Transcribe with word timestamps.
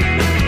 Thank 0.00 0.34
you. 0.34 0.39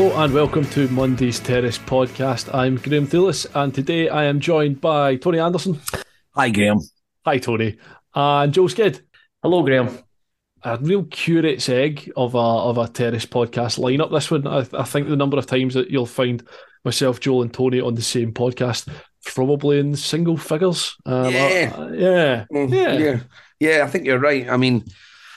Hello 0.00 0.24
and 0.24 0.32
welcome 0.32 0.64
to 0.70 0.88
Monday's 0.88 1.38
Terrace 1.38 1.76
podcast. 1.76 2.54
I'm 2.54 2.76
Graeme 2.76 3.06
Thewliss 3.06 3.46
and 3.54 3.74
today 3.74 4.08
I 4.08 4.24
am 4.24 4.40
joined 4.40 4.80
by 4.80 5.16
Tony 5.16 5.38
Anderson. 5.38 5.78
Hi, 6.34 6.48
Graeme. 6.48 6.80
Hi, 7.26 7.36
Tony. 7.36 7.76
And 8.14 8.54
Joel 8.54 8.68
Sked. 8.68 9.02
Hello, 9.42 9.62
Graeme. 9.62 9.90
A 10.62 10.78
real 10.78 11.04
curate's 11.04 11.68
egg 11.68 12.10
of 12.16 12.34
a 12.34 12.38
of 12.38 12.78
a 12.78 12.88
Terrace 12.88 13.26
podcast 13.26 13.78
lineup. 13.78 14.10
This 14.10 14.30
one, 14.30 14.46
I, 14.46 14.66
I 14.72 14.84
think 14.84 15.06
the 15.06 15.16
number 15.16 15.36
of 15.36 15.44
times 15.44 15.74
that 15.74 15.90
you'll 15.90 16.06
find 16.06 16.48
myself, 16.82 17.20
Joel, 17.20 17.42
and 17.42 17.52
Tony 17.52 17.82
on 17.82 17.94
the 17.94 18.00
same 18.00 18.32
podcast, 18.32 18.88
probably 19.26 19.80
in 19.80 19.94
single 19.96 20.38
figures. 20.38 20.96
Um, 21.04 21.30
yeah. 21.30 21.74
Uh, 21.76 21.88
yeah. 21.92 22.44
Mm, 22.50 22.72
yeah. 22.72 22.92
Yeah. 22.96 23.20
Yeah, 23.60 23.84
I 23.84 23.86
think 23.88 24.06
you're 24.06 24.18
right. 24.18 24.48
I 24.48 24.56
mean, 24.56 24.82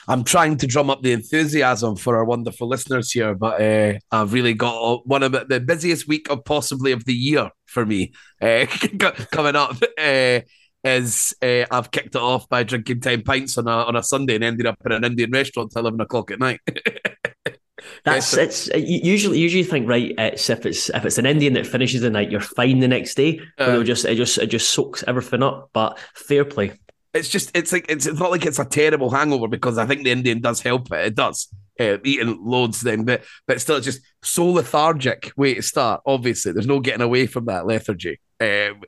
I'm 0.06 0.24
trying 0.24 0.56
to 0.58 0.66
drum 0.66 0.90
up 0.90 1.02
the 1.02 1.12
enthusiasm 1.12 1.96
for 1.96 2.16
our 2.16 2.24
wonderful 2.24 2.68
listeners 2.68 3.10
here, 3.10 3.34
but 3.34 3.60
uh, 3.60 3.98
I've 4.10 4.32
really 4.32 4.54
got 4.54 5.06
one 5.06 5.22
of 5.22 5.32
the 5.32 5.60
busiest 5.60 6.06
week 6.06 6.30
of 6.30 6.44
possibly 6.44 6.92
of 6.92 7.04
the 7.04 7.14
year 7.14 7.50
for 7.66 7.86
me 7.86 8.12
uh, 8.40 8.66
coming 9.32 9.56
up. 9.56 9.76
Uh, 9.98 10.40
is 10.84 11.34
uh, 11.42 11.64
I've 11.70 11.90
kicked 11.90 12.14
it 12.14 12.20
off 12.20 12.46
by 12.48 12.62
drinking 12.62 13.00
ten 13.00 13.22
pints 13.22 13.56
on 13.56 13.66
a 13.66 13.70
on 13.70 13.96
a 13.96 14.02
Sunday 14.02 14.34
and 14.34 14.44
ended 14.44 14.66
up 14.66 14.76
in 14.84 14.92
an 14.92 15.02
Indian 15.02 15.30
restaurant 15.30 15.72
till 15.72 15.80
eleven 15.80 16.00
o'clock 16.00 16.30
at 16.30 16.38
night. 16.38 16.60
That's 18.04 18.36
it's 18.36 18.68
usually 18.74 19.38
usually 19.38 19.64
think 19.64 19.88
right. 19.88 20.14
It's 20.18 20.50
if 20.50 20.66
it's 20.66 20.90
if 20.90 21.06
it's 21.06 21.16
an 21.16 21.24
Indian 21.24 21.54
that 21.54 21.66
finishes 21.66 22.02
the 22.02 22.10
night, 22.10 22.30
you're 22.30 22.40
fine 22.40 22.80
the 22.80 22.88
next 22.88 23.14
day. 23.14 23.40
Uh, 23.58 23.80
it 23.80 23.84
just 23.84 24.04
it 24.04 24.16
just 24.16 24.36
it 24.36 24.48
just 24.48 24.70
soaks 24.70 25.02
everything 25.06 25.42
up. 25.42 25.70
But 25.72 25.98
fair 26.14 26.44
play 26.44 26.72
it's 27.14 27.28
just 27.28 27.56
it's 27.56 27.72
like 27.72 27.86
it's, 27.88 28.06
it's 28.06 28.18
not 28.18 28.32
like 28.32 28.44
it's 28.44 28.58
a 28.58 28.64
terrible 28.64 29.10
hangover 29.10 29.48
because 29.48 29.78
I 29.78 29.86
think 29.86 30.02
the 30.02 30.10
Indian 30.10 30.40
does 30.40 30.60
help 30.60 30.92
it. 30.92 31.06
It 31.06 31.14
does. 31.14 31.48
Uh, 31.78 31.98
eating 32.04 32.38
loads 32.44 32.80
then, 32.80 33.04
but 33.04 33.24
but 33.46 33.60
still, 33.60 33.76
it's 33.76 33.86
just 33.86 34.00
so 34.22 34.46
lethargic 34.46 35.32
way 35.36 35.54
to 35.54 35.62
start. 35.62 36.02
Obviously, 36.06 36.52
there's 36.52 36.66
no 36.66 36.80
getting 36.80 37.02
away 37.02 37.26
from 37.26 37.46
that 37.46 37.66
lethargy. 37.66 38.20
Um, 38.40 38.82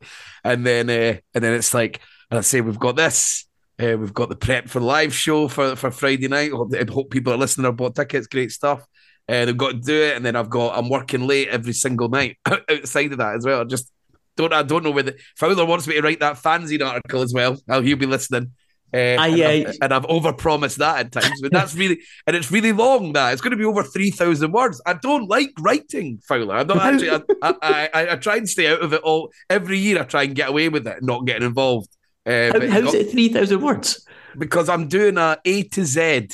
and 0.45 0.67
then 0.67 0.91
uh, 0.91 1.19
and 1.35 1.45
then 1.45 1.55
it's 1.55 1.73
like, 1.73 2.01
and 2.31 2.39
I 2.39 2.43
say 2.43 2.61
we've 2.61 2.79
got 2.79 2.97
this. 2.97 3.47
Uh, 3.81 3.97
we've 3.99 4.15
got 4.15 4.29
the 4.29 4.37
prep 4.37 4.69
for 4.69 4.81
live 4.81 5.15
show 5.15 5.49
for 5.49 5.77
for 5.77 5.91
Friday 5.91 6.29
night. 6.29 6.53
I 6.53 6.93
hope 6.93 7.11
people 7.11 7.33
are 7.33 7.39
listening 7.39 7.67
or 7.67 7.73
bought 7.73 7.95
tickets. 7.95 8.27
Great 8.27 8.53
stuff. 8.53 8.87
Uh, 9.29 9.45
they've 9.45 9.57
got 9.57 9.73
to 9.73 9.79
do 9.81 10.03
it, 10.03 10.17
and 10.17 10.25
then 10.25 10.37
I've 10.37 10.51
got 10.51 10.79
I'm 10.79 10.89
working 10.89 11.27
late 11.27 11.49
every 11.49 11.73
single 11.73 12.09
night 12.09 12.39
outside 12.47 13.13
of 13.13 13.19
that 13.19 13.37
as 13.37 13.45
well. 13.45 13.65
Just 13.65 13.91
don't 14.37 14.53
I 14.53 14.63
don't 14.63 14.85
know 14.85 14.91
whether 14.91 15.15
Fowler 15.37 15.65
wants 15.65 15.87
me 15.87 15.95
to 15.95 16.03
write 16.03 16.21
that 16.21 16.37
fanzine 16.37 16.87
article 16.87 17.23
as 17.23 17.33
well. 17.35 17.59
How 17.69 17.81
he'll 17.81 17.97
be 17.97 18.07
listening. 18.07 18.53
Uh, 18.95 19.17
I, 19.19 19.29
and, 19.29 19.67
I've, 19.67 19.77
and 19.83 19.95
I've 19.95 20.05
overpromised 20.05 20.77
that 20.77 21.07
at 21.07 21.13
times, 21.13 21.41
but 21.43 21.51
that's 21.51 21.75
really 21.75 22.01
and 22.27 22.37
it's 22.37 22.53
really 22.53 22.73
long. 22.73 23.13
That 23.15 23.33
it's 23.33 23.43
going 23.43 23.51
to 23.51 23.57
be 23.57 23.65
over 23.65 23.83
three 23.83 24.11
thousand 24.11 24.53
words. 24.53 24.81
I 24.87 24.95
don't 24.95 25.29
like 25.29 25.51
writing, 25.59 26.21
Fowler. 26.27 26.55
I'm 26.55 26.67
not 26.69 26.79
actually. 26.79 27.11
I, 27.11 27.21
I, 27.43 27.91
I, 27.93 28.13
I, 28.13 28.17
try 28.17 28.37
and 28.37 28.49
stay 28.49 28.69
out 28.69 28.83
of 28.83 28.93
it 28.93 29.03
all. 29.03 29.33
Every 29.51 29.79
year, 29.79 30.01
I 30.01 30.05
try 30.05 30.23
and 30.23 30.35
get 30.35 30.51
away 30.51 30.69
with 30.69 30.87
it, 30.87 31.03
not 31.03 31.27
getting 31.27 31.47
involved. 31.47 31.89
Uh, 32.25 32.53
How, 32.53 32.61
how's 32.69 32.85
got, 32.85 32.95
it 32.95 33.11
three 33.11 33.29
thousand 33.29 33.61
words? 33.61 34.07
Because 34.39 34.69
I'm 34.69 34.87
doing 34.87 35.19
a 35.19 35.39
A 35.45 35.65
to 35.65 35.85
Z 35.85 36.29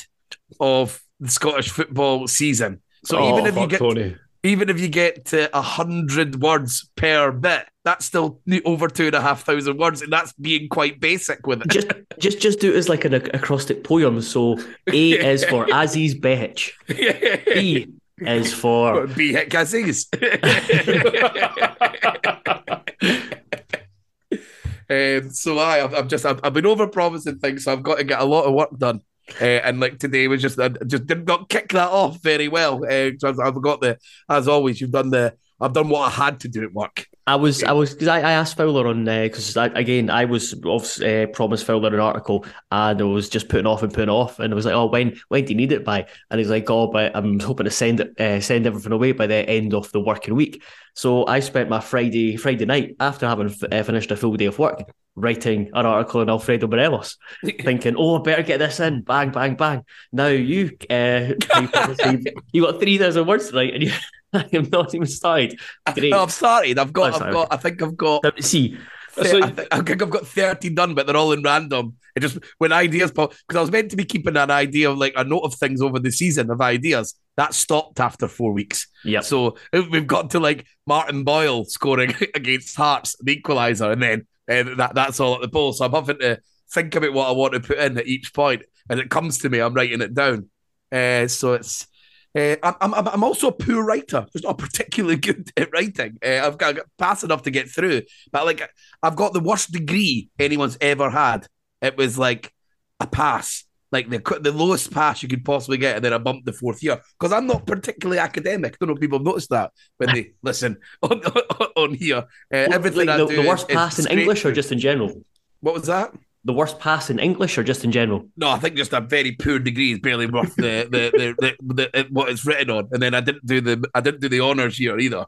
of 0.61 1.01
the 1.21 1.31
Scottish 1.31 1.71
football 1.71 2.29
season. 2.29 2.83
So 3.05 3.19
oh, 3.19 3.33
even 3.33 3.47
if 3.47 3.57
you 3.57 3.67
get 3.67 3.79
Tony 3.79 4.17
even 4.45 4.69
if 4.69 4.81
you 4.81 4.89
get 4.89 5.27
to 5.27 5.57
a 5.57 5.63
hundred 5.63 6.43
words 6.43 6.91
per 6.97 7.31
bit, 7.31 7.67
that's 7.85 8.05
still 8.05 8.41
over 8.65 8.89
two 8.89 9.07
and 9.07 9.15
a 9.15 9.21
half 9.21 9.45
thousand 9.45 9.79
words, 9.79 10.03
and 10.03 10.13
that's 10.13 10.33
being 10.35 10.69
quite 10.69 11.01
basic 11.01 11.47
with 11.47 11.63
it. 11.63 11.69
Just, 11.69 11.89
just, 12.19 12.41
just 12.41 12.61
do 12.61 12.73
it 12.73 12.77
as 12.77 12.89
like 12.89 13.05
an 13.05 13.15
acrostic 13.15 13.85
poem. 13.85 14.21
So 14.21 14.59
A 14.89 15.11
is 15.13 15.45
for 15.45 15.67
Aziz 15.73 16.15
Behich. 16.15 16.73
B 16.89 17.89
is 18.19 18.53
for 18.53 19.07
Behich 19.07 19.55
Aziz. 19.55 20.09
um, 24.91 25.31
so 25.31 25.59
I, 25.59 25.85
I've, 25.85 25.95
I've 25.95 26.09
just, 26.09 26.27
I've, 26.27 26.41
I've 26.43 26.55
been 26.55 26.67
over 26.67 26.89
promising 26.89 27.39
things, 27.39 27.65
so 27.65 27.73
I've 27.73 27.83
got 27.83 27.99
to 27.99 28.05
get 28.05 28.21
a 28.21 28.25
lot 28.25 28.45
of 28.45 28.55
work 28.55 28.77
done. 28.77 29.03
Uh, 29.41 29.61
and 29.65 29.81
like 29.81 29.99
today 29.99 30.29
was 30.29 30.43
just, 30.43 30.59
I 30.59 30.69
just 30.69 31.07
did 31.07 31.27
not 31.27 31.49
kick 31.49 31.71
that 31.73 31.91
off 31.91 32.23
very 32.23 32.49
well. 32.49 32.85
Uh, 32.85 33.11
so 33.19 33.35
I've 33.43 33.61
got 33.61 33.81
the, 33.81 33.99
as 34.29 34.49
always, 34.49 34.81
you've 34.81 34.91
done 34.91 35.11
the, 35.11 35.35
I've 35.61 35.73
done 35.73 35.89
what 35.89 36.09
I 36.09 36.11
had 36.11 36.41
to 36.41 36.49
do 36.49 36.65
at 36.65 36.73
work. 36.73 37.07
I 37.25 37.37
was, 37.37 37.63
I 37.63 37.71
was, 37.71 37.93
because 37.93 38.09
I, 38.09 38.19
I, 38.19 38.33
asked 38.33 38.57
Fowler 38.57 38.89
on 38.89 39.05
because 39.05 39.57
uh, 39.57 39.71
again 39.77 40.11
I 40.11 40.25
was 40.25 40.55
uh, 41.01 41.27
promised 41.33 41.65
Fowler 41.65 41.95
an 41.95 42.01
article 42.01 42.45
and 42.73 43.01
I 43.01 43.05
was 43.05 43.29
just 43.29 43.49
putting 43.49 43.67
off 43.67 43.85
and 43.85 43.95
putting 43.95 44.09
off, 44.09 44.41
and 44.41 44.53
I 44.53 44.57
was 44.57 44.65
like, 44.65 44.75
oh, 44.75 44.87
when 44.87 45.17
when 45.29 45.45
do 45.45 45.53
you 45.53 45.57
need 45.57 45.71
it 45.71 45.85
by? 45.85 46.09
And 46.31 46.41
he's 46.41 46.51
like, 46.51 46.69
oh, 46.69 46.89
but 46.89 47.15
I'm 47.15 47.39
hoping 47.39 47.67
to 47.67 47.71
send 47.71 48.01
it, 48.01 48.21
uh, 48.21 48.41
send 48.41 48.67
everything 48.67 48.91
away 48.91 49.13
by 49.13 49.29
the 49.29 49.49
end 49.49 49.73
of 49.73 49.93
the 49.93 50.01
working 50.01 50.35
week. 50.35 50.65
So 50.95 51.25
I 51.29 51.39
spent 51.39 51.71
my 51.71 51.79
Friday 51.79 52.37
Friday 52.37 52.65
night 52.65 52.97
after 52.99 53.29
having 53.29 53.51
f- 53.51 53.63
uh, 53.71 53.85
finished 53.85 54.11
a 54.11 54.17
full 54.17 54.35
day 54.35 54.47
of 54.47 54.59
work 54.59 54.83
writing 55.15 55.71
an 55.75 55.87
article 55.87 56.21
on 56.21 56.31
Alfredo 56.31 56.67
Morelos, 56.67 57.17
thinking, 57.61 57.95
"Oh, 57.97 58.19
I 58.19 58.23
better 58.23 58.43
get 58.43 58.59
this 58.59 58.81
in." 58.81 59.03
Bang, 59.03 59.31
bang, 59.31 59.57
bang. 59.57 59.85
Now 60.13 60.29
you, 60.29 60.77
uh, 60.91 61.35
you 62.53 62.63
got 62.63 62.81
three 62.81 62.99
thousand 62.99 63.27
words 63.27 63.51
to 63.51 63.57
write, 63.57 63.75
and 63.75 63.83
you, 63.83 63.93
I 64.33 64.47
am 64.53 64.69
not 64.71 64.95
even 64.95 65.07
started. 65.07 65.59
Great. 65.95 66.11
No, 66.11 66.23
I've 66.23 66.33
started. 66.33 66.79
I've 66.79 66.93
got. 66.93 67.21
Oh, 67.21 67.25
I've 67.25 67.33
got. 67.33 67.49
I 67.51 67.57
think 67.57 67.83
I've 67.83 67.97
got. 67.97 68.43
See. 68.43 68.79
So, 69.15 69.43
I, 69.43 69.51
think, 69.51 69.69
I 69.71 69.81
think 69.83 70.01
I've 70.01 70.09
got 70.09 70.27
30 70.27 70.71
done, 70.71 70.95
but 70.95 71.07
they're 71.07 71.19
all 71.19 71.33
in 71.33 71.43
random. 71.43 71.97
It 72.17 72.21
just 72.21 72.39
when 72.57 72.73
ideas 72.73 73.11
pop 73.11 73.35
because 73.47 73.59
I 73.59 73.61
was 73.61 73.71
meant 73.71 73.91
to 73.91 73.97
be 73.97 74.07
keeping 74.07 74.39
an 74.39 74.51
idea 74.51 74.91
of 74.91 74.97
like 74.97 75.13
a 75.17 75.25
note 75.25 75.41
of 75.41 75.55
things 75.55 75.83
over 75.83 75.99
the 75.99 76.11
season 76.11 76.51
of 76.51 76.63
ideas, 76.63 77.15
that 77.37 77.53
stopped 77.55 78.01
after 78.01 78.29
four 78.29 78.53
weeks. 78.53 78.87
Yeah. 79.05 79.21
So 79.21 79.57
we've 79.73 80.07
got 80.07 80.31
to 80.31 80.41
like 80.41 80.67
Martin 80.87 81.25
Boyle 81.25 81.65
scoring 81.65 82.15
against 82.35 82.77
Hearts, 82.77 83.17
the 83.21 83.41
equaliser, 83.41 83.93
and 83.93 84.03
then 84.03 84.27
uh, 84.61 84.75
that 84.77 84.95
that's 84.95 85.21
all 85.21 85.35
at 85.35 85.41
the 85.41 85.49
ball. 85.49 85.73
So 85.73 85.85
I'm 85.85 85.93
having 85.93 86.19
to 86.19 86.41
think 86.73 86.95
about 86.95 87.13
what 87.13 87.29
I 87.29 87.33
want 87.33 87.55
to 87.55 87.61
put 87.61 87.79
in 87.79 87.99
at 87.99 88.07
each 88.07 88.33
point, 88.35 88.63
and 88.89 89.01
it 89.01 89.11
comes 89.11 89.39
to 89.39 89.51
me. 89.51 89.59
I'm 89.59 89.75
writing 89.75 90.01
it 90.01 90.15
down. 90.15 90.49
Uh, 90.91 91.29
so 91.29 91.55
it's. 91.55 91.87
Uh, 92.35 92.57
I'm, 92.63 92.95
I'm 92.95 93.09
I'm 93.09 93.25
also 93.25 93.49
a 93.49 93.53
poor 93.53 93.85
writer. 93.85 94.27
Just 94.33 94.45
not 94.45 94.59
particularly 94.59 95.17
good 95.17 95.51
at 95.57 95.73
writing. 95.73 96.19
Uh, 96.25 96.47
I've 96.47 96.57
got, 96.57 96.71
I've 96.71 96.77
got 96.77 96.87
pass 96.99 97.23
enough 97.23 97.43
to 97.43 97.51
get 97.51 97.69
through, 97.69 98.03
but 98.31 98.47
like 98.47 98.69
I've 99.03 99.17
got 99.17 99.33
the 99.33 99.41
worst 99.41 99.73
degree 99.73 100.31
anyone's 100.39 100.79
ever 100.81 101.11
had. 101.11 101.47
It 101.83 101.97
was 101.97 102.17
like 102.17 102.53
a 103.01 103.07
pass, 103.07 103.65
like 103.93 104.09
the 104.09 104.19
the 104.41 104.51
lowest 104.53 104.91
pass 104.91 105.23
you 105.23 105.29
could 105.29 105.45
possibly 105.45 105.77
get, 105.77 105.97
and 105.97 106.05
then 106.05 106.13
I 106.13 106.19
bumped 106.19 106.47
the 106.47 106.53
fourth 106.53 106.83
year 106.83 107.01
because 107.19 107.33
I'm 107.33 107.47
not 107.47 107.67
particularly 107.67 108.19
academic. 108.19 108.73
I 108.73 108.77
don't 108.81 108.89
know 108.89 108.95
if 108.95 109.01
people 109.01 109.19
have 109.19 109.27
noticed 109.27 109.51
that 109.51 109.71
when 109.99 110.15
they 110.15 110.33
listen 110.43 110.79
on 111.03 111.23
on, 111.61 111.67
on 111.77 111.95
here. 111.95 112.25
Uh, 112.53 112.57
everything 112.57 113.07
like 113.07 113.09
I 113.11 113.19
the, 113.19 113.27
do 113.27 113.43
the 113.43 113.49
worst 113.49 113.67
is- 113.67 113.71
is 113.71 113.77
pass 113.77 113.99
in 113.99 114.05
straight 114.05 114.19
English 114.19 114.45
or 114.45 114.53
just 114.53 114.73
in 114.73 114.79
general? 114.79 115.23
what 115.61 115.75
was 115.75 115.87
that? 115.87 116.13
The 116.45 116.53
worst 116.53 116.81
pass 116.81 117.09
in 117.09 117.21
English 117.21 117.57
or 117.57 117.63
just 117.63 117.85
in 117.85 117.93
general? 117.93 118.29
No, 118.37 118.49
I 118.51 118.59
think 118.59 118.75
just 118.75 118.93
a 118.93 119.01
very 119.01 119.31
poor 119.31 119.61
degree 119.61 119.93
is 119.93 120.01
barely 120.01 120.27
worth 120.27 120.57
the 120.57 120.89
the, 120.91 121.35
the, 121.39 121.55
the, 121.61 121.91
the, 121.93 122.07
what 122.11 122.31
it's 122.31 122.45
written 122.45 122.69
on. 122.71 122.89
And 122.91 123.01
then 123.01 123.15
I 123.15 123.21
didn't 123.21 123.47
do 123.47 123.61
the 123.61 123.85
I 123.95 124.01
didn't 124.01 124.21
do 124.21 124.29
the 124.29 124.41
honors 124.41 124.77
here 124.77 124.99
either. 124.99 125.27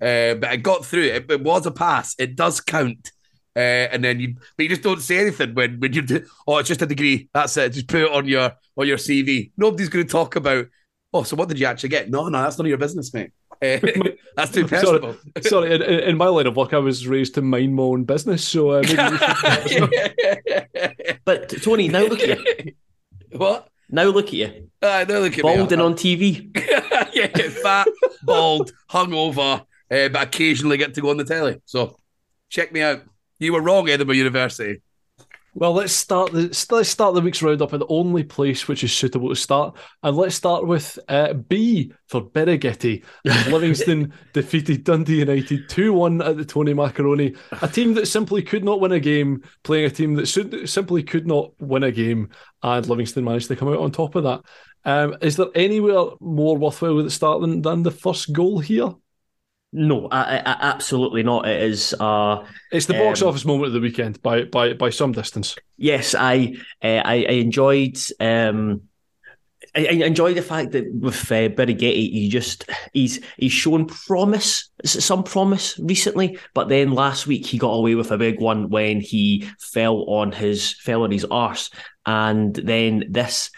Uh, 0.00 0.34
but 0.34 0.46
I 0.46 0.56
got 0.56 0.84
through 0.84 1.04
it. 1.04 1.30
It 1.30 1.40
was 1.40 1.66
a 1.66 1.70
pass. 1.70 2.16
It 2.18 2.34
does 2.34 2.60
count. 2.60 3.12
Uh, 3.56 3.88
and 3.90 4.04
then 4.04 4.20
you, 4.20 4.34
but 4.56 4.64
you 4.64 4.68
just 4.68 4.82
don't 4.82 5.00
say 5.00 5.18
anything 5.18 5.54
when 5.54 5.80
when 5.80 5.92
you 5.94 6.02
do. 6.02 6.24
Oh, 6.46 6.58
it's 6.58 6.68
just 6.68 6.82
a 6.82 6.86
degree. 6.86 7.30
That's 7.32 7.56
it. 7.56 7.70
Just 7.72 7.88
put 7.88 8.02
it 8.02 8.12
on 8.12 8.26
your 8.26 8.52
on 8.76 8.86
your 8.86 8.98
CV. 8.98 9.50
Nobody's 9.56 9.88
going 9.88 10.06
to 10.06 10.12
talk 10.12 10.36
about. 10.36 10.66
Oh, 11.14 11.22
so 11.22 11.36
what 11.36 11.48
did 11.48 11.58
you 11.58 11.64
actually 11.66 11.88
get? 11.88 12.10
No, 12.10 12.28
no, 12.28 12.42
that's 12.42 12.58
none 12.58 12.66
of 12.66 12.68
your 12.68 12.78
business, 12.78 13.12
mate. 13.14 13.30
Uh, 13.62 13.78
that's 14.36 14.52
too 14.52 14.68
Sorry, 14.68 15.00
personal. 15.00 15.16
sorry 15.40 15.74
in, 15.74 15.80
in 15.80 16.00
in 16.00 16.16
my 16.18 16.26
line 16.26 16.46
of 16.46 16.54
work, 16.56 16.74
I 16.74 16.78
was 16.78 17.08
raised 17.08 17.36
to 17.36 17.40
mind 17.42 17.74
my 17.74 17.84
own 17.84 18.04
business, 18.04 18.44
so 18.46 18.72
uh, 18.72 18.82
maybe 18.82 19.02
you 19.02 19.88
should 19.88 21.18
But 21.24 21.48
Tony, 21.62 21.88
now 21.88 22.02
look 22.02 22.20
at 22.20 22.38
you. 22.38 22.72
what? 23.32 23.70
Now 23.88 24.04
look 24.04 24.26
at 24.26 24.32
you. 24.34 24.70
Uh, 24.82 25.06
no, 25.08 25.20
look 25.20 25.38
at 25.38 25.44
me. 25.44 25.54
and 25.54 25.80
on 25.80 25.94
TV. 25.94 26.50
yeah, 27.14 27.28
fat, 27.62 27.88
bald, 28.24 28.72
hungover, 28.90 29.60
uh, 29.62 30.08
but 30.10 30.22
occasionally 30.22 30.76
get 30.76 30.92
to 30.94 31.00
go 31.00 31.08
on 31.08 31.16
the 31.16 31.24
telly. 31.24 31.60
So 31.64 31.96
check 32.50 32.72
me 32.72 32.82
out. 32.82 33.04
You 33.38 33.52
were 33.52 33.60
wrong, 33.60 33.88
Edinburgh 33.88 34.16
University. 34.16 34.80
Well, 35.58 35.72
let's 35.72 35.94
start 35.94 36.32
the 36.32 36.66
let's 36.70 36.90
start 36.90 37.14
the 37.14 37.22
week's 37.22 37.40
roundup 37.40 37.72
in 37.72 37.80
the 37.80 37.86
only 37.88 38.24
place 38.24 38.68
which 38.68 38.84
is 38.84 38.92
suitable 38.92 39.30
to 39.30 39.36
start, 39.36 39.74
and 40.02 40.14
let's 40.14 40.34
start 40.34 40.66
with 40.66 40.98
uh, 41.08 41.32
B 41.32 41.92
for 42.08 42.20
Birighitti. 42.20 43.02
Livingston 43.24 44.12
defeated 44.34 44.84
Dundee 44.84 45.20
United 45.20 45.66
two 45.70 45.94
one 45.94 46.20
at 46.20 46.36
the 46.36 46.44
Tony 46.44 46.74
Macaroni, 46.74 47.34
a 47.62 47.68
team 47.68 47.94
that 47.94 48.06
simply 48.06 48.42
could 48.42 48.64
not 48.64 48.80
win 48.80 48.92
a 48.92 49.00
game, 49.00 49.42
playing 49.64 49.86
a 49.86 49.90
team 49.90 50.14
that 50.16 50.26
simply 50.26 51.02
could 51.02 51.26
not 51.26 51.52
win 51.58 51.84
a 51.84 51.90
game, 51.90 52.28
and 52.62 52.86
Livingston 52.86 53.24
managed 53.24 53.48
to 53.48 53.56
come 53.56 53.68
out 53.68 53.78
on 53.78 53.90
top 53.90 54.14
of 54.14 54.24
that. 54.24 54.42
Um, 54.84 55.16
is 55.22 55.36
there 55.36 55.46
anywhere 55.54 56.10
more 56.20 56.58
worthwhile 56.58 56.96
with 56.96 57.06
the 57.06 57.10
start 57.10 57.40
than, 57.40 57.62
than 57.62 57.82
the 57.82 57.90
first 57.90 58.30
goal 58.34 58.58
here? 58.58 58.94
No, 59.78 60.08
I, 60.10 60.38
I, 60.38 60.56
absolutely 60.60 61.22
not. 61.22 61.46
It 61.46 61.62
is. 61.62 61.94
Uh, 62.00 62.46
It's 62.72 62.86
the 62.86 62.94
box 62.94 63.20
Um, 63.20 63.28
office 63.28 63.44
moment 63.44 63.66
of 63.66 63.72
the 63.74 63.80
weekend 63.80 64.22
by 64.22 64.44
by 64.44 64.72
by 64.72 64.88
some 64.88 65.12
distance. 65.12 65.54
yes, 65.76 66.14
I 66.14 66.54
uh, 66.82 67.02
I, 67.04 67.26
I 67.28 67.32
enjoyed. 67.32 67.98
Um, 68.18 68.82
I, 69.74 69.80
enjoy 69.80 70.32
the 70.32 70.40
fact 70.40 70.72
that 70.72 70.90
with 70.94 71.30
uh, 71.30 71.50
Birighitti, 71.50 72.10
he 72.10 72.30
just 72.30 72.70
he's 72.94 73.20
he's 73.36 73.52
shown 73.52 73.84
promise, 73.84 74.70
some 74.86 75.22
promise 75.22 75.78
recently, 75.78 76.38
but 76.54 76.70
then 76.70 76.92
last 76.94 77.26
week 77.26 77.44
he 77.44 77.58
got 77.58 77.72
away 77.72 77.94
with 77.94 78.10
a 78.10 78.16
big 78.16 78.40
one 78.40 78.70
when 78.70 79.00
he 79.00 79.46
fell 79.60 80.04
on 80.08 80.32
his 80.32 80.72
fell 80.80 81.02
on 81.02 81.10
his 81.10 81.26
arse, 81.26 81.68
and 82.06 82.54
then 82.54 83.04
this 83.10 83.50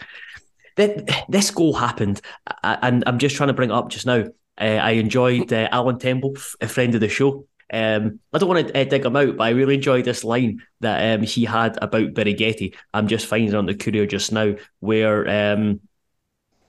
that 0.75 1.09
this 1.29 1.51
goal 1.51 1.73
happened, 1.75 2.19
and 2.61 3.05
I'm 3.07 3.19
just 3.19 3.37
trying 3.37 3.47
to 3.47 3.53
bring 3.53 3.69
it 3.69 3.75
up 3.75 3.87
just 3.89 4.05
now. 4.05 4.25
Uh, 4.59 4.63
I 4.81 4.91
enjoyed 4.91 5.51
uh, 5.53 5.69
Alan 5.71 5.99
Temple, 5.99 6.35
a 6.61 6.67
friend 6.67 6.93
of 6.95 7.01
the 7.01 7.09
show. 7.09 7.45
Um, 7.71 8.19
I 8.33 8.39
don't 8.39 8.49
want 8.49 8.67
to 8.67 8.81
uh, 8.81 8.83
dig 8.83 9.05
him 9.05 9.15
out, 9.15 9.37
but 9.37 9.43
I 9.43 9.49
really 9.51 9.75
enjoyed 9.75 10.03
this 10.05 10.23
line 10.23 10.61
that 10.81 11.19
um, 11.19 11.23
he 11.25 11.45
had 11.45 11.77
about 11.81 12.13
Birighitti. 12.13 12.75
I'm 12.93 13.07
just 13.07 13.27
finding 13.27 13.49
it 13.49 13.55
on 13.55 13.67
the 13.67 13.75
Courier 13.75 14.07
just 14.07 14.31
now, 14.31 14.55
where 14.79 15.53
um, 15.53 15.79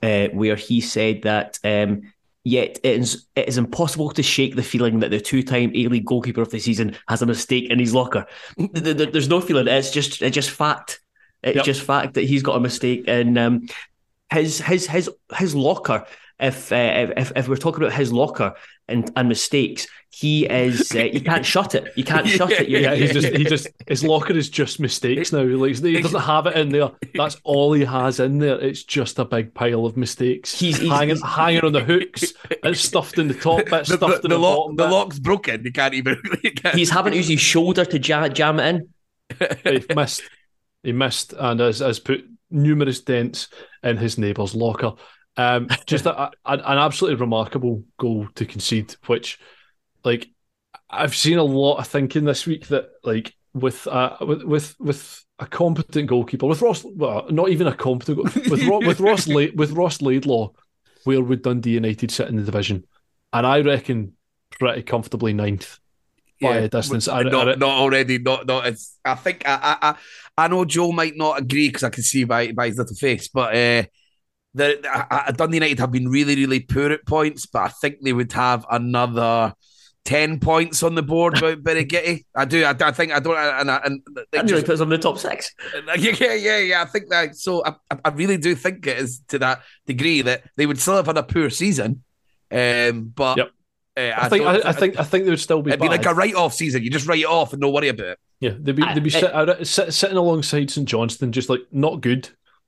uh, 0.03 0.27
where 0.27 0.55
he 0.55 0.79
said 0.79 1.23
that 1.23 1.59
um, 1.63 2.13
yet 2.43 2.79
it 2.83 2.99
is, 2.99 3.25
it 3.35 3.47
is 3.47 3.57
impossible 3.57 4.11
to 4.11 4.23
shake 4.23 4.55
the 4.55 4.63
feeling 4.63 4.99
that 4.99 5.09
the 5.11 5.19
two-time 5.19 5.71
A-League 5.75 6.05
goalkeeper 6.05 6.41
of 6.41 6.49
the 6.51 6.59
season 6.59 6.95
has 7.07 7.21
a 7.21 7.25
mistake 7.25 7.69
in 7.69 7.79
his 7.79 7.93
locker. 7.93 8.25
Th- 8.57 8.71
th- 8.71 9.11
There's 9.11 9.29
no 9.29 9.41
feeling; 9.41 9.67
it's 9.67 9.91
just 9.91 10.21
it's 10.21 10.35
just 10.35 10.51
fact. 10.51 10.99
It's 11.43 11.55
Yep. 11.55 11.65
just 11.65 11.81
fact 11.81 12.13
that 12.13 12.25
he's 12.25 12.43
got 12.43 12.57
a 12.57 12.59
mistake, 12.59 13.05
and 13.07 13.37
um, 13.39 13.67
his 14.31 14.59
his 14.59 14.85
his 14.87 15.09
his 15.35 15.55
locker. 15.55 16.05
If, 16.41 16.71
uh, 16.71 17.13
if 17.17 17.31
if 17.35 17.47
we're 17.47 17.55
talking 17.55 17.83
about 17.83 17.93
his 17.95 18.11
locker 18.11 18.55
and, 18.87 19.11
and 19.15 19.29
mistakes, 19.29 19.85
he 20.09 20.45
is 20.47 20.91
uh, 20.95 21.03
you 21.03 21.21
can't 21.21 21.45
shut 21.53 21.75
it. 21.75 21.93
You 21.95 22.03
can't 22.03 22.27
shut 22.27 22.49
it. 22.51 22.67
You're- 22.67 22.81
Yeah, 22.83 22.95
he's 22.95 23.13
just 23.13 23.27
he 23.27 23.43
just 23.43 23.67
his 23.87 24.03
locker 24.03 24.33
is 24.33 24.49
just 24.49 24.79
mistakes 24.79 25.31
now. 25.31 25.43
Like 25.43 25.75
he 25.77 26.01
doesn't 26.01 26.19
have 26.19 26.47
it 26.47 26.57
in 26.57 26.69
there. 26.69 26.89
That's 27.13 27.37
all 27.43 27.73
he 27.73 27.85
has 27.85 28.19
in 28.19 28.39
there. 28.39 28.59
It's 28.59 28.83
just 28.83 29.19
a 29.19 29.25
big 29.25 29.53
pile 29.53 29.85
of 29.85 29.95
mistakes. 29.97 30.59
He's- 30.59 30.79
he's- 30.79 30.91
hanging 30.91 31.15
he's- 31.17 31.21
hanging 31.35 31.61
on 31.63 31.73
the 31.73 31.83
hooks. 31.83 32.33
It's 32.49 32.81
stuffed 32.81 33.19
in 33.19 33.27
the 33.27 33.35
top 33.35 33.57
bit, 33.65 33.69
The, 33.85 33.97
stuffed 33.97 33.99
the, 33.99 34.15
in 34.15 34.21
the 34.23 34.27
the, 34.29 34.37
lock, 34.39 34.57
bottom 34.57 34.75
the 34.77 34.83
bit. 34.85 34.91
lock's 34.91 35.19
broken. 35.19 35.63
You 35.63 35.71
can't 35.71 35.93
even. 35.93 36.19
You 36.43 36.51
can't. 36.53 36.73
he's 36.75 36.89
having 36.89 37.11
to 37.11 37.17
use 37.17 37.27
his 37.27 37.39
shoulder 37.39 37.85
to 37.85 37.99
jam, 37.99 38.33
jam 38.33 38.59
it 38.59 38.65
in. 38.75 39.49
He 39.63 39.85
missed. 39.95 40.23
He 40.81 40.91
missed 40.91 41.33
and 41.37 41.59
has, 41.59 41.79
has 41.79 41.99
put 41.99 42.25
numerous 42.49 42.99
dents 43.01 43.47
in 43.83 43.97
his 43.97 44.17
neighbour's 44.17 44.55
locker. 44.55 44.93
Um, 45.37 45.67
just 45.85 46.05
a, 46.05 46.23
a- 46.23 46.31
an 46.45 46.77
absolutely 46.77 47.19
remarkable 47.19 47.83
goal 47.97 48.27
to 48.35 48.45
concede, 48.45 48.95
which, 49.07 49.39
like, 50.03 50.27
I've 50.89 51.15
seen 51.15 51.37
a 51.37 51.43
lot 51.43 51.77
of 51.77 51.87
thinking 51.87 52.25
this 52.25 52.45
week 52.45 52.67
that, 52.67 52.89
like, 53.03 53.33
with 53.53 53.87
uh, 53.87 54.17
with 54.21 54.43
with 54.43 54.75
with 54.79 55.25
a 55.39 55.45
competent 55.45 56.07
goalkeeper, 56.07 56.45
with 56.45 56.61
Ross, 56.61 56.83
well, 56.85 57.25
not 57.29 57.49
even 57.49 57.67
a 57.67 57.75
competent, 57.75 58.17
with 58.49 58.63
Ro- 58.63 58.79
with 58.79 58.99
Ross 58.99 59.27
La- 59.27 59.47
with 59.55 59.71
Ross 59.71 60.01
Laidlaw, 60.01 60.51
where 61.03 61.21
would 61.21 61.41
Dundee 61.41 61.71
United 61.71 62.11
sit 62.11 62.29
in 62.29 62.35
the 62.37 62.43
division? 62.43 62.85
And 63.33 63.45
I 63.45 63.61
reckon 63.61 64.13
pretty 64.51 64.83
comfortably 64.83 65.33
ninth 65.33 65.79
by 66.41 66.57
a 66.57 66.67
distance. 66.69 67.07
I, 67.07 67.23
not, 67.23 67.49
I, 67.49 67.55
not 67.55 67.69
already. 67.69 68.19
Not 68.19 68.45
not. 68.47 68.67
It's. 68.67 68.97
I 69.05 69.15
think. 69.15 69.43
I. 69.45 69.77
I. 69.81 69.89
I, 69.89 69.95
I 70.45 70.47
know 70.47 70.65
Joe 70.65 70.91
might 70.91 71.15
not 71.15 71.39
agree 71.39 71.69
because 71.69 71.83
I 71.83 71.89
can 71.89 72.03
see 72.03 72.23
by 72.23 72.51
by 72.51 72.67
his 72.67 72.77
little 72.77 72.95
face, 72.95 73.27
but 73.27 73.55
uh, 73.55 73.83
the 74.53 74.79
I, 74.87 75.25
I, 75.27 75.31
Dundee 75.31 75.57
United 75.57 75.79
have 75.79 75.91
been 75.91 76.07
really 76.09 76.35
really 76.35 76.59
poor 76.59 76.91
at 76.91 77.05
points, 77.05 77.45
but 77.45 77.59
I 77.63 77.67
think 77.69 77.97
they 78.01 78.13
would 78.13 78.31
have 78.33 78.65
another. 78.69 79.53
10 80.03 80.39
points 80.39 80.81
on 80.81 80.95
the 80.95 81.03
board 81.03 81.39
by 81.39 81.53
Birighitti. 81.67 82.25
I 82.35 82.45
do. 82.45 82.63
I, 82.63 82.71
I 82.71 82.91
think 82.91 83.11
I 83.11 83.19
don't. 83.19 83.37
And, 83.37 83.69
and, 83.69 83.79
and 83.85 84.01
they 84.15 84.23
That 84.31 84.45
nearly 84.47 84.61
just- 84.61 84.65
puts 84.65 84.79
him 84.81 84.85
in 84.85 84.89
the 84.89 84.97
top 84.97 85.19
six. 85.19 85.53
yeah, 85.95 86.15
yeah, 86.19 86.33
yeah, 86.33 86.57
yeah. 86.57 86.81
I 86.81 86.85
think 86.85 87.09
that. 87.09 87.35
So 87.35 87.63
I, 87.63 87.75
I- 87.91 87.99
I 88.05 88.09
really 88.09 88.37
do 88.37 88.55
think 88.55 88.87
it 88.87 88.97
is 88.97 89.21
to 89.27 89.37
that 89.37 89.61
degree 89.85 90.23
that 90.23 90.41
they 90.57 90.65
would 90.65 90.79
still 90.79 90.95
have 90.95 91.05
had 91.05 91.17
a 91.19 91.23
poor 91.23 91.51
season. 91.51 92.03
Um, 92.51 93.11
but 93.15 93.37
Yep. 93.37 93.51
uh, 93.95 94.11
I 94.23 94.27
think 94.29 94.43
don't 94.43 94.65
I, 94.65 94.69
I 94.69 94.71
think 94.73 94.99
I 94.99 95.03
think 95.03 95.25
they 95.25 95.29
would 95.29 95.39
still 95.39 95.61
be. 95.61 95.69
it'd 95.69 95.79
be 95.81 95.87
like 95.87 96.07
a 96.07 96.15
write-off 96.15 96.55
season. 96.55 96.81
You 96.81 96.89
just 96.89 97.07
write 97.07 97.19
it 97.19 97.25
off 97.27 97.53
and 97.53 97.61
no 97.61 97.69
worry 97.69 97.89
about 97.89 98.07
it. 98.07 98.19
Yeah, 98.39 98.53
they'd 98.59 98.75
be 98.75 98.83
they'd 98.83 99.03
be 99.03 99.13
I- 99.15 99.19
sit, 99.19 99.33
out- 99.35 99.67
sit, 99.67 99.93
sitting 99.93 100.17
alongside 100.17 100.71
St 100.71 100.87
Johnstone, 100.89 101.31
just 101.31 101.47
like 101.47 101.61
not 101.71 102.01
good. 102.01 102.27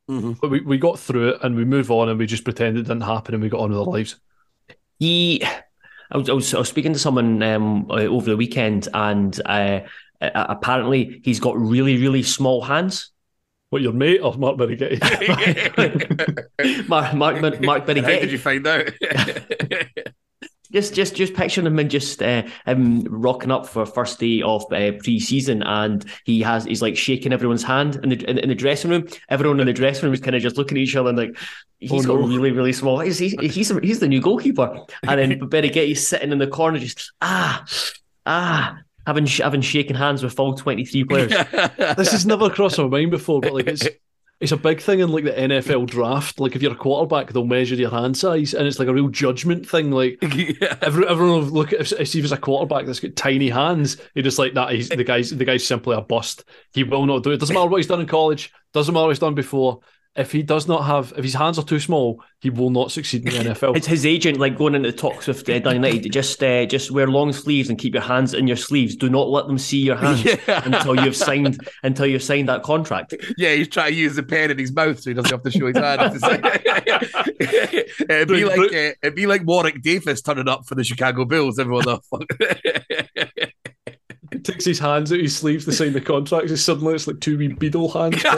Mhm. 0.10 0.39
But 0.41 0.50
we, 0.50 0.62
we 0.62 0.77
got 0.77 1.00
through 1.00 1.29
it 1.29 1.38
and 1.43 1.55
we 1.55 1.65
move 1.65 1.89
on 1.89 2.10
and 2.10 2.19
we 2.19 2.25
just 2.25 2.43
pretend 2.43 2.77
it 2.77 2.83
didn't 2.83 3.01
happen 3.01 3.33
and 3.33 3.41
we 3.43 3.50
got 3.50 3.62
on 3.62 3.69
with 3.69 3.79
our 3.79 3.86
lives. 3.86 4.17
He, 5.00 5.43
I 6.12 6.17
was, 6.17 6.29
I 6.29 6.33
was, 6.33 6.53
I 6.53 6.60
was 6.60 6.69
speaking 6.69 6.93
to 6.93 7.00
someone 7.00 7.41
um, 7.41 7.89
uh, 7.89 8.03
over 8.05 8.29
the 8.29 8.38
weekend, 8.38 8.88
and 8.93 9.39
uh, 9.45 9.81
uh, 10.22 10.45
apparently 10.50 11.22
he's 11.24 11.39
got 11.39 11.57
really, 11.57 11.98
really 11.98 12.24
small 12.24 12.62
hands. 12.62 13.12
What 13.69 13.81
your 13.81 13.93
mate 13.93 14.19
or 14.19 14.33
Mark 14.36 14.57
Birighitti? 14.57 15.00
Mark, 16.88 17.13
Mark, 17.15 17.62
Mark 17.62 17.89
And 17.89 18.00
How 18.00 18.10
did 18.12 18.31
you 18.31 18.38
find 18.38 18.67
out? 18.67 18.89
Just, 20.74 20.94
just, 20.96 21.15
just 21.15 21.34
picturing 21.34 21.68
him 21.68 21.77
and 21.80 21.89
just 21.89 22.22
uh, 22.24 22.44
him 22.65 23.03
rocking 23.10 23.51
up 23.51 23.68
for 23.68 23.86
first 23.86 24.20
day 24.20 24.42
of 24.42 24.63
uh, 24.74 24.92
pre-season, 25.03 25.62
and 25.63 26.03
he 26.25 26.42
has 26.42 26.65
he's 26.65 26.82
like 26.82 26.98
shaking 26.98 27.32
everyone's 27.32 27.63
hand 27.63 27.98
in 28.03 28.10
the 28.10 28.30
in, 28.30 28.38
in 28.39 28.50
the 28.50 28.56
dressing 28.56 28.89
room. 28.92 29.08
Everyone 29.30 29.60
in 29.60 29.68
the 29.68 29.74
dressing 29.74 30.06
room 30.06 30.13
is 30.13 30.20
kind 30.20 30.36
of 30.36 30.42
just 30.42 30.58
looking 30.58 30.77
at 30.77 30.82
each 30.82 30.96
other 30.96 31.10
and 31.10 31.18
like 31.18 31.38
he's 31.80 31.92
Oh, 31.92 32.15
got 32.15 32.22
no. 32.22 32.27
really, 32.27 32.51
really 32.51 32.74
small. 32.74 33.00
He's 33.00 33.20
he's 33.20 33.34
he's, 33.39 33.70
he's 33.80 34.00
the 34.00 34.08
new 34.08 34.20
goalkeeper, 34.22 34.80
and 35.03 35.20
then 35.20 35.39
Birighitti's 35.50 36.06
sitting 36.08 36.32
in 36.32 36.39
the 36.39 36.48
corner, 36.48 36.80
just 36.80 37.12
ah 37.22 37.63
ah 38.25 38.77
having 39.06 39.25
having 39.27 39.62
shaken 39.62 39.96
hands 39.96 40.24
with 40.24 40.39
all 40.39 40.56
twenty 40.56 40.86
three 40.86 41.03
players. 41.03 41.30
this 41.77 42.12
has 42.12 42.25
never 42.25 42.50
crossed 42.50 42.77
my 42.80 42.88
mind 42.88 43.12
before, 43.12 43.42
but 43.42 43.53
like 43.53 43.68
it's 43.68 43.88
it's 44.44 44.52
a 44.52 44.58
big 44.58 44.82
thing 44.82 45.00
in 45.00 45.08
like 45.08 45.24
the 45.24 45.32
NFL 45.32 45.88
draft. 45.88 46.38
Like 46.38 46.54
if 46.54 46.62
you're 46.62 46.74
a 46.74 46.76
quarterback, 46.76 47.32
they'll 47.32 47.46
measure 47.46 47.76
your 47.76 47.92
hand 47.92 48.18
size, 48.18 48.54
and 48.54 48.68
it's 48.68 48.78
like 48.78 48.90
a 48.90 48.94
real 48.94 49.08
judgment 49.08 49.68
thing. 49.68 49.90
Like 49.90 50.18
yeah. 50.22 50.76
every, 50.82 51.08
everyone 51.08 51.40
will 51.40 51.48
look 51.48 51.72
at 51.72 51.80
if, 51.80 51.94
if 51.94 52.12
he's 52.12 52.34
a 52.34 52.38
quarterback 52.38 52.86
that's 52.86 53.00
got 53.00 53.16
tiny 53.16 53.48
hands, 53.48 53.98
you're 54.14 54.24
just 54.24 54.40
like 54.40 54.54
that. 54.56 54.72
He's 54.72 54.90
the 54.90 55.06
guy's 55.06 55.30
the 55.30 55.46
guy's 55.46 55.66
simply 55.66 55.96
a 55.96 56.02
bust. 56.02 56.44
He 56.74 56.84
will 56.84 57.06
not 57.06 57.24
do 57.24 57.32
it. 57.32 57.40
Doesn't 57.40 57.54
matter 57.54 57.70
what 57.70 57.78
he's 57.78 57.88
done 57.88 58.02
in 58.02 58.06
college. 58.06 58.52
Doesn't 58.74 58.94
matter 58.94 59.06
what 59.06 59.12
he's 59.12 59.20
done 59.20 59.34
before 59.34 59.80
if 60.15 60.32
he 60.32 60.43
does 60.43 60.67
not 60.67 60.86
have, 60.86 61.12
if 61.17 61.24
his 61.24 61.34
hands 61.34 61.58
are 61.58 61.65
too 61.65 61.79
small, 61.79 62.24
he 62.39 62.51
will 62.51 62.70
not 62.70 62.91
succeed 62.91 63.27
in 63.27 63.34
the 63.34 63.50
NFL. 63.53 63.75
It's 63.75 63.88
his 63.88 64.05
agent 64.05 64.39
like 64.39 64.58
going 64.58 64.75
into 64.75 64.91
talks 64.91 65.25
with 65.25 65.48
uh, 65.50 65.53
United. 65.53 66.12
Just, 66.12 66.43
uh, 66.43 66.65
just 66.65 66.91
wear 66.91 67.08
long 67.08 67.34
sleeves 67.34 67.70
and 67.70 67.79
keep 67.79 67.93
your 67.93 68.03
hands 68.03 68.36
in 68.36 68.46
your 68.46 68.58
sleeves. 68.58 68.96
Do 68.96 69.10
not 69.10 69.29
let 69.29 69.48
them 69.48 69.58
see 69.58 69.79
your 69.79 69.96
hands 70.03 70.24
yeah. 70.24 70.62
until 70.65 71.03
you've 71.03 71.15
signed 71.15 71.67
until 71.82 72.05
you've 72.05 72.22
signed 72.24 72.48
that 72.50 72.62
contract. 72.62 73.15
Yeah, 73.38 73.55
he's 73.55 73.70
trying 73.70 73.93
to 73.93 73.98
use 73.98 74.15
the 74.15 74.24
pen 74.24 74.51
in 74.51 74.60
his 74.60 74.72
mouth 74.72 75.00
so 75.00 75.10
he 75.10 75.13
doesn't 75.15 75.32
have 75.32 75.43
to 75.43 75.51
show 75.51 75.67
his 75.67 75.77
hands. 75.77 76.22
it'd 78.10 78.27
be 78.27 78.46
like 78.46 78.60
uh, 78.60 78.93
it'd 79.01 79.15
be 79.15 79.25
like 79.25 79.46
Warwick 79.46 79.82
Davis 79.82 80.22
turning 80.22 80.48
up 80.48 80.65
for 80.65 80.75
the 80.75 80.84
Chicago 80.84 81.25
Bulls. 81.25 81.58
Everyone, 81.58 82.00
takes 84.42 84.66
his 84.66 84.80
hands 84.80 85.12
out 85.12 85.20
his 85.20 85.36
sleeves 85.36 85.66
to 85.66 85.72
sign 85.72 85.94
the 85.94 86.02
contracts, 86.02 86.50
and 86.50 86.60
suddenly 86.60 86.96
it's 86.96 87.08
like 87.08 87.20
two 87.20 87.38
wee 87.38 87.50
beetle 87.50 87.90
hands. 87.90 88.22
Tony 88.24 88.38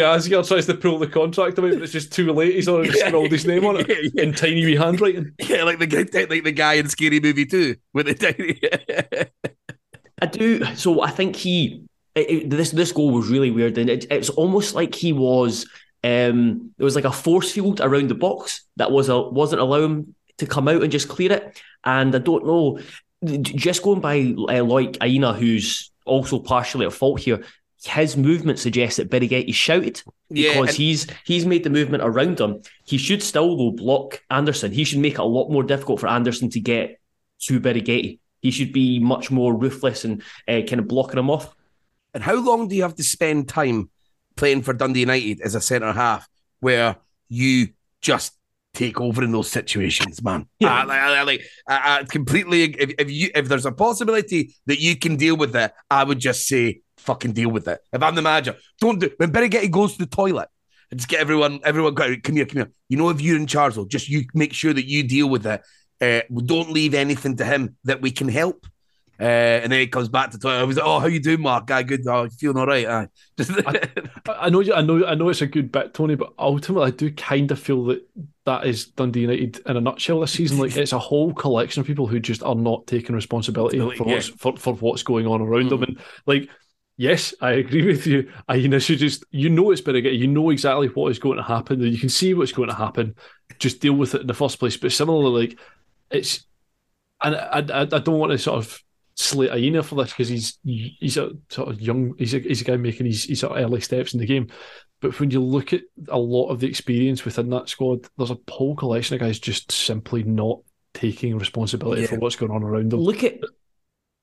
Asghar 0.00 0.46
tries 0.46 0.66
to 0.66 0.74
pull 0.74 0.98
the 0.98 1.06
contract 1.06 1.58
away, 1.58 1.72
but 1.72 1.82
it's 1.82 1.92
just 1.92 2.12
too 2.12 2.32
late. 2.32 2.54
He's 2.54 2.68
already 2.68 2.92
scrawled 2.92 3.30
his 3.30 3.46
name 3.46 3.64
on 3.64 3.76
it 3.78 4.14
in 4.14 4.32
tiny 4.32 4.64
wee 4.64 4.76
handwriting. 4.76 5.32
Yeah, 5.38 5.62
like 5.64 5.78
the 5.78 5.86
guy, 5.86 6.26
like 6.28 6.44
the 6.44 6.52
guy 6.52 6.74
in 6.74 6.88
Scary 6.88 7.20
Movie 7.20 7.46
Two 7.46 7.76
with 7.92 8.06
the 8.06 8.14
tiny. 8.14 8.60
I 10.22 10.26
do. 10.26 10.64
So 10.74 11.02
I 11.02 11.10
think 11.10 11.36
he. 11.36 11.84
It, 12.14 12.30
it, 12.30 12.50
this 12.50 12.70
this 12.70 12.92
goal 12.92 13.10
was 13.10 13.28
really 13.28 13.50
weird, 13.50 13.76
and 13.78 13.90
it, 13.90 14.06
it's 14.10 14.30
almost 14.30 14.74
like 14.74 14.94
he 14.94 15.12
was. 15.12 15.68
Um, 16.02 16.72
there 16.78 16.84
was 16.84 16.96
like 16.96 17.04
a 17.04 17.12
force 17.12 17.52
field 17.52 17.80
around 17.80 18.08
the 18.08 18.14
box 18.14 18.64
that 18.76 18.92
was 18.92 19.08
a, 19.08 19.20
wasn't 19.20 19.60
allowing 19.60 20.14
to 20.38 20.46
come 20.46 20.68
out 20.68 20.82
and 20.82 20.92
just 20.92 21.08
clear 21.08 21.32
it. 21.32 21.62
And 21.84 22.14
I 22.14 22.18
don't 22.18 22.46
know, 22.46 22.80
just 23.40 23.82
going 23.82 24.00
by 24.00 24.34
uh, 24.36 24.64
like 24.64 24.98
Aina, 25.02 25.32
who's 25.32 25.90
also 26.04 26.38
partially 26.38 26.86
at 26.86 26.92
fault 26.92 27.20
here, 27.20 27.44
his 27.84 28.16
movement 28.16 28.58
suggests 28.58 28.96
that 28.96 29.10
Birighitti 29.10 29.54
shouted 29.54 30.02
because 30.28 30.44
yeah, 30.54 30.58
and- 30.58 30.70
he's 30.70 31.06
he's 31.24 31.46
made 31.46 31.64
the 31.64 31.70
movement 31.70 32.02
around 32.02 32.40
him. 32.40 32.62
He 32.84 32.98
should 32.98 33.22
still 33.22 33.56
though 33.56 33.70
block 33.70 34.22
Anderson. 34.30 34.72
He 34.72 34.84
should 34.84 34.98
make 34.98 35.14
it 35.14 35.20
a 35.20 35.24
lot 35.24 35.50
more 35.50 35.62
difficult 35.62 36.00
for 36.00 36.08
Anderson 36.08 36.50
to 36.50 36.60
get 36.60 36.98
to 37.42 37.60
Birighitti. 37.60 38.18
He 38.40 38.50
should 38.50 38.72
be 38.72 38.98
much 38.98 39.30
more 39.30 39.54
ruthless 39.54 40.04
and 40.04 40.22
uh, 40.48 40.62
kind 40.62 40.78
of 40.78 40.88
blocking 40.88 41.18
him 41.18 41.30
off. 41.30 41.54
And 42.14 42.22
how 42.22 42.36
long 42.36 42.68
do 42.68 42.76
you 42.76 42.82
have 42.82 42.94
to 42.96 43.04
spend 43.04 43.48
time 43.48 43.90
playing 44.36 44.62
for 44.62 44.72
Dundee 44.72 45.00
United 45.00 45.40
as 45.40 45.54
a 45.54 45.60
centre 45.60 45.92
half 45.92 46.28
where 46.60 46.96
you 47.28 47.68
just 48.00 48.35
take 48.76 49.00
over 49.00 49.24
in 49.24 49.32
those 49.32 49.50
situations, 49.50 50.22
man. 50.22 50.46
Yeah. 50.60 50.68
Uh, 50.68 50.86
I, 50.86 50.98
I, 50.98 51.22
like, 51.22 51.42
I, 51.68 51.98
I 52.00 52.04
completely. 52.04 52.64
If, 52.64 52.94
if 52.98 53.10
you 53.10 53.30
if 53.34 53.48
there's 53.48 53.66
a 53.66 53.72
possibility 53.72 54.54
that 54.66 54.80
you 54.80 54.96
can 54.96 55.16
deal 55.16 55.36
with 55.36 55.56
it, 55.56 55.72
I 55.90 56.04
would 56.04 56.18
just 56.18 56.46
say 56.46 56.80
fucking 56.98 57.32
deal 57.32 57.50
with 57.50 57.66
it. 57.68 57.80
If 57.92 58.02
I'm 58.02 58.14
the 58.14 58.22
manager, 58.22 58.56
don't 58.80 59.00
do. 59.00 59.10
When 59.16 59.32
Birighitti 59.32 59.70
goes 59.70 59.92
to 59.94 59.98
the 59.98 60.06
toilet, 60.06 60.48
just 60.94 61.08
get 61.08 61.20
everyone. 61.20 61.60
Everyone, 61.64 61.94
go, 61.94 62.14
come 62.22 62.36
here, 62.36 62.46
come 62.46 62.58
here. 62.58 62.72
You 62.88 62.98
know, 62.98 63.08
if 63.08 63.20
you're 63.20 63.36
in 63.36 63.46
charge, 63.46 63.74
though, 63.74 63.86
just 63.86 64.08
you 64.08 64.24
make 64.34 64.52
sure 64.52 64.72
that 64.72 64.86
you 64.86 65.02
deal 65.02 65.28
with 65.28 65.46
it. 65.46 65.62
Uh, 65.98 66.20
don't 66.44 66.70
leave 66.70 66.92
anything 66.92 67.36
to 67.38 67.44
him 67.44 67.76
that 67.84 68.02
we 68.02 68.10
can 68.10 68.28
help. 68.28 68.66
Uh, 69.18 69.62
and 69.62 69.72
then 69.72 69.80
he 69.80 69.86
comes 69.86 70.08
back 70.08 70.30
to 70.30 70.38
toilet. 70.38 70.60
I 70.60 70.64
was 70.64 70.76
like, 70.76 70.86
"Oh, 70.86 71.00
how 71.00 71.06
you 71.06 71.20
doing, 71.20 71.40
Mark? 71.40 71.66
Guy, 71.66 71.82
good. 71.82 72.06
Oh, 72.06 72.28
feeling 72.28 72.58
all 72.58 72.66
right." 72.66 72.86
Aye. 72.86 73.08
I, 73.38 73.88
I 74.28 74.48
know, 74.50 74.62
I 74.74 74.82
know, 74.82 75.06
I 75.06 75.14
know. 75.14 75.30
It's 75.30 75.40
a 75.40 75.46
good 75.46 75.72
bit, 75.72 75.94
Tony, 75.94 76.16
but 76.16 76.34
ultimately, 76.38 76.88
I 76.88 76.90
do 76.90 77.10
kind 77.12 77.50
of 77.50 77.58
feel 77.58 77.84
that 77.86 78.06
that 78.44 78.66
is 78.66 78.86
Dundee 78.86 79.20
United 79.20 79.60
in 79.66 79.76
a 79.76 79.80
nutshell 79.80 80.20
this 80.20 80.32
season. 80.32 80.58
Like 80.58 80.76
it's 80.76 80.92
a 80.92 80.98
whole 80.98 81.32
collection 81.32 81.80
of 81.80 81.86
people 81.86 82.06
who 82.06 82.20
just 82.20 82.42
are 82.42 82.54
not 82.54 82.86
taking 82.86 83.14
responsibility 83.14 83.78
for 83.78 84.06
yeah. 84.06 84.14
what's 84.14 84.28
for, 84.28 84.56
for 84.56 84.74
what's 84.74 85.02
going 85.02 85.26
on 85.26 85.40
around 85.40 85.70
mm-hmm. 85.70 85.80
them, 85.80 85.82
and 85.82 86.00
like. 86.26 86.48
Yes, 86.98 87.34
I 87.42 87.50
agree 87.50 87.84
with 87.84 88.06
you. 88.06 88.32
I 88.48 88.58
should 88.78 88.98
just 88.98 89.22
you 89.30 89.50
know 89.50 89.70
it's 89.70 89.82
better 89.82 90.00
get 90.00 90.14
you 90.14 90.26
know 90.26 90.48
exactly 90.48 90.88
what 90.88 91.10
is 91.10 91.18
going 91.18 91.36
to 91.36 91.42
happen, 91.42 91.82
and 91.82 91.92
you 91.92 91.98
can 91.98 92.08
see 92.08 92.32
what's 92.32 92.52
going 92.52 92.70
to 92.70 92.74
happen. 92.74 93.16
Just 93.58 93.82
deal 93.82 93.92
with 93.92 94.14
it 94.14 94.22
in 94.22 94.26
the 94.26 94.32
first 94.32 94.58
place. 94.58 94.78
But 94.78 94.92
similarly, 94.92 95.48
like 95.48 95.58
it's 96.10 96.46
and 97.22 97.36
I, 97.36 97.58
I, 97.58 97.82
I 97.82 97.98
don't 97.98 98.18
want 98.18 98.32
to 98.32 98.38
sort 98.38 98.58
of 98.58 98.82
slate 99.16 99.50
Aina 99.52 99.82
for 99.82 99.94
this 99.96 100.10
because 100.10 100.28
he's 100.28 100.58
he's 100.62 101.16
a 101.16 101.30
sort 101.48 101.70
of 101.70 101.80
young 101.80 102.14
he's 102.18 102.34
a, 102.34 102.38
he's 102.38 102.60
a 102.60 102.64
guy 102.64 102.76
making 102.76 103.06
his, 103.06 103.24
his 103.24 103.40
sort 103.40 103.56
of 103.56 103.64
early 103.64 103.80
steps 103.80 104.14
in 104.14 104.20
the 104.20 104.26
game. 104.26 104.48
But 105.00 105.18
when 105.18 105.30
you 105.30 105.42
look 105.42 105.72
at 105.72 105.82
a 106.08 106.18
lot 106.18 106.48
of 106.48 106.60
the 106.60 106.68
experience 106.68 107.24
within 107.24 107.50
that 107.50 107.68
squad, 107.68 108.06
there's 108.16 108.30
a 108.30 108.38
whole 108.48 108.74
collection 108.74 109.14
of 109.14 109.20
guys 109.20 109.38
just 109.38 109.72
simply 109.72 110.22
not 110.22 110.60
taking 110.94 111.36
responsibility 111.36 112.02
yeah. 112.02 112.08
for 112.08 112.16
what's 112.16 112.36
going 112.36 112.52
on 112.52 112.62
around 112.62 112.92
them. 112.92 113.00
Look 113.00 113.24
at 113.24 113.40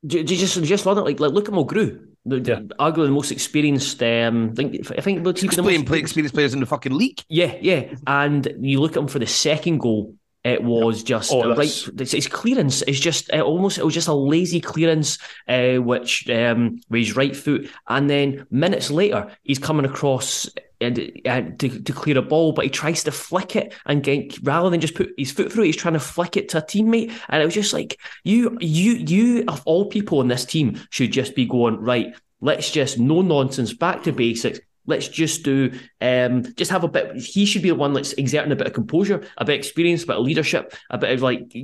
do 0.06 0.20
you 0.20 0.24
just 0.24 0.62
just 0.64 0.86
learn 0.86 0.98
it 0.98 1.02
like 1.02 1.20
like 1.20 1.32
look 1.32 1.48
at 1.48 1.54
Mulgrew, 1.54 2.06
the, 2.26 2.40
yeah. 2.40 2.60
arguably 2.80 3.06
the 3.06 3.12
most 3.12 3.32
experienced. 3.32 4.02
Um, 4.04 4.50
I 4.52 4.56
think 4.56 4.92
I 4.92 5.02
think 5.02 5.26
he's 5.38 5.56
the 5.56 5.64
most 5.64 5.86
play 5.86 6.00
experienced 6.00 6.36
players 6.36 6.54
in 6.54 6.60
the 6.60 6.66
fucking 6.66 6.94
league. 6.94 7.22
Yeah, 7.30 7.56
yeah, 7.62 7.94
and 8.06 8.48
you 8.60 8.82
look 8.82 8.92
at 8.92 8.98
him 8.98 9.08
for 9.08 9.20
the 9.20 9.28
second 9.28 9.80
goal. 9.80 10.16
It 10.44 10.62
was 10.62 11.04
just 11.04 11.32
oh, 11.32 11.56
right. 11.56 11.90
His 11.98 12.28
clearance 12.28 12.82
is 12.82 13.00
just 13.00 13.32
uh, 13.32 13.42
almost 13.42 13.78
it 13.78 13.86
was 13.86 13.94
just 13.94 14.10
a 14.10 14.14
lazy 14.14 14.60
clearance, 14.60 15.18
uh, 15.48 15.76
which 15.76 16.30
um, 16.30 16.82
with 16.90 17.00
his 17.00 17.16
right 17.16 17.36
foot, 17.36 17.70
and 17.88 18.10
then 18.10 18.46
minutes 18.52 18.92
later 18.92 19.32
he's 19.44 19.60
coming 19.60 19.86
across 19.86 20.50
and 20.82 21.00
uh, 21.26 21.44
to, 21.60 21.82
to 21.82 21.94
clear 21.94 22.18
a 22.18 22.22
ball, 22.22 22.52
but 22.52 22.66
he 22.66 22.70
tries 22.70 23.04
to 23.04 23.12
flick 23.12 23.56
it 23.56 23.74
and 23.86 24.04
get 24.04 24.38
rather 24.44 24.70
than 24.70 24.82
just 24.82 24.96
put 24.96 25.14
his 25.18 25.32
foot 25.32 25.52
through 25.52 25.64
he's 25.64 25.78
trying 25.78 25.94
to 25.94 26.00
flick 26.00 26.36
it 26.36 26.50
to 26.50 26.58
a 26.58 26.62
teammate, 26.62 27.14
and 27.30 27.42
it 27.42 27.46
was 27.46 27.54
just 27.54 27.74
like 27.74 27.98
you, 28.26 28.58
you, 28.60 28.94
you 28.94 29.46
of 29.48 29.62
all 29.66 29.86
people 29.86 30.20
in 30.20 30.28
this 30.28 30.46
team 30.46 30.78
should 30.90 31.14
just 31.14 31.36
be 31.36 31.46
going 31.46 31.78
right. 31.78 32.14
Let's 32.42 32.70
just 32.70 33.00
no 33.00 33.22
nonsense, 33.22 33.74
back 33.74 34.04
to 34.04 34.12
basics 34.12 34.60
Let's 34.86 35.08
just 35.08 35.44
do, 35.44 35.72
um, 36.02 36.44
just 36.56 36.72
have 36.72 36.84
a 36.84 36.90
bit. 36.90 37.16
He 37.18 37.46
should 37.46 37.62
be 37.62 37.70
the 37.70 37.76
one 37.76 37.94
that's 37.94 38.14
exerting 38.14 38.52
a 38.52 38.56
bit 38.56 38.68
of 38.68 38.74
composure, 38.74 39.24
a 39.38 39.46
bit 39.46 39.54
of 39.54 39.60
experience, 39.60 40.04
a 40.04 40.08
bit 40.08 40.18
of 40.18 40.26
leadership, 40.26 40.76
a 40.90 40.98
bit 40.98 41.12
of 41.12 41.22
like 41.22 41.56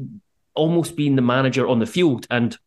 almost 0.55 0.95
being 0.95 1.15
the 1.15 1.21
manager 1.21 1.67
on 1.67 1.79
the 1.79 1.85
field. 1.85 2.27
And 2.29 2.57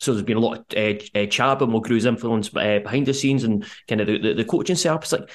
so 0.00 0.12
there's 0.12 0.24
been 0.24 0.36
a 0.36 0.40
lot 0.40 0.58
of 0.74 0.76
uh, 0.76 1.18
uh, 1.18 1.26
chat 1.26 1.52
about 1.52 1.68
Mulgrew's 1.68 2.04
influence 2.04 2.48
uh, 2.56 2.80
behind 2.80 3.06
the 3.06 3.14
scenes 3.14 3.44
and 3.44 3.64
kind 3.88 4.00
of 4.00 4.08
the, 4.08 4.18
the, 4.18 4.34
the 4.34 4.44
coaching 4.44 4.76
setup. 4.76 5.04
It's 5.04 5.12
like 5.12 5.30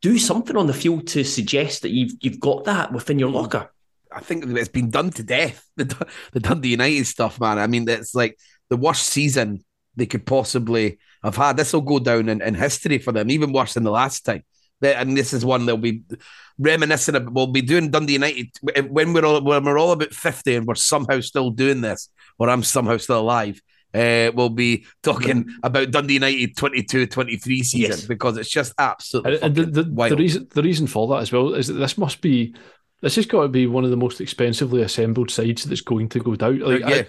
do 0.00 0.18
something 0.18 0.56
on 0.56 0.66
the 0.66 0.74
field 0.74 1.06
to 1.08 1.24
suggest 1.24 1.82
that 1.82 1.90
you've 1.90 2.12
you've 2.20 2.40
got 2.40 2.64
that 2.64 2.92
within 2.92 3.18
your 3.18 3.30
locker. 3.30 3.70
I 4.12 4.20
think 4.20 4.44
it's 4.44 4.68
been 4.68 4.90
done 4.90 5.10
to 5.10 5.22
death. 5.22 5.64
The, 5.76 6.08
the 6.32 6.40
Dundee 6.40 6.70
United 6.70 7.06
stuff, 7.06 7.40
man. 7.40 7.58
I 7.58 7.66
mean, 7.66 7.88
it's 7.88 8.14
like 8.14 8.38
the 8.68 8.76
worst 8.76 9.06
season 9.06 9.64
they 9.96 10.04
could 10.04 10.26
possibly 10.26 10.98
have 11.22 11.36
had. 11.36 11.56
This 11.56 11.72
will 11.72 11.80
go 11.80 11.98
down 11.98 12.28
in, 12.28 12.42
in 12.42 12.54
history 12.54 12.98
for 12.98 13.12
them, 13.12 13.30
even 13.30 13.52
worse 13.52 13.74
than 13.74 13.84
the 13.84 13.90
last 13.90 14.24
time. 14.24 14.44
And 14.82 15.16
this 15.16 15.34
is 15.34 15.44
one 15.44 15.66
they'll 15.66 15.76
be 15.76 16.02
reminiscing 16.58 17.14
about. 17.14 17.34
We'll 17.34 17.48
be 17.48 17.60
doing 17.60 17.90
Dundee 17.90 18.14
United 18.14 18.48
when 18.88 19.12
we're 19.12 19.26
all 19.26 19.42
when 19.42 19.64
we're 19.64 19.78
all 19.78 19.92
about 19.92 20.14
fifty 20.14 20.56
and 20.56 20.66
we're 20.66 20.74
somehow 20.74 21.20
still 21.20 21.50
doing 21.50 21.82
this, 21.82 22.08
or 22.38 22.48
I'm 22.48 22.62
somehow 22.62 22.96
still 22.96 23.20
alive. 23.20 23.60
Uh, 23.92 24.30
we'll 24.34 24.48
be 24.48 24.86
talking 25.02 25.48
about 25.64 25.90
Dundee 25.90 26.14
United 26.14 26.54
22-23 26.54 27.42
season 27.42 27.80
yes. 27.80 28.06
because 28.06 28.36
it's 28.36 28.48
just 28.48 28.72
absolutely 28.78 29.40
and, 29.42 29.52
the, 29.52 29.64
the, 29.64 29.82
the, 29.82 30.16
reason 30.16 30.46
the 30.54 30.62
reason 30.62 30.86
for 30.86 31.08
that 31.08 31.22
as 31.22 31.32
well 31.32 31.54
is 31.54 31.66
that 31.66 31.74
this 31.74 31.98
must 31.98 32.20
be 32.20 32.54
this 33.02 33.16
has 33.16 33.26
got 33.26 33.42
to 33.42 33.48
be 33.48 33.66
one 33.66 33.84
of 33.84 33.90
the 33.90 33.96
most 33.96 34.20
expensively 34.20 34.82
assembled 34.82 35.30
sides 35.30 35.64
that's 35.64 35.80
going 35.80 36.08
to 36.10 36.20
go 36.20 36.36
down. 36.36 36.60
Like, 36.60 36.80
yeah. 36.80 37.02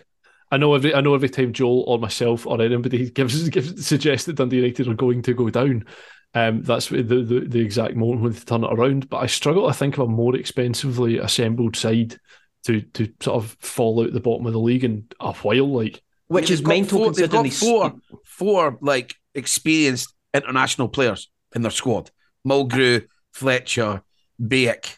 I 0.51 0.57
know 0.57 0.75
every 0.75 0.93
I 0.93 1.01
know 1.01 1.15
every 1.15 1.29
time 1.29 1.53
Joel 1.53 1.83
or 1.87 1.97
myself 1.97 2.45
or 2.45 2.61
anybody 2.61 3.09
gives, 3.11 3.49
gives 3.49 3.85
suggests 3.85 4.25
that 4.25 4.35
Dundee 4.35 4.57
United 4.57 4.87
are 4.87 4.93
going 4.93 5.21
to 5.23 5.33
go 5.33 5.49
down, 5.49 5.85
um, 6.33 6.61
that's 6.63 6.89
the, 6.89 7.01
the 7.01 7.45
the 7.47 7.59
exact 7.59 7.95
moment 7.95 8.21
when 8.21 8.31
they 8.33 8.39
turn 8.39 8.63
it 8.63 8.71
around. 8.71 9.09
But 9.09 9.17
I 9.17 9.27
struggle 9.27 9.67
to 9.67 9.73
think 9.73 9.97
of 9.97 10.07
a 10.07 10.11
more 10.11 10.35
expensively 10.35 11.17
assembled 11.17 11.75
side 11.75 12.17
to 12.65 12.81
to 12.81 13.11
sort 13.21 13.43
of 13.43 13.55
fall 13.59 14.03
out 14.03 14.13
the 14.13 14.19
bottom 14.19 14.45
of 14.45 14.53
the 14.53 14.59
league 14.59 14.83
in 14.83 15.07
a 15.19 15.33
while, 15.33 15.71
like 15.71 16.01
which 16.27 16.51
is 16.51 16.61
mental 16.63 16.99
four, 16.99 17.07
considering 17.07 17.43
they've 17.43 17.51
got 17.51 17.57
four 17.57 17.93
four 18.25 18.77
like 18.81 19.15
experienced 19.33 20.13
international 20.33 20.89
players 20.89 21.29
in 21.55 21.61
their 21.61 21.71
squad: 21.71 22.11
Mulgrew, 22.47 23.05
Fletcher, 23.33 24.01
Baek. 24.41 24.97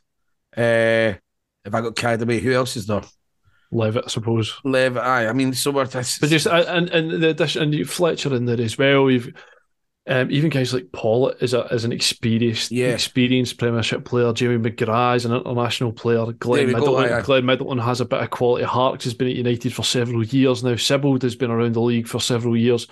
Uh, 0.56 1.18
if 1.66 1.74
I 1.74 1.82
got 1.82 1.96
carried 1.96 2.22
away, 2.22 2.40
who 2.40 2.52
else 2.52 2.76
is 2.76 2.86
there? 2.88 3.02
Levitt, 3.74 4.06
I 4.06 4.10
suppose. 4.10 4.60
Levitt, 4.64 5.02
aye. 5.02 5.28
I 5.28 5.34
mean, 5.34 5.54
so 5.54 5.72
we're 5.72 5.86
this. 5.86 6.20
But 6.20 6.30
just 6.30 6.48
and 6.48 6.90
and 6.90 7.24
the 7.24 7.30
addition 7.30 7.74
and 7.74 7.90
Fletcher 7.90 8.34
in 8.36 8.46
there 8.46 8.62
as 8.62 8.78
well. 8.78 9.10
You've 9.10 9.34
um, 10.06 10.30
even 10.32 10.50
guys 10.50 10.74
like 10.74 10.92
Pawlett 10.92 11.42
is 11.42 11.54
a 11.54 11.64
is 11.68 11.86
an 11.86 11.94
experienced 11.94 12.72
yeah. 12.72 12.88
experienced 12.88 13.58
Premiership 13.58 14.04
player. 14.04 14.34
Jamie 14.34 14.58
McGrath 14.58 15.16
is 15.16 15.26
an 15.26 15.34
international 15.34 15.94
player. 15.94 16.26
Glenn 16.34 16.74
Middleton, 16.74 17.08
go, 17.08 17.22
Glenn 17.22 17.46
Middleton 17.46 17.78
has 17.78 18.02
a 18.02 18.06
bit 18.06 18.22
of 18.22 18.30
quality. 18.30 18.66
Harkes 18.66 19.06
has 19.06 19.14
been 19.14 19.30
at 19.30 19.36
United 19.36 19.74
for 19.74 19.84
several 19.84 20.24
years 20.24 20.62
now. 20.62 20.74
Sibbald 20.74 21.22
has 21.22 21.36
been 21.36 21.52
around 21.52 21.74
the 21.74 21.82
league 21.82 22.08
for 22.08 22.20
several 22.20 22.58
years. 22.58 22.88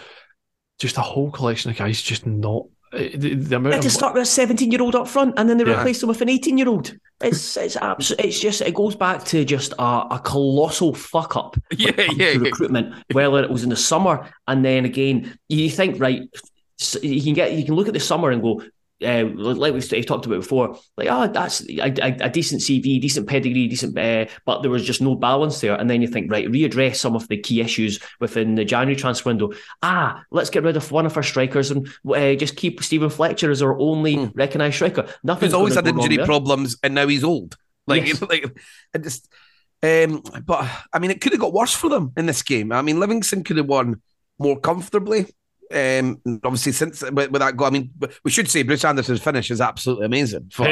just 0.79 0.97
a 0.97 1.01
whole 1.01 1.31
collection 1.31 1.69
of 1.69 1.77
guys 1.77 2.01
just 2.01 2.25
not. 2.25 2.63
Eh, 2.93 3.09
The, 3.15 3.35
the 3.35 3.59
They 3.59 3.71
had 3.73 3.81
to 3.83 3.89
start 3.89 4.13
with 4.13 4.23
a 4.23 4.25
17 4.25 4.71
year 4.71 4.81
old 4.81 4.95
up 4.95 5.07
front 5.07 5.33
and 5.37 5.49
then 5.49 5.57
they 5.57 5.65
Yeah. 5.65 5.77
replaced 5.77 6.03
him 6.03 6.09
with 6.09 6.21
an 6.21 6.29
18 6.29 6.57
year 6.57 6.67
old. 6.69 6.93
It's 7.23 7.55
it's 7.57 7.75
abs- 7.77 8.11
it's 8.17 8.39
just 8.39 8.61
it 8.61 8.73
goes 8.73 8.95
back 8.95 9.23
to 9.25 9.45
just 9.45 9.73
a, 9.77 9.83
a 10.11 10.21
colossal 10.23 10.93
fuck 10.95 11.35
up 11.35 11.55
Yeah, 11.77 11.91
yeah, 12.15 12.31
recruitment. 12.37 12.95
Whether 13.11 13.43
it 13.43 13.49
was 13.49 13.63
in 13.63 13.69
the 13.69 13.75
summer 13.75 14.27
and 14.47 14.65
then 14.65 14.85
again, 14.85 15.37
you 15.47 15.69
think 15.69 15.99
right, 16.01 16.21
you 17.01 17.21
can 17.21 17.33
get 17.35 17.53
you 17.53 17.63
can 17.65 17.75
look 17.75 17.87
at 17.87 17.93
the 17.93 17.99
summer 17.99 18.31
and 18.31 18.41
go. 18.41 18.63
Uh, 19.03 19.25
like 19.35 19.73
we've 19.73 20.05
talked 20.05 20.25
about 20.25 20.41
before, 20.41 20.77
like 20.97 21.07
oh, 21.09 21.27
that's 21.27 21.61
a, 21.69 21.79
a, 21.79 22.17
a 22.21 22.29
decent 22.29 22.61
CV, 22.61 23.01
decent 23.01 23.27
pedigree, 23.27 23.67
decent, 23.67 23.97
uh, 23.97 24.25
but 24.45 24.61
there 24.61 24.71
was 24.71 24.85
just 24.85 25.01
no 25.01 25.15
balance 25.15 25.59
there. 25.61 25.75
And 25.75 25.89
then 25.89 26.01
you 26.01 26.07
think, 26.07 26.31
right, 26.31 26.47
readdress 26.47 26.97
some 26.97 27.15
of 27.15 27.27
the 27.27 27.37
key 27.37 27.61
issues 27.61 27.99
within 28.19 28.55
the 28.55 28.65
January 28.65 28.95
transfer 28.95 29.29
window. 29.29 29.51
Ah, 29.81 30.23
let's 30.31 30.49
get 30.49 30.63
rid 30.63 30.77
of 30.77 30.91
one 30.91 31.05
of 31.05 31.17
our 31.17 31.23
strikers 31.23 31.71
and 31.71 31.87
uh, 32.07 32.35
just 32.35 32.55
keep 32.55 32.81
Stephen 32.83 33.09
Fletcher 33.09 33.51
as 33.51 33.61
our 33.61 33.77
only 33.79 34.31
recognised 34.35 34.75
striker. 34.75 35.07
Nothing's 35.23 35.51
He's 35.51 35.55
always 35.55 35.75
had 35.75 35.87
injury 35.87 36.17
problems, 36.17 36.77
and 36.83 36.93
now 36.93 37.07
he's 37.07 37.23
old. 37.23 37.57
Like, 37.87 38.07
Yes. 38.07 38.21
like, 38.29 38.45
I 38.93 38.97
just. 38.97 39.27
Um, 39.83 40.21
but 40.45 40.69
I 40.93 40.99
mean, 40.99 41.09
it 41.09 41.21
could 41.21 41.31
have 41.31 41.41
got 41.41 41.53
worse 41.53 41.73
for 41.73 41.89
them 41.89 42.13
in 42.15 42.27
this 42.27 42.43
game. 42.43 42.71
I 42.71 42.83
mean, 42.83 42.99
Livingston 42.99 43.43
could 43.43 43.57
have 43.57 43.65
won 43.65 44.01
more 44.37 44.59
comfortably. 44.59 45.25
Um, 45.73 46.21
obviously, 46.43 46.71
since 46.71 47.01
with, 47.01 47.31
with 47.31 47.41
that 47.41 47.55
goal, 47.57 47.67
I 47.67 47.69
mean, 47.71 47.91
we 48.23 48.31
should 48.31 48.49
say 48.49 48.63
Bruce 48.63 48.85
Anderson's 48.85 49.21
finish 49.21 49.51
is 49.51 49.61
absolutely 49.61 50.05
amazing. 50.05 50.49
For, 50.51 50.65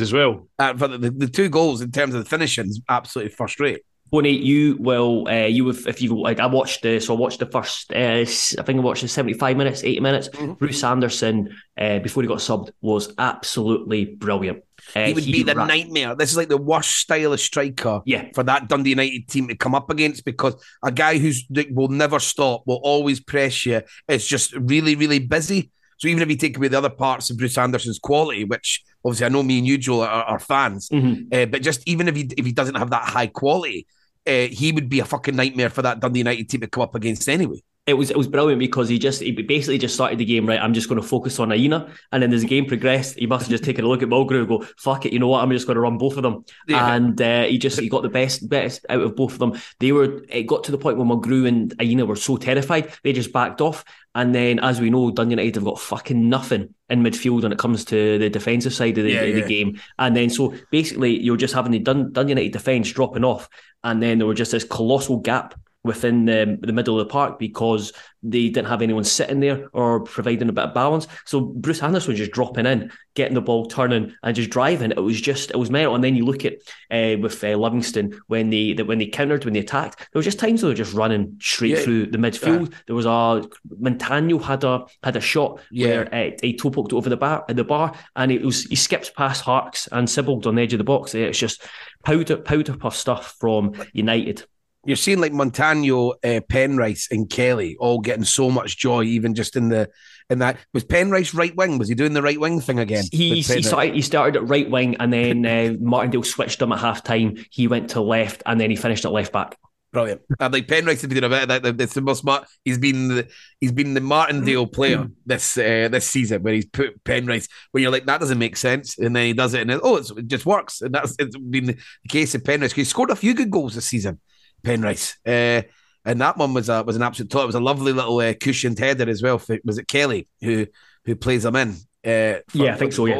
as 0.00 0.12
well. 0.12 0.48
uh, 0.58 0.74
for 0.74 0.88
the, 0.88 0.98
the, 0.98 1.10
the 1.10 1.28
two 1.28 1.48
goals 1.48 1.80
in 1.80 1.90
terms 1.90 2.14
of 2.14 2.22
the 2.24 2.30
finishing 2.30 2.66
is 2.66 2.80
absolutely 2.88 3.32
first 3.32 3.60
rate. 3.60 3.82
Bonnie, 4.14 4.30
you 4.30 4.76
will, 4.78 5.26
uh, 5.28 5.46
you 5.46 5.66
have, 5.66 5.88
if 5.88 6.00
you 6.00 6.16
like, 6.16 6.38
I 6.38 6.46
watched 6.46 6.82
the, 6.82 7.00
so 7.00 7.16
I 7.16 7.18
watched 7.18 7.40
the 7.40 7.46
first, 7.46 7.92
uh, 7.92 7.96
I 7.98 8.24
think 8.24 8.68
I 8.68 8.80
watched 8.80 9.02
the 9.02 9.08
75 9.08 9.56
minutes, 9.56 9.82
80 9.82 9.98
minutes. 9.98 10.28
Mm-hmm. 10.28 10.52
Bruce 10.52 10.84
Anderson, 10.84 11.48
uh, 11.76 11.98
before 11.98 12.22
he 12.22 12.28
got 12.28 12.38
subbed, 12.38 12.70
was 12.80 13.12
absolutely 13.18 14.04
brilliant. 14.04 14.62
Uh, 14.94 15.06
he 15.06 15.14
would 15.14 15.24
be 15.24 15.42
the 15.42 15.56
ra- 15.56 15.66
nightmare. 15.66 16.14
This 16.14 16.30
is 16.30 16.36
like 16.36 16.48
the 16.48 16.56
worst 16.56 16.90
style 16.98 17.32
of 17.32 17.40
striker 17.40 18.02
Yeah. 18.06 18.28
for 18.36 18.44
that 18.44 18.68
Dundee 18.68 18.90
United 18.90 19.26
team 19.26 19.48
to 19.48 19.56
come 19.56 19.74
up 19.74 19.90
against 19.90 20.24
because 20.24 20.54
a 20.84 20.92
guy 20.92 21.18
who's 21.18 21.44
will 21.70 21.88
never 21.88 22.20
stop, 22.20 22.62
will 22.66 22.80
always 22.84 23.18
press 23.18 23.66
you, 23.66 23.82
is 24.06 24.24
just 24.28 24.54
really, 24.54 24.94
really 24.94 25.18
busy. 25.18 25.72
So 25.98 26.06
even 26.06 26.22
if 26.22 26.30
you 26.30 26.36
take 26.36 26.56
away 26.56 26.68
the 26.68 26.78
other 26.78 26.90
parts 26.90 27.30
of 27.30 27.38
Bruce 27.38 27.58
Anderson's 27.58 27.98
quality, 27.98 28.44
which 28.44 28.84
obviously 29.04 29.26
I 29.26 29.30
know 29.30 29.42
me 29.42 29.58
and 29.58 29.66
you, 29.66 29.76
Joel, 29.76 30.02
are, 30.02 30.22
are 30.24 30.38
fans, 30.38 30.88
Mhm. 30.90 31.34
uh, 31.34 31.46
but 31.46 31.62
just 31.62 31.82
even 31.88 32.06
if 32.06 32.14
he 32.14 32.28
if 32.36 32.46
he 32.46 32.52
doesn't 32.52 32.76
have 32.76 32.90
that 32.90 33.08
high 33.08 33.26
quality, 33.28 33.86
uh, 34.26 34.48
he 34.50 34.72
would 34.72 34.88
be 34.88 35.00
a 35.00 35.04
fucking 35.04 35.36
nightmare 35.36 35.70
for 35.70 35.82
that 35.82 36.00
Dundee 36.00 36.20
United 36.20 36.48
team 36.48 36.60
to 36.62 36.66
come 36.66 36.82
up 36.82 36.94
against 36.94 37.28
anyway. 37.28 37.62
It 37.86 37.94
was 37.94 38.10
it 38.10 38.16
was 38.16 38.28
brilliant 38.28 38.60
because 38.60 38.88
he 38.88 38.98
just 38.98 39.20
he 39.20 39.30
basically 39.32 39.76
just 39.76 39.94
started 39.94 40.18
the 40.18 40.24
game 40.24 40.46
right. 40.46 40.58
I'm 40.58 40.72
just 40.72 40.88
going 40.88 40.98
to 41.00 41.06
focus 41.06 41.38
on 41.38 41.52
Aina, 41.52 41.92
and 42.12 42.22
then 42.22 42.32
as 42.32 42.40
the 42.40 42.46
game 42.48 42.64
progressed, 42.64 43.18
he 43.18 43.26
must 43.26 43.44
have 43.44 43.50
just 43.50 43.62
taken 43.62 43.84
a 43.84 43.88
look 43.88 44.02
at 44.02 44.08
Mulgrew 44.08 44.38
and 44.38 44.48
go, 44.48 44.66
"Fuck 44.78 45.04
it, 45.04 45.12
you 45.12 45.18
know 45.18 45.28
what? 45.28 45.42
I'm 45.42 45.50
just 45.50 45.66
going 45.66 45.74
to 45.74 45.82
run 45.82 45.98
both 45.98 46.16
of 46.16 46.22
them." 46.22 46.46
Yeah. 46.66 46.94
And 46.94 47.20
uh, 47.20 47.42
he 47.44 47.58
just 47.58 47.78
he 47.78 47.90
got 47.90 48.02
the 48.02 48.08
best 48.08 48.48
best 48.48 48.86
out 48.88 49.02
of 49.02 49.14
both 49.14 49.34
of 49.34 49.38
them. 49.38 49.60
They 49.80 49.92
were 49.92 50.22
it 50.30 50.44
got 50.44 50.64
to 50.64 50.72
the 50.72 50.78
point 50.78 50.96
where 50.96 51.06
Mulgrew 51.06 51.46
and 51.46 51.74
Aina 51.78 52.06
were 52.06 52.16
so 52.16 52.38
terrified 52.38 52.90
they 53.02 53.12
just 53.12 53.34
backed 53.34 53.60
off. 53.60 53.84
And 54.14 54.34
then, 54.34 54.60
as 54.60 54.80
we 54.80 54.88
know, 54.88 55.10
Dundee 55.10 55.32
United 55.32 55.56
have 55.56 55.64
got 55.64 55.80
fucking 55.80 56.28
nothing 56.28 56.72
in 56.88 57.02
midfield 57.02 57.42
when 57.42 57.52
it 57.52 57.58
comes 57.58 57.84
to 57.86 58.16
the 58.18 58.30
defensive 58.30 58.72
side 58.72 58.96
of 58.96 59.04
the, 59.04 59.10
Yeah, 59.10 59.22
the 59.24 59.40
yeah. 59.40 59.46
game. 59.46 59.80
And 59.98 60.16
then, 60.16 60.30
so 60.30 60.54
basically, 60.70 61.20
you're 61.20 61.36
just 61.36 61.52
having 61.52 61.72
the 61.72 61.80
Dun- 61.80 62.12
Dundee 62.12 62.30
United 62.30 62.52
defence 62.52 62.90
dropping 62.92 63.24
off, 63.24 63.48
and 63.82 64.02
then 64.02 64.16
there 64.18 64.26
was 64.26 64.38
just 64.38 64.52
this 64.52 64.64
colossal 64.64 65.18
gap 65.18 65.54
within 65.84 66.24
the, 66.24 66.58
the 66.62 66.72
middle 66.72 66.98
of 66.98 67.06
the 67.06 67.12
park 67.12 67.38
because 67.38 67.92
they 68.22 68.48
didn't 68.48 68.68
have 68.68 68.80
anyone 68.80 69.04
sitting 69.04 69.40
there 69.40 69.68
or 69.74 70.00
providing 70.00 70.48
a 70.48 70.52
bit 70.52 70.64
of 70.64 70.72
balance. 70.74 71.06
So 71.26 71.40
Bruce 71.42 71.82
Anderson 71.82 72.12
was 72.12 72.18
just 72.18 72.32
dropping 72.32 72.64
in, 72.64 72.90
getting 73.14 73.34
the 73.34 73.42
ball 73.42 73.66
turning 73.66 74.14
and 74.22 74.34
just 74.34 74.48
driving. 74.48 74.92
It 74.92 75.00
was 75.00 75.20
just 75.20 75.50
it 75.50 75.58
was 75.58 75.70
mental. 75.70 75.94
And 75.94 76.02
then 76.02 76.16
you 76.16 76.24
look 76.24 76.46
at 76.46 76.54
uh, 76.90 77.18
with 77.20 77.44
uh, 77.44 77.48
Livingston 77.48 78.18
when 78.28 78.48
they 78.48 78.72
that 78.72 78.86
when 78.86 78.96
they 78.98 79.06
countered 79.08 79.44
when 79.44 79.52
they 79.52 79.60
attacked, 79.60 79.98
there 79.98 80.18
was 80.18 80.24
just 80.24 80.38
times 80.38 80.62
they 80.62 80.68
were 80.68 80.74
just 80.74 80.94
running 80.94 81.36
straight 81.38 81.72
Yeah. 81.72 81.80
through 81.82 82.06
the 82.06 82.18
midfield. 82.18 82.72
There 82.86 82.96
was 82.96 83.04
a 83.04 83.46
Montano 83.78 84.38
had 84.38 84.64
a 84.64 84.86
had 85.02 85.16
a 85.16 85.20
shot 85.20 85.60
Yeah. 85.70 85.86
where 85.88 86.14
uh, 86.14 86.30
he 86.40 86.56
toe 86.56 86.70
poked 86.70 86.94
over 86.94 87.10
the 87.10 87.18
bar 87.18 87.44
at 87.46 87.56
the 87.56 87.64
bar 87.64 87.94
and 88.16 88.32
it 88.32 88.42
was 88.42 88.64
he 88.64 88.76
skips 88.76 89.10
past 89.10 89.42
Harkes 89.42 89.86
and 89.92 90.08
Sibbald 90.08 90.46
on 90.46 90.54
the 90.54 90.62
edge 90.62 90.72
of 90.72 90.78
the 90.78 90.84
box. 90.84 91.14
It's 91.14 91.38
just 91.38 91.62
powder 92.04 92.38
powder 92.38 92.74
puff 92.74 92.96
stuff 92.96 93.36
from 93.38 93.74
United. 93.92 94.44
You're 94.86 94.96
seeing 94.96 95.20
like 95.20 95.32
Montano, 95.32 96.10
uh, 96.10 96.40
Penrice, 96.48 97.08
and 97.10 97.28
Kelly 97.28 97.76
all 97.78 98.00
getting 98.00 98.24
so 98.24 98.50
much 98.50 98.76
joy, 98.76 99.04
even 99.04 99.34
just 99.34 99.56
in 99.56 99.68
the 99.68 99.90
in 100.30 100.38
that. 100.40 100.58
Was 100.72 100.84
Penrice 100.84 101.34
right 101.34 101.54
wing? 101.56 101.78
Was 101.78 101.88
he 101.88 101.94
doing 101.94 102.12
the 102.12 102.22
right 102.22 102.38
wing 102.38 102.60
thing 102.60 102.78
again? 102.78 103.04
He, 103.10 103.36
he 103.40 103.62
started 103.62 103.94
he 103.94 104.02
started 104.02 104.36
at 104.36 104.48
right 104.48 104.68
wing 104.68 104.96
and 105.00 105.12
then 105.12 105.46
uh, 105.46 105.74
Martindale 105.80 106.22
switched 106.22 106.60
him 106.60 106.72
at 106.72 106.80
half 106.80 107.02
time. 107.02 107.36
He 107.50 107.68
went 107.68 107.90
to 107.90 108.00
left 108.00 108.42
and 108.46 108.60
then 108.60 108.70
he 108.70 108.76
finished 108.76 109.04
at 109.04 109.12
left 109.12 109.32
back. 109.32 109.56
Brilliant. 109.94 110.22
And 110.40 110.52
like 110.52 110.66
Penrice 110.66 111.02
has 111.02 111.02
been 111.02 111.20
doing 111.20 111.24
a 111.24 111.28
bit 111.28 111.48
of 111.48 111.62
that. 111.62 111.80
It's 111.80 111.94
the 111.94 112.00
most 112.00 112.22
smart. 112.22 112.48
He's 112.64 112.78
been 112.78 113.08
the 113.08 113.28
he's 113.60 113.70
been 113.70 113.94
the 113.94 114.00
Martindale 114.00 114.66
player 114.66 115.06
this 115.26 115.56
uh, 115.56 115.88
this 115.88 116.10
season 116.10 116.42
where 116.42 116.52
he's 116.52 116.66
put 116.66 117.02
Penrice 117.04 117.46
where 117.70 117.80
you're 117.80 117.92
like 117.92 118.04
that 118.06 118.18
doesn't 118.18 118.38
make 118.38 118.56
sense, 118.56 118.98
and 118.98 119.14
then 119.14 119.26
he 119.26 119.32
does 119.32 119.54
it, 119.54 119.60
and 119.60 119.70
it, 119.70 119.80
oh, 119.84 119.96
it's, 119.96 120.10
it 120.10 120.26
just 120.26 120.46
works, 120.46 120.82
and 120.82 120.92
that's 120.92 121.14
it's 121.20 121.36
been 121.38 121.66
the 121.66 121.78
case 122.08 122.34
of 122.34 122.42
Penrice. 122.42 122.72
He 122.72 122.82
scored 122.82 123.10
a 123.10 123.16
few 123.16 123.34
good 123.34 123.52
goals 123.52 123.76
this 123.76 123.86
season, 123.86 124.20
Penrice. 124.64 125.16
Uh, 125.26 125.62
and 126.04 126.20
that 126.20 126.36
one 126.36 126.54
was 126.54 126.68
a 126.68 126.82
was 126.82 126.96
an 126.96 127.02
absolute. 127.02 127.30
Top. 127.30 127.44
It 127.44 127.46
was 127.46 127.54
a 127.54 127.60
lovely 127.60 127.92
little 127.92 128.18
uh, 128.18 128.34
cushioned 128.34 128.78
header 128.78 129.08
as 129.08 129.22
well. 129.22 129.38
For, 129.38 129.58
was 129.64 129.78
it 129.78 129.88
Kelly 129.88 130.28
who 130.40 130.66
who 131.04 131.16
plays 131.16 131.44
him 131.44 131.56
in? 131.56 131.70
Uh, 132.04 132.40
for- 132.48 132.58
Yeah, 132.58 132.74
I 132.74 132.76
think 132.76 132.92
so, 132.92 133.06
the 133.06 133.10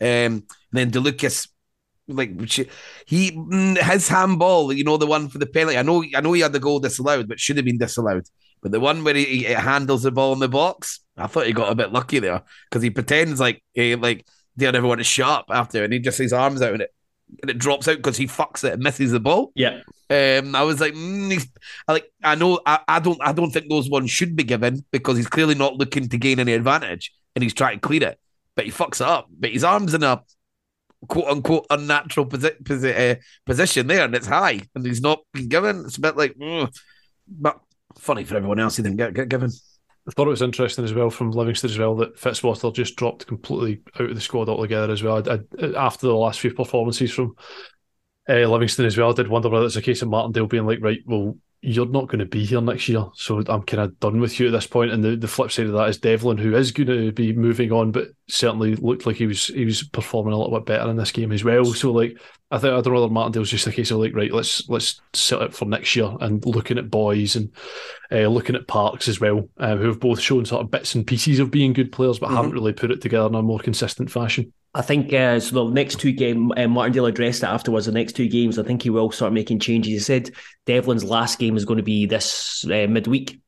yeah. 0.00 0.26
Um, 0.26 0.34
and 0.34 0.44
then 0.72 0.90
DeLucas 0.90 1.48
like 2.08 2.30
he 3.06 3.30
mm, 3.32 3.78
his 3.78 4.08
handball, 4.08 4.72
you 4.72 4.84
know, 4.84 4.96
the 4.96 5.06
one 5.06 5.28
for 5.28 5.38
the 5.38 5.46
penalty. 5.46 5.78
I 5.78 5.82
know, 5.82 6.04
I 6.14 6.20
know 6.20 6.32
he 6.32 6.40
had 6.40 6.52
the 6.52 6.60
goal 6.60 6.80
disallowed, 6.80 7.28
but 7.28 7.40
should 7.40 7.56
have 7.56 7.64
been 7.64 7.78
disallowed. 7.78 8.26
But 8.62 8.72
the 8.72 8.80
one 8.80 9.02
where 9.04 9.14
he, 9.14 9.24
he 9.24 9.42
handles 9.44 10.02
the 10.02 10.10
ball 10.12 10.32
in 10.32 10.38
the 10.38 10.48
box, 10.48 11.00
I 11.16 11.26
thought 11.26 11.46
he 11.46 11.52
got 11.52 11.72
a 11.72 11.76
bit 11.76 11.92
lucky 11.92 12.18
there 12.18 12.42
because 12.70 12.82
he 12.82 12.90
pretends 12.90 13.40
like 13.40 13.62
he 13.72 13.94
like 13.96 14.26
didn't 14.56 14.76
ever 14.76 14.86
want 14.86 15.00
to 15.00 15.04
shut 15.04 15.28
up 15.28 15.46
after, 15.50 15.82
and 15.84 15.92
he 15.92 15.98
just 15.98 16.18
his 16.18 16.32
arms 16.32 16.62
out 16.62 16.72
and 16.72 16.82
it 16.82 16.90
and 17.40 17.50
it 17.50 17.58
drops 17.58 17.88
out 17.88 17.96
because 17.96 18.16
he 18.16 18.26
fucks 18.26 18.64
it 18.64 18.74
and 18.74 18.82
misses 18.82 19.12
the 19.12 19.20
ball. 19.20 19.52
Yeah. 19.54 19.80
Um, 20.10 20.54
I 20.54 20.62
was 20.62 20.80
like, 20.80 20.92
mm, 20.94 21.30
he's- 21.30 21.48
I 21.88 21.92
like, 21.92 22.10
I 22.22 22.34
know, 22.34 22.60
I, 22.66 22.80
I 22.86 22.98
don't, 23.00 23.18
I 23.22 23.32
don't 23.32 23.50
think 23.50 23.68
those 23.70 23.88
ones 23.88 24.10
should 24.10 24.36
be 24.36 24.44
given 24.44 24.84
because 24.92 25.16
he's 25.16 25.26
clearly 25.28 25.54
not 25.54 25.76
looking 25.76 26.08
to 26.08 26.18
gain 26.18 26.38
any 26.38 26.52
advantage 26.52 27.12
and 27.34 27.42
he's 27.42 27.54
trying 27.54 27.76
to 27.80 27.80
clear 27.80 28.02
it, 28.04 28.18
but 28.56 28.64
he 28.66 28.70
fucks 28.70 28.96
it 29.00 29.06
up. 29.06 29.28
But 29.38 29.52
his 29.52 29.64
arms 29.64 29.94
in 29.94 30.02
a 30.02 30.22
quote 31.08 31.26
unquote 31.26 31.66
unnatural 31.70 32.26
posi- 32.26 32.62
posi- 32.62 33.12
uh, 33.12 33.20
position 33.46 33.86
there, 33.86 34.04
and 34.04 34.14
it's 34.14 34.26
high, 34.26 34.60
and 34.74 34.84
he's 34.84 35.00
not 35.00 35.20
been 35.32 35.48
given. 35.48 35.84
It's 35.86 35.96
a 35.96 36.00
bit 36.00 36.16
like, 36.16 36.34
mm, 36.34 36.70
but 37.26 37.58
funny 37.98 38.24
for 38.24 38.36
everyone 38.36 38.60
else. 38.60 38.76
He 38.76 38.82
didn't 38.82 38.98
get, 38.98 39.14
get 39.14 39.28
given. 39.30 39.50
I 40.08 40.10
thought 40.10 40.26
it 40.26 40.30
was 40.30 40.42
interesting 40.42 40.84
as 40.84 40.94
well 40.94 41.10
from 41.10 41.30
Livingston 41.30 41.70
as 41.70 41.78
well 41.78 41.94
that 41.96 42.16
Fitzwater 42.16 42.74
just 42.74 42.96
dropped 42.96 43.26
completely 43.26 43.82
out 44.00 44.10
of 44.10 44.14
the 44.16 44.20
squad 44.20 44.48
altogether 44.48 44.92
as 44.92 45.02
well. 45.02 45.22
I, 45.28 45.38
I, 45.60 45.66
after 45.76 46.08
the 46.08 46.14
last 46.14 46.40
few 46.40 46.52
performances 46.52 47.12
from 47.12 47.36
uh, 48.28 48.46
Livingston 48.46 48.84
as 48.84 48.98
well, 48.98 49.10
I 49.10 49.14
did 49.14 49.28
wonder 49.28 49.48
whether 49.48 49.66
it's 49.66 49.76
a 49.76 49.82
case 49.82 50.02
of 50.02 50.08
Martindale 50.08 50.46
being 50.46 50.66
like, 50.66 50.80
right, 50.80 50.98
well, 51.06 51.36
you're 51.64 51.86
not 51.86 52.08
going 52.08 52.18
to 52.18 52.26
be 52.26 52.44
here 52.44 52.60
next 52.60 52.88
year, 52.88 53.06
so 53.14 53.38
I'm 53.46 53.62
kind 53.62 53.84
of 53.84 53.98
done 54.00 54.20
with 54.20 54.40
you 54.40 54.48
at 54.48 54.50
this 54.52 54.66
point. 54.66 54.90
And 54.90 55.02
the, 55.02 55.14
the 55.14 55.28
flip 55.28 55.52
side 55.52 55.66
of 55.66 55.72
that 55.74 55.88
is 55.88 55.98
Devlin, 55.98 56.36
who 56.36 56.56
is 56.56 56.72
going 56.72 56.88
to 56.88 57.12
be 57.12 57.32
moving 57.32 57.70
on, 57.70 57.92
but 57.92 58.08
certainly 58.28 58.74
looked 58.74 59.06
like 59.06 59.14
he 59.14 59.26
was 59.26 59.46
he 59.46 59.64
was 59.64 59.84
performing 59.84 60.32
a 60.32 60.36
little 60.36 60.58
bit 60.58 60.66
better 60.66 60.90
in 60.90 60.96
this 60.96 61.12
game 61.12 61.30
as 61.30 61.44
well. 61.44 61.64
So 61.66 61.92
like, 61.92 62.18
I 62.50 62.58
think 62.58 62.72
I 62.72 62.80
don't 62.80 62.92
know 62.92 63.00
whether 63.00 63.12
Martindale's 63.12 63.48
just 63.50 63.68
a 63.68 63.72
case 63.72 63.92
of 63.92 63.98
like, 63.98 64.12
right, 64.12 64.32
let's 64.32 64.68
let's 64.68 65.00
set 65.12 65.40
it 65.40 65.54
for 65.54 65.66
next 65.66 65.94
year 65.94 66.12
and 66.20 66.44
looking 66.44 66.78
at 66.78 66.90
boys 66.90 67.36
and 67.36 67.52
uh, 68.10 68.26
looking 68.26 68.56
at 68.56 68.66
Parks 68.66 69.06
as 69.06 69.20
well, 69.20 69.48
uh, 69.58 69.76
who 69.76 69.86
have 69.86 70.00
both 70.00 70.18
shown 70.18 70.44
sort 70.44 70.62
of 70.62 70.70
bits 70.72 70.96
and 70.96 71.06
pieces 71.06 71.38
of 71.38 71.52
being 71.52 71.72
good 71.72 71.92
players, 71.92 72.18
but 72.18 72.30
haven't 72.30 72.52
really 72.52 72.72
put 72.72 72.90
it 72.90 73.00
together 73.00 73.28
in 73.28 73.36
a 73.36 73.42
more 73.42 73.60
consistent 73.60 74.10
fashion. 74.10 74.52
I 74.74 74.80
think 74.82 75.12
uh, 75.12 75.38
so. 75.38 75.68
The 75.68 75.74
next 75.74 76.00
two 76.00 76.12
game, 76.12 76.50
uh, 76.56 76.66
Martindale 76.66 77.06
addressed 77.06 77.42
it 77.42 77.46
afterwards. 77.46 77.86
The 77.86 77.92
next 77.92 78.14
two 78.14 78.28
games, 78.28 78.58
I 78.58 78.62
think 78.62 78.82
he 78.82 78.90
will 78.90 79.10
start 79.10 79.32
making 79.34 79.58
changes. 79.58 79.92
He 79.92 79.98
said 79.98 80.30
Devlin's 80.64 81.04
last 81.04 81.38
game 81.38 81.56
is 81.56 81.64
going 81.66 81.76
to 81.76 81.82
be 81.82 82.06
this 82.06 82.64
uh, 82.64 82.86
midweek. 82.88 83.40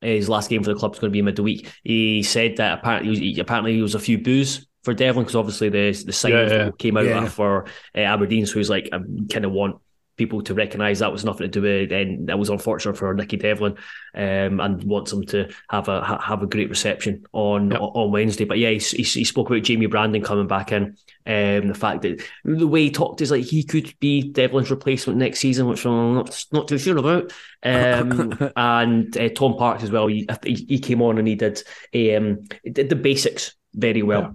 His 0.00 0.28
last 0.28 0.50
game 0.50 0.64
for 0.64 0.72
the 0.72 0.78
club 0.78 0.94
is 0.94 0.98
going 0.98 1.12
to 1.12 1.16
be 1.16 1.22
midweek. 1.22 1.70
He 1.84 2.24
said 2.24 2.56
that 2.56 2.80
apparently, 2.80 3.16
he, 3.16 3.38
apparently, 3.38 3.74
he 3.74 3.82
was 3.82 3.94
a 3.94 4.00
few 4.00 4.18
boos 4.18 4.66
for 4.82 4.92
Devlin 4.92 5.24
because 5.24 5.36
obviously 5.36 5.68
the 5.68 5.92
the 6.04 6.12
sign 6.12 6.32
Yeah, 6.32 6.48
yeah. 6.48 6.70
came 6.76 6.96
out 6.96 7.04
Yeah. 7.04 7.26
for 7.28 7.66
uh, 7.96 8.00
Aberdeen. 8.00 8.46
So 8.46 8.54
he's 8.54 8.68
like, 8.70 8.88
I 8.92 8.98
kind 9.30 9.44
of 9.44 9.52
want 9.52 9.76
people 10.16 10.42
to 10.42 10.54
recognise 10.54 10.98
that 10.98 11.12
was 11.12 11.24
nothing 11.24 11.50
to 11.50 11.60
do 11.60 11.62
with, 11.62 11.92
and 11.92 12.28
that 12.28 12.38
was 12.38 12.48
unfortunate 12.48 12.96
for 12.96 13.12
Nicky 13.14 13.36
Devlin, 13.36 13.76
um, 14.14 14.60
and 14.60 14.82
wants 14.84 15.12
him 15.12 15.24
to 15.26 15.52
have 15.70 15.88
a 15.88 16.20
have 16.22 16.42
a 16.42 16.46
great 16.46 16.68
reception 16.68 17.24
on 17.32 17.70
yep. 17.70 17.80
on 17.80 18.10
Wednesday. 18.10 18.44
But 18.44 18.58
yeah, 18.58 18.70
he, 18.70 18.78
he, 18.78 19.02
he, 19.02 19.24
spoke 19.24 19.48
about 19.48 19.62
Jamie 19.62 19.86
Brandon 19.86 20.22
coming 20.22 20.46
back 20.46 20.72
in, 20.72 20.96
um, 21.26 21.68
the 21.68 21.76
fact 21.78 22.02
that 22.02 22.22
the 22.44 22.66
way 22.66 22.84
he 22.84 22.90
talked 22.90 23.20
is 23.20 23.30
like 23.30 23.44
he 23.44 23.62
could 23.62 23.94
be 24.00 24.30
Devlin's 24.30 24.70
replacement 24.70 25.18
next 25.18 25.40
season, 25.40 25.66
which 25.66 25.86
I'm 25.86 26.14
not 26.14 26.44
not 26.52 26.68
too 26.68 26.78
sure 26.78 26.98
about. 26.98 27.32
Um, 27.62 28.50
and 28.56 29.16
uh, 29.16 29.28
Tom 29.30 29.56
Parks 29.56 29.82
as 29.82 29.90
well. 29.90 30.08
He, 30.08 30.28
he 30.44 30.78
came 30.78 31.02
on 31.02 31.18
and 31.18 31.28
he 31.28 31.34
did 31.34 31.62
um, 31.94 32.44
did 32.70 32.88
the 32.88 32.96
basics 32.96 33.54
very 33.74 34.02
well. 34.02 34.22
Yeah. 34.22 34.30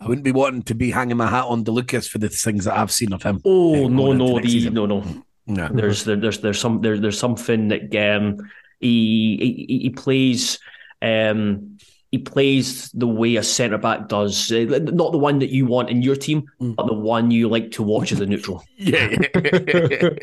I 0.00 0.06
wouldn't 0.06 0.24
be 0.24 0.32
wanting 0.32 0.62
to 0.62 0.74
be 0.74 0.90
hanging 0.90 1.16
my 1.16 1.28
hat 1.28 1.44
on 1.44 1.64
DeLucas 1.64 2.08
for 2.08 2.18
the 2.18 2.28
things 2.28 2.64
that 2.64 2.76
I've 2.76 2.92
seen 2.92 3.12
of 3.12 3.22
him. 3.22 3.40
Oh 3.44 3.86
uh, 3.86 3.88
no, 3.88 4.12
no, 4.12 4.40
the, 4.40 4.70
no, 4.70 4.86
no, 4.86 5.04
no. 5.46 5.68
There's 5.68 6.04
there, 6.04 6.16
there's 6.16 6.38
there's 6.38 6.60
some 6.60 6.80
there, 6.80 6.98
there's 6.98 7.18
something 7.18 7.68
that 7.68 7.94
um, 7.96 8.38
he, 8.80 9.66
he 9.68 9.78
he 9.82 9.90
plays 9.90 10.58
um 11.02 11.78
he 12.10 12.18
plays 12.18 12.90
the 12.92 13.06
way 13.06 13.36
a 13.36 13.42
centre 13.42 13.76
back 13.76 14.08
does, 14.08 14.50
uh, 14.50 14.78
not 14.82 15.12
the 15.12 15.18
one 15.18 15.40
that 15.40 15.50
you 15.50 15.66
want 15.66 15.90
in 15.90 16.00
your 16.00 16.16
team, 16.16 16.44
mm. 16.60 16.74
but 16.74 16.86
the 16.86 16.94
one 16.94 17.30
you 17.30 17.48
like 17.48 17.70
to 17.72 17.82
watch 17.82 18.12
as 18.12 18.20
a 18.20 18.26
neutral. 18.26 18.64
yeah. 18.76 19.14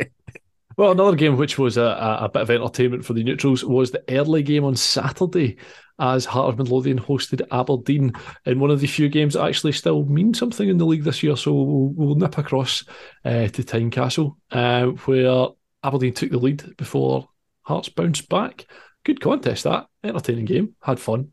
well, 0.78 0.92
another 0.92 1.16
game 1.16 1.38
which 1.38 1.58
was 1.58 1.78
a, 1.78 2.20
a 2.22 2.30
bit 2.30 2.42
of 2.42 2.52
entertainment 2.52 3.06
for 3.06 3.14
the 3.14 3.24
neutrals 3.24 3.64
was 3.64 3.92
the 3.92 4.04
early 4.10 4.44
game 4.44 4.64
on 4.64 4.76
Saturday 4.76 5.58
as 6.00 6.26
Heart 6.26 6.50
of 6.50 6.58
Midlothian 6.58 7.00
hosted 7.00 7.42
Aberdeen 7.52 8.12
in 8.46 8.60
one 8.60 8.72
of 8.72 8.82
the 8.82 8.88
few 8.88 9.08
games 9.08 9.34
that 9.34 9.46
actually 9.46 9.72
still 9.72 10.04
mean 10.06 10.34
something 10.34 10.68
in 10.68 10.78
the 10.78 10.86
league 10.86 11.04
this 11.04 11.24
year. 11.24 11.38
So 11.38 11.54
we'll, 11.54 11.90
we'll 11.96 12.16
nip 12.16 12.38
across 12.38 12.84
uh, 13.24 13.48
to 13.48 13.64
Tynecastle, 13.64 14.36
uh, 14.52 14.88
where 15.06 15.48
Aberdeen 15.84 16.14
took 16.14 16.32
the 16.32 16.38
lead 16.38 16.76
before 16.78 17.30
Hearts 17.62 17.90
bounced 17.90 18.30
back. 18.30 18.66
Good 19.04 19.22
contest, 19.22 19.64
that 19.64 19.88
entertaining 20.04 20.46
game. 20.46 20.76
Had 20.82 21.00
fun. 21.00 21.32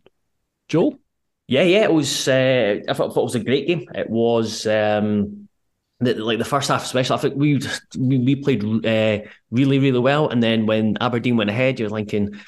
Joel. 0.68 0.98
Yeah, 1.48 1.62
yeah, 1.62 1.84
it 1.84 1.92
was. 1.92 2.28
Uh, 2.28 2.80
I 2.88 2.94
thought, 2.94 3.16
it 3.16 3.22
was 3.22 3.34
a 3.34 3.40
great 3.40 3.66
game. 3.66 3.86
It 3.94 4.08
was. 4.08 4.66
Um, 4.66 5.41
the, 6.04 6.14
like 6.14 6.38
the 6.38 6.44
first 6.44 6.68
half, 6.68 6.84
especially, 6.84 7.16
I 7.16 7.20
think 7.20 7.34
we 7.36 7.58
just, 7.58 7.82
we 7.98 8.36
played 8.36 8.64
uh, 8.64 9.24
really, 9.50 9.78
really 9.78 9.98
well. 9.98 10.28
And 10.28 10.42
then 10.42 10.66
when 10.66 10.96
Aberdeen 11.00 11.36
went 11.36 11.50
ahead, 11.50 11.78
you're 11.78 11.90
thinking, 11.90 12.38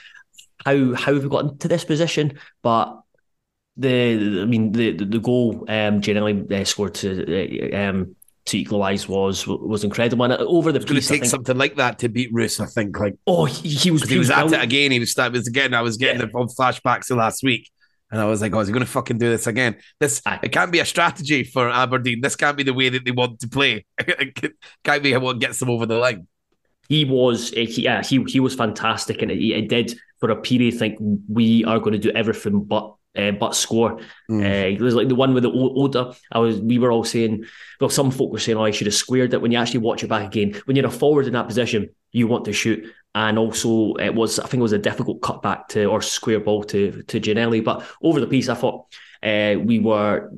how 0.65 0.95
how 0.95 1.15
have 1.15 1.23
we 1.23 1.29
got 1.29 1.45
into 1.45 1.69
this 1.69 1.85
position? 1.85 2.39
But 2.63 3.01
the 3.77 4.41
I 4.43 4.45
mean 4.47 4.73
the 4.73 4.93
the, 4.93 5.05
the 5.05 5.19
goal 5.19 5.65
um, 5.69 6.01
Ginnelly 6.01 6.51
uh, 6.51 6.65
scored 6.65 6.95
to 6.97 7.73
uh, 7.73 7.91
um, 7.91 8.17
to 8.47 8.59
equalise 8.59 9.09
was 9.09 9.47
was 9.47 9.85
incredible. 9.85 10.25
And 10.25 10.35
over 10.35 10.73
the 10.73 10.79
going 10.81 11.01
to 11.01 11.07
take 11.07 11.21
think, 11.21 11.25
something 11.27 11.57
like 11.57 11.77
that 11.77 11.99
to 12.01 12.09
beat 12.09 12.31
Roos. 12.33 12.61
I 12.61 12.67
think 12.67 12.99
like 12.99 13.17
oh 13.27 13.45
he, 13.47 13.69
he 13.69 13.91
was 13.91 14.09
he 14.09 14.19
was 14.19 14.31
at 14.31 14.53
it 14.53 14.63
again. 14.63 14.91
He 14.91 15.01
was 15.01 15.15
was 15.17 15.49
again. 15.49 15.75
I 15.75 15.83
was 15.83 15.97
getting 15.97 16.21
yeah. 16.21 16.27
the 16.27 16.55
flashbacks 16.59 17.11
of 17.11 17.19
last 17.19 17.43
week. 17.43 17.71
And 18.15 18.23
I 18.23 18.27
was 18.27 18.41
like, 18.41 18.55
"Oh, 18.55 18.61
is 18.61 18.69
he 18.69 18.73
going 18.73 18.87
to 18.87 18.91
fucking 18.91 19.19
do 19.19 19.29
this 19.29 19.49
again? 19.49 19.75
This 19.99 20.23
it 20.41 20.53
can't 20.53 20.71
be 20.71 20.79
a 20.79 20.85
strategy 20.85 21.43
for 21.43 21.69
Aberdeen. 21.69 22.21
This 22.21 22.37
can't 22.37 22.57
be 22.57 22.63
the 22.63 22.73
way 22.73 22.89
that 22.89 23.05
they 23.05 23.11
want 23.11 23.41
to 23.41 23.49
play. 23.49 23.87
it 23.99 24.55
can't 24.85 25.03
be 25.03 25.17
what 25.17 25.41
gets 25.41 25.59
them 25.59 25.69
over 25.69 25.85
the 25.85 25.99
line." 25.99 26.29
He 26.89 27.05
was, 27.05 27.51
he, 27.51 27.83
yeah, 27.83 28.05
he 28.05 28.23
he 28.29 28.39
was 28.39 28.55
fantastic, 28.55 29.21
and 29.21 29.33
it, 29.33 29.43
it 29.43 29.69
did 29.69 29.99
for 30.21 30.31
a 30.31 30.37
period 30.37 30.79
think 30.79 30.97
we 31.29 31.65
are 31.65 31.81
going 31.81 31.95
to 31.95 31.99
do 31.99 32.13
everything 32.13 32.63
but 32.63 32.95
uh, 33.19 33.33
but 33.33 33.57
score. 33.57 33.99
Mm. 34.31 34.45
Uh, 34.45 34.69
it 34.69 34.81
was 34.81 34.95
like 34.95 35.09
the 35.09 35.17
one 35.17 35.35
with 35.35 35.43
the 35.43 35.51
Oda. 35.51 36.15
I 36.31 36.39
was, 36.39 36.61
we 36.61 36.79
were 36.79 36.93
all 36.93 37.05
saying, 37.05 37.45
well, 37.81 37.91
some 37.91 38.13
folk 38.13 38.31
were 38.31 38.39
saying, 38.39 38.59
oh, 38.59 38.65
I 38.65 38.71
should 38.71 38.87
have 38.87 38.95
squared 38.95 39.35
it. 39.35 39.43
When 39.43 39.51
you 39.51 39.59
actually 39.59 39.81
watch 39.81 40.05
it 40.05 40.09
back 40.09 40.27
again, 40.27 40.61
when 40.67 40.77
you're 40.77 40.87
a 40.87 40.91
forward 40.91 41.27
in 41.27 41.33
that 41.33 41.49
position, 41.49 41.91
you 42.13 42.29
want 42.29 42.45
to 42.45 42.53
shoot. 42.53 42.93
And 43.15 43.39
also, 43.39 43.95
it 43.95 44.15
was, 44.15 44.41
I 44.41 44.47
think 44.47 44.59
it 44.59 44.63
was 44.63 44.73
a 44.73 44.79
difficult 44.79 45.21
cutback 45.21 45.69
to 45.69 45.85
or 45.85 46.03
square 46.03 46.41
ball 46.41 46.65
to 46.65 47.03
to 47.05 47.21
Ginnelly. 47.21 47.63
But 47.63 47.87
over 48.03 48.19
the 48.19 48.27
piece, 48.27 48.49
I 48.49 48.55
thought 48.55 48.87
uh, 49.23 49.55
we 49.63 49.79
were 49.79 50.31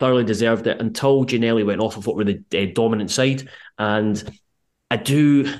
thoroughly 0.00 0.24
deserved 0.24 0.66
it 0.66 0.80
until 0.80 1.24
Ginnelly 1.24 1.66
went 1.66 1.80
off. 1.80 1.94
Thought 1.94 2.16
we 2.16 2.24
were 2.24 2.32
the 2.50 2.70
uh, 2.70 2.72
dominant 2.74 3.10
side, 3.10 3.48
and 3.78 4.38
I 4.90 4.96
do. 4.96 5.52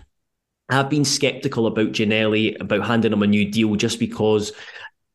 I've 0.70 0.88
been 0.88 1.04
skeptical 1.04 1.66
about 1.66 1.92
Ginnelly 1.92 2.58
about 2.58 2.86
handing 2.86 3.12
him 3.12 3.22
a 3.22 3.26
new 3.26 3.50
deal 3.50 3.76
just 3.76 3.98
because 3.98 4.52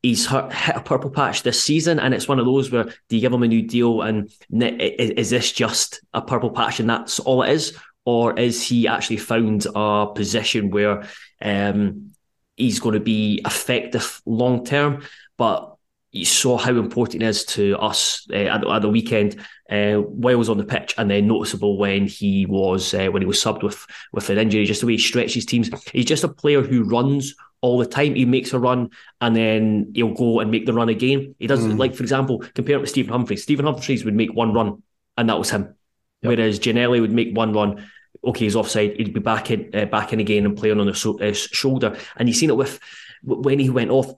he's 0.02 0.26
hit 0.26 0.76
a 0.76 0.82
purple 0.84 1.10
patch 1.10 1.42
this 1.42 1.62
season, 1.62 1.98
and 1.98 2.14
it's 2.14 2.28
one 2.28 2.38
of 2.38 2.46
those 2.46 2.70
where 2.70 2.84
do 2.84 3.16
you 3.16 3.20
give 3.20 3.32
him 3.32 3.42
a 3.42 3.48
new 3.48 3.62
deal 3.62 4.02
and 4.02 4.30
is 4.50 5.30
this 5.30 5.52
just 5.52 6.00
a 6.14 6.22
purple 6.22 6.50
patch 6.50 6.80
and 6.80 6.88
that's 6.88 7.18
all 7.20 7.42
it 7.42 7.50
is, 7.50 7.76
or 8.04 8.38
is 8.38 8.62
he 8.62 8.88
actually 8.88 9.18
found 9.18 9.66
a 9.74 10.06
position 10.14 10.70
where 10.70 11.04
um, 11.42 12.12
he's 12.56 12.80
going 12.80 12.94
to 12.94 13.00
be 13.00 13.42
effective 13.44 14.20
long 14.24 14.64
term? 14.64 15.02
But 15.36 15.76
you 16.12 16.24
saw 16.24 16.58
how 16.58 16.72
important 16.72 17.22
it 17.22 17.26
is 17.26 17.44
to 17.44 17.76
us 17.78 18.26
uh, 18.32 18.36
at, 18.36 18.66
at, 18.66 18.82
the 18.82 18.88
weekend 18.88 19.36
uh, 19.70 19.94
while 19.94 20.32
he 20.32 20.36
was 20.36 20.48
on 20.48 20.58
the 20.58 20.64
pitch, 20.64 20.94
and 20.98 21.10
then 21.10 21.28
noticeable 21.28 21.78
when 21.78 22.06
he 22.06 22.46
was 22.46 22.94
uh, 22.94 23.06
when 23.08 23.22
he 23.22 23.26
was 23.26 23.42
subbed 23.42 23.62
with 23.62 23.86
with 24.12 24.28
an 24.30 24.38
injury. 24.38 24.64
Just 24.64 24.80
the 24.80 24.86
way 24.86 24.94
he 24.94 24.98
stretches 24.98 25.46
teams, 25.46 25.70
he's 25.92 26.06
just 26.06 26.24
a 26.24 26.28
player 26.28 26.62
who 26.62 26.82
runs 26.82 27.34
all 27.60 27.78
the 27.78 27.86
time. 27.86 28.14
He 28.14 28.24
makes 28.24 28.52
a 28.52 28.58
run 28.58 28.90
and 29.20 29.36
then 29.36 29.92
he'll 29.94 30.14
go 30.14 30.40
and 30.40 30.50
make 30.50 30.66
the 30.66 30.72
run 30.72 30.88
again. 30.88 31.34
He 31.38 31.46
doesn't 31.46 31.72
mm. 31.72 31.78
like, 31.78 31.94
for 31.94 32.02
example, 32.02 32.38
compare 32.54 32.76
it 32.76 32.80
with 32.80 32.90
Stephen 32.90 33.12
Humphrys. 33.12 33.40
Stephen 33.40 33.66
Humphrys 33.66 34.04
would 34.04 34.14
make 34.14 34.32
one 34.32 34.52
run, 34.52 34.82
and 35.16 35.28
that 35.28 35.38
was 35.38 35.50
him. 35.50 35.74
Yep. 36.22 36.38
Whereas 36.38 36.60
Ginnelly 36.60 37.00
would 37.00 37.12
make 37.12 37.36
one 37.36 37.52
run. 37.52 37.88
Okay, 38.24 38.44
he's 38.44 38.56
offside. 38.56 38.96
He'd 38.96 39.14
be 39.14 39.20
back 39.20 39.50
in, 39.50 39.70
uh, 39.74 39.86
back 39.86 40.12
in 40.12 40.20
again 40.20 40.44
and 40.44 40.56
playing 40.56 40.80
on 40.80 40.86
the 40.86 40.94
so- 40.94 41.20
uh, 41.20 41.32
shoulder. 41.32 41.96
And 42.16 42.28
you've 42.28 42.36
seen 42.36 42.50
it 42.50 42.56
with 42.56 42.78
when 43.22 43.58
he 43.58 43.70
went 43.70 43.90
off 43.90 44.12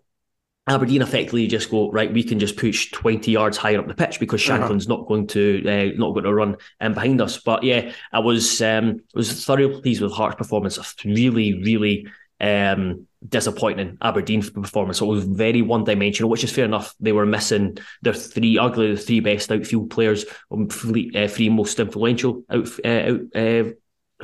Aberdeen 0.68 1.02
effectively 1.02 1.48
just 1.48 1.70
go 1.70 1.90
right. 1.90 2.12
We 2.12 2.22
can 2.22 2.38
just 2.38 2.56
push 2.56 2.92
twenty 2.92 3.32
yards 3.32 3.56
higher 3.56 3.80
up 3.80 3.88
the 3.88 3.94
pitch 3.94 4.20
because 4.20 4.48
uh-huh. 4.48 4.62
Uh-huh. 4.64 4.78
not 4.88 5.08
going 5.08 5.26
to 5.28 5.64
uh, 5.66 5.98
not 5.98 6.12
going 6.12 6.24
to 6.24 6.32
run 6.32 6.56
in 6.80 6.94
behind 6.94 7.20
us. 7.20 7.38
But 7.38 7.64
yeah, 7.64 7.92
I 8.12 8.20
was 8.20 8.62
um, 8.62 9.00
was 9.12 9.44
thoroughly 9.44 9.80
pleased 9.80 10.00
with 10.00 10.12
Hart's 10.12 10.36
performance. 10.36 10.78
Really, 11.04 11.60
really 11.60 12.06
um, 12.40 13.08
disappointing 13.28 13.98
Aberdeen 14.02 14.42
performance. 14.42 14.98
So 14.98 15.06
it 15.06 15.14
was 15.14 15.24
very 15.24 15.62
one 15.62 15.85
dimensional, 15.85 16.30
which 16.30 16.44
is 16.44 16.52
fair 16.52 16.64
enough. 16.64 16.94
They 17.00 17.12
were 17.12 17.26
missing 17.26 17.78
their 18.02 18.14
three, 18.14 18.56
arguably 18.56 18.96
the 18.96 19.02
three 19.02 19.20
best 19.20 19.52
outfield 19.52 19.90
players, 19.90 20.24
um, 20.50 20.68
three, 20.68 21.11
uh, 21.14 21.28
three 21.28 21.48
most 21.48 21.78
influential 21.78 22.44
out, 22.50 22.68
uh, 22.85 22.88
out 22.88 23.20
uh, 23.35 23.70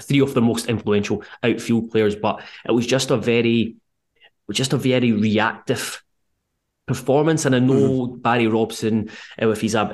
three 0.00 0.20
of 0.20 0.34
the 0.34 0.42
most 0.42 0.66
influential 0.66 1.22
outfield 1.42 1.90
players. 1.90 2.16
But 2.16 2.42
it 2.64 2.72
was 2.72 2.86
just 2.86 3.10
a 3.10 3.16
very, 3.16 3.76
just 4.50 4.72
a 4.72 4.78
very 4.78 5.12
reactive 5.12 6.02
performance. 6.86 7.44
And 7.44 7.54
I 7.54 7.60
know 7.60 8.08
mm. 8.08 8.22
Barry 8.22 8.46
Robson, 8.46 9.10
uh, 9.40 9.50
if 9.50 9.60
he's, 9.60 9.74
uh, 9.74 9.90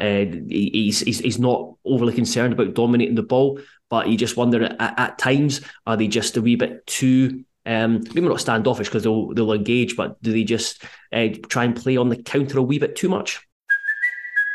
he's, 0.48 1.00
he's 1.00 1.18
he's 1.18 1.38
not 1.38 1.74
overly 1.84 2.14
concerned 2.14 2.54
about 2.54 2.74
dominating 2.74 3.16
the 3.16 3.22
ball, 3.22 3.60
but 3.90 4.08
you 4.08 4.16
just 4.16 4.36
wonder 4.36 4.64
at, 4.64 4.98
at 4.98 5.18
times 5.18 5.60
are 5.86 5.96
they 5.96 6.08
just 6.08 6.36
a 6.36 6.42
wee 6.42 6.56
bit 6.56 6.86
too 6.86 7.44
um, 7.66 8.04
maybe 8.14 8.28
not 8.28 8.40
standoffish 8.40 8.88
because 8.88 9.02
they'll 9.02 9.32
they'll 9.34 9.52
engage, 9.52 9.96
but 9.96 10.20
do 10.22 10.32
they 10.32 10.44
just 10.44 10.82
uh, 11.12 11.28
try 11.48 11.64
and 11.64 11.76
play 11.76 11.96
on 11.96 12.08
the 12.08 12.16
counter 12.16 12.58
a 12.58 12.62
wee 12.62 12.78
bit 12.78 12.96
too 12.96 13.08
much? 13.08 13.40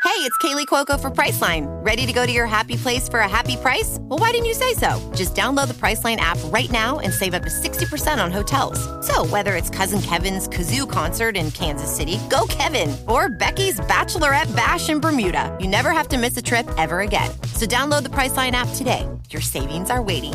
Hey, 0.02 0.26
it's 0.26 0.36
Kaley 0.38 0.66
Cuoco 0.66 0.98
for 0.98 1.10
Priceline. 1.10 1.66
Ready 1.84 2.06
to 2.06 2.12
go 2.12 2.24
to 2.24 2.32
your 2.32 2.46
happy 2.46 2.76
place 2.76 3.06
for 3.08 3.20
a 3.20 3.28
happy 3.28 3.56
price? 3.56 3.98
Well, 4.00 4.18
why 4.18 4.30
didn't 4.30 4.46
you 4.46 4.54
say 4.54 4.72
so? 4.72 4.98
Just 5.14 5.34
download 5.34 5.68
the 5.68 5.74
Priceline 5.74 6.16
app 6.16 6.38
right 6.46 6.70
now 6.70 7.00
and 7.00 7.12
save 7.12 7.34
up 7.34 7.42
to 7.42 7.50
sixty 7.50 7.84
percent 7.84 8.20
on 8.20 8.32
hotels. 8.32 8.80
So 9.06 9.26
whether 9.26 9.56
it's 9.56 9.70
Cousin 9.70 10.00
Kevin's 10.00 10.48
kazoo 10.48 10.90
concert 10.90 11.36
in 11.36 11.50
Kansas 11.50 11.94
City, 11.94 12.18
go 12.30 12.46
Kevin, 12.48 12.96
or 13.08 13.28
Becky's 13.28 13.78
bachelorette 13.80 14.54
bash 14.56 14.88
in 14.88 15.00
Bermuda, 15.00 15.56
you 15.60 15.68
never 15.68 15.90
have 15.90 16.08
to 16.08 16.18
miss 16.18 16.36
a 16.36 16.42
trip 16.42 16.68
ever 16.78 17.00
again. 17.00 17.30
So 17.54 17.66
download 17.66 18.02
the 18.02 18.10
Priceline 18.10 18.52
app 18.52 18.68
today. 18.74 19.06
Your 19.30 19.42
savings 19.42 19.90
are 19.90 20.02
waiting 20.02 20.34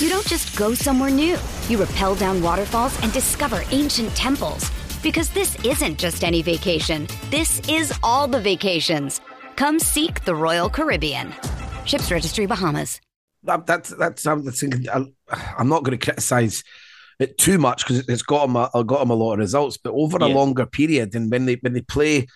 You 0.00 0.08
don't 0.08 0.26
just 0.26 0.56
go 0.56 0.74
somewhere 0.74 1.08
new. 1.08 1.38
You 1.68 1.84
rappel 1.84 2.16
down 2.16 2.42
waterfalls 2.42 3.00
and 3.04 3.12
discover 3.12 3.62
ancient 3.70 4.10
temples. 4.16 4.68
Because 5.04 5.30
this 5.30 5.56
isn't 5.64 6.00
just 6.00 6.24
any 6.24 6.42
vacation, 6.42 7.06
this 7.30 7.60
is 7.68 7.96
all 8.02 8.26
the 8.26 8.40
vacations. 8.40 9.20
Come 9.54 9.78
seek 9.78 10.24
the 10.24 10.34
Royal 10.34 10.68
Caribbean. 10.68 11.32
Ships 11.84 12.10
Registry 12.10 12.46
Bahamas. 12.46 13.00
That, 13.44 13.66
that's 13.66 13.90
that's 13.90 14.26
I'm, 14.26 14.44
I'm 15.28 15.68
not 15.68 15.84
going 15.84 15.96
to 15.96 16.04
criticise 16.04 16.64
it 17.20 17.38
too 17.38 17.58
much 17.58 17.86
because 17.86 18.08
it's 18.08 18.22
got 18.22 18.48
him 18.48 18.56
a, 18.56 18.70
uh, 18.74 18.82
got 18.82 19.02
him 19.02 19.10
a 19.10 19.14
lot 19.14 19.34
of 19.34 19.38
results. 19.38 19.76
But 19.76 19.92
over 19.92 20.16
a 20.16 20.26
longer 20.26 20.66
period, 20.66 21.14
and 21.14 21.30
when 21.30 21.46
they 21.46 21.54
when 21.56 21.72
they 21.72 21.82
play 21.82 22.26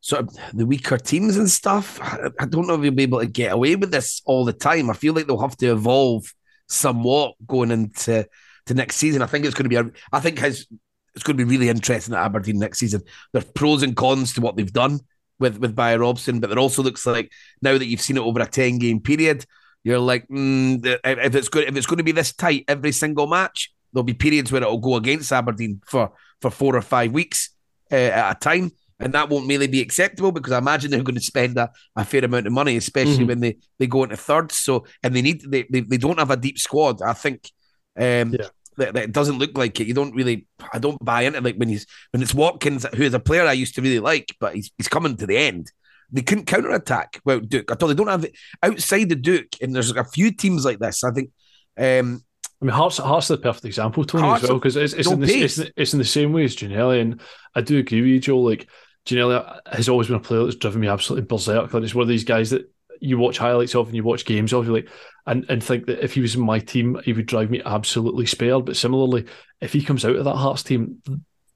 sort 0.00 0.22
of 0.22 0.36
the 0.52 0.66
weaker 0.66 0.98
teams 0.98 1.36
and 1.36 1.48
stuff, 1.48 2.00
I, 2.02 2.30
I 2.40 2.46
don't 2.46 2.66
know 2.66 2.74
if 2.74 2.82
he'll 2.82 2.92
be 2.92 3.04
able 3.04 3.20
to 3.20 3.26
get 3.26 3.52
away 3.52 3.76
with 3.76 3.92
this 3.92 4.20
all 4.24 4.44
the 4.44 4.52
time. 4.52 4.90
I 4.90 4.94
feel 4.94 5.14
like 5.14 5.26
they'll 5.28 5.38
have 5.38 5.56
to 5.58 5.70
evolve 5.70 6.34
somewhat 6.68 7.34
going 7.46 7.70
into 7.70 8.26
to 8.66 8.74
next 8.74 8.96
season. 8.96 9.22
I 9.22 9.26
think 9.26 9.44
it's 9.44 9.54
going 9.54 9.68
to 9.68 9.68
be 9.68 9.76
a. 9.76 9.90
I 10.12 10.20
think 10.20 10.38
his 10.38 10.66
it's 11.14 11.22
going 11.22 11.36
to 11.36 11.44
be 11.44 11.50
really 11.50 11.68
interesting 11.68 12.14
at 12.14 12.24
Aberdeen 12.24 12.58
next 12.58 12.78
season. 12.78 13.02
There's 13.32 13.44
pros 13.44 13.82
and 13.82 13.96
cons 13.96 14.32
to 14.34 14.40
what 14.40 14.56
they've 14.56 14.72
done 14.72 15.00
with 15.38 15.58
with 15.58 15.76
Barry 15.76 15.98
Robson, 15.98 16.40
but 16.40 16.50
it 16.50 16.58
also 16.58 16.82
looks 16.82 17.06
like 17.06 17.30
now 17.62 17.76
that 17.76 17.86
you've 17.86 18.00
seen 18.00 18.16
it 18.16 18.22
over 18.22 18.40
a 18.40 18.46
ten 18.46 18.78
game 18.78 19.00
period, 19.00 19.44
you're 19.82 19.98
like, 19.98 20.26
mm, 20.28 20.84
if 21.04 21.34
it's 21.34 21.48
good, 21.48 21.68
if 21.68 21.76
it's 21.76 21.86
going 21.86 21.98
to 21.98 22.04
be 22.04 22.12
this 22.12 22.32
tight 22.32 22.64
every 22.68 22.92
single 22.92 23.26
match, 23.26 23.72
there'll 23.92 24.04
be 24.04 24.14
periods 24.14 24.50
where 24.50 24.62
it'll 24.62 24.78
go 24.78 24.96
against 24.96 25.32
Aberdeen 25.32 25.80
for 25.86 26.12
for 26.40 26.50
four 26.50 26.76
or 26.76 26.82
five 26.82 27.12
weeks 27.12 27.50
uh, 27.92 27.96
at 27.96 28.36
a 28.36 28.38
time. 28.38 28.72
And 29.00 29.12
that 29.12 29.28
won't 29.28 29.48
really 29.48 29.66
be 29.66 29.80
acceptable 29.80 30.30
because 30.32 30.52
I 30.52 30.58
imagine 30.58 30.90
they're 30.90 31.02
going 31.02 31.16
to 31.16 31.20
spend 31.20 31.58
a, 31.58 31.70
a 31.96 32.04
fair 32.04 32.24
amount 32.24 32.46
of 32.46 32.52
money, 32.52 32.76
especially 32.76 33.24
Mhm. 33.24 33.28
when 33.28 33.40
they, 33.40 33.56
they 33.78 33.86
go 33.88 34.04
into 34.04 34.16
thirds. 34.16 34.56
So 34.56 34.86
and 35.02 35.14
they 35.14 35.22
need 35.22 35.42
they, 35.50 35.64
they, 35.70 35.80
they 35.80 35.96
don't 35.96 36.18
have 36.18 36.30
a 36.30 36.36
deep 36.36 36.58
squad. 36.58 37.02
I 37.02 37.12
think 37.12 37.50
um, 37.98 38.34
Yeah. 38.34 38.48
that, 38.76 38.94
that 38.94 39.12
doesn't 39.12 39.38
look 39.38 39.58
like 39.58 39.80
it. 39.80 39.88
You 39.88 39.94
don't 39.94 40.14
really. 40.14 40.46
I 40.72 40.78
don't 40.78 41.04
buy 41.04 41.22
into 41.22 41.40
like 41.40 41.56
when 41.56 41.68
he's 41.68 41.86
when 42.12 42.22
it's 42.22 42.34
Watkins, 42.34 42.86
who 42.94 43.02
is 43.02 43.14
a 43.14 43.20
player 43.20 43.44
I 43.46 43.52
used 43.52 43.74
to 43.74 43.82
really 43.82 44.00
like, 44.00 44.34
but 44.38 44.54
he's 44.54 44.70
he's 44.78 44.88
coming 44.88 45.16
to 45.16 45.26
the 45.26 45.36
end. 45.36 45.72
They 46.12 46.22
couldn't 46.22 46.46
counter 46.46 46.70
attack. 46.70 47.20
Well, 47.24 47.40
Duk. 47.40 47.72
I 47.72 47.74
thought 47.74 47.88
they 47.88 47.94
don't 47.94 48.06
have 48.08 48.24
it 48.24 48.36
outside 48.62 49.08
the 49.08 49.16
Duk, 49.16 49.46
and 49.60 49.74
there's 49.74 49.90
a 49.90 50.04
few 50.04 50.30
teams 50.32 50.64
like 50.64 50.78
this. 50.78 51.02
I 51.02 51.10
think. 51.10 51.30
Um, 51.76 52.22
I 52.64 52.66
mean, 52.66 52.74
Hearts, 52.76 52.96
Hearts 52.96 53.30
are 53.30 53.36
the 53.36 53.42
perfect 53.42 53.66
example, 53.66 54.06
Tony, 54.06 54.26
as 54.26 54.42
well, 54.42 54.54
because 54.54 54.74
it's, 54.74 54.94
it's, 54.94 55.10
in 55.10 55.20
the, 55.20 55.30
it's, 55.30 55.58
it's 55.58 55.92
in 55.92 55.98
the 55.98 56.04
same 56.06 56.32
way 56.32 56.44
as 56.44 56.56
Ginnelly. 56.56 56.98
And 56.98 57.20
I 57.54 57.60
do 57.60 57.76
agree 57.76 58.00
with 58.00 58.08
you, 58.08 58.20
Joe. 58.20 58.38
Like, 58.38 58.68
Ginnelly 59.04 59.60
has 59.70 59.90
always 59.90 60.06
been 60.06 60.16
a 60.16 60.20
player 60.20 60.44
that's 60.44 60.56
driven 60.56 60.80
me 60.80 60.88
absolutely 60.88 61.26
berserk. 61.26 61.74
Like, 61.74 61.82
it's 61.82 61.94
one 61.94 62.04
of 62.04 62.08
these 62.08 62.24
guys 62.24 62.48
that 62.50 62.72
you 63.00 63.18
watch 63.18 63.36
highlights 63.36 63.74
of 63.74 63.88
and 63.88 63.94
you 63.94 64.02
watch 64.02 64.24
games 64.24 64.54
of, 64.54 64.64
you're 64.64 64.76
like, 64.76 64.88
and, 65.26 65.44
and 65.50 65.62
think 65.62 65.84
that 65.84 66.02
if 66.02 66.14
he 66.14 66.22
was 66.22 66.36
in 66.36 66.40
my 66.40 66.58
team, 66.58 66.98
he 67.04 67.12
would 67.12 67.26
drive 67.26 67.50
me 67.50 67.60
absolutely 67.66 68.24
spared. 68.24 68.64
But 68.64 68.76
similarly, 68.76 69.26
if 69.60 69.74
he 69.74 69.82
comes 69.82 70.02
out 70.06 70.16
of 70.16 70.24
that 70.24 70.36
Hearts 70.36 70.62
team, 70.62 71.02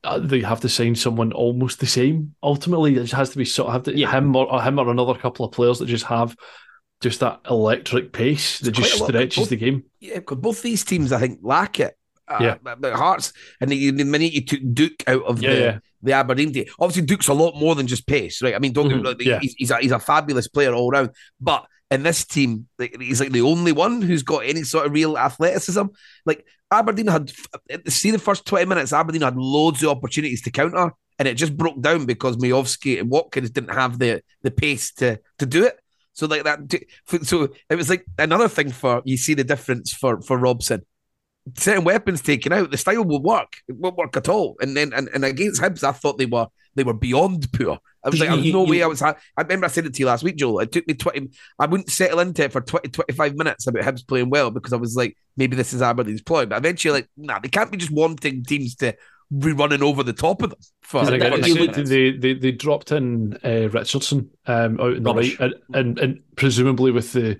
uh, 0.05 0.19
they 0.19 0.43
have 0.43 0.61
to 0.61 0.69
sign 0.69 0.95
someone 0.95 1.33
almost 1.33 1.81
the 1.81 1.87
same. 1.87 2.35
Ultimately, 2.43 2.97
it 2.97 3.13
has 3.13 3.31
to 3.31 3.39
be 3.39 3.47
sort 3.47 3.69
of 3.69 3.73
have 3.73 3.83
to, 3.85 3.97
Yeah. 3.97 4.11
him 4.11 4.37
or, 4.37 4.53
or 4.53 4.61
him 4.63 4.79
or 4.79 4.91
another 4.91 5.15
couple 5.15 5.47
of 5.47 5.53
players 5.53 5.79
that 5.79 5.87
just 5.87 6.05
have 6.05 6.37
just 7.01 7.21
that 7.21 7.41
electric 7.49 8.13
pace 8.13 8.59
that 8.61 8.71
It's 8.71 8.79
just 8.91 9.05
stretches 9.05 9.37
both- 9.37 9.49
the 9.51 9.57
game. 9.57 9.85
yeah, 10.01 10.17
because 10.17 10.39
both 10.39 10.63
these 10.63 10.85
teams 10.85 11.13
I 11.13 11.19
think 11.21 11.41
lack 11.43 11.81
it. 11.81 11.95
Uh, 12.27 12.39
Yeah. 12.41 12.75
but, 12.81 12.93
Hearts 12.93 13.33
and 13.61 13.71
the, 13.71 13.91
the 13.91 14.05
minute 14.05 14.33
you 14.33 14.45
took 14.45 14.61
Duk 14.75 14.93
out 15.07 15.23
of 15.23 15.43
Yeah, 15.43 15.55
the, 15.55 15.61
yeah. 15.61 15.79
the 16.03 16.13
Aberdeen 16.13 16.53
team, 16.53 16.67
obviously 16.79 17.07
Duk's 17.07 17.29
a 17.29 17.35
lot 17.35 17.57
more 17.57 17.75
than 17.75 17.87
just 17.87 18.07
pace, 18.07 18.43
right? 18.43 18.55
I 18.55 18.59
mean, 18.59 18.73
don't 18.73 18.91
Mhm, 18.91 19.05
wrong, 19.05 19.15
yeah. 19.21 19.39
he's, 19.41 19.55
he's 19.57 19.71
a 19.71 19.79
he's 19.79 19.93
a 19.93 19.99
fabulous 19.99 20.47
player 20.49 20.75
all 20.75 20.91
round, 20.91 21.11
but 21.41 21.65
in 21.91 22.03
this 22.03 22.27
team, 22.27 22.69
like, 22.79 22.95
he's 23.01 23.19
like 23.21 23.33
the 23.33 23.41
only 23.41 23.73
one 23.73 24.03
who's 24.03 24.23
got 24.23 24.41
any 24.45 24.63
sort 24.63 24.85
of 24.85 24.93
real 24.93 25.17
athleticism. 25.17 25.85
Like 26.27 26.45
Aberdeen 26.71 27.07
had, 27.07 27.33
see 27.87 28.11
the 28.11 28.19
first 28.19 28.45
twenty 28.45 28.67
minutes, 28.67 28.93
Aberdeen 28.93 29.23
had 29.23 29.37
loads 29.39 29.83
of 29.83 29.89
opportunities 29.89 30.43
to 30.43 30.51
counter, 30.51 30.93
and 31.19 31.27
it 31.27 31.35
just 31.37 31.57
broke 31.57 31.81
down 31.81 32.05
because 32.05 32.37
Miovski 32.37 33.01
and 33.01 33.09
Watkins 33.09 33.49
didn't 33.51 33.73
have 33.73 33.99
the 33.99 34.21
the 34.43 34.51
pace 34.51 34.93
to 34.95 35.19
to 35.39 35.47
do 35.47 35.65
it. 35.65 35.79
So 36.19 36.27
like 36.27 36.43
that, 36.43 36.59
so 37.23 37.49
it 37.71 37.77
was 37.77 37.89
like 37.89 38.05
another 38.19 38.49
thing 38.49 38.73
for 38.73 39.03
you 39.05 39.17
see 39.17 39.35
the 39.35 39.45
difference 39.45 39.93
for 39.93 40.21
for 40.21 40.37
Robson. 40.37 40.83
Certain 41.57 41.85
weapons 41.85 42.21
taken 42.21 42.53
out, 42.53 42.73
the 42.73 42.77
style 42.77 43.05
will 43.05 43.23
work. 43.23 43.59
It 43.69 43.77
won't 43.77 43.97
work 43.97 44.17
at 44.17 44.29
all. 44.29 44.57
And 44.61 44.77
then 44.77 44.93
and, 44.93 45.09
and 45.15 45.25
against 45.25 45.63
Hibs, 45.63 45.85
I 45.85 45.93
thought 45.93 46.19
they 46.19 46.27
were 46.27 46.49
they 46.75 46.83
were 46.83 46.93
beyond 46.93 47.53
poor. 47.53 47.79
I 48.05 48.09
was 48.09 48.19
like, 48.19 48.31
there's 48.31 48.53
no 48.53 48.65
way 48.65 48.83
I 48.83 48.89
was. 48.89 48.99
ha- 48.99 49.15
I 49.37 49.43
remember 49.43 49.67
I 49.67 49.69
said 49.69 49.87
it 49.87 49.95
to 49.95 50.01
you 50.01 50.07
last 50.07 50.25
week, 50.25 50.35
Joel. 50.35 50.59
It 50.59 50.73
took 50.73 50.89
me 50.89 50.95
twenty. 50.95 51.29
I 51.57 51.67
wouldn't 51.67 51.89
settle 51.89 52.19
into 52.19 52.43
it 52.43 52.53
for 52.53 52.63
20, 52.63 52.89
25 52.89 53.37
minutes 53.37 53.69
about 53.69 53.85
Hibs 53.85 54.05
playing 54.05 54.31
well 54.31 54.51
because 54.51 54.73
I 54.73 54.77
was 54.77 54.97
like, 54.97 55.17
maybe 55.37 55.55
this 55.55 55.73
is 55.73 55.83
Aberdeen's 55.83 56.23
ploy. 56.23 56.47
But 56.47 56.59
eventually, 56.59 56.95
like, 56.95 57.09
nah, 57.17 57.39
they 57.39 57.49
can't 57.49 57.71
be 57.71 57.79
just 57.79 57.93
wanting 57.93 58.43
teams 58.43 58.75
to 58.77 58.97
be 59.37 59.53
running 59.53 59.83
over 59.83 60.03
the 60.03 60.13
top 60.13 60.43
of 60.43 60.51
them. 60.51 60.59
For, 60.83 61.01
And 61.01 61.11
again, 61.15 61.33
that- 61.41 61.75
for 61.75 61.83
they, 61.83 62.11
they 62.13 62.35
they 62.35 62.53
dropped 62.53 62.93
in 62.93 63.39
uh, 63.45 63.69
Richardson 63.71 64.31
um, 64.47 64.81
out 64.81 64.95
in 64.95 65.03
the 65.03 65.15
right, 65.15 65.41
and, 65.41 65.55
and 65.75 65.99
and 65.99 66.21
presumably 66.37 66.91
with 66.91 67.13
the 67.13 67.39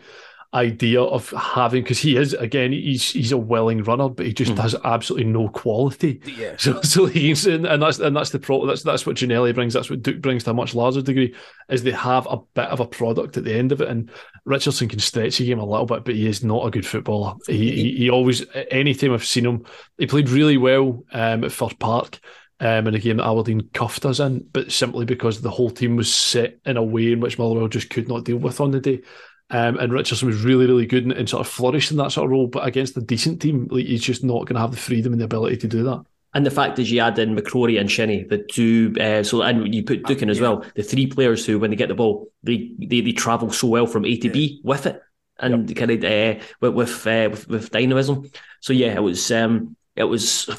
idea 0.55 1.03
of 1.03 1.29
having 1.31 1.83
because 1.83 1.99
he 1.99 2.17
is 2.17 2.33
again 2.33 2.73
he's 2.73 3.11
he's 3.11 3.33
a 3.33 3.37
willing 3.37 3.83
runner, 3.83 4.09
but 4.09 4.25
he 4.25 4.33
just 4.33 4.53
Mhm. 4.53 4.59
has 4.59 4.75
absolutely 4.85 5.31
no 5.31 5.49
quality. 5.49 6.21
yeah. 6.39 6.55
So 6.59 6.81
so 6.83 7.05
he's 7.07 7.47
and, 7.47 7.67
and 7.67 7.83
that's 7.83 7.99
and 7.99 8.17
that's 8.17 8.31
the 8.31 8.39
problem. 8.39 8.69
That's 8.69 8.83
that's 8.83 9.05
what 9.05 9.17
Ginnelly 9.17 9.55
brings. 9.55 9.75
That's 9.75 9.91
what 9.91 10.03
Duk 10.03 10.21
brings 10.21 10.45
to 10.45 10.51
a 10.53 10.55
much 10.55 10.75
larger 10.75 11.03
degree. 11.03 11.35
Is 11.69 11.83
they 11.83 11.91
have 11.91 12.27
a 12.31 12.39
bit 12.55 12.67
of 12.69 12.81
a 12.81 12.87
product 12.87 13.37
at 13.37 13.45
the 13.45 13.55
end 13.55 13.73
of 13.73 13.83
it, 13.83 13.89
and 13.89 14.11
Richardson 14.47 14.89
can 14.89 15.01
stretch 15.01 15.37
the 15.37 15.47
game 15.47 15.59
a 15.59 15.65
little 15.67 15.85
bit, 15.87 16.05
but 16.05 16.15
he 16.15 16.27
is 16.27 16.43
not 16.43 16.67
a 16.67 16.71
good 16.71 16.87
footballer. 16.87 17.35
He 17.47 17.71
he, 17.71 17.97
he 17.99 18.11
always 18.11 18.47
anytime 18.71 19.13
I've 19.13 19.27
seen 19.27 19.45
him, 19.45 19.67
he 19.99 20.07
played 20.07 20.31
really 20.31 20.57
well 20.57 21.05
um, 21.13 21.45
at 21.45 21.53
Fir 21.53 21.69
Park. 21.79 22.21
Um, 22.61 22.89
in 22.89 22.95
a 22.97 22.99
game 22.99 23.19
that 23.19 23.25
Aberdeen 23.31 23.69
cuffed 23.73 24.05
us 24.05 24.19
in, 24.19 24.45
but 24.53 24.73
simply 24.73 25.05
because 25.05 25.41
the 25.41 25.49
whole 25.49 25.71
team 25.71 25.95
was 25.95 26.13
set 26.13 26.59
in 26.67 26.77
a 26.77 26.83
way 26.83 27.13
in 27.13 27.21
which 27.21 27.39
Motherwell 27.39 27.69
just 27.69 27.89
could 27.89 28.09
not 28.09 28.25
deal 28.25 28.39
with 28.39 28.61
on 28.61 28.73
the 28.73 28.81
day. 28.81 29.03
Um, 29.51 29.79
and 29.79 29.93
Richardson 29.93 30.29
was 30.29 30.43
really, 30.45 30.67
really 30.67 30.87
good 30.87 31.05
and, 31.05 31.13
and 31.13 31.29
sort 31.29 31.41
of 31.47 31.51
flourished 31.53 31.91
in 31.91 31.97
that 31.97 32.13
sort 32.13 32.27
of 32.27 32.31
role. 32.31 32.47
But 32.49 32.67
against 32.67 32.97
a 32.97 33.01
decent 33.01 33.41
team, 33.41 33.67
like, 33.71 33.87
he's 33.87 34.03
just 34.03 34.23
not 34.23 34.47
going 34.47 34.55
to 34.57 34.61
have 34.61 34.73
the 34.73 34.77
freedom 34.77 35.13
and 35.13 35.21
the 35.21 35.25
ability 35.25 35.57
to 35.59 35.69
do 35.69 35.83
that. 35.85 36.05
And 36.35 36.45
the 36.45 36.51
fact 36.51 36.79
is, 36.79 36.91
you 36.91 37.01
add 37.01 37.19
in 37.19 37.35
McCrorie 37.35 37.81
and 37.81 37.91
Shinnie, 37.91 38.25
the 38.25 38.39
two. 38.39 38.95
Uh, 39.01 39.23
so 39.23 39.41
and 39.41 39.75
you 39.75 39.83
put 39.83 40.03
Duk 40.03 40.21
in 40.21 40.29
as 40.29 40.37
Yeah. 40.39 40.43
well. 40.43 40.65
The 40.75 40.83
three 40.83 41.07
players 41.07 41.47
who, 41.47 41.59
when 41.59 41.71
they 41.71 41.77
get 41.77 41.89
the 41.89 41.95
ball, 41.95 42.31
they 42.43 42.73
they, 42.79 43.01
they 43.01 43.13
travel 43.13 43.51
so 43.51 43.69
well 43.69 43.87
from 43.87 44.05
A 44.05 44.17
to 44.19 44.29
B 44.29 44.61
with 44.63 44.85
it, 44.85 45.01
and 45.39 45.75
kind 45.75 45.91
of 45.91 46.05
uh, 46.05 46.45
with 46.61 46.75
with, 46.75 47.07
uh, 47.07 47.29
with 47.31 47.49
with 47.49 47.71
dynamism. 47.71 48.31
So 48.61 48.75
yeah, 48.75 48.95
it 48.95 49.03
was 49.03 49.31
um, 49.33 49.75
it 49.97 50.05
was 50.05 50.51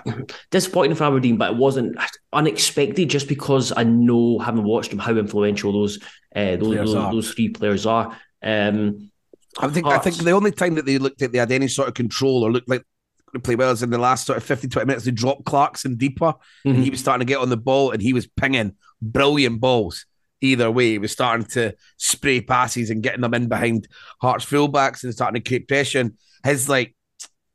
disappointing 0.50 0.96
for 0.96 1.04
Aberdeen, 1.04 1.36
but 1.36 1.52
it 1.52 1.56
wasn't 1.58 1.98
unexpected 2.32 3.10
just 3.10 3.28
because 3.28 3.72
I 3.76 3.84
know, 3.84 4.38
having 4.38 4.64
watched 4.64 4.90
them, 4.90 4.98
how 4.98 5.12
influential 5.14 5.72
those 5.72 5.98
uh, 6.34 6.56
those 6.56 6.76
those, 6.76 6.94
are. 6.94 7.12
those 7.12 7.30
three 7.32 7.50
players 7.50 7.84
are. 7.84 8.16
Um, 8.42 9.10
I 9.58 9.68
think 9.68 9.86
I 9.86 9.98
think 9.98 10.16
the 10.16 10.30
only 10.30 10.52
time 10.52 10.76
that 10.76 10.86
they 10.86 10.98
looked 10.98 11.22
at 11.22 11.32
they 11.32 11.38
had 11.38 11.52
any 11.52 11.68
sort 11.68 11.88
of 11.88 11.94
control 11.94 12.44
or 12.44 12.52
looked 12.52 12.68
like 12.68 12.84
they 13.32 13.40
play 13.40 13.56
well 13.56 13.70
is 13.70 13.82
in 13.82 13.90
the 13.90 13.98
last 13.98 14.26
sort 14.26 14.38
of 14.38 14.44
50, 14.44 14.68
20 14.68 14.86
minutes. 14.86 15.04
They 15.04 15.10
dropped 15.10 15.44
Clarkson 15.44 15.96
deeper 15.96 16.34
and 16.64 16.76
mhm. 16.76 16.82
he 16.82 16.90
was 16.90 17.00
starting 17.00 17.26
to 17.26 17.30
get 17.30 17.40
on 17.40 17.48
the 17.48 17.56
ball 17.56 17.90
and 17.90 18.02
he 18.02 18.12
was 18.12 18.26
pinging 18.26 18.74
brilliant 19.00 19.60
balls. 19.60 20.06
Either 20.40 20.70
way, 20.70 20.92
he 20.92 20.98
was 20.98 21.12
starting 21.12 21.46
to 21.46 21.74
spray 21.96 22.40
passes 22.40 22.90
and 22.90 23.02
getting 23.02 23.20
them 23.20 23.34
in 23.34 23.48
behind 23.48 23.86
Hearts 24.22 24.44
fullbacks 24.44 25.04
and 25.04 25.12
starting 25.12 25.40
to 25.40 25.46
create 25.46 25.68
pressure. 25.68 26.00
And 26.00 26.16
his 26.44 26.68
like, 26.68 26.94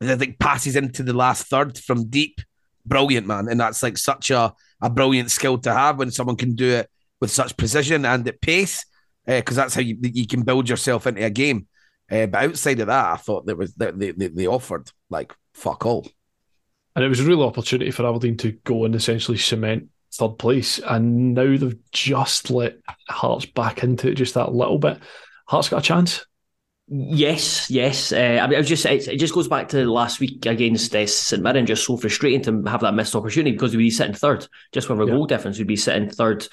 I 0.01 0.15
think 0.15 0.39
passes 0.39 0.75
into 0.75 1.01
the 1.01 1.13
last 1.13 1.47
third 1.47 1.77
from 1.79 2.09
deep, 2.09 2.41
brilliant 2.85 3.25
man. 3.25 3.47
And 3.49 3.59
that's 3.59 3.81
like 3.81 3.97
such 3.97 4.29
a, 4.29 4.53
a 4.81 4.89
brilliant 4.89 5.31
skill 5.31 5.57
to 5.59 5.73
have 5.73 5.97
when 5.97 6.11
someone 6.11 6.35
can 6.35 6.53
do 6.53 6.69
it 6.69 6.89
with 7.19 7.31
such 7.31 7.57
precision 7.57 8.05
and 8.05 8.27
at 8.27 8.39
pace, 8.39 8.85
because 9.25 9.55
that's 9.55 9.73
how 9.75 9.81
you 9.81 9.97
you 10.01 10.27
can 10.27 10.43
build 10.43 10.69
yourself 10.69 11.07
into 11.07 11.23
a 11.25 11.29
game. 11.29 11.67
Uh, 12.11 12.27
but 12.27 12.43
outside 12.43 12.79
of 12.79 12.87
that, 12.87 13.13
I 13.13 13.17
thought 13.17 13.45
there 13.45 13.55
was 13.55 13.73
they, 13.73 13.91
they, 13.91 14.27
they 14.27 14.47
offered 14.47 14.91
like 15.09 15.33
fuck 15.53 15.85
all. 15.85 16.07
And 16.95 17.03
it 17.03 17.09
was 17.09 17.19
a 17.19 17.25
real 17.25 17.43
opportunity 17.43 17.91
for 17.91 18.05
Aberdeen 18.05 18.37
to 18.37 18.51
go 18.63 18.85
and 18.85 18.95
essentially 18.95 19.37
cement 19.37 19.89
third 20.13 20.37
place. 20.37 20.79
And 20.79 21.33
now 21.33 21.57
they've 21.57 21.75
just 21.91 22.49
let 22.49 22.77
Hearts 23.09 23.45
back 23.45 23.83
into 23.83 24.09
it 24.11 24.15
just 24.15 24.35
that 24.35 24.53
little 24.53 24.77
bit. 24.77 24.99
Hearts 25.47 25.69
got 25.69 25.79
a 25.79 25.81
chance. 25.81 26.25
Yes, 26.87 27.69
yes. 27.71 28.11
Uh, 28.11 28.39
I 28.41 28.45
mean, 28.47 28.55
I 28.55 28.59
was 28.59 28.69
just 28.69 28.85
it, 28.85 29.07
it 29.07 29.17
just 29.17 29.33
goes 29.33 29.47
back 29.47 29.69
to 29.69 29.91
last 29.91 30.19
week 30.19 30.45
against 30.45 30.95
uh, 30.95 31.07
St 31.07 31.41
Mirren. 31.41 31.65
Just 31.65 31.85
so 31.85 31.97
frustrating 31.97 32.43
to 32.43 32.69
have 32.69 32.81
that 32.81 32.93
missed 32.93 33.15
opportunity 33.15 33.51
because 33.51 33.75
we'd 33.75 33.83
be 33.83 33.89
sitting 33.89 34.13
third, 34.13 34.47
just 34.71 34.87
with 34.87 34.99
our 34.99 35.07
Yeah. 35.07 35.13
goal 35.15 35.25
difference, 35.25 35.57
we'd 35.57 35.65
be 35.67 35.75
sitting 35.75 36.09
third, 36.11 36.47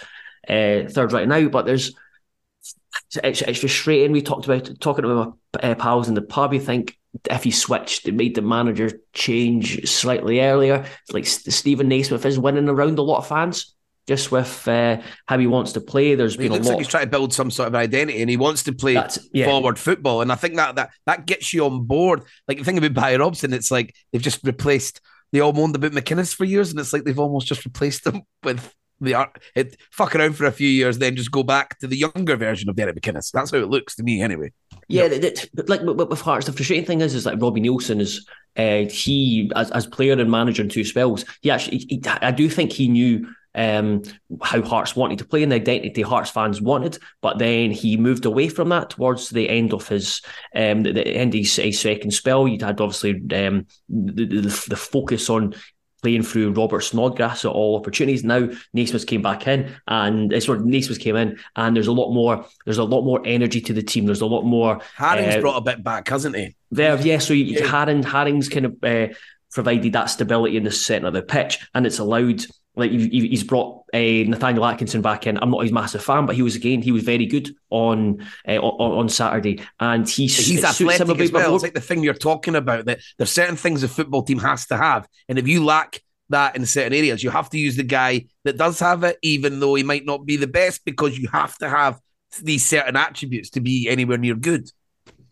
uh, 0.49 0.89
third 0.89 1.13
right 1.13 1.29
now. 1.29 1.49
But 1.49 1.67
there's 1.67 1.95
it's, 3.17 3.43
it's 3.43 3.61
frustrating. 3.61 4.13
We 4.13 4.23
talked 4.23 4.47
about 4.47 4.71
talking 4.81 5.05
about 5.05 5.37
my 5.55 5.71
uh, 5.71 5.75
pals 5.75 6.09
in 6.09 6.15
the 6.15 6.23
pub. 6.23 6.55
You 6.55 6.61
think 6.61 6.97
if 7.31 7.45
he 7.45 7.51
switched, 7.51 8.09
it 8.09 8.15
made 8.15 8.35
the 8.35 8.43
manager 8.43 8.91
change 9.13 9.87
slightly 9.89 10.41
earlier. 10.41 10.87
Like 11.11 11.27
Steven 11.27 11.89
Naismith 11.89 12.25
is 12.25 12.39
winning 12.39 12.69
around 12.69 12.99
a 12.99 13.03
lot 13.03 13.19
of 13.19 13.27
fans. 13.27 13.75
Just 14.09 14.33
with 14.33 14.67
uh, 14.67 15.01
how 15.27 15.39
he 15.39 15.47
wants 15.47 15.73
to 15.73 15.81
play, 15.81 16.17
There's 16.17 16.35
It 16.35 16.39
been 16.39 16.51
a 16.51 16.55
looks 16.55 16.67
lot. 16.67 16.73
like 16.73 16.79
he's 16.81 16.89
trying 16.89 17.05
to 17.05 17.11
build 17.11 17.33
some 17.33 17.53
sort 17.53 17.69
of 17.69 17.77
identity, 17.77 18.21
and 18.21 18.29
he 18.29 18.37
wants 18.37 18.65
to 18.65 18.73
play 18.73 19.01
yeah. 19.33 19.47
forward 19.47 19.79
football. 19.79 20.23
And 20.23 20.33
I 20.33 20.35
think 20.35 20.57
that 20.57 20.75
that 20.75 20.91
that 21.07 21.25
gets 21.25 21.53
you 21.53 21.65
on 21.67 21.85
board. 21.85 22.25
Like 22.49 22.59
the 22.59 22.65
thing 22.65 22.79
about 22.79 22.95
Barry 22.95 23.17
Robson, 23.17 23.53
it's 23.53 23.71
like 23.71 23.95
they've 24.11 24.21
just 24.21 24.43
replaced. 24.43 25.01
They 25.31 25.39
all 25.39 25.53
moaned 25.53 25.77
about 25.77 25.93
McInnes 25.93 26.35
for 26.35 26.45
years, 26.45 26.71
and 26.71 26.81
it's 26.81 26.93
like 26.93 27.05
they've 27.05 27.19
almost 27.19 27.47
just 27.47 27.65
replaced 27.65 28.03
them 28.03 28.23
with 28.43 28.75
the. 29.05 29.29
It 29.55 29.77
fuck 29.91 30.15
around 30.15 30.37
for 30.37 30.47
a 30.47 30.53
few 30.53 30.69
years, 30.69 30.99
then 30.99 31.17
just 31.17 31.31
go 31.31 31.43
back 31.43 31.79
to 31.81 31.87
the 31.87 31.97
younger 31.97 32.37
version 32.37 32.69
of 32.69 32.77
Derek 32.77 32.97
McInnes. 32.97 33.31
That's 33.31 33.51
how 33.51 33.59
it 33.59 33.69
looks 33.69 33.97
to 33.97 34.03
me, 34.03 34.23
anyway. 34.23 34.53
Yeah, 34.89 35.09
but 35.55 35.69
like 35.69 35.83
with, 35.83 36.09
with 36.09 36.21
Hearts, 36.21 36.47
the 36.47 36.53
frustrating 36.53 36.85
thing 36.85 37.01
is, 37.01 37.15
is 37.15 37.27
like 37.27 37.41
Robbie 37.41 37.61
Neilson 37.61 38.01
is 38.01 38.27
uh, 38.57 38.85
he, 38.91 39.51
as, 39.57 39.71
as 39.71 39.87
player 39.87 40.13
and 40.13 40.31
manager 40.31 40.63
in 40.63 40.69
two 40.69 40.85
spells, 40.85 41.25
he 41.41 41.51
actually, 41.51 41.79
he, 41.79 42.03
I 42.07 42.31
do 42.31 42.49
think 42.49 42.73
he 42.73 42.89
knew 42.89 43.27
um, 43.55 44.03
how 44.43 44.63
Hearts 44.63 44.97
wanted 44.97 45.19
to 45.19 45.25
play 45.25 45.43
and 45.43 45.53
the 45.53 45.57
identity 45.57 46.03
Hearts 46.03 46.31
fans 46.31 46.61
wanted. 46.61 46.99
But 47.21 47.39
then 47.39 47.71
he 47.71 47.97
moved 47.97 48.25
away 48.25 48.49
from 48.49 48.69
that 48.71 48.91
towards 48.91 49.31
the 49.31 49.49
end 49.49 49.73
of 49.73 49.89
his 49.89 50.23
um, 50.55 50.83
the, 50.83 50.93
the 50.93 51.07
end 51.07 51.35
of 51.35 51.39
his, 51.39 51.57
his, 51.57 51.81
second 51.81 52.13
spell. 52.13 52.49
You'd 52.49 52.63
had 52.63 52.81
obviously 52.81 53.13
um, 53.35 53.67
the, 53.89 54.27
the, 54.27 54.65
the 54.69 54.77
focus 54.77 55.29
on 55.29 55.55
playing 56.03 56.23
through 56.23 56.53
Robert 56.53 56.83
Snodgrass 56.83 57.45
at 57.45 57.53
all 57.53 57.77
opportunities. 57.77 58.25
Now 58.25 58.49
Naismith 58.73 59.07
came 59.07 59.23
back 59.23 59.47
in, 59.47 59.73
and 59.87 60.33
it's 60.33 60.49
uh, 60.49 60.53
where 60.53 60.61
Naismith 60.61 61.01
came 61.01 61.17
in, 61.17 61.39
and 61.57 61.77
there's 61.77 61.87
a 61.87 61.93
lot 61.93 62.13
more. 62.13 62.45
There's 62.65 62.79
a 62.79 62.85
lot 62.85 63.03
more 63.03 63.23
energy 63.25 63.61
to 63.63 63.73
the 63.73 63.83
team. 63.83 64.07
There's 64.07 64.21
a 64.21 64.27
lot 64.27 64.43
more. 64.43 64.81
Haring's 64.97 65.37
uh, 65.37 65.41
brought 65.41 65.59
a 65.59 65.63
bit 65.63 65.83
back, 65.83 66.09
hasn't 66.09 66.37
he? 66.37 66.55
There, 66.71 67.01
yeah. 67.01 67.19
So 67.19 67.35
yeah. 67.35 67.61
Haring, 67.61 68.05
Haring's 68.05 68.49
kind 68.49 68.67
of 68.67 68.77
uh, 68.83 69.15
provided 69.53 69.93
that 69.93 70.07
stability 70.07 70.57
in 70.57 70.65
the 70.65 70.71
centre 70.71 71.09
of 71.09 71.15
the 71.15 71.23
pitch, 71.23 71.59
and 71.75 71.87
it's 71.87 71.99
allowed 71.99 72.45
like 72.75 72.91
he's 72.91 73.45
brought 73.45 73.85
uh, 73.93 73.99
Nathaniel 73.99 74.65
Atkinson 74.65 75.03
back 75.03 75.27
in. 75.27 75.37
I'm 75.39 75.51
not 75.51 75.63
his 75.63 75.73
massive 75.73 76.03
fan, 76.03 76.25
but 76.25 76.35
he 76.35 76.43
was 76.43 76.57
again 76.57 76.81
he 76.81 76.93
was 76.93 77.03
very 77.03 77.27
good 77.27 77.55
on 77.71 78.27
uh, 78.49 78.57
on, 78.57 78.99
on 78.99 79.09
Saturday, 79.09 79.63
and 79.79 80.09
he's 80.09 80.37
he's 80.37 80.65
athletic 80.65 81.21
as 81.21 81.33
well. 81.33 81.55
It's 81.55 81.63
like 81.63 81.75
the 81.75 81.81
thing 81.81 82.03
you're 82.03 82.15
talking 82.15 82.57
about 82.57 82.87
that 82.87 83.01
there's 83.19 83.31
certain 83.31 83.57
things 83.57 83.83
a 83.83 83.89
football 83.89 84.23
team 84.23 84.39
has 84.39 84.67
to 84.69 84.77
have, 84.77 85.07
and 85.29 85.39
if 85.39 85.47
you 85.47 85.65
lack 85.65 86.01
that 86.31 86.57
in 86.57 86.65
certain 86.65 86.95
areas, 86.95 87.23
you 87.23 87.29
have 87.29 87.51
to 87.51 87.59
use 87.59 87.77
the 87.77 87.83
guy 87.83 88.25
that 88.45 88.57
does 88.57 88.81
have 88.81 89.05
it, 89.05 89.19
even 89.23 89.61
though 89.61 89.75
he 89.75 89.83
might 89.83 90.07
not 90.07 90.25
be 90.25 90.37
the 90.37 90.47
best, 90.47 90.85
because 90.87 91.19
you 91.19 91.29
have 91.29 91.57
to 91.59 91.69
have 91.69 92.01
these 92.43 92.65
certain 92.65 92.97
attributes 92.97 93.51
to 93.51 93.61
be 93.61 93.89
anywhere 93.89 94.17
near 94.17 94.35
good. 94.35 94.71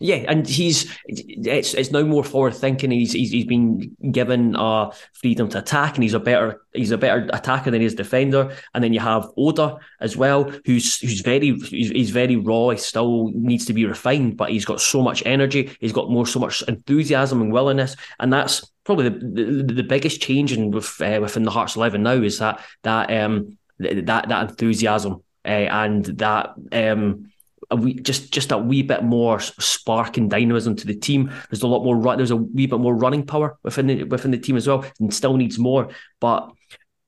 Yeah, 0.02 0.24
and 0.28 0.46
he's 0.46 0.90
it's 1.06 1.74
it's 1.74 1.90
now 1.90 2.02
more 2.02 2.24
forward 2.24 2.54
thinking. 2.54 2.90
He's, 2.90 3.12
he's 3.12 3.30
he's 3.30 3.44
been 3.44 3.94
given 4.10 4.56
uh 4.56 4.92
freedom 5.12 5.50
to 5.50 5.58
attack, 5.58 5.94
and 5.94 6.02
he's 6.02 6.14
a 6.14 6.18
better 6.18 6.62
he's 6.72 6.90
a 6.90 6.96
better 6.96 7.28
attacker 7.34 7.70
than 7.70 7.82
he 7.82 7.86
is 7.86 7.94
defender. 7.94 8.56
And 8.72 8.82
then 8.82 8.94
you 8.94 9.00
have 9.00 9.28
Oda 9.36 9.76
as 10.00 10.16
well, 10.16 10.44
who's 10.64 10.98
who's 11.00 11.20
very 11.20 11.54
he's, 11.54 11.90
he's 11.90 12.10
very 12.10 12.36
raw. 12.36 12.70
He 12.70 12.78
still 12.78 13.30
needs 13.34 13.66
to 13.66 13.74
be 13.74 13.84
refined, 13.84 14.38
but 14.38 14.48
he's 14.48 14.64
got 14.64 14.80
so 14.80 15.02
much 15.02 15.22
energy. 15.26 15.76
He's 15.80 15.92
got 15.92 16.10
more 16.10 16.26
so 16.26 16.40
much 16.40 16.62
enthusiasm 16.66 17.42
and 17.42 17.52
willingness, 17.52 17.94
and 18.18 18.32
that's 18.32 18.66
probably 18.84 19.10
the 19.10 19.18
the, 19.64 19.74
the 19.74 19.82
biggest 19.82 20.22
change 20.22 20.54
in 20.54 20.70
with 20.70 20.98
uh, 21.02 21.18
within 21.20 21.42
the 21.42 21.50
Hearts 21.50 21.76
eleven 21.76 22.02
now 22.04 22.12
is 22.12 22.38
that 22.38 22.64
that 22.84 23.12
um 23.12 23.58
that 23.78 24.28
that 24.28 24.50
enthusiasm 24.50 25.22
uh, 25.44 25.48
and 25.48 26.06
that 26.06 26.54
um 26.72 27.29
a 27.70 27.76
wee, 27.76 27.94
just 27.94 28.32
just 28.32 28.52
a 28.52 28.58
wee 28.58 28.82
bit 28.82 29.02
more 29.02 29.40
spark 29.40 30.16
and 30.16 30.30
dynamism 30.30 30.76
to 30.76 30.86
the 30.86 30.94
team. 30.94 31.32
There's 31.50 31.62
a 31.62 31.68
lot 31.68 31.84
more 31.84 31.96
run. 31.96 32.16
There's 32.16 32.30
a 32.30 32.36
wee 32.36 32.66
bit 32.66 32.80
more 32.80 32.94
running 32.94 33.26
power 33.26 33.58
within 33.62 33.86
the 33.86 34.04
within 34.04 34.30
the 34.30 34.38
team 34.38 34.56
as 34.56 34.66
well, 34.66 34.84
and 34.98 35.12
still 35.12 35.36
needs 35.36 35.58
more. 35.58 35.88
But 36.20 36.50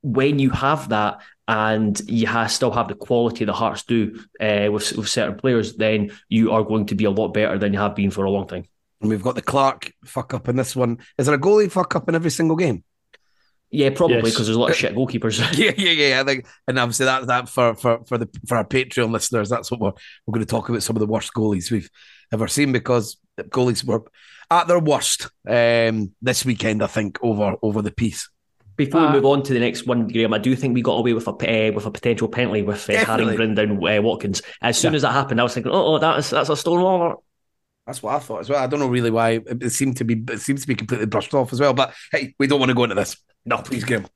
when 0.02 0.38
you 0.38 0.50
have 0.50 0.88
that 0.90 1.20
and 1.48 2.00
you 2.08 2.26
have, 2.26 2.50
still 2.50 2.70
have 2.70 2.88
the 2.88 2.94
quality 2.94 3.44
the 3.44 3.52
Hearts 3.52 3.84
do 3.84 4.18
uh, 4.40 4.68
with, 4.70 4.92
with 4.96 5.08
certain 5.08 5.36
players, 5.36 5.76
then 5.76 6.12
you 6.28 6.52
are 6.52 6.62
going 6.62 6.86
to 6.86 6.94
be 6.94 7.04
a 7.04 7.10
lot 7.10 7.28
better 7.28 7.58
than 7.58 7.72
you 7.72 7.78
have 7.78 7.94
been 7.94 8.10
for 8.10 8.24
a 8.24 8.30
long 8.30 8.46
time. 8.46 8.64
And 9.00 9.10
we've 9.10 9.22
got 9.22 9.34
the 9.34 9.42
Clark 9.42 9.92
fuck 10.04 10.34
up 10.34 10.48
in 10.48 10.56
this 10.56 10.76
one. 10.76 10.98
Is 11.18 11.26
there 11.26 11.34
a 11.34 11.40
goalie 11.40 11.70
fuck 11.70 11.96
up 11.96 12.08
in 12.08 12.14
every 12.14 12.30
single 12.30 12.56
game? 12.56 12.84
Yeah, 13.72 13.88
probably 13.88 14.16
because 14.16 14.32
yes. 14.32 14.46
there's 14.46 14.56
a 14.56 14.60
lot 14.60 14.70
of 14.70 14.76
shit 14.76 14.94
goalkeepers. 14.94 15.38
yeah, 15.58 15.72
yeah, 15.78 15.90
yeah. 15.90 16.20
I 16.20 16.24
think, 16.24 16.46
and 16.68 16.78
obviously 16.78 17.06
that 17.06 17.26
that 17.26 17.48
for 17.48 17.74
for 17.74 18.04
for 18.04 18.18
the 18.18 18.28
for 18.46 18.58
our 18.58 18.64
Patreon 18.64 19.10
listeners, 19.10 19.48
that's 19.48 19.70
what 19.70 19.80
we're 19.80 19.92
we're 20.26 20.32
going 20.32 20.44
to 20.44 20.50
talk 20.50 20.68
about. 20.68 20.82
Some 20.82 20.94
of 20.94 21.00
the 21.00 21.06
worst 21.06 21.32
goalies 21.32 21.70
we've 21.70 21.88
ever 22.32 22.48
seen 22.48 22.70
because 22.70 23.16
goalies 23.40 23.82
were 23.82 24.02
at 24.50 24.68
their 24.68 24.78
worst 24.78 25.30
um, 25.48 26.12
this 26.20 26.44
weekend. 26.44 26.82
I 26.82 26.86
think 26.86 27.18
over 27.22 27.56
over 27.62 27.80
the 27.80 27.90
piece. 27.90 28.28
Before 28.76 29.00
uh, 29.00 29.06
we 29.06 29.12
move 29.14 29.24
on 29.24 29.42
to 29.44 29.54
the 29.54 29.60
next 29.60 29.86
one, 29.86 30.06
Graeme, 30.06 30.34
I 30.34 30.38
do 30.38 30.54
think 30.54 30.74
we 30.74 30.82
got 30.82 30.98
away 30.98 31.14
with 31.14 31.26
a 31.26 31.30
uh, 31.30 31.72
with 31.72 31.86
a 31.86 31.90
potential 31.90 32.28
penalty 32.28 32.60
with 32.60 32.90
uh, 32.90 33.04
Harry 33.06 33.36
Brendan 33.36 33.78
uh, 33.78 34.02
Watkins. 34.02 34.42
As 34.60 34.76
soon 34.76 34.92
yeah. 34.92 34.96
as 34.96 35.02
that 35.02 35.12
happened, 35.12 35.40
I 35.40 35.44
was 35.44 35.54
thinking, 35.54 35.72
oh, 35.72 35.94
oh 35.94 35.98
that's 35.98 36.28
that's 36.28 36.50
a 36.50 36.56
stone 36.56 36.80
Stonewall. 36.80 37.24
That's 37.86 38.02
what 38.02 38.14
I 38.14 38.18
thought 38.20 38.40
as 38.40 38.48
well. 38.48 38.62
I 38.62 38.66
don't 38.66 38.80
know 38.80 38.88
really 38.88 39.10
why 39.10 39.40
it 39.44 39.70
seemed 39.70 39.96
to 39.96 40.04
be. 40.04 40.22
It 40.32 40.40
seems 40.40 40.62
to 40.62 40.68
be 40.68 40.74
completely 40.74 41.06
brushed 41.06 41.34
off 41.34 41.52
as 41.52 41.60
well. 41.60 41.74
But 41.74 41.92
hey, 42.12 42.34
we 42.38 42.46
don't 42.46 42.60
want 42.60 42.70
to 42.70 42.74
go 42.74 42.84
into 42.84 42.94
this. 42.94 43.16
No, 43.44 43.58
please 43.58 43.84
give. 43.84 44.08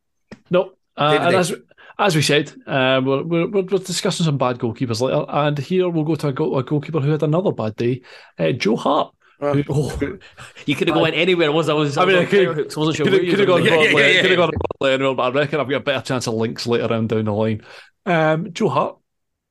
No. 0.50 0.72
Uh, 0.96 1.18
and 1.20 1.36
as, 1.36 1.54
as 1.98 2.14
we 2.14 2.22
said, 2.22 2.52
uh, 2.66 3.00
we're, 3.04 3.22
we're, 3.24 3.48
we're, 3.48 3.62
discussing 3.62 4.24
some 4.24 4.38
bad 4.38 4.58
goalkeepers 4.58 5.00
later. 5.00 5.24
And 5.28 5.58
here 5.58 5.88
we'll 5.88 6.04
go 6.04 6.14
to 6.14 6.28
a, 6.28 6.32
goal, 6.32 6.58
a 6.58 6.62
goalkeeper 6.62 7.00
who 7.00 7.10
had 7.10 7.22
another 7.22 7.52
bad 7.52 7.76
day, 7.76 8.02
uh, 8.38 8.52
Joe 8.52 8.76
Hart. 8.76 9.12
Uh, 9.40 9.52
who, 9.52 9.64
oh, 9.68 10.18
you 10.66 10.74
could 10.74 10.88
have 10.88 10.96
gone 10.96 11.12
anywhere. 11.12 11.52
Was 11.52 11.68
I 11.68 11.74
was? 11.74 11.98
I 11.98 12.06
mean, 12.06 12.16
I 12.16 12.24
could, 12.24 12.74
wasn't 12.76 12.96
sure. 12.96 13.06
Could 13.06 13.38
have 13.38 13.46
gone, 13.46 13.64
yeah, 13.64 13.82
yeah, 13.82 13.98
yeah, 13.98 14.26
yeah. 14.26 14.34
gone 14.36 14.52
but 14.78 15.20
I 15.20 15.30
reckon 15.30 15.60
I've 15.60 15.68
got 15.68 15.76
a 15.76 15.80
better 15.80 16.02
chance 16.06 16.26
of 16.26 16.34
links 16.34 16.66
later 16.66 16.92
on 16.94 17.06
down 17.08 17.26
the 17.26 17.32
line. 17.32 17.62
Um, 18.06 18.52
Joe 18.52 18.68
Hart, 18.68 18.98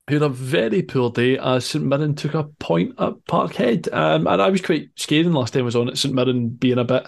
who 0.08 0.16
had 0.16 0.24
a 0.24 0.30
very 0.30 0.84
poor 0.84 1.10
day 1.10 1.38
as 1.38 1.66
St 1.66 1.84
Mirren 1.84 2.16
took 2.16 2.36
a 2.36 2.44
point 2.44 2.94
at 3.00 3.14
Parkhead. 3.30 3.92
Um, 3.92 4.28
and 4.28 4.42
I 4.42 4.50
was 4.50 4.62
quite 4.62 4.90
scathing 4.96 5.34
last 5.34 5.54
time 5.54 5.64
I 5.64 5.66
was 5.66 5.76
on 5.76 5.90
it, 5.90 5.98
St 5.98 6.14
Mirren 6.14 6.50
being 6.50 6.78
a 6.78 6.84
bit 6.84 7.08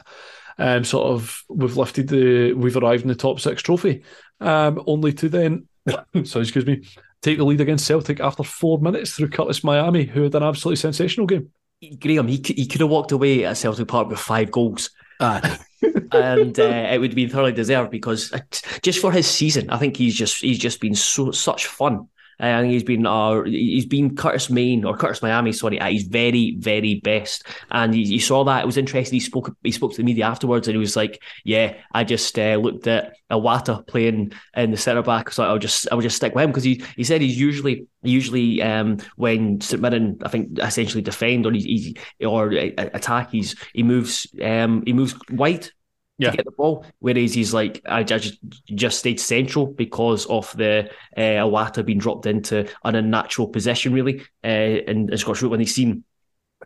um, 0.57 0.83
sort 0.83 1.07
of 1.07 1.43
we've 1.49 1.77
lifted 1.77 2.07
the 2.07 2.53
we've 2.53 2.77
arrived 2.77 3.03
in 3.03 3.09
the 3.09 3.15
top 3.15 3.39
six 3.39 3.61
trophy, 3.61 4.03
um, 4.39 4.81
only 4.87 5.13
to 5.13 5.29
then 5.29 5.67
so 6.23 6.41
excuse 6.41 6.65
me 6.65 6.83
take 7.21 7.37
the 7.37 7.45
lead 7.45 7.61
against 7.61 7.85
Celtic 7.85 8.19
after 8.19 8.43
four 8.43 8.79
minutes 8.79 9.11
through 9.11 9.29
Curtis 9.29 9.63
Miami, 9.63 10.05
who 10.05 10.23
had 10.23 10.35
an 10.35 10.43
absolutely 10.43 10.77
sensational 10.77 11.25
game. 11.27 11.51
Graeme, 11.99 12.27
he 12.27 12.43
he 12.55 12.65
could 12.65 12.81
have 12.81 12.89
walked 12.89 13.11
away 13.11 13.45
at 13.45 13.57
Celtic 13.57 13.87
Park 13.87 14.09
with 14.09 14.19
five 14.19 14.51
goals. 14.51 14.89
and 16.11 16.59
uh, 16.59 16.87
it 16.91 16.99
would 16.99 17.15
be 17.15 17.27
thoroughly 17.27 17.51
deserved 17.51 17.89
because 17.89 18.31
uh, 18.33 18.39
just 18.83 18.99
for 18.99 19.11
his 19.11 19.27
season, 19.27 19.69
I 19.69 19.77
think 19.77 19.97
he's 19.97 20.15
just 20.15 20.41
he's 20.41 20.59
just 20.59 20.79
been 20.79 20.95
so 20.95 21.31
such 21.31 21.67
fun 21.67 22.07
Think 22.39 22.71
he's 22.71 22.83
been 22.83 23.05
uh, 23.05 23.43
he's 23.43 23.85
been 23.85 24.15
Curtis 24.15 24.49
Main 24.49 24.85
or 24.85 24.95
Curtis 24.95 25.23
Miami, 25.23 25.51
sorry, 25.51 25.79
at 25.79 25.91
his 25.91 26.03
very 26.03 26.55
very 26.59 26.95
best. 26.95 27.47
And 27.71 27.95
you, 27.95 28.03
you, 28.03 28.19
saw 28.19 28.43
that 28.43 28.63
it 28.63 28.65
was 28.65 28.77
interesting. 28.77 29.15
He 29.15 29.19
spoke 29.19 29.55
he 29.63 29.71
spoke 29.71 29.91
to 29.91 29.97
the 29.97 30.03
media 30.03 30.25
afterwards, 30.25 30.67
and 30.67 30.75
he 30.75 30.79
was 30.79 30.95
like, 30.95 31.21
"Yeah, 31.43 31.75
I 31.93 32.03
just 32.03 32.37
uh, 32.37 32.55
looked 32.55 32.85
at 32.85 33.13
Iwata 33.31 33.87
playing 33.87 34.33
in 34.55 34.71
the 34.71 34.77
centre 34.77 35.01
back, 35.01 35.31
so 35.31 35.43
I'll 35.43 35.57
just 35.57 35.87
I'll 35.91 36.01
just 36.01 36.17
stick 36.17 36.35
with 36.35 36.43
him 36.43 36.51
because 36.51 36.63
he 36.63 36.83
he 36.95 37.03
said 37.03 37.21
he's 37.21 37.39
usually 37.39 37.87
usually 38.03 38.61
um, 38.61 38.97
when 39.15 39.59
St 39.59 39.81
Mirren 39.81 40.19
I 40.23 40.29
think 40.29 40.59
essentially 40.59 41.01
defend 41.01 41.45
or 41.47 41.51
he, 41.51 41.95
he 42.19 42.25
or 42.25 42.53
uh, 42.53 42.69
attack, 42.77 43.31
he's 43.31 43.55
he 43.73 43.81
moves 43.81 44.27
um, 44.43 44.83
he 44.85 44.93
moves 44.93 45.15
wide 45.31 45.69
yeah. 46.17 46.31
to 46.31 46.37
get 46.37 46.45
the 46.45 46.51
ball. 46.51 46.85
Whereas 46.99 47.33
he's 47.33 47.53
like, 47.53 47.81
I 47.85 48.03
just 48.03 48.39
just 48.65 48.99
stayed 48.99 49.19
central 49.19 49.67
because 49.67 50.25
of 50.25 50.55
the 50.57 50.89
uh, 51.15 51.19
Iwata 51.19 51.85
being 51.85 51.99
dropped 51.99 52.25
into 52.25 52.67
an 52.83 52.95
unnatural 52.95 53.47
position, 53.47 53.93
really. 53.93 54.21
Uh, 54.43 54.81
and, 54.87 55.09
and 55.09 55.19
Scottish 55.19 55.43
when 55.43 55.59
he's 55.59 55.75
seen 55.75 56.03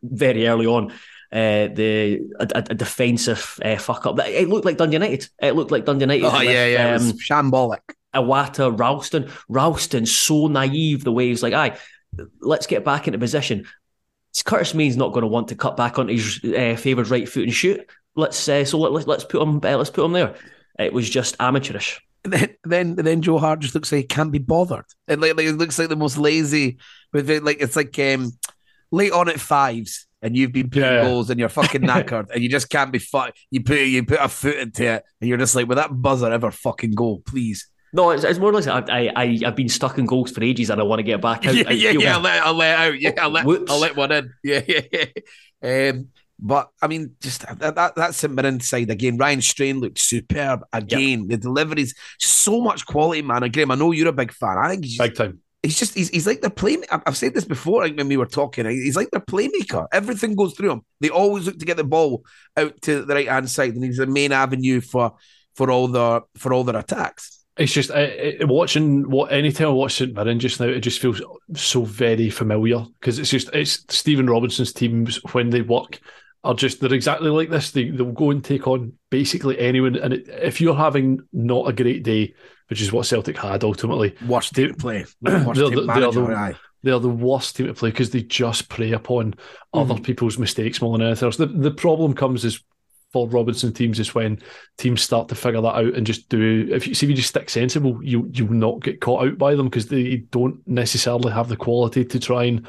very 0.01 0.47
early 0.47 0.65
on. 0.65 0.91
Uh, 1.33 1.71
the 1.73 2.19
a, 2.41 2.47
a 2.57 2.75
defensive 2.75 3.57
uh, 3.63 3.77
fuck 3.77 4.05
up. 4.05 4.19
It 4.19 4.49
looked 4.49 4.65
like 4.65 4.75
Dundee 4.75 4.95
United. 4.95 5.29
It 5.41 5.55
looked 5.55 5.71
like 5.71 5.85
Dundee 5.85 6.03
United. 6.03 6.25
Oh 6.25 6.39
with, 6.39 6.43
yeah, 6.43 6.67
yeah, 6.67 6.95
um, 6.95 7.13
shambolic. 7.13 7.79
Iwata, 8.13 8.77
Ralston, 8.77 9.31
Ralston, 9.47 10.05
so 10.05 10.47
naive 10.47 11.05
the 11.05 11.11
way 11.13 11.29
he's 11.29 11.41
like, 11.41 11.53
"Aye, 11.53 11.77
let's 12.41 12.67
get 12.67 12.83
back 12.83 13.07
into 13.07 13.17
position." 13.17 13.65
Curtis 14.43 14.73
Main's 14.73 14.97
not 14.97 15.13
going 15.13 15.21
to 15.21 15.27
want 15.27 15.49
to 15.49 15.55
cut 15.55 15.77
back 15.77 15.99
on 15.99 16.09
his 16.09 16.41
uh, 16.43 16.75
favoured 16.77 17.09
right 17.09 17.27
foot 17.27 17.43
and 17.43 17.53
shoot 17.53 17.85
let's 18.15 18.47
uh, 18.47 18.65
so 18.65 18.79
let, 18.79 19.07
let's 19.07 19.23
put 19.23 19.41
him 19.41 19.57
uh, 19.57 19.77
let's 19.77 19.89
put 19.89 20.05
him 20.05 20.11
there. 20.13 20.35
It 20.79 20.93
was 20.93 21.09
just 21.09 21.35
amateurish. 21.39 22.01
Then, 22.23 22.55
then, 22.63 22.95
then 22.95 23.21
Joe 23.23 23.39
Hart 23.39 23.61
just 23.61 23.73
looks 23.73 23.91
like 23.91 24.01
he 24.01 24.07
can't 24.07 24.31
be 24.31 24.37
bothered. 24.37 24.85
It 25.07 25.19
like, 25.19 25.35
like 25.35 25.47
it 25.47 25.53
looks 25.53 25.79
like 25.79 25.89
the 25.89 25.95
most 25.95 26.17
lazy. 26.17 26.77
With 27.13 27.29
it, 27.29 27.43
like 27.43 27.57
it's 27.59 27.75
like 27.75 27.97
um, 27.97 28.31
late 28.91 29.11
on 29.11 29.27
at 29.27 29.39
fives, 29.39 30.05
and 30.21 30.37
you've 30.37 30.51
been 30.51 30.69
putting 30.69 30.83
yeah. 30.83 31.03
goals, 31.03 31.29
and 31.29 31.39
you're 31.39 31.49
fucking 31.49 31.81
knackered, 31.89 32.29
and 32.29 32.43
you 32.43 32.49
just 32.49 32.69
can't 32.69 32.91
be 32.91 32.99
fuck. 32.99 33.35
You 33.49 33.63
put 33.63 33.79
you 33.79 34.05
put 34.05 34.19
a 34.19 34.29
foot 34.29 34.57
into 34.57 34.85
it, 34.85 35.03
and 35.19 35.27
you're 35.27 35.39
just 35.39 35.55
like, 35.55 35.67
"Will 35.67 35.77
that 35.77 35.89
buzzer 35.99 36.31
ever 36.31 36.51
fucking 36.51 36.91
go, 36.91 37.23
please?" 37.25 37.67
No, 37.93 38.11
it's, 38.11 38.23
it's 38.23 38.39
more 38.39 38.53
like 38.53 38.67
I, 38.67 39.11
I, 39.15 39.39
I've 39.45 39.55
been 39.55 39.67
stuck 39.67 39.97
in 39.97 40.05
goals 40.05 40.31
for 40.31 40.43
ages 40.43 40.69
and 40.69 40.79
I 40.79 40.83
want 40.83 40.99
to 40.99 41.03
get 41.03 41.21
back 41.21 41.45
out. 41.45 41.55
Yeah, 41.55 41.71
yeah, 41.71 41.91
yeah. 41.91 42.15
I'll 42.15 42.21
let, 42.21 42.43
I'll 42.43 42.53
let 42.53 42.79
out. 42.79 43.01
Yeah, 43.01 43.13
I'll 43.19 43.29
let, 43.29 43.45
I'll 43.69 43.79
let 43.79 43.95
one 43.95 44.11
in. 44.11 44.33
Yeah, 44.43 44.61
yeah, 44.67 44.81
yeah. 45.61 45.89
Um, 45.89 46.07
but 46.41 46.69
I 46.81 46.87
mean, 46.87 47.15
just 47.21 47.45
that, 47.59 47.75
that 47.75 47.95
that's 47.95 48.17
St 48.17 48.33
Mirren 48.33 48.59
side 48.59 48.89
again. 48.89 49.17
Ryan 49.17 49.41
Strain 49.41 49.79
looked 49.79 49.99
superb 49.99 50.61
again. 50.73 51.21
Yep. 51.21 51.29
The 51.29 51.37
deliveries, 51.37 51.93
so 52.19 52.61
much 52.61 52.85
quality, 52.85 53.21
man. 53.21 53.43
Again, 53.43 53.69
I 53.69 53.75
know 53.75 53.91
you're 53.91 54.07
a 54.07 54.13
big 54.13 54.33
fan. 54.33 54.57
I 54.57 54.69
think 54.69 54.85
he's 54.85 54.97
big 54.97 55.15
time. 55.15 55.39
He's 55.61 55.77
just 55.77 55.93
he's, 55.93 56.09
he's 56.09 56.25
like 56.25 56.41
the 56.41 56.49
play. 56.49 56.77
I've 56.89 57.15
said 57.15 57.35
this 57.35 57.45
before 57.45 57.83
like, 57.83 57.95
when 57.95 58.07
we 58.07 58.17
were 58.17 58.25
talking. 58.25 58.65
He's 58.65 58.95
like 58.95 59.11
their 59.11 59.21
playmaker. 59.21 59.85
Everything 59.93 60.35
goes 60.35 60.55
through 60.55 60.71
him. 60.71 60.81
They 60.99 61.09
always 61.09 61.45
look 61.45 61.59
to 61.59 61.65
get 61.65 61.77
the 61.77 61.83
ball 61.83 62.23
out 62.57 62.81
to 62.81 63.05
the 63.05 63.13
right 63.13 63.29
hand 63.29 63.49
side, 63.49 63.75
and 63.75 63.83
he's 63.83 63.97
the 63.97 64.07
main 64.07 64.31
avenue 64.31 64.81
for 64.81 65.13
for 65.53 65.69
all 65.69 65.87
the 65.87 66.21
for 66.37 66.53
all 66.53 66.63
their 66.63 66.77
attacks. 66.77 67.37
It's 67.57 67.73
just 67.73 67.91
watching 68.47 69.07
what 69.11 69.31
anytime 69.31 69.67
I 69.67 69.71
watch 69.71 69.95
St 69.95 70.15
Mirren 70.15 70.39
just 70.39 70.59
now, 70.59 70.67
it 70.67 70.79
just 70.79 70.99
feels 70.99 71.21
so 71.53 71.83
very 71.83 72.31
familiar 72.31 72.83
because 72.99 73.19
it's 73.19 73.29
just 73.29 73.53
it's 73.53 73.85
Stephen 73.89 74.27
Robinson's 74.27 74.73
teams 74.73 75.17
when 75.33 75.51
they 75.51 75.61
work 75.61 75.99
are 76.43 76.53
just 76.55 76.79
they're 76.79 76.93
exactly 76.93 77.29
like 77.29 77.49
this. 77.49 77.71
They 77.71 77.89
they'll 77.89 78.11
go 78.11 78.31
and 78.31 78.43
take 78.43 78.67
on 78.67 78.93
basically 79.09 79.59
anyone, 79.59 79.95
and 79.95 80.13
it, 80.13 80.27
if 80.27 80.59
you're 80.61 80.75
having 80.75 81.21
not 81.31 81.67
a 81.67 81.73
great 81.73 82.03
day, 82.03 82.33
which 82.67 82.81
is 82.81 82.91
what 82.91 83.05
Celtic 83.05 83.37
had 83.37 83.63
ultimately, 83.63 84.15
Worst 84.27 84.55
team 84.55 84.69
to 84.69 84.73
play. 84.73 85.05
Worst 85.21 85.59
they're, 85.59 85.69
team 85.69 85.85
the, 85.85 85.93
they're, 85.93 86.11
the, 86.11 86.57
they're 86.83 86.99
the 86.99 87.09
worst 87.09 87.55
team 87.55 87.67
to 87.67 87.73
play 87.73 87.91
because 87.91 88.09
they 88.09 88.23
just 88.23 88.69
prey 88.69 88.91
upon 88.93 89.35
other 89.73 89.93
Mm-hmm. 89.93 90.03
people's 90.03 90.37
mistakes 90.39 90.81
more 90.81 90.97
than 90.97 91.05
anything 91.05 91.27
else. 91.27 91.37
The, 91.37 91.45
the 91.45 91.71
problem 91.71 92.13
comes 92.15 92.43
is 92.43 92.63
for 93.13 93.27
Robinson 93.27 93.73
teams 93.73 93.99
is 93.99 94.15
when 94.15 94.39
teams 94.77 95.01
start 95.01 95.27
to 95.29 95.35
figure 95.35 95.61
that 95.61 95.75
out 95.75 95.93
and 95.93 96.07
just 96.07 96.29
do. 96.29 96.67
If 96.71 96.87
you 96.87 96.93
see, 96.95 97.05
if 97.05 97.09
you 97.09 97.15
just 97.15 97.29
stick 97.29 97.49
sensible, 97.49 97.99
you 98.01 98.29
you 98.33 98.45
will 98.45 98.55
not 98.55 98.81
get 98.81 99.01
caught 99.01 99.27
out 99.27 99.37
by 99.37 99.53
them 99.53 99.67
because 99.67 99.87
they 99.87 100.17
don't 100.31 100.65
necessarily 100.67 101.31
have 101.31 101.49
the 101.49 101.57
quality 101.57 102.05
to 102.05 102.19
try 102.19 102.45
and 102.45 102.67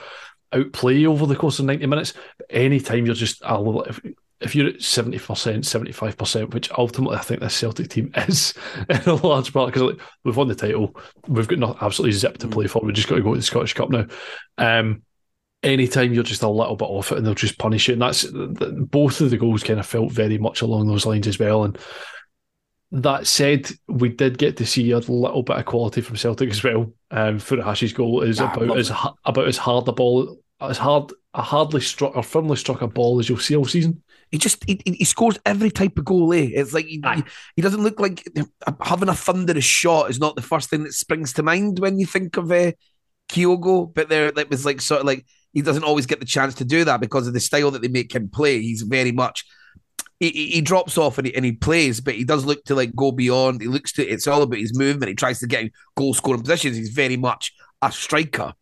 outplay 0.52 1.04
over 1.06 1.26
the 1.26 1.36
course 1.36 1.58
of 1.58 1.64
ninety 1.66 1.86
minutes. 1.86 2.14
But 2.38 2.46
anytime 2.50 3.06
you're 3.06 3.14
just 3.14 3.42
a 3.44 3.60
little, 3.60 3.82
if, 3.84 4.00
if 4.40 4.54
you're 4.54 4.68
at 4.68 4.82
seventy 4.82 5.18
percent, 5.18 5.66
seventy 5.66 5.92
five 5.92 6.16
percent, 6.16 6.52
which 6.54 6.70
ultimately 6.72 7.16
I 7.16 7.22
think 7.22 7.40
this 7.40 7.54
Celtic 7.56 7.88
team 7.88 8.10
is 8.16 8.54
in 8.88 8.96
a 9.06 9.14
large 9.14 9.52
part 9.52 9.68
because 9.72 9.82
like, 9.82 10.00
we've 10.24 10.36
won 10.36 10.48
the 10.48 10.54
title, 10.54 10.96
we've 11.28 11.48
got 11.48 11.58
not 11.58 11.82
absolutely 11.82 12.12
zip 12.16 12.38
to 12.38 12.48
play 12.48 12.66
for. 12.66 12.82
we've 12.82 12.94
just 12.94 13.08
got 13.08 13.16
to 13.16 13.22
go 13.22 13.32
to 13.34 13.38
the 13.38 13.42
Scottish 13.42 13.74
Cup 13.74 13.90
now. 13.90 14.06
Um, 14.58 15.02
anytime 15.62 16.12
you're 16.12 16.24
just 16.24 16.42
a 16.42 16.48
little 16.48 16.74
bit 16.76 16.86
off 16.86 17.12
it, 17.12 17.18
and 17.18 17.26
they'll 17.26 17.34
just 17.34 17.58
punish 17.58 17.86
you, 17.88 17.92
and 17.92 18.02
that's 18.02 18.22
th- 18.22 18.56
both 18.58 19.20
of 19.20 19.30
the 19.30 19.38
goals 19.38 19.62
kind 19.62 19.78
of 19.78 19.86
felt 19.86 20.10
very 20.12 20.38
much 20.38 20.60
along 20.62 20.88
those 20.88 21.06
lines 21.06 21.28
as 21.28 21.38
well. 21.38 21.64
And 21.64 21.78
that 22.94 23.26
said, 23.26 23.70
we 23.88 24.10
did 24.10 24.36
get 24.36 24.58
to 24.58 24.66
see 24.66 24.90
a 24.90 24.98
little 24.98 25.42
bit 25.42 25.56
of 25.56 25.64
quality 25.64 26.02
from 26.02 26.16
Celtic 26.16 26.50
as 26.50 26.62
well. 26.62 26.92
Um, 27.10 27.38
Furuhashi's 27.38 27.92
goal 27.94 28.20
is 28.22 28.38
Ah, 28.40 28.52
about 28.52 28.76
as 28.76 28.90
it. 28.90 28.96
about 29.24 29.48
as 29.48 29.56
hard 29.56 29.88
a 29.88 29.92
ball 29.92 30.38
as 30.70 30.78
hard 30.78 31.12
a 31.34 31.42
hardly 31.42 31.80
struck 31.80 32.16
or 32.16 32.22
firmly 32.22 32.56
struck 32.56 32.82
a 32.82 32.88
ball 32.88 33.18
as 33.18 33.28
you'll 33.28 33.38
see 33.38 33.56
all 33.56 33.64
season. 33.64 34.02
He 34.30 34.38
just 34.38 34.64
he, 34.64 34.80
he 34.84 35.04
scores 35.04 35.38
every 35.44 35.70
type 35.70 35.98
of 35.98 36.04
goal. 36.04 36.32
Eh? 36.32 36.50
It's 36.52 36.72
like 36.72 36.86
he, 36.86 37.02
he, 37.14 37.22
he 37.56 37.62
doesn't 37.62 37.82
look 37.82 38.00
like 38.00 38.26
having 38.80 39.08
a 39.08 39.14
thunderous 39.14 39.64
shot 39.64 40.10
is 40.10 40.18
not 40.18 40.36
the 40.36 40.42
first 40.42 40.70
thing 40.70 40.84
that 40.84 40.92
springs 40.92 41.32
to 41.34 41.42
mind 41.42 41.78
when 41.78 41.98
you 41.98 42.06
think 42.06 42.36
of 42.36 42.50
uh, 42.50 42.72
Kyogo. 43.28 43.92
But 43.92 44.08
there, 44.08 44.30
that 44.32 44.50
was 44.50 44.64
like 44.64 44.80
sort 44.80 45.00
of 45.00 45.06
like 45.06 45.26
he 45.52 45.62
doesn't 45.62 45.84
always 45.84 46.06
get 46.06 46.20
the 46.20 46.26
chance 46.26 46.54
to 46.56 46.64
do 46.64 46.84
that 46.84 47.00
because 47.00 47.26
of 47.26 47.34
the 47.34 47.40
style 47.40 47.70
that 47.72 47.82
they 47.82 47.88
make 47.88 48.14
him 48.14 48.28
play. 48.28 48.60
He's 48.60 48.82
very 48.82 49.12
much 49.12 49.44
he, 50.22 50.30
he 50.52 50.60
drops 50.60 50.96
off 50.96 51.18
and 51.18 51.26
he, 51.26 51.34
and 51.34 51.44
he 51.44 51.52
plays, 51.52 52.00
but 52.00 52.14
he 52.14 52.24
does 52.24 52.44
look 52.44 52.64
to 52.64 52.74
like 52.74 52.94
go 52.94 53.10
beyond. 53.10 53.60
He 53.60 53.66
looks 53.66 53.92
to 53.94 54.06
it's 54.06 54.28
all 54.28 54.42
about 54.42 54.58
his 54.58 54.76
movement. 54.76 55.08
He 55.08 55.14
tries 55.14 55.40
to 55.40 55.46
get 55.46 55.72
goal 55.96 56.14
scoring 56.14 56.42
positions. 56.42 56.76
He's 56.76 56.90
very 56.90 57.16
much 57.16 57.52
a 57.82 57.90
striker. 57.90 58.54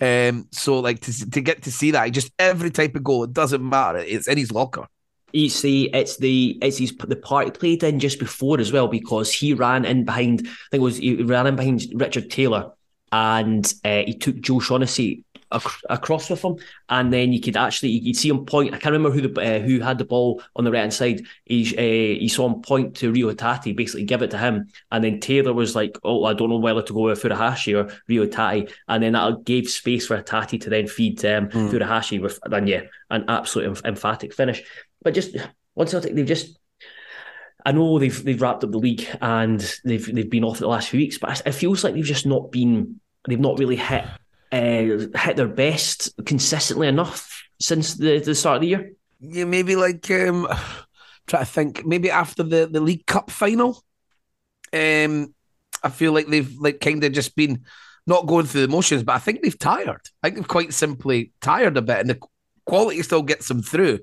Um, 0.00 0.46
so 0.52 0.78
like 0.78 1.00
to 1.00 1.30
to 1.30 1.40
get 1.40 1.62
to 1.62 1.72
see 1.72 1.90
that, 1.90 2.06
just 2.08 2.32
every 2.38 2.70
type 2.70 2.94
of 2.94 3.04
goal, 3.04 3.24
it 3.24 3.32
doesn't 3.32 3.66
matter. 3.66 3.98
It's 3.98 4.28
in 4.28 4.38
his 4.38 4.52
locker. 4.52 4.86
You 5.32 5.48
see, 5.48 5.90
it's 5.92 6.16
the 6.16 6.58
it's 6.62 6.78
his 6.78 6.96
the 6.96 7.16
part 7.16 7.46
he 7.46 7.50
played 7.50 7.82
in 7.82 7.98
just 7.98 8.18
before 8.18 8.60
as 8.60 8.72
well 8.72 8.88
because 8.88 9.32
he 9.32 9.54
ran 9.54 9.84
in 9.84 10.04
behind. 10.04 10.40
I 10.40 10.70
think 10.70 10.80
it 10.80 10.80
was 10.80 10.96
he 10.96 11.22
ran 11.22 11.46
in 11.46 11.56
behind 11.56 11.82
Richard 11.94 12.30
Taylor 12.30 12.72
and 13.12 13.72
uh, 13.84 14.02
he 14.06 14.14
took 14.14 14.40
Joe 14.40 14.60
Shaughnessy 14.60 15.24
ac- 15.52 15.80
across 15.88 16.30
with 16.30 16.42
him, 16.42 16.56
and 16.88 17.12
then 17.12 17.32
you 17.32 17.40
could 17.40 17.56
actually 17.56 17.90
you 17.90 18.14
see 18.14 18.28
him 18.28 18.44
point. 18.44 18.74
I 18.74 18.78
can't 18.78 18.92
remember 18.92 19.10
who 19.10 19.28
the 19.28 19.40
uh, 19.40 19.58
who 19.60 19.80
had 19.80 19.98
the 19.98 20.04
ball 20.04 20.42
on 20.56 20.64
the 20.64 20.70
right 20.70 20.80
hand 20.80 20.94
side. 20.94 21.22
He 21.44 21.76
uh, 21.76 22.20
you 22.20 22.28
saw 22.28 22.46
him 22.48 22.62
point 22.62 22.96
to 22.96 23.12
Reo 23.12 23.32
Hatate, 23.32 23.76
basically 23.76 24.04
give 24.04 24.22
it 24.22 24.30
to 24.32 24.38
him, 24.38 24.68
and 24.90 25.02
then 25.04 25.20
Taylor 25.20 25.52
was 25.52 25.74
like, 25.74 25.98
"Oh, 26.04 26.24
I 26.24 26.34
don't 26.34 26.50
know 26.50 26.58
whether 26.58 26.82
to 26.82 26.92
go 26.92 27.02
with 27.02 27.22
Furuhashi 27.22 27.76
or 27.76 27.94
Reo 28.08 28.26
Hatate," 28.26 28.72
and 28.88 29.02
then 29.02 29.12
that 29.12 29.44
gave 29.44 29.68
space 29.68 30.06
for 30.06 30.20
Hatate 30.20 30.60
to 30.62 30.70
then 30.70 30.86
feed 30.86 31.24
um, 31.24 31.48
Furuhashi 31.48 32.20
with, 32.20 32.38
and 32.44 32.68
yeah, 32.68 32.82
an 33.10 33.24
absolute 33.28 33.70
emph- 33.72 33.84
emphatic 33.84 34.34
finish. 34.34 34.62
But 35.02 35.14
just 35.14 35.36
once 35.74 35.94
I 35.94 36.00
think 36.00 36.16
they've 36.16 36.26
just. 36.26 36.58
I 37.66 37.72
know 37.72 37.98
they've 37.98 38.24
they've 38.24 38.40
wrapped 38.40 38.64
up 38.64 38.70
the 38.70 38.78
league 38.78 39.06
and 39.20 39.60
they've 39.84 40.14
they've 40.14 40.30
been 40.30 40.44
off 40.44 40.58
the 40.58 40.68
last 40.68 40.88
few 40.88 41.00
weeks, 41.00 41.18
but 41.18 41.42
it 41.44 41.52
feels 41.52 41.82
like 41.84 41.92
they've 41.92 42.04
just 42.04 42.24
not 42.24 42.50
been 42.52 43.00
they've 43.26 43.38
not 43.38 43.58
really 43.58 43.76
hit 43.76 44.04
uh, 44.52 45.18
hit 45.18 45.36
their 45.36 45.48
best 45.48 46.10
consistently 46.24 46.88
enough 46.88 47.42
since 47.60 47.94
the, 47.94 48.18
the 48.20 48.34
start 48.34 48.56
of 48.56 48.62
the 48.62 48.68
year. 48.68 48.92
Yeah, 49.20 49.44
maybe 49.44 49.76
like 49.76 50.10
um 50.10 50.46
try 51.26 51.40
to 51.40 51.46
think. 51.46 51.84
Maybe 51.84 52.10
after 52.10 52.42
the 52.42 52.68
the 52.70 52.80
League 52.80 53.06
Cup 53.06 53.30
final, 53.30 53.82
um, 54.72 55.34
I 55.82 55.90
feel 55.90 56.12
like 56.12 56.28
they've 56.28 56.52
like 56.58 56.80
kind 56.80 57.02
of 57.04 57.12
just 57.12 57.36
been 57.36 57.64
not 58.06 58.26
going 58.26 58.46
through 58.46 58.62
the 58.62 58.68
motions, 58.68 59.02
but 59.02 59.14
I 59.14 59.18
think 59.18 59.42
they've 59.42 59.58
tired. 59.58 60.00
I 60.22 60.28
think 60.28 60.36
they've 60.36 60.48
quite 60.48 60.72
simply 60.72 61.32
tired 61.40 61.76
a 61.76 61.82
bit, 61.82 61.98
and 61.98 62.10
the 62.10 62.20
quality 62.64 63.02
still 63.02 63.22
gets 63.22 63.48
them 63.48 63.62
through. 63.62 64.00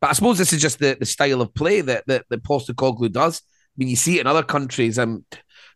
But 0.00 0.10
I 0.10 0.12
suppose 0.12 0.38
this 0.38 0.52
is 0.52 0.62
just 0.62 0.78
the, 0.78 0.96
the 0.98 1.06
style 1.06 1.40
of 1.40 1.54
play 1.54 1.80
that 1.80 2.04
that, 2.06 2.26
that 2.28 2.44
Postecoglou 2.44 3.10
does. 3.10 3.42
I 3.42 3.74
mean, 3.76 3.88
you 3.88 3.96
see 3.96 4.18
it 4.18 4.22
in 4.22 4.26
other 4.26 4.44
countries. 4.44 4.98
Um, 4.98 5.24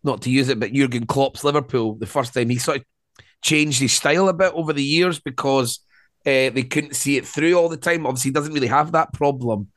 not 0.05 0.23
to 0.23 0.31
use 0.31 0.49
it, 0.49 0.59
but 0.59 0.73
Jurgen 0.73 1.07
Klopp's 1.07 1.45
Liverpool, 1.45 1.95
the 1.95 2.07
first 2.07 2.35
time 2.35 2.49
he 2.49 2.59
sort 2.59 2.79
of 2.79 2.85
changed 3.43 3.81
his 3.81 3.93
style 3.93 4.29
a 4.29 4.33
bit 4.33 4.53
over 4.55 4.73
the 4.73 4.83
years 4.83 5.21
because 5.21 5.81
uh, 6.25 6.51
they 6.51 6.63
couldn't 6.63 6.97
see 6.97 7.17
it 7.17 7.27
through 7.27 7.55
all 7.55 7.69
the 7.69 7.77
time. 7.77 8.07
Obviously, 8.07 8.31
he 8.31 8.33
doesn't 8.33 8.55
really 8.55 8.69
have 8.69 8.93
that 8.93 9.13
problem 9.13 9.69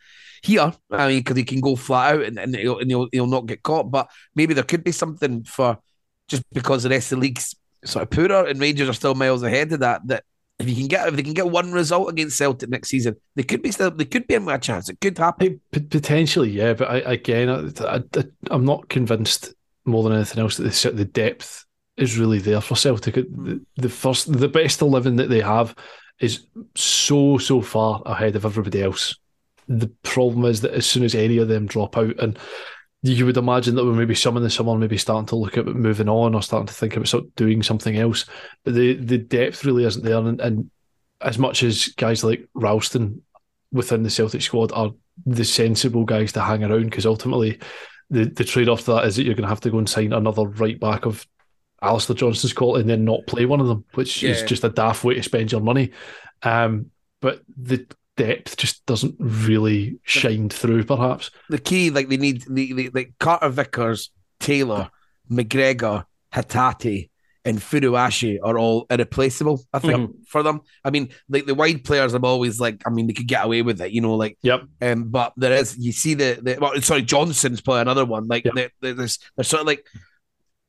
here. 0.43 0.71
I 0.91 1.07
mean, 1.07 1.19
because 1.19 1.37
he 1.37 1.43
can 1.43 1.61
go 1.61 1.75
flat 1.75 2.15
out 2.15 2.23
and, 2.23 2.39
and, 2.39 2.55
he'll, 2.55 2.79
and 2.79 2.89
he'll, 2.89 3.09
he'll 3.11 3.27
not 3.27 3.47
get 3.47 3.63
caught. 3.63 3.91
But 3.91 4.09
maybe 4.35 4.53
there 4.53 4.63
could 4.63 4.83
be 4.83 4.91
something 4.91 5.43
for 5.43 5.79
just 6.27 6.43
because 6.53 6.83
the 6.83 6.89
rest 6.89 7.11
of 7.11 7.17
the 7.17 7.23
league's 7.23 7.55
sort 7.83 8.03
of 8.03 8.09
poorer 8.09 8.47
and 8.47 8.59
Rangers 8.59 8.89
are 8.89 8.93
still 8.93 9.15
miles 9.15 9.43
ahead 9.43 9.71
of 9.73 9.79
that. 9.79 10.07
That 10.07 10.23
if 10.59 10.69
you 10.69 10.75
can 10.75 10.87
get 10.87 11.07
if 11.07 11.15
they 11.15 11.23
can 11.23 11.33
get 11.33 11.49
one 11.49 11.71
result 11.71 12.09
against 12.09 12.37
Celtic 12.37 12.69
next 12.69 12.89
season, 12.89 13.15
they 13.35 13.43
could 13.43 13.61
be 13.61 13.71
still 13.71 13.91
they 13.91 14.05
could 14.05 14.27
be 14.27 14.35
in 14.35 14.45
with 14.45 14.55
a 14.55 14.59
chance. 14.59 14.89
It 14.89 15.01
could 15.01 15.17
happen. 15.17 15.59
P- 15.71 15.79
potentially, 15.81 16.49
yeah, 16.49 16.73
but 16.73 16.89
I, 16.89 16.97
again, 16.97 17.73
I, 17.79 18.01
I'm 18.49 18.65
not 18.65 18.89
convinced 18.89 19.53
more 19.83 20.03
than 20.03 20.13
anything 20.13 20.39
else 20.39 20.57
that 20.57 20.63
the, 20.63 20.91
the 20.91 21.05
depth 21.05 21.64
is 21.97 22.17
really 22.17 22.39
there 22.39 22.61
for 22.61 22.75
Celtic. 22.75 23.15
Hmm. 23.15 23.45
The, 23.45 23.61
the 23.77 23.89
first, 23.89 24.31
the 24.31 24.47
best 24.47 24.81
eleven 24.81 25.15
that 25.17 25.29
they 25.29 25.41
have 25.41 25.75
is 26.19 26.47
so 26.75 27.37
so 27.37 27.61
far 27.61 28.01
ahead 28.05 28.35
of 28.35 28.45
everybody 28.45 28.81
else. 28.81 29.15
The 29.67 29.91
problem 30.03 30.45
is 30.45 30.61
that 30.61 30.73
as 30.73 30.85
soon 30.85 31.03
as 31.03 31.15
any 31.15 31.37
of 31.37 31.47
them 31.47 31.65
drop 31.65 31.97
out, 31.97 32.19
and 32.19 32.37
you 33.01 33.25
would 33.25 33.37
imagine 33.37 33.75
that 33.75 33.85
we're 33.85 33.93
maybe 33.93 34.15
some 34.15 34.37
in 34.37 34.43
the 34.43 34.49
summer 34.49 34.77
maybe 34.77 34.97
starting 34.97 35.27
to 35.27 35.35
look 35.35 35.57
at 35.57 35.65
moving 35.65 36.09
on 36.09 36.35
or 36.35 36.41
starting 36.41 36.67
to 36.67 36.73
think 36.73 36.95
about 36.95 37.35
doing 37.35 37.63
something 37.63 37.97
else. 37.97 38.25
But 38.63 38.75
the 38.75 38.95
the 38.95 39.17
depth 39.17 39.65
really 39.65 39.85
isn't 39.85 40.03
there, 40.03 40.17
and, 40.17 40.39
and 40.39 40.69
as 41.21 41.39
much 41.39 41.63
as 41.63 41.87
guys 41.89 42.23
like 42.23 42.47
Ralston 42.53 43.21
within 43.71 44.03
the 44.03 44.09
Celtic 44.09 44.41
squad 44.41 44.71
are 44.73 44.91
the 45.25 45.45
sensible 45.45 46.03
guys 46.03 46.31
to 46.33 46.41
hang 46.41 46.63
around 46.63 46.85
because 46.85 47.05
ultimately 47.05 47.59
the, 48.09 48.25
the 48.25 48.43
trade 48.43 48.69
off 48.69 48.85
to 48.85 48.93
that 48.93 49.05
is 49.05 49.15
that 49.15 49.23
you're 49.23 49.33
going 49.33 49.43
to 49.43 49.49
have 49.49 49.61
to 49.61 49.71
go 49.71 49.77
and 49.77 49.89
sign 49.89 50.13
another 50.13 50.43
right 50.43 50.79
back 50.79 51.05
of 51.05 51.25
Alistair 51.85 52.15
Johnston's 52.15 52.53
quality 52.53 52.81
and 52.81 52.89
then 52.89 53.05
not 53.05 53.27
play 53.27 53.45
one 53.45 53.59
of 53.59 53.67
them, 53.67 53.85
which 53.93 54.23
is 54.23 54.43
just 54.43 54.63
a 54.63 54.69
daft 54.69 55.03
way 55.03 55.15
to 55.15 55.23
spend 55.23 55.51
your 55.51 55.61
money. 55.61 55.91
Um, 56.43 56.91
but 57.21 57.41
the 57.57 57.87
depth 58.17 58.57
just 58.57 58.85
doesn't 58.85 59.15
really 59.19 59.99
shine 60.03 60.49
through, 60.49 60.83
perhaps. 60.83 61.31
The 61.49 61.57
key, 61.57 61.89
like 61.89 62.09
they 62.09 62.17
need, 62.17 62.43
the, 62.49 62.73
the, 62.73 62.89
like 62.93 63.13
Carter 63.19 63.49
Vickers, 63.49 64.11
Taylor, 64.39 64.89
McGregor, 65.29 66.05
Hatate, 66.33 67.09
and 67.43 67.59
Furuhashi 67.59 68.39
are 68.41 68.57
all 68.57 68.87
irreplaceable. 68.89 69.63
I 69.71 69.77
think 69.77 70.27
for 70.27 70.41
them. 70.41 70.61
I 70.83 70.89
mean, 70.89 71.09
like 71.29 71.45
the 71.45 71.53
wide 71.53 71.83
players, 71.83 72.15
I'm 72.15 72.25
always 72.25 72.59
like, 72.59 72.81
I 72.87 72.89
mean, 72.89 73.05
they 73.05 73.13
could 73.13 73.27
get 73.27 73.45
away 73.45 73.61
with 73.61 73.79
it, 73.81 73.91
you 73.91 74.01
know, 74.01 74.15
like 74.15 74.37
Yep. 74.41 74.63
Um, 74.81 75.03
but 75.09 75.33
there 75.37 75.53
is, 75.53 75.77
you 75.77 75.91
see 75.91 76.15
the, 76.15 76.39
the 76.41 76.57
well, 76.59 76.81
sorry, 76.81 77.03
Johnston's 77.03 77.61
play 77.61 77.81
another 77.81 78.03
one. 78.03 78.27
Like 78.27 78.45
Yep. 78.45 78.53
the, 78.55 78.71
the, 78.81 78.93
there's, 78.95 79.19
there's 79.35 79.47
sort 79.47 79.61
of 79.61 79.67
like 79.67 79.85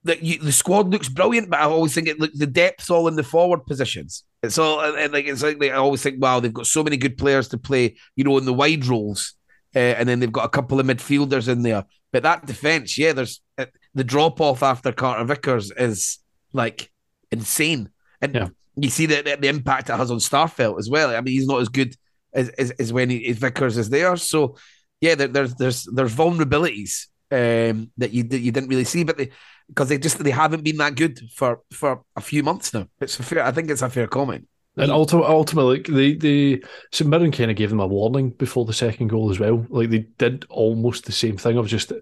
the 0.07 0.25
you, 0.25 0.39
the 0.39 0.53
squad 0.53 0.89
looks 0.91 1.09
brilliant, 1.09 1.51
but 1.51 1.61
I 1.61 1.65
always 1.65 1.95
think 1.95 2.09
it 2.09 2.19
look 2.21 2.33
the 2.33 2.47
depth 2.47 2.91
all 2.91 3.09
in 3.09 3.17
the 3.17 3.23
forward 3.23 3.67
positions. 3.67 4.25
It's 4.43 4.59
all 4.59 4.81
and, 4.81 4.97
and, 4.97 5.13
like 5.13 5.27
it's 5.27 5.43
like 5.43 5.61
I 5.63 5.71
always 5.73 6.03
think, 6.03 6.21
wow, 6.23 6.41
they've 6.41 6.53
got 6.53 6.67
so 6.67 6.83
many 6.83 6.97
good 6.97 7.19
players 7.19 7.49
to 7.49 7.59
play, 7.59 7.97
you 8.17 8.25
know, 8.25 8.39
in 8.39 8.45
the 8.45 8.55
wide 8.55 8.87
roles, 8.87 9.35
uh, 9.75 9.79
and 9.79 10.09
then 10.09 10.21
they've 10.21 10.33
got 10.33 10.45
a 10.45 10.49
couple 10.51 10.81
of 10.81 10.87
midfielders 10.87 11.49
in 11.49 11.63
there. 11.63 11.85
But 12.13 12.23
that 12.23 12.47
defense, 12.47 12.97
yeah, 12.97 13.13
there's 13.13 13.41
uh, 13.59 13.67
the 13.95 14.05
drop 14.05 14.41
off 14.41 14.63
after 14.63 14.93
Carter 14.93 15.25
Vickers 15.25 15.71
is 15.73 16.19
like 16.53 16.91
insane, 17.31 17.91
and 18.23 18.35
Yeah. 18.35 18.49
you 18.77 18.91
see 18.91 19.07
the, 19.07 19.23
the 19.23 19.37
the 19.41 19.49
impact 19.49 19.91
it 19.91 19.97
has 19.97 20.11
on 20.11 20.19
Starfelt 20.19 20.79
as 20.79 20.89
well. 20.89 21.11
I 21.11 21.21
mean, 21.21 21.35
he's 21.35 21.47
not 21.49 21.61
as 21.61 21.69
good 21.69 21.95
as 22.33 22.49
as, 22.51 22.71
as 22.73 22.93
when 22.93 23.11
he, 23.11 23.27
as 23.29 23.39
Vickers 23.39 23.77
is 23.77 23.91
there. 23.91 24.17
So 24.17 24.57
yeah, 25.01 25.15
there, 25.15 25.29
there's 25.29 25.55
there's 25.55 25.85
there's 25.93 26.15
vulnerabilities 26.15 27.07
um, 27.31 27.91
that 27.97 28.13
you 28.13 28.23
that 28.25 28.41
you 28.41 28.53
didn't 28.53 28.69
really 28.69 28.85
see, 28.85 29.05
but 29.05 29.17
they 29.17 29.31
because 29.69 29.89
they 29.89 29.99
just 29.99 30.19
they 30.19 30.31
haven't 30.31 30.65
been 30.65 30.77
that 30.79 30.95
good 30.95 31.21
for 31.35 31.61
for 31.73 32.03
a 32.17 32.21
few 32.21 32.43
months 32.43 32.73
now. 32.73 32.89
It's 33.01 33.19
a 33.19 33.23
fair. 33.23 33.45
I 33.45 33.53
think 33.53 33.71
it's 33.71 33.83
a 33.83 33.91
fair 33.91 34.07
comment. 34.07 34.49
And 34.79 34.91
ultimately, 34.91 35.31
ultimately, 35.31 35.79
like, 35.79 35.87
they 35.87 36.15
they 36.15 36.63
St 36.93 37.09
Mirren 37.09 37.33
kind 37.33 37.51
of 37.51 37.57
gave 37.57 37.71
them 37.71 37.81
a 37.81 37.87
warning 37.87 38.31
before 38.31 38.67
the 38.67 38.75
second 38.75 39.09
goal 39.09 39.31
as 39.31 39.41
well. 39.41 39.67
Like 39.71 39.91
they 39.91 40.07
did 40.19 40.45
almost 40.51 41.07
the 41.07 41.13
same 41.13 41.39
thing 41.39 41.57
of 41.57 41.67
just 41.67 41.93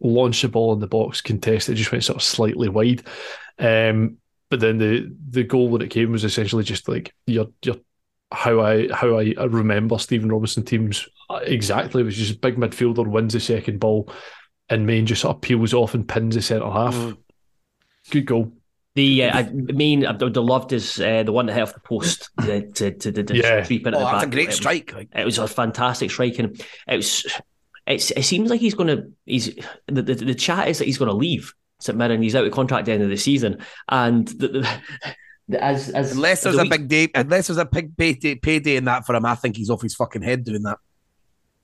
launch 0.00 0.42
the 0.42 0.48
ball 0.48 0.72
in 0.72 0.78
the 0.78 0.86
box, 0.86 1.20
contest 1.20 1.68
it, 1.68 1.74
just 1.74 1.90
went 1.90 2.04
sort 2.04 2.16
of 2.16 2.22
slightly 2.22 2.68
wide. 2.68 3.02
Um, 3.58 4.18
but 4.48 4.60
then 4.60 4.78
the 4.78 5.12
the 5.30 5.44
goal 5.44 5.68
when 5.68 5.82
it 5.82 5.90
came 5.90 6.12
was 6.12 6.24
essentially 6.24 6.64
just 6.64 6.88
like 6.88 7.12
your 7.26 7.48
your 7.64 7.76
how 8.32 8.60
I 8.60 8.88
how 8.92 9.18
I 9.18 9.34
remember 9.44 9.98
Stephen 9.98 10.30
Robinson 10.30 10.64
teams 10.64 11.08
exactly. 11.42 12.02
It 12.02 12.06
was 12.06 12.16
just 12.16 12.36
a 12.36 12.38
big 12.38 12.56
midfielder 12.56 13.06
wins 13.06 13.32
the 13.32 13.40
second 13.40 13.80
ball, 13.80 14.12
and 14.70 14.86
Main 14.86 15.04
just 15.06 15.20
sort 15.22 15.36
of 15.36 15.42
peels 15.42 15.74
off 15.74 15.94
and 15.94 16.08
pins 16.08 16.34
the 16.36 16.42
centre 16.42 16.70
half. 16.70 16.94
Mm. 16.94 17.16
Good 18.10 18.26
goal. 18.26 18.52
The 18.94 19.24
uh, 19.24 19.38
I 19.38 19.42
mean, 19.50 20.04
I 20.04 20.12
would 20.12 20.34
have 20.34 20.44
loved 20.44 20.72
is 20.72 20.98
uh, 21.00 21.22
the 21.22 21.32
one 21.32 21.46
that 21.46 21.52
hit 21.54 21.62
off 21.62 21.74
the 21.74 21.80
post 21.80 22.28
to 22.40 22.66
to, 22.72 22.90
to, 22.90 23.12
to, 23.12 23.22
to 23.22 23.36
Yeah. 23.36 23.62
sweep 23.62 23.86
into 23.86 23.98
Oh, 23.98 24.00
the 24.00 24.06
that's 24.06 24.24
back. 24.24 24.26
a 24.26 24.30
great 24.30 24.42
It 24.44 24.46
was- 24.48 24.56
strike. 24.56 24.94
It 25.14 25.24
was 25.24 25.38
a 25.38 25.46
fantastic 25.46 26.10
strike, 26.10 26.38
and 26.38 26.60
it 26.88 26.96
was. 26.96 27.26
It's, 27.86 28.10
it 28.12 28.22
seems 28.24 28.50
like 28.50 28.60
he's 28.60 28.74
going 28.74 28.88
to. 28.88 29.10
He's 29.26 29.54
the, 29.86 30.02
the 30.02 30.14
the 30.14 30.34
chat 30.34 30.68
is 30.68 30.78
that 30.78 30.84
he's 30.86 30.98
going 30.98 31.10
to 31.10 31.16
leave 31.16 31.54
St 31.80 31.96
Mirren. 31.96 32.22
He's 32.22 32.34
out 32.36 32.44
of 32.44 32.52
contract 32.52 32.82
at 32.82 32.86
the 32.86 32.92
end 32.92 33.02
of 33.02 33.08
the 33.10 33.16
season, 33.16 33.58
and 33.88 34.26
the, 34.28 34.48
the, 34.48 34.80
the, 35.48 35.64
as 35.64 35.88
as 35.90 36.12
unless 36.12 36.42
there's 36.42 36.56
the 36.56 36.60
a 36.60 36.64
week- 36.64 36.70
big 36.72 36.88
day, 36.88 37.08
unless 37.14 37.46
there's 37.46 37.58
a 37.58 37.64
big 37.64 37.96
payday, 37.96 38.34
payday 38.36 38.76
in 38.76 38.84
that 38.84 39.06
for 39.06 39.14
him, 39.14 39.24
I 39.24 39.34
think 39.34 39.56
he's 39.56 39.70
off 39.70 39.82
his 39.82 39.94
fucking 39.94 40.22
head 40.22 40.44
doing 40.44 40.62
that. 40.64 40.78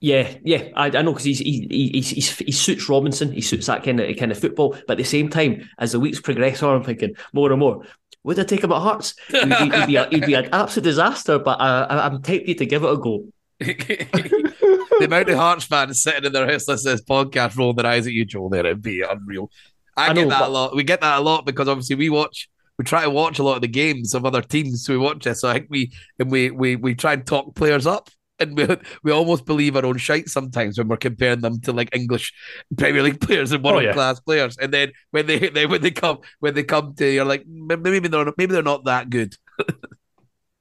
Yeah, 0.01 0.35
yeah, 0.43 0.69
I, 0.75 0.87
I 0.87 1.03
know 1.03 1.13
because 1.13 1.25
he's 1.25 1.39
he, 1.39 1.67
he, 1.71 1.89
he's, 1.95 2.11
he's, 2.11 2.37
he 2.37 2.53
suits 2.53 2.89
Robinson, 2.89 3.33
he 3.33 3.41
suits 3.41 3.67
that 3.67 3.83
kind 3.83 3.99
of 3.99 4.15
kind 4.17 4.31
of 4.31 4.39
football. 4.39 4.77
But 4.87 4.93
at 4.93 4.99
the 4.99 5.05
same 5.05 5.31
time, 5.31 5.69
as 5.79 5.93
the 5.93 6.01
weeks 6.01 6.21
progress 6.21 6.63
on, 6.63 6.77
I'm 6.77 6.85
thinking 6.85 7.15
more 7.33 7.51
and 7.51 7.61
more. 7.61 7.83
Would 8.25 8.39
I 8.39 8.45
take 8.45 8.63
him 8.63 8.73
at 8.73 8.81
Hearts? 8.83 9.15
He'd 9.29 9.49
be, 9.49 9.55
he'd 9.55 9.87
be, 9.87 9.97
a, 9.97 10.09
he'd 10.09 10.27
be 10.27 10.35
an 10.35 10.49
absolute 10.53 10.85
disaster. 10.85 11.39
But 11.39 11.61
uh, 11.61 11.87
I, 11.89 12.07
I'm 12.07 12.21
tempted 12.21 12.59
to 12.59 12.67
give 12.67 12.83
it 12.83 12.93
a 12.93 12.97
go. 12.97 13.25
the 13.59 15.05
amount 15.05 15.29
of 15.31 15.37
Hearts 15.37 15.65
fans 15.65 16.03
sitting 16.03 16.25
in 16.25 16.33
their 16.33 16.47
house 16.51 16.69
listening 16.69 16.97
to 16.97 17.03
this 17.03 17.09
podcast 17.09 17.57
rolling 17.57 17.77
their 17.77 17.87
eyes 17.87 18.07
at 18.07 18.13
you, 18.13 18.25
Joel, 18.25 18.51
there 18.51 18.67
it'd 18.67 18.83
be 18.83 19.01
unreal. 19.03 19.51
I, 19.97 20.07
I 20.11 20.13
get 20.13 20.25
know, 20.25 20.29
that 20.31 20.41
but- 20.41 20.49
a 20.49 20.53
lot. 20.53 20.77
We 20.77 20.85
get 20.85 21.01
that 21.01 21.19
a 21.19 21.23
lot 21.23 21.47
because 21.47 21.69
obviously 21.69 21.97
we 21.97 22.11
watch, 22.11 22.51
we 22.79 22.85
try 22.85 23.05
to 23.05 23.11
watch 23.11 23.39
a 23.39 23.43
lot 23.43 23.55
of 23.57 23.63
the 23.63 23.69
games 23.69 24.13
of 24.13 24.27
other 24.27 24.43
teams. 24.43 24.85
So 24.85 24.93
we 24.93 24.99
watch 24.99 25.25
this. 25.25 25.41
So 25.41 25.49
I 25.49 25.55
think 25.55 25.69
we 25.71 25.93
and 26.19 26.31
we 26.31 26.51
we 26.51 26.77
we 26.77 26.95
try 26.95 27.15
and 27.15 27.27
talk 27.27 27.55
players 27.55 27.87
up. 27.87 28.11
And 28.39 28.57
we, 28.57 28.69
we 29.03 29.13
almost 29.13 29.47
believe 29.47 29.77
our 29.77 29.87
own 29.87 29.97
shite 29.97 30.29
sometimes 30.29 30.77
when 30.77 30.89
we're 30.89 30.99
comparing 30.99 31.41
them 31.41 31.61
to 31.63 31.73
like 31.73 31.95
English 31.95 32.35
Premier 32.77 33.03
League 33.03 33.21
players 33.21 33.53
and 33.53 33.65
world 33.65 33.83
yeah. 33.83 33.93
class 33.93 34.21
players. 34.21 34.59
And 34.59 34.73
then 34.73 34.93
when 35.11 35.27
they, 35.27 35.39
they 35.49 35.67
when 35.67 35.81
they 35.81 35.91
come 35.91 36.19
when 36.41 36.55
they 36.55 36.63
come 36.63 36.95
to 36.97 37.07
you're 37.11 37.25
like 37.25 37.47
maybe 37.47 37.99
they're 38.01 38.25
not, 38.25 38.35
maybe 38.37 38.53
they're 38.53 38.63
not 38.63 38.85
that 38.85 39.11
good. 39.11 39.35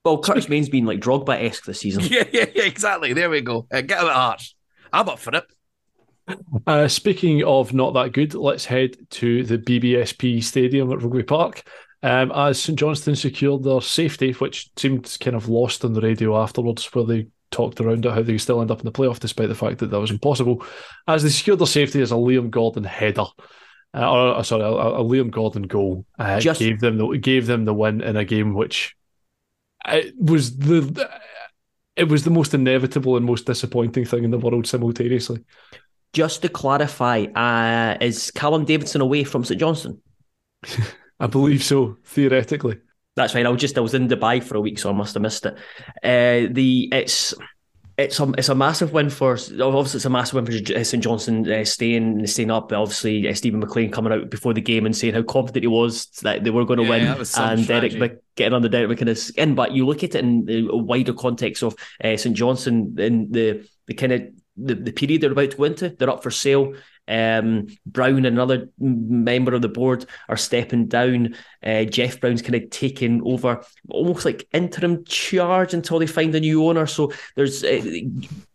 Well, 0.06 0.20
Curtis 0.20 0.48
Main's 0.48 0.70
been 0.70 0.86
like 0.86 1.00
Drogba 1.00 1.44
esque 1.44 1.66
this 1.66 1.80
season. 1.80 2.04
Yeah, 2.10 2.26
yeah, 2.32 2.46
yeah, 2.54 2.66
exactly. 2.66 3.14
There 3.14 3.30
we 3.30 3.42
go. 3.42 3.66
Uh, 3.74 3.82
get 3.82 4.00
him 4.00 4.08
at 4.08 4.14
Hearts. 4.14 4.56
I'm 4.94 5.10
up 5.10 5.18
for 5.18 5.36
it. 5.36 5.44
Uh, 6.68 6.88
speaking 6.88 7.44
of 7.44 7.74
not 7.74 7.96
that 7.96 8.14
good, 8.14 8.36
let's 8.36 8.66
head 8.66 8.96
to 9.10 9.44
the 9.44 9.58
BBSP 9.58 10.44
Stadium 10.44 10.92
at 10.92 11.02
Rugby 11.02 11.24
Park. 11.24 11.68
Um, 12.04 12.32
as 12.36 12.62
St 12.62 12.78
Johnstone 12.78 13.16
secured 13.16 13.64
their 13.64 13.82
safety, 13.82 14.32
which 14.34 14.70
seemed 14.78 15.18
kind 15.20 15.36
of 15.36 15.50
lost 15.50 15.84
on 15.84 15.94
the 15.94 16.02
radio 16.02 16.40
afterwards, 16.40 16.86
where 16.94 17.06
they 17.06 17.28
talked 17.52 17.80
around 17.80 18.06
it 18.06 18.12
how 18.12 18.22
they 18.22 18.38
still 18.38 18.62
end 18.62 18.72
up 18.72 18.80
in 18.80 18.86
the 18.86 18.92
playoff 18.92 19.20
despite 19.20 19.50
the 19.50 19.56
fact 19.56 19.80
that 19.80 19.92
that 19.92 20.00
was 20.00 20.12
impossible. 20.12 20.66
As 21.08 21.24
they 21.24 21.30
secured 21.30 21.60
their 21.60 21.68
safety 21.68 22.02
as 22.02 22.12
a 22.12 22.16
Liam 22.16 22.50
Gordon 22.50 22.84
header, 22.84 23.26
uh, 23.96 24.12
or 24.12 24.36
uh, 24.36 24.44
sorry, 24.44 24.64
a, 24.64 24.68
a 24.68 25.04
Liam 25.04 25.32
Gordon 25.32 25.64
goal, 25.64 26.06
uh, 26.20 26.40
Just- 26.40 26.60
gave 26.60 26.80
them 26.80 26.98
the 26.98 27.18
gave 27.18 27.48
them 27.48 27.66
the 27.66 27.74
win 27.74 28.02
in 28.02 28.18
a 28.18 28.26
game 28.26 28.54
which 28.54 28.96
it 29.88 30.14
was 30.20 30.58
the 30.58 31.10
it 31.96 32.10
was 32.10 32.24
the 32.24 32.30
most 32.30 32.54
inevitable 32.54 33.16
and 33.16 33.26
most 33.26 33.46
disappointing 33.46 34.06
thing 34.06 34.24
in 34.24 34.32
the 34.32 34.40
world 34.40 34.68
simultaneously. 34.68 35.44
Just 36.14 36.42
to 36.42 36.50
clarify, 36.50 37.26
uh, 37.36 37.98
is 38.02 38.32
Callum 38.32 38.66
Davidson 38.66 39.02
away 39.02 39.24
from 39.24 39.44
St 39.44 39.60
Johnstone? 39.60 40.02
I 41.20 41.28
believe 41.28 41.64
so, 41.64 41.98
theoretically. 42.06 42.80
That's 43.16 43.34
right. 43.34 43.46
I 43.46 43.50
was 43.50 43.62
just 43.62 43.78
I 43.78 43.82
was 43.82 43.94
in 43.94 44.08
Dubai 44.08 44.44
for 44.44 44.56
a 44.58 44.62
week, 44.62 44.78
so 44.80 44.90
I 44.90 44.94
must 44.94 45.14
have 45.14 45.24
missed 45.24 45.46
it. 45.46 45.54
Uh, 46.04 46.52
the 46.52 46.90
it's 46.92 47.34
it's 47.98 48.20
a 48.20 48.30
it's 48.38 48.50
a 48.50 48.56
massive 48.56 48.92
win 48.92 49.10
for 49.10 49.34
obviously 49.34 49.98
it's 49.98 50.06
a 50.06 50.10
massive 50.10 50.36
win 50.36 50.46
for 50.46 50.84
St 50.84 51.02
Johnstone 51.02 51.50
uh, 51.50 51.64
staying 51.64 52.28
staying 52.28 52.52
up. 52.52 52.74
Obviously, 52.74 53.28
uh, 53.30 53.34
Steven 53.34 53.62
MacLean 53.62 53.90
coming 53.90 54.12
out 54.12 54.30
before 54.30 54.54
the 54.54 54.60
game 54.60 54.86
and 54.86 54.96
saying 54.96 55.14
how 55.14 55.24
confident 55.24 55.64
he 55.64 55.68
was 55.68 56.08
that 56.24 56.44
they 56.44 56.50
were 56.50 56.66
going 56.66 56.80
to 56.80 56.84
Yeah, 56.84 56.90
win, 56.90 57.06
that 57.06 57.20
was 57.20 57.30
some 57.30 57.52
and 57.52 57.66
Derek. 57.66 57.94
Mc, 57.94 58.18
getting 58.36 58.54
under 58.54 58.68
Derek 58.68 59.00
McInnes 59.00 59.20
skin. 59.20 59.56
But 59.56 59.72
you 59.72 59.86
look 59.86 60.04
at 60.04 60.16
it 60.16 60.24
in 60.24 60.44
the 60.44 60.68
wider 60.76 61.14
context 61.14 61.64
of 61.64 61.74
uh, 62.04 62.18
St 62.18 62.36
Johnstone 62.36 62.96
in 63.00 63.32
the 63.32 63.66
the 63.88 63.94
kind 63.94 64.12
of 64.12 64.24
the, 64.58 64.76
the 64.76 64.92
period 64.92 65.22
they're 65.22 65.32
about 65.32 65.52
to 65.52 65.58
go 65.58 65.64
into. 65.64 65.90
They're 65.90 66.10
up 66.10 66.22
for 66.24 66.32
sale. 66.32 66.74
Um, 67.08 67.68
Brown 67.86 68.18
and 68.18 68.28
another 68.28 68.70
member 68.80 69.54
of 69.54 69.62
the 69.62 69.70
board 69.70 70.06
are 70.28 70.38
stepping 70.38 70.88
down. 70.88 71.36
Uh, 71.64 71.84
Jeff 71.84 72.20
Brown's 72.20 72.42
kind 72.42 72.56
of 72.56 72.70
taking 72.70 73.22
over, 73.26 73.64
almost 73.90 74.26
like 74.26 74.48
interim 74.54 75.04
charge 75.06 75.74
until 75.74 76.00
they 76.00 76.08
find 76.08 76.34
a 76.36 76.40
new 76.40 76.66
owner. 76.66 76.88
So 76.88 77.12
there's 77.36 77.64
uh, 77.64 77.82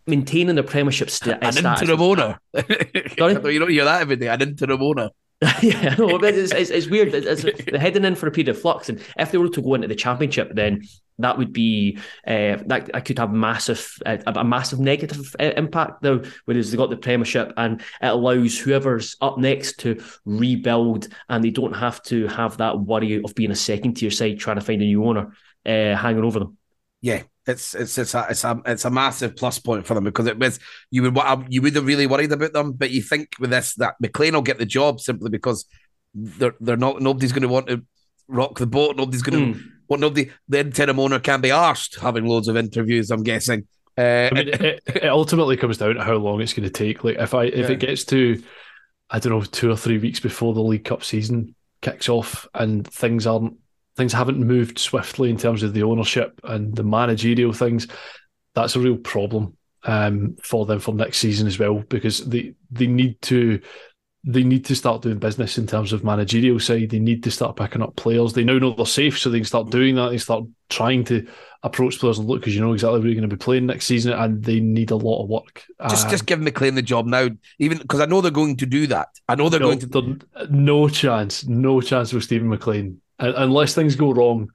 maintaining 0.07 0.57
the 0.57 0.63
Premiership 0.63 1.11
st- 1.11 1.39
An 1.43 1.53
status. 1.53 1.83
interim 1.83 2.01
owner. 2.01 2.41
Sorry? 2.55 3.35
you 3.53 3.59
don't 3.59 3.71
hear 3.71 3.85
that 3.85 4.03
every 4.03 4.17
day. 4.17 4.29
An 4.29 4.43
interim 4.43 4.83
owner. 4.83 5.11
yeah, 5.63 5.95
no, 5.97 6.19
it's, 6.19 6.53
it's, 6.53 6.69
it's 6.69 6.87
weird. 6.87 7.15
It's, 7.15 7.45
it's, 7.45 7.65
they're 7.65 7.81
heading 7.81 8.05
in 8.05 8.15
for 8.15 8.27
a 8.27 8.31
period 8.31 8.51
of 8.51 8.61
flux, 8.61 8.91
and 8.91 9.01
if 9.19 9.33
they 9.33 9.39
were 9.39 9.49
to 9.49 9.63
go 9.63 9.73
into 9.73 9.89
the 9.89 9.95
championship, 9.95 10.55
then 10.55 10.83
that 11.23 11.39
would 11.39 11.53
be 11.53 11.99
uh, 12.27 12.57
that 12.67 12.91
I 12.95 13.01
could 13.01 13.19
have 13.19 13.33
massive 13.33 13.99
uh, 14.07 14.19
a 14.27 14.45
massive 14.45 14.81
negative 14.81 15.35
uh, 15.41 15.53
impact. 15.57 16.03
Though, 16.03 16.23
whereas 16.45 16.71
they 16.71 16.77
got 16.77 16.91
the 16.91 16.97
Premiership, 16.97 17.53
and 17.57 17.81
it 17.81 18.07
allows 18.07 18.59
whoever's 18.59 19.17
up 19.21 19.39
next 19.39 19.79
to 19.81 20.03
rebuild, 20.25 21.09
and 21.29 21.45
they 21.45 21.51
don't 21.51 21.75
have 21.75 22.03
to 22.05 22.27
have 22.29 22.57
that 22.59 22.79
worry 22.81 23.23
of 23.23 23.35
being 23.35 23.51
a 23.51 23.57
second 23.57 23.95
tier 23.95 24.11
side 24.11 24.39
trying 24.39 24.57
to 24.57 24.63
find 24.63 24.83
a 24.83 24.85
new 24.85 25.05
owner 25.05 25.33
uh, 25.67 25.97
hanging 25.97 26.25
over 26.25 26.41
them. 26.41 26.57
Yeah, 27.01 27.23
it's 27.47 27.75
it's 27.75 27.97
it's 27.99 28.15
a 28.15 28.27
it's 28.31 28.45
a 28.45 28.61
it's 28.67 28.85
a 28.85 28.91
massive 28.91 29.37
plus 29.37 29.59
point 29.59 29.87
for 29.87 29.95
them 29.95 30.05
because 30.05 30.27
it 30.27 30.39
was 30.39 30.59
you 30.91 31.03
would 31.03 31.19
you 31.49 31.63
would 31.63 31.75
have 31.75 31.87
really 31.87 32.07
worried 32.07 32.33
about 32.33 32.53
them, 32.53 32.73
but 32.73 32.91
you 32.91 33.03
think 33.03 33.35
with 33.39 33.51
this 33.51 33.75
that 33.77 33.97
MacLean 34.01 34.35
will 34.35 34.43
get 34.43 34.59
the 34.59 34.67
job 34.67 35.01
simply 35.01 35.31
because 35.31 35.67
they're 36.15 36.55
they're 36.61 36.77
not 36.77 37.01
nobody's 37.01 37.33
going 37.33 37.43
to 37.43 37.49
want 37.49 37.69
to 37.69 37.85
rock 38.29 38.59
the 38.59 38.67
boat. 38.67 38.97
Nobody's 38.97 39.23
going 39.23 39.55
to 39.55 39.61
Mm. 39.61 39.71
Want 39.91 40.01
nobody. 40.01 40.31
The 40.49 40.61
interim 40.61 40.99
owner 41.01 41.19
can 41.19 41.41
be 41.41 41.51
asked 41.51 41.97
having 42.01 42.25
loads 42.25 42.49
of 42.49 42.57
interviews. 42.57 43.11
I'm 43.11 43.23
guessing. 43.23 43.67
Uh, 43.99 44.29
I 44.31 44.35
mean, 44.35 44.49
it, 44.49 44.83
it 44.87 45.05
ultimately 45.05 45.57
comes 45.57 45.77
down 45.79 45.97
to 45.97 46.05
how 46.05 46.15
long 46.15 46.41
it's 46.41 46.55
going 46.55 46.69
to 46.69 46.71
take. 46.71 47.05
Like, 47.05 47.19
if 47.19 47.35
I 47.35 47.45
if 47.45 47.69
Yeah. 47.69 47.73
it 47.73 47.81
gets 47.81 48.05
to, 48.07 48.43
I 49.11 49.19
don't 49.19 49.33
know, 49.33 49.43
two 49.43 49.71
or 49.71 49.77
three 49.77 49.99
weeks 49.99 50.21
before 50.21 50.55
the 50.55 50.63
League 50.63 50.85
Cup 50.85 51.05
season 51.05 51.55
kicks 51.83 52.09
off, 52.09 52.47
and 52.55 52.87
things 52.87 53.27
aren't 53.27 53.57
things 53.97 54.13
haven't 54.13 54.39
moved 54.39 54.79
swiftly 54.79 55.29
in 55.29 55.37
terms 55.37 55.63
of 55.63 55.75
the 55.75 55.83
ownership 55.83 56.41
and 56.45 56.75
the 56.75 56.85
managerial 56.85 57.53
things, 57.53 57.87
that's 58.55 58.77
a 58.77 58.81
real 58.81 58.97
problem 58.97 59.57
um, 59.83 60.37
for 60.43 60.65
them 60.65 60.79
for 60.79 60.95
next 60.95 61.19
season 61.19 61.47
as 61.47 61.59
well 61.59 61.81
because 61.89 62.25
they 62.25 62.55
they 62.71 62.87
need 62.87 63.21
to 63.23 63.61
they 64.23 64.43
need 64.43 64.67
to 64.67 64.77
start 64.77 65.03
doing 65.03 65.19
business 65.19 65.57
in 65.57 65.67
terms 65.67 65.93
of 65.93 66.05
managerial 66.05 66.61
side. 66.61 66.91
They 66.91 66.99
need 66.99 67.23
to 67.25 67.31
start 67.31 67.57
picking 67.57 67.83
up 67.83 67.97
players. 67.97 68.35
They 68.35 68.45
now 68.45 68.59
know 68.59 68.75
they're 68.75 68.85
safe, 68.85 69.19
so 69.19 69.31
they 69.31 69.39
can 69.39 69.45
start 69.47 69.71
doing 69.71 69.95
that. 69.95 70.11
They 70.11 70.19
start 70.19 70.45
trying 70.69 71.05
to 71.05 71.27
approach 71.63 71.99
players 71.99 72.19
and 72.19 72.29
look 72.29 72.41
because 72.41 72.55
you 72.55 72.61
know 72.61 72.73
exactly 72.73 72.99
where 72.99 73.09
you're 73.09 73.21
going 73.21 73.29
to 73.29 73.35
be 73.35 73.43
playing 73.43 73.67
next 73.67 73.87
season, 73.87 74.13
and 74.13 74.45
they 74.45 74.61
need 74.61 74.91
a 74.91 74.97
lot 74.97 75.23
of 75.23 75.29
work. 75.29 75.65
just 75.89 76.05
Um, 76.05 76.11
just 76.11 76.27
give 76.27 76.41
MacLean 76.41 76.75
the 76.75 76.83
job 76.83 77.07
now, 77.07 77.29
even 77.59 77.79
because 77.79 78.01
I 78.01 78.07
know 78.07 78.21
they're 78.21 78.31
going 78.31 78.57
to 78.59 78.67
do 78.67 78.87
that. 78.89 79.09
I 79.29 79.37
know 79.37 79.49
they're 79.49 79.61
no, 79.61 79.75
going 79.75 80.19
to. 80.19 80.49
no 80.51 80.89
chance, 80.89 81.47
no 81.47 81.81
chance 81.81 82.13
with 82.13 82.25
Steven 82.25 82.49
MacLean 82.49 83.01
unless 83.19 83.75
things 83.75 83.97
go 83.97 84.13
wrong. 84.13 84.51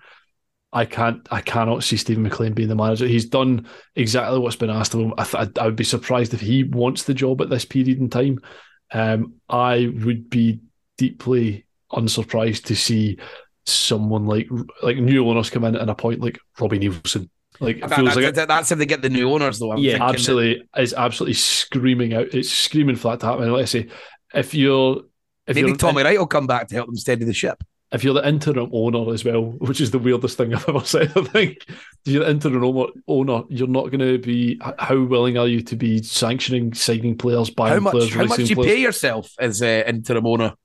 I 0.74 0.84
can't, 0.84 1.26
I 1.32 1.40
cannot 1.40 1.84
see 1.86 1.96
Steven 1.96 2.24
MacLean 2.24 2.54
being 2.54 2.68
the 2.68 2.76
manager. 2.76 3.08
He's 3.08 3.26
done 3.26 3.68
exactly 3.96 4.40
what's 4.40 4.58
been 4.58 4.70
asked 4.70 4.94
of 4.94 5.00
him. 5.00 5.14
I, 5.18 5.24
th- 5.24 5.58
I 5.58 5.66
would 5.66 5.78
be 5.78 5.86
surprised 5.86 6.34
if 6.34 6.42
he 6.42 6.64
wants 6.66 7.04
the 7.04 7.14
job 7.14 7.42
at 7.42 7.50
this 7.50 7.64
period 7.64 7.98
in 8.00 8.10
time. 8.10 8.42
Um, 8.92 9.36
I 9.50 9.92
would 10.04 10.30
be 10.30 10.60
deeply 10.98 11.66
unsurprised 11.92 12.66
to 12.68 12.76
see 12.76 13.18
someone 13.66 14.26
like 14.26 14.48
like 14.84 14.98
new 14.98 15.28
owners 15.28 15.50
come 15.50 15.64
in 15.66 15.76
and 15.76 15.90
appoint 15.90 16.22
like 16.22 16.40
Robbie 16.60 16.80
Neilson. 16.80 17.30
Like 17.60 17.78
it 17.78 17.88
That- 17.88 17.96
feels 17.96 18.16
that- 18.16 18.24
like 18.24 18.36
that- 18.36 18.48
that's 18.48 18.72
if 18.72 18.78
they 18.78 18.86
get 18.86 19.02
the 19.02 19.10
new 19.10 19.32
owners, 19.32 19.60
though. 19.60 19.72
I'm 19.72 19.78
Yeah, 19.80 19.98
that- 19.98 20.10
absolutely 20.16 20.68
is 20.78 20.94
absolutely 20.94 21.34
screaming 21.36 22.14
out. 22.14 22.28
It's 22.34 22.50
screaming 22.50 22.96
for 22.96 23.12
that 23.12 23.22
to 23.22 23.26
happen. 23.28 23.52
Like 23.52 23.64
I 23.64 23.66
say, 23.66 23.88
if 24.34 24.54
you're 24.54 25.04
if 25.48 25.56
Maybe 25.56 25.70
you're 25.70 25.78
Tommy 25.78 26.04
Wright 26.04 26.18
will 26.18 26.26
come 26.28 26.48
back 26.48 26.68
to 26.70 26.76
help 26.76 26.88
them 26.88 26.96
steady 26.98 27.24
the 27.24 27.34
ship. 27.34 27.64
If 27.92 28.04
you're 28.04 28.16
the 28.16 28.28
interim 28.28 28.70
owner 28.74 29.14
as 29.14 29.24
well, 29.24 29.44
which 29.44 29.80
is 29.80 29.92
the 29.92 30.00
weirdest 30.00 30.38
thing 30.38 30.54
I've 30.56 30.68
ever 30.68 30.84
said, 30.84 31.12
I 31.16 31.24
think 31.24 31.66
if 31.68 31.78
you're 32.06 32.24
the 32.24 32.32
interim 32.32 32.64
owner, 33.08 33.44
you're 33.50 33.68
not 33.68 33.92
going 33.92 34.00
to 34.00 34.18
be. 34.18 34.60
How 34.80 35.02
willing 35.04 35.38
are 35.38 35.48
you 35.48 35.62
to 35.62 35.76
be 35.76 36.02
sanctioning 36.02 36.74
signing 36.74 37.18
players, 37.18 37.50
buying 37.50 37.74
How 37.74 37.80
much? 37.80 37.92
players, 37.94 38.14
How 38.14 38.26
much 38.26 38.38
do 38.38 38.44
you 38.46 38.56
players? 38.56 38.72
pay 38.72 38.82
yourself 38.82 39.32
as 39.40 39.62
uh, 39.62 39.84
interim 39.88 40.26
owner? 40.26 40.56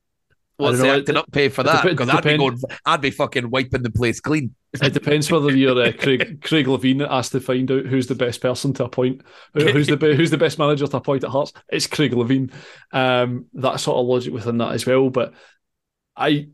What's 0.61 0.81
the 0.81 0.89
acting 0.91 1.17
up 1.17 1.31
pay 1.33 1.49
for 1.49 1.63
that? 1.63 1.85
Because 1.85 2.09
I'd 2.11 2.23
be 2.23 2.37
going. 2.37 2.59
I'd 2.85 3.01
be 3.01 3.11
fucking 3.11 3.51
wiping 3.51 3.83
the 3.83 3.91
place 3.91 4.21
clean. 4.21 4.55
It 4.75 4.93
depends 4.93 5.31
whether 5.31 5.51
you're 5.51 5.81
uh, 5.81 5.93
Craig 5.93 6.43
Craig 6.45 6.67
Levein 6.67 7.07
asked 7.09 7.33
to 7.33 7.41
find 7.41 7.71
out 7.71 7.87
who's 7.87 8.07
the 8.07 8.15
best 8.15 8.41
person 8.41 8.73
to 8.75 8.85
appoint, 8.85 9.23
who's 9.55 9.87
the 9.87 9.97
be- 9.97 10.15
who's 10.17 10.31
the 10.31 10.39
best 10.39 10.59
manager 10.59 10.87
to 10.87 10.97
appoint 10.99 11.25
at 11.25 11.31
Hearts. 11.31 11.53
It's 11.71 11.87
Craig 11.87 12.13
Levein. 12.13 12.53
Um, 12.93 13.47
that 13.55 13.81
sort 13.81 13.99
of 13.99 14.07
logic 14.07 14.33
within 14.33 14.59
that 14.59 14.73
as 14.73 14.85
well. 14.87 15.09
But 15.11 15.33
I, 16.17 16.49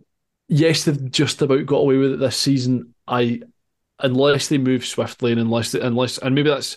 yes, 0.48 0.84
they've 0.84 1.10
just 1.10 1.42
about 1.42 1.66
got 1.66 1.78
away 1.78 1.96
with 1.96 2.12
it 2.12 2.20
this 2.20 2.36
season. 2.36 2.94
I, 3.06 3.40
unless 4.00 4.48
they 4.48 4.58
move 4.58 4.84
swiftly 4.84 5.32
and 5.32 5.40
unless 5.40 5.74
unless 5.74 6.18
and 6.18 6.34
maybe 6.34 6.50
that's 6.50 6.76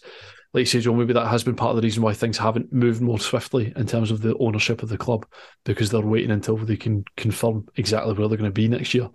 like 0.53 0.61
you 0.61 0.65
say, 0.65 0.79
Joe, 0.79 0.95
maybe 0.95 1.13
that 1.13 1.27
has 1.27 1.43
been 1.43 1.55
part 1.55 1.71
of 1.71 1.75
the 1.75 1.83
reason 1.83 2.01
why 2.01 2.13
things 2.13 2.35
haven't 2.35 2.73
moved 2.73 3.01
more 3.01 3.19
swiftly 3.19 3.71
in 3.75 3.85
terms 3.85 4.09
of 4.09 4.21
the 4.21 4.35
ownership 4.39 4.81
of 4.81 4.89
the 4.89 4.97
club 4.97 5.27
because 5.63 5.91
they're 5.91 6.01
waiting 6.01 6.31
until 6.31 6.57
they 6.57 6.75
can 6.75 7.05
confirm 7.17 7.67
exactly 7.75 8.13
where 8.13 8.27
they're 8.27 8.37
going 8.37 8.49
to 8.49 8.53
be 8.53 8.67
next 8.67 8.95
year. 8.95 9.09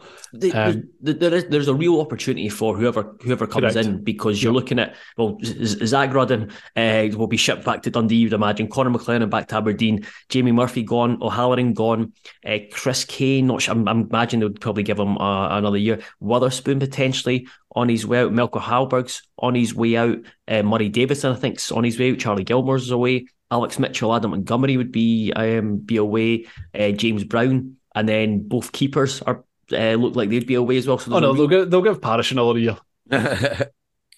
Um, 0.53 0.85
the, 1.01 1.13
there 1.13 1.35
is, 1.35 1.47
there's 1.47 1.67
a 1.67 1.75
real 1.75 2.01
opportunity 2.01 2.49
for 2.49 2.77
whoever 2.77 3.17
whoever 3.23 3.49
comes 3.49 3.73
Correct. 3.73 3.89
in 3.89 4.05
because 4.05 4.45
you're 4.45 4.53
looking 4.53 4.79
at 4.79 4.95
well, 5.17 5.37
Zak 5.43 6.15
Rudden 6.15 6.53
uh, 6.77 7.09
will 7.17 7.27
be 7.27 7.37
shipped 7.37 7.65
back 7.65 7.83
to 7.83 7.91
Dundee. 7.91 8.17
You'd 8.17 8.33
imagine 8.33 8.69
Connor 8.69 8.91
McLennan 8.91 9.29
back 9.29 9.49
to 9.49 9.57
Aberdeen, 9.57 10.07
Jamie 10.29 10.53
Murphy 10.53 10.85
gone, 10.85 11.19
O'Halloran 11.21 11.73
gone, 11.73 12.13
uh, 12.47 12.59
Chris 12.71 13.05
Kane. 13.05 13.49
Not 13.49 13.63
sure, 13.63 13.75
I'm, 13.75 13.89
I'm 13.89 14.03
imagining 14.03 14.41
they 14.41 14.47
would 14.47 14.61
probably 14.61 14.85
give 14.85 15.01
him 15.01 15.19
uh, 15.19 15.59
another 15.59 15.79
year. 15.79 15.99
Witherspoon 16.21 16.79
potentially 16.79 17.49
on 17.75 17.89
his 17.89 18.07
way 18.07 18.21
out. 18.21 18.33
Melker 18.33 18.61
Hallberg's 18.61 19.23
on 19.39 19.55
his 19.55 19.75
way 19.75 19.97
out. 19.97 20.19
Uh, 20.47 20.63
Murray 20.63 20.89
Davidson 20.89 21.33
I 21.33 21.37
think's 21.37 21.73
on 21.73 21.85
his 21.85 21.99
way 21.99 22.13
out. 22.13 22.19
Charlie 22.19 22.45
Gilmour's 22.45 22.91
away. 22.91 23.27
Alex 23.51 23.79
Mitchell, 23.79 24.15
Adam 24.15 24.31
Montgomery 24.33 24.77
would 24.77 24.91
be 24.93 25.33
um, 25.35 25.77
be 25.77 25.97
away. 25.97 26.47
Uh, 26.79 26.91
James 26.91 27.25
Brown, 27.25 27.77
and 27.95 28.09
then 28.09 28.49
both 28.49 28.73
keepers 28.73 29.23
are 29.23 29.45
uh, 29.73 29.95
look 29.95 30.17
like 30.17 30.29
they'd 30.31 30.47
be 30.47 30.55
away 30.55 30.77
as 30.77 30.87
well. 30.87 30.99
So 30.99 31.11
Oh 31.13 31.21
there's 31.21 31.23
a 31.23 31.27
no, 31.27 31.33
real- 31.33 31.37
they'll 31.49 31.61
give, 31.61 31.71
they'll 31.71 31.83
give 31.83 32.01
Parish 32.03 32.33
another 32.33 32.59
year. 32.59 32.77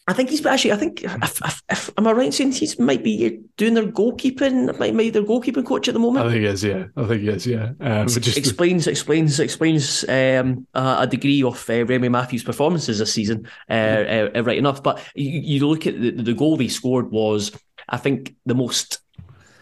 I 0.09 0.13
think 0.13 0.31
he's 0.31 0.45
actually. 0.47 0.73
I 0.73 0.77
think. 0.77 1.03
If, 1.03 1.43
if, 1.45 1.63
if, 1.69 1.91
am 1.99 2.07
I 2.07 2.13
right 2.13 2.27
in 2.27 2.33
saying 2.33 2.53
he's 2.53 2.79
might 2.79 3.03
be 3.03 3.41
doing 3.57 3.75
their 3.75 3.87
goalkeeping? 3.87 4.79
Might 4.79 4.97
be 4.97 5.11
their 5.11 5.25
goalkeeping 5.25 5.67
coach 5.67 5.89
at 5.89 5.95
the 5.95 6.01
moment. 6.01 6.27
I 6.27 6.31
think 6.31 6.43
he 6.43 6.47
is, 6.47 6.63
yeah. 6.63 6.85
I 6.97 7.07
think 7.07 7.23
he 7.23 7.29
is, 7.29 7.47
yeah. 7.47 7.73
Um, 7.81 8.07
just 8.07 8.37
explains 8.37 8.87
explains 8.87 9.41
explains 9.41 10.05
um, 10.09 10.67
a, 10.75 10.97
a 11.01 11.07
degree 11.09 11.43
of 11.43 11.69
uh, 11.69 11.85
Remy 11.85 12.09
Matthews' 12.09 12.45
performances 12.45 13.01
this 13.01 13.13
season, 13.13 13.49
uh, 13.69 13.73
uh, 13.73 14.43
right 14.45 14.59
enough. 14.59 14.81
But 14.81 15.03
you, 15.17 15.41
you 15.41 15.69
look 15.69 15.89
at 15.89 16.01
the, 16.01 16.11
the 16.13 16.35
goal 16.35 16.57
they 16.57 16.69
scored 16.69 17.11
was, 17.11 17.51
I 17.89 17.97
think, 17.97 18.37
the 18.47 18.55
most 18.55 19.01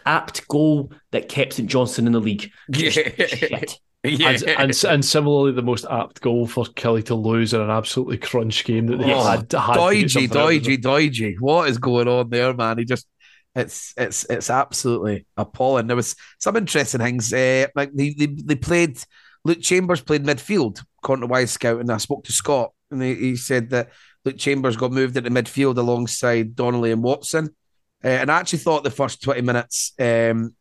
apt 0.05 0.47
goal 0.47 0.91
that 1.09 1.27
kept 1.27 1.53
St 1.53 1.67
Johnstone 1.67 2.05
in 2.05 2.13
the 2.13 2.19
league. 2.19 2.51
Just 2.69 2.97
shit. 2.97 3.79
Yeah. 4.05 4.29
and, 4.29 4.43
and 4.43 4.83
and 4.85 5.05
similarly, 5.05 5.51
the 5.51 5.61
most 5.61 5.85
apt 5.89 6.21
goal 6.21 6.47
for 6.47 6.65
Killie 6.65 7.05
to 7.05 7.15
lose 7.15 7.53
in 7.53 7.61
an 7.61 7.69
absolutely 7.69 8.17
crunch 8.17 8.63
game 8.63 8.87
that 8.87 8.97
they 8.97 9.13
Oh, 9.13 9.23
had, 9.23 9.39
had 9.39 9.79
to 9.87 9.95
get 9.95 10.07
Doidgy, 10.07 10.09
something 10.11 10.37
out 10.37 10.47
of 10.47 10.51
it. 10.53 10.63
doidgy, 10.63 10.81
doidgy. 10.81 11.35
What 11.39 11.69
is 11.69 11.77
going 11.77 12.07
on 12.07 12.29
there, 12.29 12.53
man? 12.53 12.77
He 12.77 12.85
just 12.85 13.07
it's 13.55 13.93
it's 13.97 14.25
it's 14.29 14.49
absolutely 14.49 15.25
appalling. 15.37 15.87
There 15.87 15.95
was 15.95 16.15
some 16.39 16.55
interesting 16.57 17.01
things. 17.01 17.31
Uh, 17.31 17.67
like 17.75 17.91
they, 17.93 18.13
they 18.13 18.25
they 18.27 18.55
played 18.55 18.99
Luke 19.45 19.61
Chambers 19.61 20.01
played 20.01 20.23
midfield, 20.25 20.83
according 21.03 21.27
to 21.27 21.33
Wyscout, 21.33 21.79
and 21.79 21.91
I 21.91 21.97
spoke 21.97 22.23
to 22.25 22.31
Scott, 22.33 22.71
and 22.91 23.01
he, 23.01 23.15
he 23.15 23.35
said 23.35 23.69
that 23.69 23.91
Luke 24.25 24.37
Chambers 24.37 24.75
got 24.75 24.91
moved 24.91 25.15
into 25.17 25.29
midfield 25.29 25.77
alongside 25.77 26.55
Donnelly 26.55 26.91
and 26.91 27.03
Watson. 27.03 27.55
Uh, 28.03 28.07
and 28.09 28.31
I 28.31 28.39
actually 28.39 28.59
thought 28.59 28.83
the 28.83 28.91
first 28.91 29.21
twenty 29.23 29.41
minutes. 29.41 29.93
Um, 29.99 30.53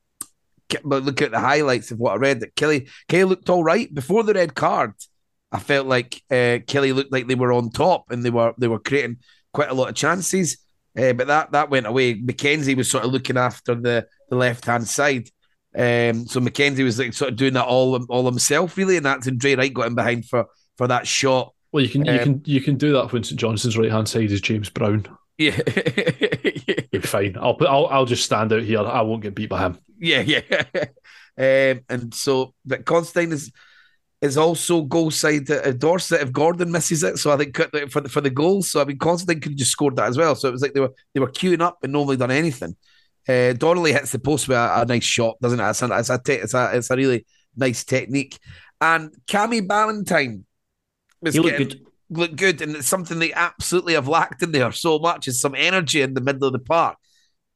but 0.85 1.03
look 1.03 1.23
at 1.23 1.31
the 1.31 1.41
highlights 1.41 1.91
of 1.91 1.99
what 1.99 2.12
I 2.12 2.17
read 2.17 2.41
that 2.41 2.55
Killie 2.55 2.89
Killie 3.09 3.29
looked 3.29 3.51
all 3.51 3.65
right 3.65 3.93
before 3.93 4.23
the 4.23 4.35
red 4.35 4.55
card. 4.55 4.93
I 5.53 5.59
felt 5.59 5.87
like 5.87 6.23
uh, 6.31 6.59
Killie 6.67 6.95
looked 6.95 7.12
like 7.12 7.27
they 7.29 7.35
were 7.37 7.53
on 7.53 7.71
top 7.71 8.11
and 8.11 8.25
they 8.25 8.31
were 8.31 8.55
they 8.59 8.69
were 8.69 8.81
creating 8.81 9.19
quite 9.53 9.71
a 9.71 9.75
lot 9.75 9.89
of 9.89 9.95
chances. 9.95 10.59
Uh, 10.99 11.12
but 11.12 11.27
that 11.27 11.53
that 11.53 11.71
went 11.71 11.87
away. 11.87 12.15
Mackenzie 12.15 12.75
was 12.75 12.91
sort 12.91 13.05
of 13.05 13.12
looking 13.12 13.37
after 13.37 13.75
the, 13.75 14.07
the 14.31 14.37
left 14.37 14.65
hand 14.65 14.87
side. 14.87 15.29
Um, 15.77 16.27
so 16.27 16.41
Mackenzie 16.41 16.85
was 16.85 16.99
like 16.99 17.12
sort 17.15 17.33
of 17.33 17.37
doing 17.37 17.55
that 17.55 17.67
all 17.67 18.01
all 18.09 18.25
himself 18.25 18.77
really, 18.77 18.97
and 18.97 19.07
that's 19.07 19.27
and 19.27 19.41
Drey 19.41 19.57
Wright 19.57 19.75
got 19.75 19.89
him 19.89 19.97
behind 19.97 20.25
for 20.25 20.47
for 20.79 20.87
that 20.89 21.07
shot. 21.07 21.53
Well, 21.73 21.83
you 21.83 21.89
can 21.89 22.05
you 22.05 22.12
Um, 22.12 22.19
can 22.19 22.43
you 22.45 22.61
can 22.61 22.77
do 22.77 22.93
that 22.93 23.12
when 23.12 23.25
St 23.25 23.39
Johnstone's 23.39 23.77
right 23.77 23.91
hand 23.91 24.09
side 24.09 24.31
is 24.31 24.41
James 24.41 24.71
Brown. 24.71 25.07
Yeah, 25.39 25.59
You're 26.93 27.03
fine. 27.03 27.37
I'll 27.41 27.55
put 27.55 27.68
I'll 27.68 27.87
I'll 27.87 28.05
just 28.07 28.24
stand 28.24 28.53
out 28.53 28.62
here. 28.62 28.78
I 28.80 29.01
won't 29.03 29.22
get 29.22 29.35
beat 29.35 29.49
by 29.51 29.61
him. 29.66 29.78
yeah, 29.99 30.20
yeah. 30.20 30.41
um, 31.39 31.80
and 31.89 32.14
so, 32.14 32.55
but 32.64 32.85
Constantine 32.85 33.32
is 33.32 33.51
is 34.20 34.39
also 34.39 34.82
goal 34.82 35.11
side 35.11 35.51
at 35.51 35.78
Dorsett 35.78 36.22
if 36.22 36.32
Gordon 36.32 36.70
misses 36.70 37.03
it. 37.03 37.18
So 37.18 37.32
I 37.32 37.37
think 37.37 37.57
for 37.91 38.01
the, 38.01 38.09
for 38.09 38.20
the 38.20 38.30
goals. 38.30 38.70
So 38.70 38.80
I 38.80 38.85
mean, 38.85 38.99
Constantine 38.99 39.41
could 39.41 39.53
have 39.53 39.59
just 39.59 39.72
scored 39.72 39.97
that 39.97 40.09
as 40.09 40.16
well. 40.16 40.35
So 40.37 40.49
it 40.49 40.53
was 40.53 40.62
like 40.62 40.72
they 40.72 40.80
were 40.80 40.95
they 41.12 41.20
were 41.20 41.30
queuing 41.30 41.61
up 41.61 41.78
and 41.82 41.93
normally 41.93 42.16
done 42.16 42.30
anything. 42.30 42.76
Uh, 43.28 43.55
Donnelly 43.55 43.93
hits 43.93 44.12
the 44.12 44.18
post 44.18 44.47
with 44.49 44.57
a, 44.57 44.82
a 44.82 44.85
nice 44.87 45.03
shot, 45.05 45.37
doesn't 45.41 45.59
it? 45.59 45.68
It's 45.68 45.82
a, 45.82 45.99
it's 45.99 46.11
a, 46.11 46.18
te- 46.18 46.32
it's 46.35 46.55
a 46.55 46.70
it's 46.76 46.91
a 46.91 46.97
really 46.97 47.26
nice 47.57 47.82
technique. 47.85 48.39
And 48.80 49.11
Cammy 49.26 49.66
Ballantyne 49.66 50.45
was 51.20 51.35
He 51.35 51.41
looked 51.41 51.59
getting- 51.59 51.68
good. 51.68 51.87
Look 52.11 52.37
good, 52.37 52.61
and 52.61 52.77
it's 52.77 52.89
something 52.89 53.19
they 53.19 53.33
absolutely 53.33 53.95
have 53.95 54.09
lacked 54.09 54.43
in 54.43 54.53
there 54.53 54.73
so 54.73 54.99
much 54.99 55.29
is 55.29 55.41
some 55.41 55.55
energy 55.55 56.03
in 56.03 56.15
the 56.15 56.21
middle 56.21 56.47
of 56.47 56.53
the 56.53 56.59
park, 56.59 56.97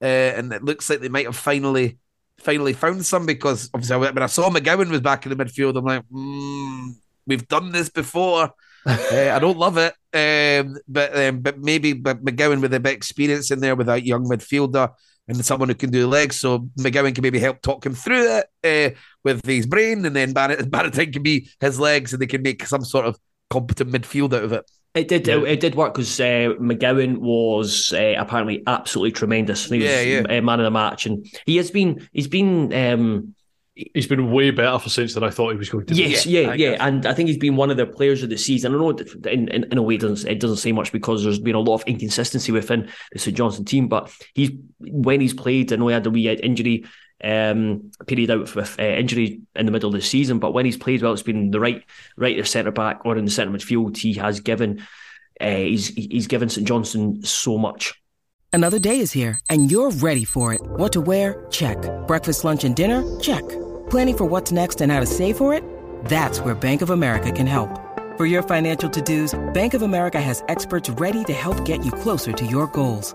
uh, 0.03 0.05
and 0.05 0.53
it 0.53 0.65
looks 0.65 0.89
like 0.89 1.01
they 1.01 1.09
might 1.09 1.27
have 1.27 1.37
finally 1.37 1.99
finally 2.39 2.73
found 2.73 3.05
some 3.05 3.27
because 3.27 3.69
obviously 3.75 3.97
when 3.97 4.23
I 4.23 4.27
saw 4.27 4.49
McGowan 4.49 4.91
was 4.91 5.01
back 5.01 5.27
in 5.27 5.37
the 5.37 5.45
midfield, 5.45 5.77
I'm 5.77 5.85
like, 5.85 6.05
mm, 6.09 6.93
we've 7.27 7.49
done 7.49 7.73
this 7.73 7.89
before. 7.89 8.53
uh, 8.87 9.31
I 9.33 9.39
don't 9.39 9.59
love 9.59 9.77
it, 9.77 9.93
um, 10.15 10.77
but 10.87 11.17
um, 11.17 11.41
but 11.41 11.59
maybe 11.59 11.93
but 11.93 12.25
McGowan 12.25 12.61
with 12.61 12.73
a 12.73 12.81
bit 12.81 12.93
of 12.93 12.97
experience 12.97 13.51
in 13.51 13.61
there 13.61 13.77
with 13.77 13.89
that 13.89 14.05
young 14.05 14.25
midfielder 14.25 14.91
and 15.27 15.45
someone 15.45 15.69
who 15.69 15.75
can 15.75 15.91
do 15.91 16.07
legs, 16.07 16.37
so 16.37 16.61
McGowan 16.79 17.15
can 17.15 17.23
maybe 17.23 17.39
help 17.39 17.61
talk 17.61 17.85
him 17.85 17.95
through 17.95 18.39
it 18.39 18.47
uh, 18.65 18.97
with 19.25 19.45
his 19.45 19.67
brain, 19.67 20.07
and 20.07 20.17
then 20.17 20.33
Barrett 20.33 20.71
Barrett 20.71 21.13
can 21.13 21.23
be 21.23 21.51
his 21.61 21.79
legs, 21.79 22.13
and 22.13 22.23
they 22.23 22.27
can 22.27 22.41
make 22.41 22.65
some 22.67 22.85
sort 22.85 23.05
of 23.05 23.19
competent 23.51 23.91
midfield 23.91 24.33
out 24.35 24.45
of 24.45 24.53
it. 24.53 24.71
It 24.95 25.09
did. 25.09 25.27
Yeah. 25.27 25.37
It, 25.39 25.45
it 25.45 25.61
did 25.61 25.75
work 25.75 25.95
because 25.95 26.19
uh, 26.19 26.55
McGowan 26.61 27.19
was 27.19 27.93
uh, 27.93 28.15
apparently 28.19 28.63
absolutely 28.67 29.13
tremendous. 29.13 29.67
He 29.69 29.79
was 29.79 29.87
Yeah, 29.87 30.01
yeah. 30.01 30.39
uh, 30.39 30.41
man 30.41 30.61
of 30.61 30.65
the 30.65 30.71
match, 30.71 31.07
and 31.07 31.27
he 31.47 31.57
has 31.59 31.71
been. 31.71 32.09
He's 32.13 32.29
been. 32.29 32.73
Um, 32.73 33.35
He's 33.95 34.09
been 34.09 34.33
way 34.33 34.51
better 34.51 34.77
for 34.81 34.89
Saints 34.89 35.15
than 35.15 35.23
I 35.23 35.31
thought 35.31 35.53
he 35.53 35.57
was 35.57 35.69
going 35.69 35.87
to. 35.87 35.95
be. 35.95 36.01
yes, 36.03 36.27
Yeah, 36.27 36.41
yeah, 36.41 36.49
I 36.49 36.55
yeah, 36.55 36.71
guess. 36.73 36.81
and 36.81 37.07
I 37.07 37.15
think 37.15 37.29
he's 37.29 37.39
been 37.39 37.55
one 37.55 37.71
of 37.71 37.77
the 37.77 37.87
players 37.87 38.25
of 38.25 38.29
the 38.29 38.37
season. 38.37 38.75
I 38.75 38.77
know 38.77 38.91
in, 38.91 39.47
in, 39.47 39.65
in 39.71 39.79
a 39.79 39.83
way 39.83 39.95
it 39.95 40.01
doesn't 40.01 40.29
it 40.29 40.41
doesn't 40.41 40.57
say 40.57 40.73
much 40.73 40.91
because 40.91 41.23
there's 41.23 41.39
been 41.39 41.55
a 41.55 41.61
lot 41.61 41.75
of 41.77 41.85
inconsistency 41.87 42.51
within 42.51 42.91
the 43.13 43.21
St 43.21 43.37
Johnstone 43.37 43.67
team, 43.67 43.87
but 43.87 44.13
he's 44.35 44.51
when 44.81 45.21
he's 45.21 45.33
played. 45.33 45.73
I 45.73 45.77
know 45.77 45.87
he 45.87 45.95
had 45.95 46.05
a 46.07 46.11
wee 46.11 46.29
injury 46.29 46.87
um, 47.23 47.91
period 48.07 48.31
out 48.31 48.55
with 48.55 48.79
uh, 48.79 48.83
injury 48.83 49.41
in 49.57 49.67
the 49.67 49.73
middle 49.73 49.89
of 49.89 49.95
the 49.95 50.03
season, 50.03 50.39
but 50.39 50.53
when 50.53 50.65
he's 50.65 50.77
played 50.77 51.03
well, 51.03 51.13
it's 51.13 51.23
been 51.23 51.51
the 51.51 51.61
right 51.61 51.85
right 52.17 52.47
centre 52.47 52.71
back 52.71 53.05
or 53.05 53.17
in 53.17 53.25
the 53.25 53.31
centre 53.31 53.57
midfield. 53.57 53.97
He 53.97 54.15
has 54.15 54.41
given. 54.41 54.87
Uh, 55.41 55.51
he's 55.51 55.89
he's 55.89 56.27
given 56.27 56.49
St 56.49 56.67
Johnstone 56.67 57.23
so 57.23 57.59
much. 57.59 57.95
Another 58.53 58.79
day 58.79 59.01
is 59.01 59.13
here, 59.13 59.39
and 59.51 59.71
you're 59.71 59.91
ready 59.91 60.25
for 60.25 60.53
it. 60.55 60.61
What 60.63 60.93
to 60.95 61.01
wear? 61.01 61.47
Check. 61.51 61.79
Breakfast, 62.07 62.45
lunch, 62.45 62.65
and 62.65 62.75
dinner? 62.75 63.03
Check. 63.21 63.47
Planning 63.91 64.17
for 64.17 64.25
what's 64.25 64.51
next 64.53 64.81
and 64.81 64.91
how 64.91 65.01
to 65.01 65.07
save 65.07 65.37
for 65.37 65.55
it? 65.55 65.63
That's 66.07 66.41
where 66.41 66.55
Bank 66.55 66.83
of 66.83 66.91
America 66.91 67.31
can 67.31 67.47
help. 67.47 67.71
For 68.17 68.27
your 68.27 68.43
financial 68.43 68.91
to 68.91 69.01
dos, 69.01 69.39
Bank 69.55 69.75
of 69.75 69.83
America 69.83 70.21
has 70.21 70.43
experts 70.49 70.91
ready 70.91 71.23
to 71.25 71.33
help 71.33 71.65
get 71.65 71.85
you 71.85 71.93
closer 71.93 72.33
to 72.33 72.47
your 72.47 72.67
goals. 72.69 73.15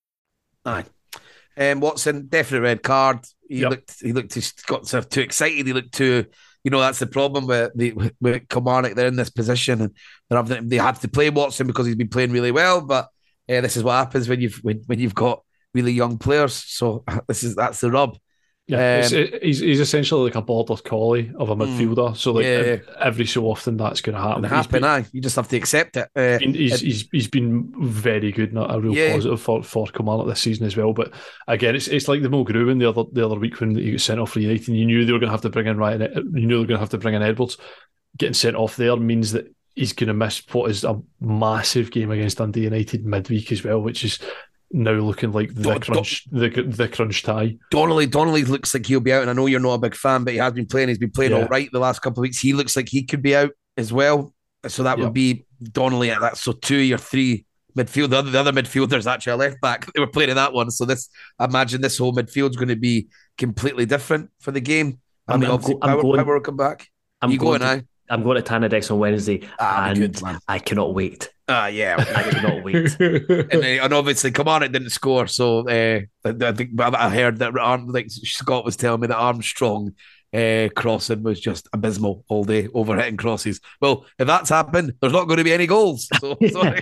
Aye. 0.65 0.85
Um, 1.57 1.79
Watson, 1.79 2.27
definitely 2.27 2.65
red 2.67 2.83
card. 2.83 3.19
He 3.47 3.61
Yep. 3.61 3.69
looked, 3.69 4.01
he 4.01 4.13
looked, 4.13 4.33
just 4.33 4.65
got 4.65 4.87
sort 4.87 5.03
of 5.03 5.09
too 5.09 5.21
excited. 5.21 5.67
He 5.67 5.73
looked 5.73 5.93
too, 5.93 6.25
you 6.63 6.71
know, 6.71 6.79
that's 6.79 6.99
the 6.99 7.07
problem 7.07 7.47
with 7.47 7.71
the 7.75 7.91
with, 7.93 8.13
with 8.21 8.47
Kilmarnock. 8.47 8.95
They're 8.95 9.07
in 9.07 9.15
this 9.15 9.29
position 9.29 9.81
and 9.81 9.95
they're 10.29 10.37
having, 10.37 10.69
they 10.69 10.77
have 10.77 10.99
to 11.01 11.07
play 11.09 11.29
Watson 11.29 11.67
because 11.67 11.85
he's 11.85 11.95
been 11.95 12.07
playing 12.09 12.31
really 12.31 12.51
well. 12.51 12.81
But 12.81 13.05
uh, 13.49 13.61
this 13.61 13.75
is 13.75 13.83
what 13.83 13.93
happens 13.97 14.29
when 14.29 14.39
you've 14.39 14.59
when, 14.61 14.81
when 14.85 14.99
you've 14.99 15.15
got 15.15 15.43
really 15.73 15.91
young 15.91 16.17
players. 16.17 16.53
So 16.53 17.03
this 17.27 17.43
is 17.43 17.55
that's 17.55 17.81
the 17.81 17.91
rub. 17.91 18.17
Yeah, 18.71 19.01
Um, 19.05 19.13
it's- 19.13 19.39
he's 19.43 19.59
he's 19.59 19.79
essentially 19.81 20.23
like 20.23 20.35
a 20.35 20.41
border 20.41 20.75
collie 20.81 21.31
of 21.37 21.49
a 21.49 21.55
midfielder. 21.55 22.15
So 22.15 22.31
like. 22.33 22.45
Yeah. 22.45 22.49
ev- 22.49 22.89
every 22.99 23.25
so 23.25 23.45
often 23.45 23.75
that's 23.77 23.99
going 24.01 24.15
to 24.15 24.21
happen. 24.21 24.43
Happen, 24.45 24.83
aye. 24.83 25.05
You 25.11 25.19
just 25.21 25.35
have 25.35 25.47
to 25.49 25.57
accept 25.57 25.97
it. 25.97 26.07
Uh, 26.15 26.37
been, 26.39 26.53
he's, 26.53 26.73
it- 26.81 26.85
he's 26.85 27.09
he's 27.11 27.27
been 27.27 27.71
very 27.81 28.31
good, 28.31 28.53
not 28.53 28.73
a 28.73 28.79
real 28.79 28.95
Yeah. 28.95 29.13
positive 29.13 29.41
for 29.41 29.61
for 29.63 29.87
Kilmarnock 29.87 30.27
this 30.27 30.39
season 30.39 30.65
as 30.65 30.77
well. 30.77 30.93
But 30.93 31.11
again, 31.47 31.75
it's 31.75 31.87
it's 31.89 32.07
like 32.07 32.21
the 32.21 32.29
Mo 32.29 32.43
Gruen 32.45 32.77
the 32.77 32.87
other 32.89 33.03
the 33.11 33.25
other 33.25 33.35
week 33.39 33.59
when 33.59 33.75
he 33.75 33.91
got 33.91 34.01
sent 34.01 34.19
off 34.19 34.31
for 34.31 34.39
United. 34.39 34.69
and 34.69 34.77
You 34.77 34.85
knew 34.85 35.03
they 35.05 35.11
were 35.11 35.19
going 35.19 35.27
to 35.29 35.33
have 35.33 35.41
to 35.41 35.49
bring 35.49 35.67
in 35.67 35.77
Ryan. 35.77 36.01
You 36.33 36.47
knew 36.47 36.55
they 36.55 36.61
were 36.61 36.65
going 36.65 36.77
to 36.77 36.85
have 36.85 36.89
to 36.89 36.97
bring 36.97 37.15
in 37.15 37.21
Edwards. 37.23 37.57
Getting 38.17 38.33
sent 38.33 38.55
off 38.55 38.75
there 38.77 38.95
means 38.95 39.33
that 39.33 39.53
he's 39.75 39.93
going 39.93 40.07
to 40.09 40.13
miss 40.13 40.41
what 40.51 40.69
is 40.69 40.83
a 40.83 40.99
massive 41.19 41.91
game 41.91 42.11
against 42.11 42.37
Dundee 42.37 42.61
United 42.63 43.05
midweek 43.05 43.51
as 43.51 43.63
well, 43.63 43.79
which 43.81 44.03
is 44.05 44.19
now 44.73 44.91
looking 44.93 45.31
like 45.31 45.53
the 45.53 45.61
Don't- 45.63 45.73
don't- 45.85 45.93
crunch 45.95 46.25
the 46.31 46.49
the 46.49 46.87
crunch 46.87 47.23
tie. 47.23 47.57
Donnelly, 47.71 48.05
Donnelly 48.07 48.43
looks 48.45 48.73
like 48.73 48.85
he'll 48.85 48.99
be 48.99 49.13
out, 49.13 49.21
and 49.21 49.29
I 49.29 49.33
know 49.33 49.45
you're 49.47 49.59
not 49.59 49.73
a 49.73 49.79
big 49.79 49.95
fan, 49.95 50.23
but 50.23 50.33
he 50.33 50.39
has 50.39 50.53
been 50.53 50.65
playing. 50.65 50.89
He's 50.89 50.97
been 50.97 51.11
playing 51.11 51.31
Yeah. 51.31 51.39
all 51.43 51.47
right 51.47 51.69
the 51.71 51.79
last 51.79 52.01
couple 52.01 52.19
of 52.19 52.23
weeks. 52.23 52.39
He 52.39 52.53
looks 52.53 52.75
like 52.75 52.89
he 52.89 53.03
could 53.03 53.21
be 53.21 53.35
out 53.35 53.51
as 53.77 53.91
well. 53.91 54.33
So 54.67 54.83
that 54.83 54.97
Yeah. 54.97 55.05
would 55.05 55.13
be 55.13 55.45
Donnelly 55.71 56.11
at 56.11 56.21
that. 56.21 56.37
So 56.37 56.51
two 56.51 56.93
or 56.93 56.97
three 56.97 57.45
midfield. 57.77 58.09
The 58.11 58.17
other, 58.17 58.31
the 58.31 58.39
other 58.39 58.51
midfielder's 58.53 59.07
actually 59.07 59.33
a 59.33 59.37
left 59.37 59.61
back. 59.61 59.85
They 59.95 59.99
were 59.99 60.07
playing 60.07 60.29
in 60.29 60.35
that 60.35 60.53
one. 60.53 60.69
So 60.71 60.85
this, 60.85 61.09
I 61.39 61.45
imagine 61.45 61.81
this 61.81 61.97
whole 61.97 62.13
midfield's 62.13 62.57
going 62.57 62.67
to 62.69 62.75
be 62.75 63.07
completely 63.37 63.85
different 63.85 64.29
for 64.39 64.51
the 64.51 64.61
game. 64.61 64.99
I 65.27 65.31
I'm- 65.33 65.39
mean, 65.41 65.49
I'm 65.49 65.53
obviously, 65.55 65.75
go- 65.75 65.79
I'm 65.83 65.89
Power, 65.93 66.01
going- 66.01 66.23
Power 66.25 66.33
will 66.35 66.41
come 66.41 66.57
back. 66.57 66.87
I'm 67.21 67.31
you 67.31 67.37
going, 67.37 67.59
to, 67.61 67.75
now? 67.77 67.81
I'm 68.09 68.23
going 68.23 68.41
to 68.41 68.43
Tannadice 68.43 68.91
on 68.91 68.99
Wednesday, 68.99 69.47
Ah, 69.59 69.87
and 69.89 69.97
good. 69.99 70.21
I 70.47 70.59
cannot 70.59 70.93
wait. 70.93 71.29
Ah, 71.53 71.67
yeah. 71.67 71.95
I 72.15 72.23
cannot 72.23 72.63
wait. 72.63 72.75
and, 72.99 73.53
uh, 73.53 73.83
and 73.83 73.93
obviously, 73.93 74.31
come 74.31 74.47
on, 74.47 74.63
it 74.63 74.71
didn't 74.71 74.91
score. 74.91 75.27
So 75.27 75.67
uh, 75.67 76.01
I 76.25 76.29
I 76.29 76.51
think 76.53 76.79
I 76.79 77.09
heard 77.09 77.39
that 77.39 77.57
Arm, 77.57 77.87
like 77.87 78.09
Scott 78.09 78.63
was 78.65 78.77
telling 78.77 79.01
me 79.01 79.07
that 79.07 79.17
Armstrong 79.17 79.93
uh, 80.33 80.69
crossing 80.75 81.23
was 81.23 81.41
just 81.41 81.67
abysmal 81.73 82.23
all 82.29 82.45
day, 82.45 82.69
over 82.73 82.95
hitting 82.95 83.17
crosses. 83.17 83.59
Well, 83.81 84.05
if 84.17 84.27
that's 84.27 84.49
happened, 84.49 84.93
there's 85.01 85.11
not 85.13 85.25
going 85.25 85.39
to 85.39 85.43
be 85.43 85.51
any 85.53 85.67
goals. 85.67 86.07
So, 86.19 86.37
so 86.51 86.73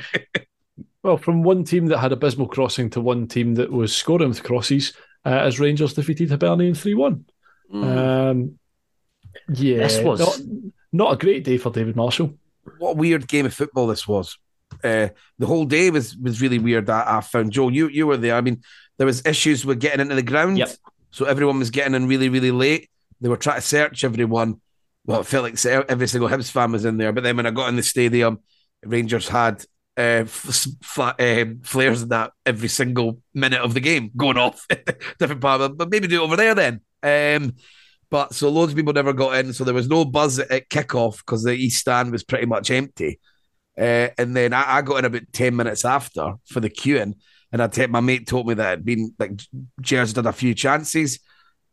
Well, 1.01 1.17
from 1.17 1.41
one 1.43 1.63
team 1.63 1.87
that 1.87 1.97
had 1.99 2.11
abysmal 2.11 2.47
crossing 2.47 2.89
to 2.91 3.01
one 3.01 3.27
team 3.27 3.55
that 3.55 3.71
was 3.71 3.95
scoring 3.95 4.29
with 4.29 4.43
crosses, 4.43 4.93
uh, 5.25 5.29
as 5.29 5.59
Rangers 5.59 5.93
defeated 5.93 6.29
Hibernian 6.29 6.75
3 6.75 6.93
1. 6.93 7.25
Um, 7.73 8.59
yeah, 9.53 9.77
This 9.79 9.99
was- 10.01 10.19
not, 10.19 10.39
not 10.91 11.13
a 11.13 11.17
great 11.17 11.43
day 11.43 11.57
for 11.57 11.71
David 11.71 11.95
Marshall. 11.95 12.37
what 12.77 12.91
a 12.91 12.95
weird 12.95 13.27
game 13.27 13.45
of 13.45 13.53
football 13.53 13.87
this 13.87 14.07
was. 14.07 14.37
Uh, 14.83 15.09
the 15.37 15.45
whole 15.47 15.65
day 15.65 15.89
was 15.89 16.15
was 16.17 16.41
really 16.41 16.59
weird. 16.59 16.89
I, 16.89 17.17
I 17.17 17.21
found 17.21 17.51
Joe, 17.51 17.69
you 17.69 17.87
you 17.87 18.07
were 18.07 18.17
there. 18.17 18.35
I 18.35 18.41
mean, 18.41 18.61
there 18.97 19.07
was 19.07 19.25
issues 19.25 19.65
with 19.65 19.79
getting 19.79 19.99
into 19.99 20.15
the 20.15 20.23
ground, 20.23 20.57
Yep. 20.57 20.69
so 21.11 21.25
everyone 21.25 21.59
was 21.59 21.69
getting 21.69 21.95
in 21.95 22.07
really 22.07 22.29
really 22.29 22.51
late. 22.51 22.89
They 23.21 23.29
were 23.29 23.37
trying 23.37 23.57
to 23.57 23.61
search 23.61 24.03
everyone. 24.03 24.61
Well, 25.05 25.21
it 25.21 25.25
felt 25.25 25.43
like 25.43 25.65
every 25.89 26.07
single 26.07 26.29
Hibs 26.29 26.51
fan 26.51 26.71
was 26.71 26.85
in 26.85 26.97
there. 26.97 27.11
But 27.11 27.23
then 27.23 27.35
when 27.37 27.45
I 27.47 27.51
got 27.51 27.69
in 27.69 27.75
the 27.75 27.83
stadium, 27.83 28.39
Rangers 28.85 29.27
had 29.27 29.65
uh, 29.97 30.25
uh, 30.97 31.45
flares 31.63 32.01
in 32.03 32.09
that 32.09 32.31
every 32.45 32.67
single 32.67 33.19
minute 33.33 33.61
of 33.61 33.73
the 33.73 33.79
game 33.79 34.11
going 34.15 34.37
off. 34.37 34.65
Different 35.19 35.41
part, 35.41 35.61
of 35.61 35.77
but 35.77 35.89
maybe 35.89 36.07
do 36.07 36.21
it 36.21 36.25
over 36.25 36.35
there 36.37 36.55
then. 36.55 36.81
Um, 37.01 37.55
but 38.11 38.33
so 38.33 38.49
loads 38.49 38.71
of 38.71 38.75
people 38.77 38.93
never 38.93 39.13
got 39.13 39.35
in, 39.43 39.53
so 39.53 39.63
there 39.63 39.73
was 39.73 39.89
no 39.89 40.05
buzz 40.05 40.39
at, 40.39 40.51
at 40.51 40.69
kickoff 40.69 41.17
because 41.17 41.43
the 41.43 41.53
east 41.53 41.79
stand 41.79 42.11
was 42.11 42.23
pretty 42.23 42.45
much 42.45 42.71
empty. 42.71 43.19
Uh, 43.79 44.09
and 44.17 44.35
then 44.35 44.53
I, 44.53 44.77
I 44.77 44.81
got 44.81 44.97
in 44.97 45.05
about 45.05 45.31
ten 45.31 45.55
minutes 45.55 45.85
after 45.85 46.33
for 46.45 46.59
the 46.59 46.69
queuing, 46.69 47.13
and 47.51 47.61
I 47.61 47.67
take 47.67 47.89
my 47.89 47.99
mate 48.01 48.27
told 48.27 48.47
me 48.47 48.53
that 48.55 48.73
it'd 48.73 48.85
been 48.85 49.13
like 49.17 49.41
Jers 49.81 50.15
had 50.15 50.25
a 50.25 50.33
few 50.33 50.53
chances. 50.53 51.19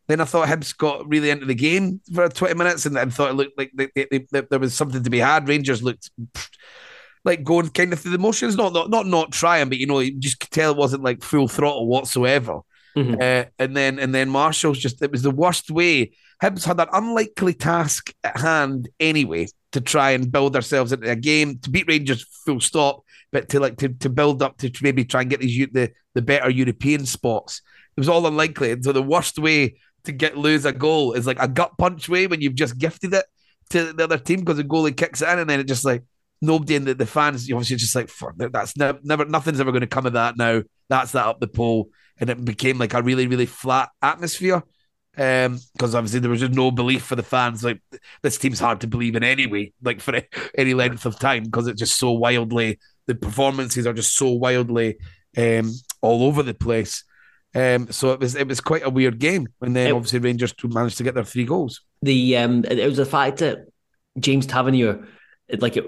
Then 0.09 0.21
I 0.21 0.25
thought 0.25 0.49
Hibs 0.49 0.77
got 0.77 1.09
really 1.09 1.31
into 1.31 1.47
the 1.47 1.55
game 1.55 2.01
for 2.15 2.29
20 2.29 2.55
minutes 2.55 2.87
and 2.87 2.97
I 2.97 3.07
thought 3.07 3.31
it 3.31 3.35
looked 3.35 3.59
like 3.59 3.73
they, 3.75 3.89
they, 3.97 4.25
they, 4.31 4.41
there 4.43 4.61
was 4.61 4.73
something 4.73 5.03
to 5.03 5.11
be 5.11 5.19
had. 5.19 5.49
Rangers 5.49 5.83
looked 5.83 6.11
pfft, 6.33 6.51
like 7.25 7.43
going 7.43 7.71
kind 7.71 7.93
of 7.93 7.99
through 7.99 8.13
the 8.13 8.19
motions, 8.19 8.57
not 8.57 8.73
not 8.73 8.89
not, 8.89 9.07
not 9.07 9.33
trying, 9.33 9.69
but 9.69 9.79
you 9.79 9.87
know, 9.87 9.99
you 9.99 10.17
just 10.17 10.39
could 10.39 10.51
tell 10.51 10.71
it 10.71 10.77
wasn't 10.77 11.03
like 11.03 11.23
full 11.23 11.49
throttle 11.49 11.89
whatsoever. 11.89 12.61
Mhm. 12.97 13.21
Uh, 13.21 13.49
and 13.59 13.77
then 13.77 13.99
and 13.99 14.15
then 14.15 14.31
Marshall's 14.31 14.79
just 14.79 15.03
it 15.03 15.11
was 15.11 15.23
the 15.23 15.31
worst 15.31 15.71
way. 15.71 16.13
Hibs 16.41 16.65
had 16.65 16.79
an 16.79 16.89
unlikely 16.93 17.55
task 17.55 18.13
at 18.23 18.39
hand 18.39 18.89
anyway 19.01 19.49
to 19.73 19.81
try 19.81 20.13
and 20.13 20.31
build 20.31 20.57
ourselves 20.57 20.93
into 20.93 21.11
a 21.11 21.17
game 21.17 21.59
to 21.59 21.71
beat 21.71 21.89
Rangers 21.89 22.25
full 22.45 22.61
stop, 22.61 23.03
but 23.33 23.49
to 23.51 23.61
like 23.61 23.77
to, 23.79 23.89
to 23.89 24.09
build 24.09 24.43
up 24.43 24.59
to 24.59 24.71
maybe 24.83 25.05
try 25.05 25.23
and 25.23 25.31
get 25.31 25.41
these 25.41 25.69
the 25.73 25.93
the 26.15 26.23
better 26.23 26.51
European 26.51 27.05
spots. 27.07 27.63
It 27.97 28.01
was 28.01 28.09
all 28.09 28.27
unlikely. 28.27 28.73
And 28.73 28.85
so 28.85 28.93
the 28.93 29.03
worst 29.03 29.39
way 29.39 29.77
to 30.05 30.13
get 30.13 30.37
lose 30.37 30.65
a 30.65 30.73
goal 30.73 31.13
is 31.13 31.27
like 31.27 31.41
a 31.41 31.49
gut 31.49 31.73
punch 31.79 32.09
way 32.09 32.27
when 32.27 32.41
you've 32.41 32.55
just 32.55 32.79
gifted 32.79 33.13
it 33.15 33.25
to 33.71 33.93
the 33.93 34.05
other 34.05 34.19
team 34.19 34.41
because 34.41 34.57
the 34.57 34.65
goalie 34.65 34.97
kicks 34.97 35.23
it 35.23 35.29
in 35.29 35.41
and 35.41 35.51
then 35.51 35.61
it 35.61 35.69
just 35.69 35.85
like 35.85 36.05
nobody 36.41 36.77
in 36.77 36.85
the, 36.85 36.95
the 36.95 37.07
fans 37.07 37.51
obviously 37.51 37.77
just 37.77 37.95
like 37.95 38.09
"Fuck, 38.09 38.35
that's 38.37 38.77
never, 38.77 38.99
never 39.03 39.25
nothing's 39.25 39.61
ever 39.61 39.73
going 39.73 39.81
to 39.81 39.87
come 39.87 40.07
of 40.07 40.13
that 40.13 40.37
now. 40.37 40.63
That's 40.89 41.13
that 41.13 41.27
up 41.27 41.41
the 41.41 41.49
pole. 41.49 41.89
And 42.19 42.31
it 42.31 42.45
became 42.45 42.79
like 42.79 42.95
a 42.95 43.03
really, 43.03 43.27
really 43.27 43.47
flat 43.47 43.91
atmosphere. 44.01 44.63
Um, 45.19 45.59
because 45.73 45.95
obviously 45.95 46.21
there 46.21 46.31
was 46.31 46.41
just 46.41 46.53
no 46.53 46.71
belief 46.71 47.03
for 47.05 47.17
the 47.17 47.23
fans. 47.23 47.65
Like 47.65 47.81
this 48.23 48.37
team's 48.39 48.61
hard 48.61 48.81
to 48.83 48.87
believe 48.87 49.17
in 49.17 49.25
anyway, 49.25 49.73
like 49.83 50.01
for 50.01 50.21
any 50.59 50.75
length 50.75 51.07
of 51.07 51.19
time, 51.19 51.45
because 51.45 51.67
it's 51.69 51.79
just 51.81 51.97
so 51.99 52.11
wildly 52.13 52.79
the 53.07 53.15
performances 53.15 53.87
are 53.87 53.93
just 53.95 54.17
so 54.17 54.31
wildly 54.31 54.97
um 55.39 55.73
all 56.03 56.25
over 56.25 56.43
the 56.43 56.55
place. 56.55 57.05
Um, 57.55 57.91
so 57.91 58.13
it 58.13 58.21
was 58.21 58.35
it 58.35 58.47
was 58.47 58.61
quite 58.61 58.85
a 58.85 58.91
weird 58.91 59.19
game, 59.19 59.49
and 59.63 59.75
then 59.75 59.87
It- 59.89 59.93
obviously 59.93 60.19
Rangers 60.19 60.55
managed 60.65 60.99
to 60.99 61.05
get 61.05 61.15
their 61.15 61.25
three 61.25 61.45
goals. 61.47 61.81
the 62.03 62.37
um 62.37 62.65
it 62.65 62.85
was 62.87 62.99
the 62.99 63.07
fact 63.07 63.39
that 63.39 63.59
James 64.19 64.45
Tavernier 64.47 65.07
like 65.59 65.77
it 65.79 65.87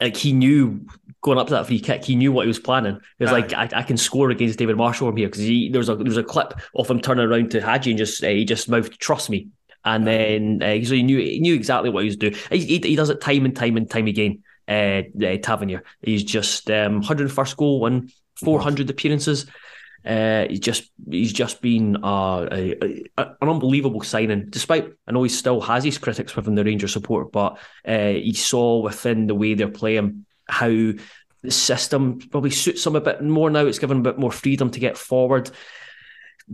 like 0.00 0.16
he 0.16 0.32
knew 0.32 0.86
going 1.20 1.38
up 1.38 1.48
to 1.48 1.54
that 1.54 1.66
free 1.66 1.80
kick 1.80 2.04
he 2.04 2.16
knew 2.16 2.32
what 2.32 2.42
he 2.42 2.48
was 2.48 2.58
planning. 2.58 2.98
He 3.18 3.24
was 3.24 3.32
like 3.32 3.52
I, 3.52 3.68
I 3.72 3.82
can 3.82 3.96
score 3.96 4.30
against 4.30 4.58
David 4.58 4.76
Marshall 4.76 5.08
from 5.08 5.16
here 5.16 5.28
because 5.28 5.42
he 5.42 5.68
there 5.68 5.80
was 5.80 5.88
a 5.88 5.96
there 5.96 6.04
was 6.04 6.16
a 6.16 6.22
clip 6.22 6.54
of 6.74 6.90
him 6.90 7.00
turning 7.00 7.26
around 7.26 7.50
to 7.52 7.60
Hagi 7.60 7.90
and 7.90 7.98
just 7.98 8.22
uh, 8.22 8.28
he 8.28 8.44
just 8.44 8.68
mouthed 8.68 8.98
trust 9.00 9.30
me. 9.30 9.48
And 9.84 10.06
then 10.06 10.62
uh, 10.62 10.84
so 10.84 10.94
he 10.94 11.02
knew 11.02 11.18
he 11.18 11.40
knew 11.40 11.54
exactly 11.54 11.90
what 11.90 12.02
he 12.02 12.08
was 12.08 12.16
doing. 12.16 12.34
He, 12.50 12.58
he, 12.58 12.78
he 12.78 12.96
does 12.96 13.10
it 13.10 13.20
time 13.20 13.44
and 13.44 13.56
time 13.56 13.76
and 13.76 13.90
time 13.90 14.06
again 14.06 14.42
uh, 14.68 15.02
uh 15.24 15.36
Tavernier. 15.42 15.82
He's 16.02 16.24
just 16.24 16.70
um 16.70 17.02
101st 17.02 17.56
goal 17.56 17.86
and 17.86 18.12
400 18.36 18.90
appearances. 18.90 19.46
Uh, 20.04 20.46
he's 20.48 20.60
just 20.60 20.90
he's 21.10 21.32
just 21.32 21.60
been 21.60 21.96
uh, 22.04 22.48
a, 22.52 23.04
a, 23.18 23.22
an 23.40 23.48
unbelievable 23.48 24.02
signing. 24.02 24.46
Despite 24.48 24.92
I 25.06 25.12
know 25.12 25.22
he 25.24 25.28
still 25.28 25.60
has 25.60 25.84
his 25.84 25.98
critics 25.98 26.36
within 26.36 26.54
the 26.54 26.64
Rangers 26.64 26.92
support, 26.92 27.32
but 27.32 27.58
uh, 27.84 28.08
he 28.08 28.32
saw 28.34 28.80
within 28.80 29.26
the 29.26 29.34
way 29.34 29.54
they're 29.54 29.68
playing 29.68 30.24
how 30.48 30.68
the 30.68 31.50
system 31.50 32.18
probably 32.18 32.50
suits 32.50 32.86
him 32.86 32.96
a 32.96 33.00
bit 33.00 33.22
more 33.22 33.50
now. 33.50 33.66
It's 33.66 33.78
given 33.78 33.98
him 33.98 34.06
a 34.06 34.10
bit 34.12 34.18
more 34.18 34.32
freedom 34.32 34.70
to 34.70 34.80
get 34.80 34.98
forward. 34.98 35.50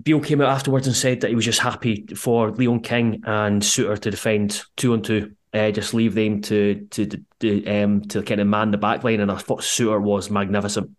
Beale 0.01 0.20
came 0.20 0.40
out 0.40 0.49
afterwards 0.49 0.86
and 0.86 0.97
said 0.97 1.20
that 1.20 1.28
he 1.28 1.36
was 1.36 1.45
just 1.45 1.61
happy 1.61 2.07
for 2.16 2.51
Leon 2.51 2.80
King 2.80 3.22
and 3.24 3.62
Souttar 3.62 3.99
to 4.01 4.11
defend 4.11 4.62
two 4.76 4.92
on 4.92 5.03
two. 5.03 5.34
Uh, 5.53 5.70
just 5.70 5.95
leave 5.95 6.14
them 6.14 6.40
to 6.42 6.86
to 6.90 7.07
to 7.38 7.66
um 7.66 8.03
to 8.03 8.22
kind 8.22 8.40
of 8.40 8.47
man 8.49 8.72
the 8.72 8.76
back 8.76 9.05
line, 9.05 9.20
and 9.20 9.30
I 9.30 9.36
thought 9.36 9.61
Souttar 9.61 10.03
was 10.03 10.30
magnificent. 10.30 10.90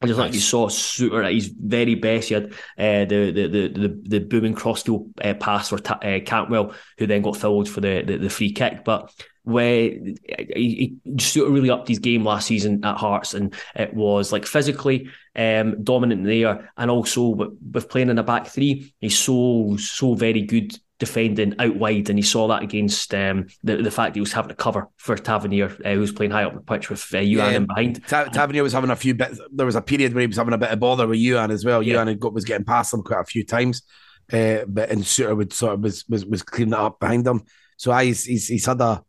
I 0.00 0.06
just 0.06 0.18
like 0.18 0.32
you 0.32 0.40
saw 0.40 0.68
Souttar 0.68 1.26
at 1.26 1.34
his 1.34 1.48
very 1.48 1.94
best. 1.94 2.28
He 2.28 2.34
had 2.34 2.52
uh, 2.78 3.04
the, 3.04 3.32
the 3.32 3.46
the 3.48 3.68
the 3.68 4.00
the 4.04 4.18
booming 4.20 4.54
crossfield 4.54 5.12
uh, 5.22 5.34
pass 5.34 5.68
for 5.68 5.78
Ta- 5.78 5.98
uh, 6.02 6.20
Cantwell, 6.20 6.72
who 6.96 7.06
then 7.06 7.20
got 7.20 7.36
fouled 7.36 7.68
for 7.68 7.82
the, 7.82 8.02
the, 8.02 8.16
the 8.16 8.30
free 8.30 8.52
kick. 8.52 8.82
But 8.82 9.12
where 9.48 9.90
he, 9.90 10.18
he 10.54 10.96
Souttar 11.16 11.52
really 11.52 11.70
upped 11.70 11.88
his 11.88 11.98
game 11.98 12.24
last 12.24 12.46
season 12.46 12.84
at 12.84 12.98
Hearts, 12.98 13.34
and 13.34 13.54
it 13.74 13.94
was 13.94 14.30
like 14.30 14.44
physically 14.44 15.08
um, 15.34 15.82
dominant 15.82 16.24
there, 16.24 16.70
and 16.76 16.90
also 16.90 17.28
with, 17.28 17.50
with 17.72 17.88
playing 17.88 18.10
in 18.10 18.18
a 18.18 18.22
back 18.22 18.46
three, 18.46 18.92
he's 19.00 19.18
so 19.18 19.76
so 19.78 20.14
very 20.14 20.42
good 20.42 20.78
defending 20.98 21.54
out 21.60 21.76
wide, 21.76 22.10
and 22.10 22.18
he 22.18 22.22
saw 22.22 22.48
that 22.48 22.62
against 22.62 23.14
um, 23.14 23.46
the 23.62 23.76
the 23.76 23.90
fact 23.90 24.16
he 24.16 24.20
was 24.20 24.32
having 24.32 24.50
to 24.50 24.54
cover 24.54 24.88
for 24.96 25.16
Tavernier, 25.16 25.74
uh, 25.84 25.94
who 25.94 26.00
was 26.00 26.12
playing 26.12 26.32
high 26.32 26.44
up 26.44 26.54
the 26.54 26.60
pitch 26.60 26.90
with 26.90 27.02
uh, 27.14 27.18
Youan 27.18 27.54
in 27.54 27.66
behind. 27.66 28.06
Ta- 28.06 28.24
Tavernier 28.24 28.62
was 28.62 28.74
having 28.74 28.90
a 28.90 28.96
few 28.96 29.14
bits. 29.14 29.40
There 29.50 29.66
was 29.66 29.76
a 29.76 29.82
period 29.82 30.12
where 30.12 30.20
he 30.20 30.26
was 30.26 30.36
having 30.36 30.54
a 30.54 30.58
bit 30.58 30.70
of 30.70 30.80
bother 30.80 31.06
with 31.06 31.18
Youan 31.20 31.50
as 31.50 31.64
well. 31.64 31.82
Yeah. 31.82 32.12
Got, 32.14 32.34
was 32.34 32.44
getting 32.44 32.66
past 32.66 32.92
him 32.92 33.02
quite 33.02 33.20
a 33.20 33.24
few 33.24 33.44
times, 33.44 33.82
uh, 34.30 34.58
but 34.66 34.90
and 34.90 35.02
Souttar 35.02 35.36
would 35.36 35.54
sort 35.54 35.74
of 35.74 35.80
was 35.80 36.04
was, 36.06 36.26
was 36.26 36.42
cleaning 36.42 36.74
it 36.74 36.78
up 36.78 37.00
behind 37.00 37.26
him. 37.26 37.44
So 37.78 37.92
I, 37.92 38.06
he's, 38.06 38.24
he's 38.24 38.48
he's 38.48 38.66
had 38.66 38.80
a 38.80 39.02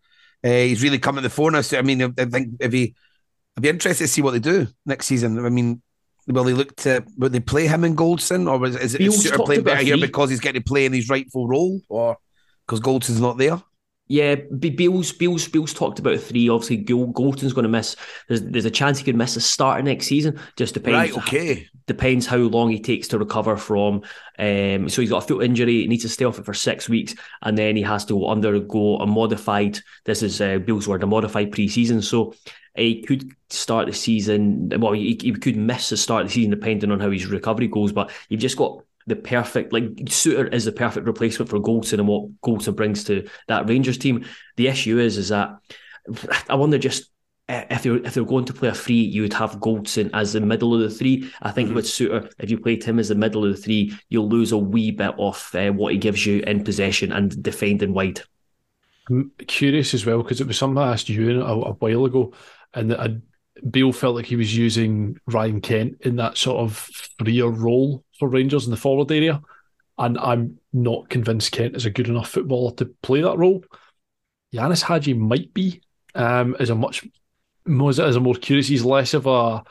uh, 0.44 0.50
he's 0.50 0.84
really 0.84 1.00
come 1.00 1.16
to 1.16 1.22
the 1.22 1.30
fore 1.30 1.52
now. 1.52 1.62
So 1.62 1.78
I 1.78 1.82
mean, 1.82 2.02
I 2.02 2.26
think 2.26 2.56
if 2.60 2.74
he, 2.74 2.96
I'd 3.58 3.64
be 3.64 3.70
interested 3.70 4.06
to 4.06 4.08
see 4.08 4.22
what 4.22 4.32
they 4.32 4.40
do 4.40 4.68
next 4.86 5.08
season. 5.08 5.46
I 5.46 5.50
mean. 5.50 5.82
Will 6.28 6.44
they 6.44 6.54
look 6.54 6.76
to? 6.76 7.04
Will 7.18 7.30
they 7.30 7.40
play 7.40 7.66
him 7.66 7.84
in 7.84 7.96
Goldson, 7.96 8.48
or 8.48 8.64
is, 8.68 8.76
is 8.76 8.94
it 8.94 9.02
Souttar 9.02 9.46
playing 9.46 9.64
better 9.64 9.82
here 9.82 9.98
because 9.98 10.30
he's 10.30 10.40
getting 10.40 10.62
to 10.62 10.64
play 10.64 10.86
in 10.86 10.94
his 10.94 11.10
rightful 11.10 11.48
role, 11.48 11.82
or 11.90 12.18
because 12.68 12.80
Goldson's 12.80 13.20
not 13.20 13.40
there? 13.40 13.60
Yeah, 14.08 14.36
B- 14.36 14.70
Beale's, 14.70 15.12
Beale's, 15.12 15.48
Beale's 15.48 15.74
talked 15.74 15.98
about 15.98 16.20
three. 16.20 16.48
Obviously, 16.48 16.78
Gol- 16.78 17.14
Goldson's 17.14 17.54
going 17.54 17.64
to 17.64 17.70
miss. 17.70 17.96
There's, 18.28 18.44
there's 18.44 18.66
a 18.66 18.72
chance 18.72 19.00
he 19.00 19.06
could 19.06 19.16
miss 19.16 19.34
the 19.34 19.42
start 19.42 19.80
of 19.80 19.86
next 19.86 20.06
season. 20.06 20.40
Just 20.56 20.76
depends. 20.76 21.16
Right, 21.16 21.24
okay. 21.24 21.68
Depends 21.90 22.28
how 22.28 22.38
long 22.38 22.70
he 22.70 22.80
takes 22.80 23.08
to 23.08 23.18
recover 23.18 23.58
from. 23.58 24.04
Um, 24.38 24.88
so 24.90 25.02
he's 25.02 25.10
got 25.10 25.24
a 25.24 25.28
foot 25.28 25.44
injury, 25.44 25.82
he 25.82 25.88
needs 25.88 26.04
to 26.04 26.10
stay 26.10 26.24
off 26.24 26.38
it 26.38 26.46
for 26.46 26.54
six 26.54 26.88
weeks, 26.88 27.16
and 27.42 27.58
then 27.58 27.76
he 27.76 27.82
has 27.82 28.06
to 28.06 28.28
undergo 28.28 28.98
a 28.98 29.08
modified. 29.08 29.80
This 30.06 30.22
is 30.22 30.40
uh, 30.40 30.60
Beale's 30.60 30.88
word, 30.88 31.02
a 31.02 31.08
modified 31.08 31.52
pre-season. 31.52 32.04
So 32.04 32.36
he 32.76 33.02
could 33.02 33.32
start 33.50 33.88
the 33.88 33.94
season. 33.94 34.70
Well, 34.78 34.92
he, 34.92 35.18
he 35.20 35.32
could 35.34 35.58
miss 35.58 35.90
the 35.90 35.98
start 35.98 36.22
of 36.22 36.28
the 36.28 36.34
season 36.36 36.52
depending 36.52 36.92
on 36.92 37.00
how 37.00 37.10
his 37.10 37.26
recovery 37.26 37.68
goes. 37.68 37.92
But 37.92 38.12
you've 38.30 38.40
just 38.40 38.56
got 38.56 38.84
the 39.08 39.16
perfect 39.16 39.74
like 39.74 39.86
Souttar 40.06 40.54
is 40.54 40.66
the 40.66 40.72
perfect 40.72 41.08
replacement 41.08 41.50
for 41.50 41.60
Goldson 41.60 41.94
and 41.94 42.08
what 42.08 42.30
Goldson 42.42 42.76
brings 42.76 43.04
to 43.06 43.28
that 43.48 43.68
Rangers 43.68 43.98
team. 43.98 44.26
The 44.58 44.68
issue 44.68 45.00
is 45.00 45.18
is 45.18 45.30
that 45.30 45.58
I 46.48 46.54
wonder 46.54 46.78
just 46.78 47.10
eh, 47.50 47.66
if 47.70 47.84
they're 47.84 47.98
if 47.98 48.14
they're 48.14 48.24
going 48.24 48.46
to 48.46 48.54
play 48.54 48.70
a 48.70 48.74
three, 48.74 49.02
you 49.02 49.24
would 49.24 49.34
have 49.34 49.60
Goldson 49.60 50.10
as 50.14 50.34
the 50.34 50.42
middle 50.42 50.74
of 50.74 50.82
the 50.82 50.90
three. 50.90 51.30
I 51.42 51.52
think 51.52 51.68
mm-hmm. 51.68 51.76
with 51.76 51.86
Souttar, 51.86 52.32
if 52.40 52.50
you 52.50 52.60
played 52.60 52.84
him 52.84 53.00
as 53.00 53.10
the 53.10 53.16
middle 53.16 53.46
of 53.46 53.56
the 53.56 53.62
three, 53.62 53.98
you'll 54.10 54.30
lose 54.30 54.52
a 54.52 54.58
wee 54.58 54.92
bit 54.92 55.16
of 55.18 55.50
uh, 55.54 55.70
what 55.72 55.94
he 55.94 56.00
gives 56.00 56.26
you 56.26 56.42
in 56.44 56.64
possession 56.64 57.12
and 57.12 57.42
defending 57.44 57.94
wide. 57.94 58.22
I'm 59.10 59.32
curious 59.48 59.94
as 59.94 60.06
well 60.06 60.22
because 60.22 60.40
it 60.40 60.48
was 60.48 60.58
something 60.58 60.78
I 60.78 60.94
asked 60.94 61.10
you 61.10 61.42
a, 61.42 61.46
a 61.46 61.74
while 61.74 62.06
ago, 62.06 62.34
and 62.74 62.94
I, 62.94 63.18
Beale 63.70 63.92
felt 63.92 64.16
like 64.16 64.26
he 64.26 64.36
was 64.36 64.56
using 64.56 65.20
Ryan 65.28 65.62
Kent 65.62 65.98
in 66.02 66.16
that 66.18 66.38
sort 66.38 66.60
of 66.60 66.90
freer 67.24 67.50
role 67.50 68.04
for 68.18 68.28
Rangers 68.28 68.66
in 68.66 68.72
the 68.72 68.78
forward 68.78 69.12
area. 69.12 69.42
And 69.98 70.18
I'm 70.18 70.60
not 70.72 71.10
convinced 71.10 71.52
Kent 71.52 71.76
is 71.76 71.86
a 71.86 71.90
good 71.90 72.08
enough 72.08 72.30
footballer 72.30 72.74
to 72.76 72.86
play 73.02 73.22
that 73.22 73.38
role. 73.38 73.64
Ianis 74.54 74.82
Hagi 74.82 75.14
might 75.14 75.54
be, 75.54 75.82
um, 76.16 76.56
is 76.60 76.70
a 76.70 76.76
much 76.76 77.06
more 77.70 77.90
as 77.90 78.00
a 78.00 78.20
more 78.20 78.36
curious. 78.36 78.68
He's 78.68 78.84
less 78.84 79.14
of 79.14 79.28
a 79.28 79.64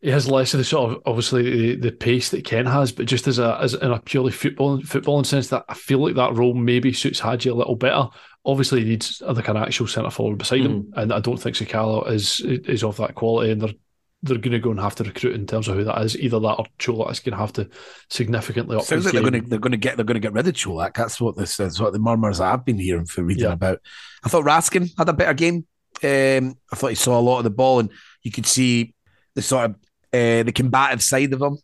he 0.00 0.08
has 0.10 0.28
less 0.28 0.54
of 0.54 0.58
the 0.58 0.64
sort 0.64 0.92
of 0.92 1.02
obviously 1.04 1.74
the, 1.74 1.76
the 1.76 1.92
pace 1.92 2.30
that 2.30 2.44
Ken 2.44 2.64
has, 2.66 2.90
but 2.90 3.06
just 3.06 3.26
as 3.26 3.38
a 3.38 3.58
as 3.60 3.74
in 3.74 3.90
a 3.90 4.00
purely 4.00 4.32
football 4.32 4.80
footballing 4.80 5.26
sense, 5.26 5.48
that 5.48 5.64
I 5.68 5.74
feel 5.74 5.98
like 5.98 6.14
that 6.14 6.34
role 6.34 6.54
maybe 6.54 6.92
suits 6.92 7.20
Hagi 7.20 7.50
a 7.50 7.54
little 7.54 7.76
better. 7.76 8.08
Obviously, 8.44 8.82
he 8.82 8.90
needs 8.90 9.20
like 9.20 9.48
an 9.48 9.58
actual 9.58 9.86
centre 9.86 10.10
forward 10.10 10.38
beside 10.38 10.60
mm. 10.60 10.66
him, 10.66 10.92
and 10.96 11.12
I 11.12 11.20
don't 11.20 11.36
think 11.36 11.56
Sakala 11.56 12.10
is 12.10 12.40
is 12.40 12.82
of 12.82 12.96
that 12.96 13.14
quality, 13.14 13.52
and 13.52 13.60
they're 13.60 13.74
they're 14.22 14.38
going 14.38 14.52
to 14.52 14.58
go 14.58 14.70
and 14.70 14.80
have 14.80 14.94
to 14.96 15.04
recruit 15.04 15.34
in 15.34 15.46
terms 15.46 15.66
of 15.68 15.76
who 15.76 15.84
that 15.84 16.00
is. 16.02 16.16
Either 16.16 16.40
that 16.40 16.56
or 16.58 16.66
Čolak 16.78 17.10
is 17.10 17.20
going 17.20 17.32
to 17.32 17.38
have 17.38 17.52
to 17.54 17.68
significantly 18.08 18.76
up. 18.76 18.84
Sounds 18.84 19.04
like 19.04 19.12
they're 19.12 19.22
going 19.22 19.42
to 19.42 19.48
they're 19.48 19.58
going 19.58 19.72
to 19.72 19.78
get 19.78 19.96
they're 19.96 20.04
going 20.04 20.14
to 20.14 20.20
get 20.20 20.32
rid 20.32 20.46
of 20.46 20.54
Čolak. 20.54 20.94
That's 20.94 21.20
what 21.20 21.36
this 21.36 21.58
is. 21.60 21.80
What 21.80 21.92
the 21.92 21.98
murmurs 21.98 22.40
I've 22.40 22.64
been 22.64 22.78
hearing 22.78 23.06
for 23.06 23.22
reading 23.22 23.44
yeah. 23.44 23.52
about. 23.52 23.80
I 24.22 24.28
thought 24.28 24.44
Raskin 24.44 24.90
had 24.96 25.08
a 25.08 25.14
better 25.14 25.34
game. 25.34 25.66
Um, 26.02 26.56
I 26.72 26.76
thought 26.76 26.88
he 26.88 26.94
saw 26.94 27.18
a 27.18 27.20
lot 27.20 27.38
of 27.38 27.44
the 27.44 27.50
ball, 27.50 27.80
and 27.80 27.90
you 28.22 28.30
could 28.30 28.46
see 28.46 28.94
the 29.34 29.42
sort 29.42 29.66
of 29.66 29.70
uh, 30.12 30.42
the 30.42 30.52
combative 30.54 31.02
side 31.02 31.32
of 31.32 31.42
him 31.42 31.58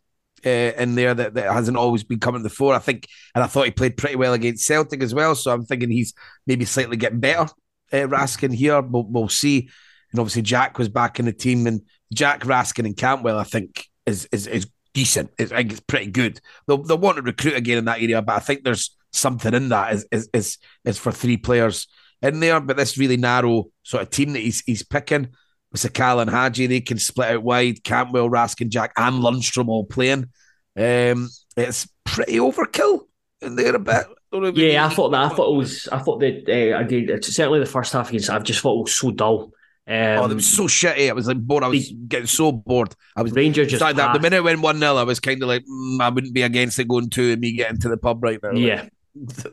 uh, 0.45 0.49
in 0.49 0.95
there 0.95 1.13
that, 1.13 1.33
that 1.33 1.51
hasn't 1.51 1.77
always 1.77 2.03
been 2.03 2.19
coming 2.19 2.39
to 2.39 2.43
the 2.43 2.53
fore. 2.53 2.73
I 2.73 2.79
think, 2.79 3.07
and 3.35 3.43
I 3.43 3.47
thought 3.47 3.65
he 3.65 3.71
played 3.71 3.97
pretty 3.97 4.15
well 4.15 4.33
against 4.33 4.65
Celtic 4.65 5.01
as 5.03 5.13
well. 5.13 5.35
So 5.35 5.51
I'm 5.51 5.65
thinking 5.65 5.89
he's 5.89 6.13
maybe 6.45 6.65
slightly 6.65 6.97
getting 6.97 7.19
better. 7.19 7.51
Uh, 7.91 8.07
Raskin 8.07 8.53
here, 8.53 8.81
we'll, 8.81 9.03
we'll 9.03 9.29
see. 9.29 9.69
And 10.11 10.19
obviously 10.19 10.41
Jack 10.41 10.77
was 10.77 10.89
back 10.89 11.19
in 11.19 11.25
the 11.25 11.33
team, 11.33 11.67
and 11.67 11.81
Jack 12.13 12.41
Raskin 12.41 12.85
and 12.85 12.95
Cantwell, 12.95 13.37
I 13.37 13.43
think, 13.43 13.85
is 14.05 14.27
is 14.31 14.47
is 14.47 14.67
decent. 14.93 15.31
I 15.39 15.45
think 15.45 15.71
it's 15.71 15.81
pretty 15.81 16.11
good. 16.11 16.39
They'll 16.67 16.83
they'll 16.83 16.97
want 16.97 17.17
to 17.17 17.21
recruit 17.23 17.55
again 17.55 17.77
in 17.77 17.85
that 17.85 18.01
area, 18.01 18.21
but 18.21 18.35
I 18.35 18.39
think 18.39 18.63
there's 18.63 18.95
something 19.13 19.53
in 19.53 19.69
that 19.69 19.93
is 19.93 20.07
is 20.11 20.29
is, 20.33 20.57
is 20.85 20.97
for 20.97 21.11
three 21.11 21.37
players 21.37 21.87
in 22.21 22.39
there. 22.39 22.59
But 22.59 22.77
this 22.77 22.97
really 22.97 23.17
narrow 23.17 23.65
sort 23.83 24.03
of 24.03 24.09
team 24.09 24.33
that 24.33 24.39
he's 24.39 24.61
he's 24.61 24.83
picking 24.83 25.29
with 25.71 25.81
Sakala 25.81 26.21
and 26.21 26.31
Hagi, 26.31 26.67
they 26.67 26.81
can 26.81 26.97
split 26.97 27.31
out 27.31 27.43
wide. 27.43 27.83
Cantwell, 27.83 28.29
Raskin, 28.29 28.69
Jack, 28.69 28.93
and 28.97 29.23
Lundstram 29.23 29.67
all 29.67 29.85
playing. 29.85 30.29
Um, 30.77 31.29
it's 31.55 31.87
pretty 32.03 32.37
overkill 32.37 33.01
in 33.41 33.55
there 33.55 33.75
a 33.75 33.79
bit. 33.79 34.05
Yeah, 34.31 34.85
I 34.85 34.89
thought 34.89 35.09
that. 35.09 35.21
I 35.21 35.29
thought 35.29 35.53
it 35.53 35.57
was. 35.57 35.87
I 35.87 35.99
thought 35.99 36.19
that 36.19 36.47
uh, 36.47 36.79
again, 36.79 37.21
certainly 37.21 37.59
the 37.59 37.65
first 37.65 37.93
half 37.93 38.09
against. 38.09 38.29
I've 38.29 38.43
just 38.43 38.61
thought 38.61 38.79
it 38.79 38.83
was 38.83 38.95
so 38.95 39.11
dull. 39.11 39.51
Um, 39.89 40.19
oh, 40.19 40.29
it 40.29 40.33
was 40.33 40.53
so 40.53 40.63
shitty. 40.63 41.09
I 41.09 41.13
was 41.13 41.27
like 41.27 41.39
bored. 41.39 41.63
I 41.63 41.69
was 41.69 41.87
the, 41.87 41.95
getting 41.95 42.27
so 42.27 42.51
bored. 42.51 42.93
I 43.15 43.21
was 43.21 43.31
Rangers 43.31 43.71
just 43.71 43.79
that, 43.79 44.13
the 44.13 44.19
minute 44.19 44.35
it 44.35 44.43
went 44.43 44.59
one 44.59 44.79
0 44.79 44.97
I 44.97 45.03
was 45.03 45.21
kind 45.21 45.41
of 45.41 45.47
like, 45.47 45.63
mm, 45.63 46.01
I 46.01 46.09
wouldn't 46.09 46.33
be 46.33 46.41
against 46.41 46.77
it 46.77 46.89
going 46.89 47.09
two 47.09 47.31
and 47.31 47.39
me 47.39 47.53
getting 47.53 47.79
to 47.79 47.89
the 47.89 47.95
pub 47.95 48.21
right 48.21 48.37
now. 48.43 48.51
Yeah. 48.51 48.89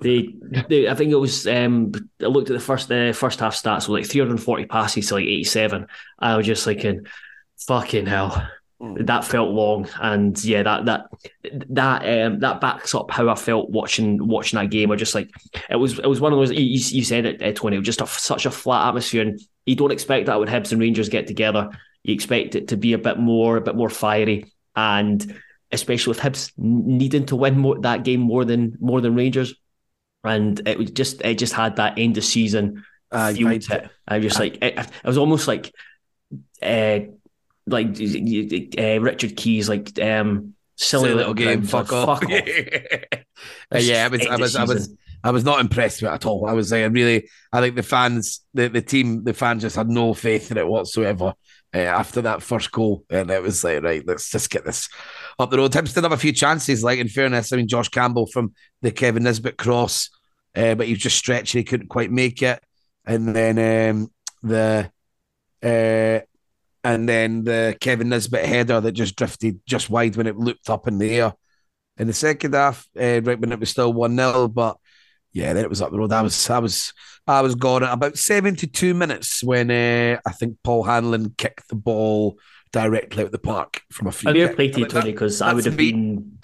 They, 0.01 0.35
they, 0.69 0.89
I 0.89 0.95
think 0.95 1.13
it 1.13 1.17
was. 1.17 1.47
Um, 1.47 1.93
I 2.21 2.27
looked 2.27 2.51
at 2.51 2.55
the 2.55 2.61
first 2.61 2.91
uh, 2.91 3.13
first 3.13 3.41
half 3.41 3.55
stats. 3.55 3.89
Like 3.89 4.07
340 4.07 4.67
passes 4.67 5.09
to 5.09 5.15
like 5.15 5.25
87. 5.25 5.87
I 6.19 6.37
was 6.37 6.47
just 6.47 6.65
thinking, 6.65 7.07
fucking 7.67 8.07
hell, 8.07 8.49
mm. 8.81 9.07
that 9.07 9.25
felt 9.25 9.51
long. 9.51 9.89
And 10.01 10.43
yeah, 10.45 10.63
that 10.63 10.85
that 10.87 11.07
that 11.71 12.27
um, 12.27 12.41
that 12.41 12.61
backs 12.61 12.95
up 12.95 13.11
how 13.11 13.29
I 13.29 13.35
felt 13.35 13.71
watching 13.71 14.27
watching 14.27 14.59
that 14.59 14.71
game. 14.71 14.91
I 14.91 14.97
just 14.97 15.15
like 15.15 15.31
it 15.71 15.77
was 15.77 15.99
it 15.99 16.07
was 16.07 16.21
one 16.21 16.33
of 16.33 16.39
those. 16.39 16.53
You, 16.53 16.59
you 16.59 17.05
said 17.05 17.27
it, 17.27 17.43
uh, 17.43 17.53
Tony. 17.53 17.77
It 17.77 17.81
was 17.81 17.87
just 17.87 18.01
a, 18.01 18.07
such 18.07 18.47
a 18.47 18.51
flat 18.51 18.89
atmosphere, 18.89 19.23
and 19.23 19.41
you 19.67 19.77
don't 19.77 19.93
expect 19.93 20.27
that 20.27 20.39
when 20.39 20.49
Hibs 20.49 20.73
and 20.73 20.81
Rangers 20.81 21.09
get 21.09 21.27
together. 21.27 21.71
You 22.03 22.15
expect 22.15 22.55
it 22.55 22.69
to 22.69 22.77
be 22.77 22.93
a 22.93 22.99
bit 22.99 23.19
more, 23.19 23.57
a 23.57 23.63
bit 23.63 23.77
more 23.77 23.91
fiery, 23.91 24.53
and 24.77 25.41
especially 25.75 26.13
with 26.13 26.21
Hibs 26.21 26.53
needing 26.57 27.27
to 27.27 27.37
win 27.37 27.59
more, 27.59 27.79
that 27.81 28.05
game 28.05 28.21
more 28.21 28.45
than 28.45 28.77
more 28.81 29.01
than 29.01 29.15
Rangers, 29.15 29.55
and 30.23 30.67
it 30.67 30.79
was 30.79 30.91
just 30.91 31.21
it 31.23 31.39
just 31.39 31.53
had 31.53 31.77
that 31.77 31.99
end 31.99 32.17
of 32.17 32.25
season 32.25 32.85
uh, 33.11 33.33
feel 33.33 33.59
to 33.59 33.85
it. 33.85 33.91
I 34.09 34.19
was 34.19 34.27
just 34.27 34.41
like 34.41 34.57
it, 34.63 34.79
it 34.79 35.07
was 35.07 35.19
almost 35.19 35.47
like, 35.49 35.73
uh, 36.63 37.01
like 37.67 37.89
uh, 37.89 39.01
Richard 39.01 39.37
Keys, 39.37 39.69
like 39.69 39.99
um, 40.01 40.55
silly, 40.77 41.09
silly 41.09 41.15
little 41.15 41.35
game, 41.35 41.63
fuck 41.63 41.93
off. 41.93 42.21
Fuck 42.21 42.31
off. 42.31 42.39
uh, 43.75 43.79
yeah, 43.79 44.05
I 44.05 44.09
was, 44.09 44.27
I 44.27 44.37
was, 44.37 44.57
I 44.57 44.65
was. 44.65 44.97
I 45.23 45.31
was 45.31 45.43
not 45.43 45.61
impressed 45.61 46.03
with 46.03 46.11
it 46.11 46.15
at 46.15 46.27
all. 46.27 46.47
I 46.47 46.53
was 46.53 46.69
saying, 46.69 46.93
really, 46.93 47.31
I 47.51 47.63
think 47.63 47.77
the 47.77 47.83
fans, 47.83 48.45
the, 48.53 48.69
the 48.69 48.83
team, 48.83 49.25
the 49.25 49.33
fans 49.33 49.63
just 49.63 49.75
had 49.75 49.89
no 49.89 50.13
faith 50.13 50.51
in 50.51 50.59
it 50.59 50.69
whatsoever 50.69 51.33
uh, 51.75 51.79
after 51.79 52.23
that 52.23 52.43
first 52.43 52.71
goal. 52.71 53.05
And 53.11 53.31
it 53.31 53.43
was 53.43 53.65
like, 53.65 53.83
right, 53.83 54.07
let's 54.07 54.31
just 54.31 54.51
get 54.51 54.65
this 54.65 54.89
up 55.39 55.51
the 55.51 55.59
road. 55.59 55.73
Hibs 55.73 55.95
did 55.95 56.05
have 56.05 56.13
a 56.13 56.17
few 56.17 56.33
chances, 56.33 56.85
like 56.85 56.99
in 56.99 57.09
fairness. 57.09 57.53
I 57.53 57.57
mean, 57.57 57.69
Josh 57.69 57.89
Campbell 57.89 58.27
from 58.27 58.55
the 58.83 58.91
Kevin 58.91 59.25
Nisbet 59.25 59.57
cross, 59.57 60.11
uh, 60.55 60.75
but 60.75 60.87
he 60.87 60.93
was 60.93 61.03
just 61.03 61.19
stretching, 61.19 61.59
he 61.59 61.65
couldn't 61.65 61.89
quite 61.89 62.11
make 62.11 62.43
it. 62.43 62.63
And 63.05 63.35
then 63.35 63.91
um, 63.91 64.13
the. 64.43 64.91
Uh, 65.63 66.21
and 66.87 67.09
then 67.09 67.45
the 67.45 67.75
Kevin 67.81 68.11
Nisbet 68.11 68.45
header 68.45 68.79
that 68.79 68.93
just 68.93 69.17
drifted 69.17 69.59
just 69.67 69.89
wide 69.89 70.17
when 70.17 70.27
it 70.27 70.37
looped 70.37 70.69
up 70.69 70.87
in 70.87 70.99
the 70.99 71.11
air 71.17 71.33
in 71.97 72.07
the 72.07 72.13
second 72.13 72.55
half, 72.55 72.87
right 72.95 73.23
when 73.23 73.53
it 73.53 73.59
was 73.59 73.71
still 73.71 73.91
1 73.91 74.15
0. 74.15 74.49
But 74.49 74.77
yeah, 75.35 75.53
then 75.53 75.65
it 75.65 75.69
was 75.69 75.83
up 75.83 75.91
the 75.91 75.99
road. 75.99 76.13
I 76.13 76.23
was, 76.23 76.49
I 76.49 76.59
was, 76.61 76.95
I 77.27 77.43
was 77.43 77.55
gone 77.55 77.83
at 77.83 77.93
about 77.93 78.17
seventy-two 78.17 78.95
minutes 78.95 79.45
when 79.45 79.71
uh, 79.71 80.19
I 80.25 80.33
think 80.33 80.57
Paul 80.65 80.85
Hanlon 80.85 81.35
kicked 81.37 81.69
the 81.69 81.75
ball 81.75 82.39
directly 82.73 83.23
out 83.23 83.27
of 83.27 83.33
the 83.33 83.39
park 83.39 83.83
from 83.91 84.07
a 84.07 84.13
free. 84.13 84.31
I'd 84.31 84.37
have 84.37 84.57
played 84.57 84.75
Tony 84.89 85.13
because 85.13 85.43
I 85.43 85.53
would 85.53 85.67
have 85.67 85.77
been. 85.77 86.39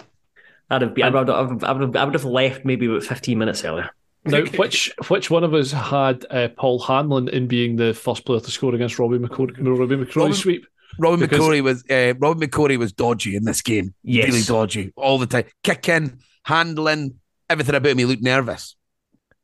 I'd 0.69 0.83
have 0.83 0.93
been. 0.93 1.05
I 1.05 1.09
would 1.09 1.27
have, 1.27 1.63
I 1.63 1.71
would 1.71 1.81
have, 1.81 1.95
I 1.95 2.03
would 2.03 2.13
have 2.13 2.25
left 2.25 2.65
maybe 2.65 2.85
about 2.85 3.03
fifteen 3.03 3.39
minutes 3.39 3.65
earlier. 3.65 3.89
Now, 4.23 4.43
which 4.43 4.93
which 5.07 5.31
one 5.31 5.43
of 5.43 5.53
us 5.55 5.71
had 5.71 6.25
uh, 6.29 6.49
Paul 6.49 6.79
Hanlon 6.79 7.27
in 7.29 7.47
being 7.47 7.75
the 7.75 7.93
first 7.93 8.23
player 8.23 8.39
to 8.39 8.51
score 8.51 8.75
against 8.75 8.99
Robbie 8.99 9.17
McCrorie, 9.17 9.57
Robbie 9.57 9.95
McCrorie 9.95 10.35
sweep? 10.35 10.67
Robin 10.99 11.21
because... 11.21 11.39
McCrorie 11.39 11.61
was 11.61 11.83
uh, 11.89 12.13
Robin 12.19 12.47
McCrorie 12.47 12.77
was 12.77 12.93
dodgy 12.93 13.35
in 13.35 13.45
this 13.45 13.61
game. 13.61 13.93
Yes. 14.03 14.27
Really 14.27 14.43
dodgy 14.43 14.93
all 14.95 15.17
the 15.17 15.25
time. 15.25 15.45
Kicking, 15.63 16.19
handling, 16.43 17.15
everything 17.49 17.75
about 17.75 17.95
me 17.95 18.05
looked 18.05 18.21
nervous. 18.21 18.75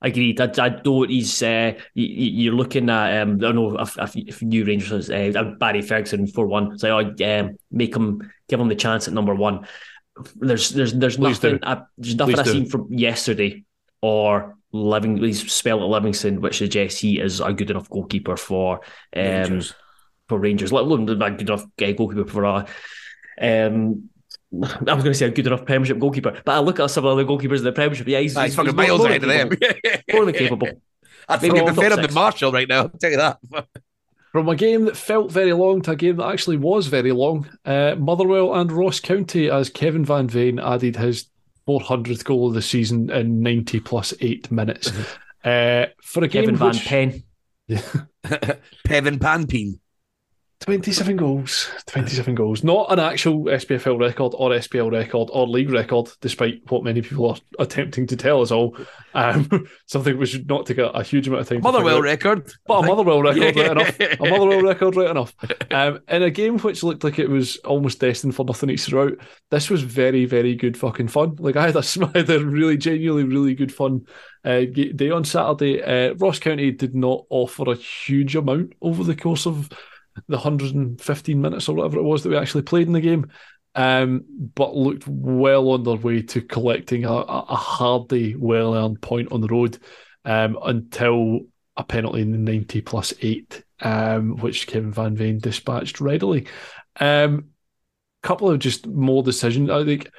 Agreed. 0.01 0.39
I, 0.39 0.51
I 0.63 0.69
don't. 0.69 1.09
He's 1.09 1.41
uh, 1.41 1.73
you, 1.95 2.51
are 2.51 2.55
looking 2.55 2.89
at. 2.89 3.21
Um, 3.21 3.35
I 3.35 3.37
don't 3.39 3.55
know 3.55 3.79
if, 3.79 3.97
if, 3.97 4.15
if 4.15 4.41
new 4.43 4.63
Rangers 4.63 5.09
uh, 5.09 5.55
Barry 5.59 5.81
Ferguson 5.81 6.27
for 6.27 6.45
one. 6.45 6.77
So 6.77 6.99
I 6.99 7.39
um, 7.39 7.57
make 7.71 7.95
him 7.95 8.31
give 8.47 8.59
him 8.59 8.67
the 8.67 8.75
chance 8.75 9.07
at 9.07 9.13
number 9.15 9.33
one. 9.33 9.67
There's 10.35 10.69
there's 10.69 10.93
there's 10.93 11.17
Please 11.17 11.41
nothing. 11.41 11.59
I, 11.63 11.81
there's 11.97 12.15
nothing 12.15 12.35
Please 12.35 12.39
I've 12.39 12.45
do. 12.45 12.51
seen 12.51 12.65
from 12.67 12.93
yesterday 12.93 13.63
or 14.01 14.57
Living. 14.71 15.17
He's 15.17 15.51
spelled 15.51 15.81
at 15.81 15.87
Livingston, 15.87 16.41
which 16.41 16.57
suggests 16.57 16.99
he 16.99 17.19
is 17.19 17.39
a 17.39 17.53
good 17.53 17.71
enough 17.71 17.89
goalkeeper 17.89 18.37
for 18.37 18.81
um, 19.15 19.23
Rangers. 19.23 19.73
for 20.27 20.39
Rangers. 20.39 20.71
Let 20.71 20.83
alone 20.83 21.09
a 21.09 21.31
good 21.31 21.49
enough 21.49 21.63
uh, 21.63 21.91
goalkeeper 21.93 22.27
for 22.27 22.45
uh, 22.45 22.67
um, 23.41 24.09
I 24.63 24.93
was 24.93 25.03
going 25.03 25.03
to 25.03 25.13
say 25.13 25.25
a 25.27 25.31
good 25.31 25.47
enough 25.47 25.65
Premiership 25.65 25.99
goalkeeper, 25.99 26.41
but 26.45 26.51
I 26.55 26.59
look 26.59 26.79
at 26.79 26.87
some 26.87 27.05
of 27.05 27.15
the 27.15 27.23
other 27.23 27.29
goalkeepers 27.29 27.59
in 27.59 27.63
the 27.65 27.71
Premiership. 27.71 28.07
Yeah, 28.07 28.19
he's, 28.19 28.35
he's, 28.35 28.43
he's 28.43 28.55
fucking 28.55 28.75
miles 28.75 29.03
ahead 29.03 29.23
of 29.23 29.29
them. 29.29 29.49
more 30.13 30.25
than 30.25 30.33
capable. 30.33 30.69
I 31.27 31.37
think 31.37 31.55
he'd 31.55 31.65
be 31.65 31.73
better 31.73 32.01
than 32.01 32.13
Marshall 32.13 32.51
right 32.51 32.67
now. 32.67 32.83
I'll 32.83 32.89
tell 32.89 33.11
you 33.11 33.17
that. 33.17 33.39
From 34.31 34.49
a 34.49 34.55
game 34.55 34.85
that 34.85 34.95
felt 34.95 35.31
very 35.31 35.53
long 35.53 35.81
to 35.83 35.91
a 35.91 35.95
game 35.95 36.17
that 36.17 36.27
actually 36.27 36.57
was 36.57 36.87
very 36.87 37.11
long, 37.11 37.49
uh, 37.65 37.95
Motherwell 37.97 38.53
and 38.53 38.71
Ross 38.71 38.99
County 38.99 39.49
as 39.49 39.69
Kevin 39.69 40.05
Van 40.05 40.27
Veen 40.27 40.59
added 40.59 40.95
his 40.95 41.29
400th 41.67 42.23
goal 42.23 42.47
of 42.47 42.53
the 42.53 42.61
season 42.61 43.09
in 43.09 43.41
90 43.41 43.79
plus 43.81 44.13
eight 44.21 44.49
minutes. 44.51 44.91
uh, 45.43 45.87
for 46.01 46.23
a 46.23 46.29
Kevin 46.29 46.51
game 46.51 46.57
Van 46.57 46.67
which, 46.69 46.85
Pen. 46.85 47.23
Yeah. 47.69 47.81
Pevin 48.87 49.19
Panpin. 49.19 49.79
27 50.61 51.15
goals. 51.17 51.69
27 51.85 52.33
goals. 52.33 52.63
Not 52.63 52.91
an 52.91 52.99
actual 52.99 53.43
SPFL 53.45 53.99
record 53.99 54.33
or 54.35 54.49
SPL 54.51 54.91
record 54.91 55.29
or 55.31 55.47
league 55.47 55.69
record, 55.69 56.09
despite 56.19 56.61
what 56.69 56.83
many 56.83 57.01
people 57.01 57.29
are 57.29 57.37
attempting 57.59 58.07
to 58.07 58.15
tell 58.15 58.41
us 58.41 58.51
all. 58.51 58.75
Um, 59.13 59.47
something 59.85 60.17
which 60.17 60.31
should 60.31 60.49
not 60.49 60.65
take 60.65 60.79
a, 60.79 60.87
a 60.87 61.03
huge 61.03 61.27
amount 61.27 61.41
of 61.41 61.49
time. 61.49 61.61
Motherwell 61.61 62.01
record. 62.01 62.51
But 62.65 62.83
a 62.83 62.87
Motherwell 62.87 63.21
record, 63.21 63.55
right 63.55 63.71
enough. 63.71 63.99
A 63.99 64.29
Motherwell 64.29 64.61
record, 64.63 64.95
right 64.95 65.11
enough. 65.11 65.35
Um, 65.71 65.99
in 66.07 66.23
a 66.23 66.31
game 66.31 66.57
which 66.59 66.83
looked 66.83 67.03
like 67.03 67.19
it 67.19 67.29
was 67.29 67.57
almost 67.57 67.99
destined 67.99 68.35
for 68.35 68.43
nothing 68.43 68.71
each 68.71 68.85
throughout, 68.85 69.13
this 69.51 69.69
was 69.69 69.83
very, 69.83 70.25
very 70.25 70.55
good 70.55 70.75
fucking 70.75 71.09
fun. 71.09 71.35
Like 71.37 71.55
I 71.55 71.67
had 71.67 71.75
a, 71.75 71.79
I 72.15 72.17
had 72.19 72.29
a 72.29 72.43
really 72.43 72.77
genuinely, 72.77 73.23
really 73.23 73.53
good 73.53 73.73
fun 73.73 74.07
uh, 74.43 74.61
day 74.61 75.11
on 75.11 75.23
Saturday. 75.23 75.83
Uh, 75.83 76.15
Ross 76.15 76.39
County 76.39 76.71
did 76.71 76.95
not 76.95 77.25
offer 77.29 77.69
a 77.69 77.75
huge 77.75 78.35
amount 78.35 78.73
over 78.81 79.03
the 79.03 79.15
course 79.15 79.45
of 79.45 79.69
the 80.27 80.37
115 80.37 81.41
minutes 81.41 81.69
or 81.69 81.75
whatever 81.75 81.97
it 81.97 82.03
was 82.03 82.23
that 82.23 82.29
we 82.29 82.37
actually 82.37 82.63
played 82.63 82.87
in 82.87 82.93
the 82.93 83.01
game. 83.01 83.31
Um, 83.75 84.25
but 84.55 84.75
looked 84.75 85.07
well 85.07 85.69
on 85.69 85.83
their 85.83 85.97
way 85.97 86.23
to 86.23 86.41
collecting 86.41 87.05
a, 87.05 87.11
a 87.11 87.45
a 87.49 87.55
hardy, 87.55 88.35
well 88.35 88.73
earned 88.73 89.01
point 89.01 89.31
on 89.31 89.41
the 89.41 89.47
road 89.47 89.77
um, 90.25 90.57
until 90.63 91.41
a 91.75 91.83
penalty 91.83 92.21
in 92.21 92.31
the 92.31 92.39
90 92.39 92.81
plus 92.81 93.13
eight, 93.21 93.63
um, 93.81 94.37
which 94.37 94.65
Kevin 94.65 94.91
Van 94.91 95.15
Veen 95.15 95.37
dispatched 95.37 96.01
readily. 96.01 96.47
Um, 96.99 97.49
couple 98.23 98.49
of 98.49 98.59
just 98.59 98.87
more 98.87 99.23
decisions. 99.23 99.69
I 99.69 99.85
think 99.85 100.09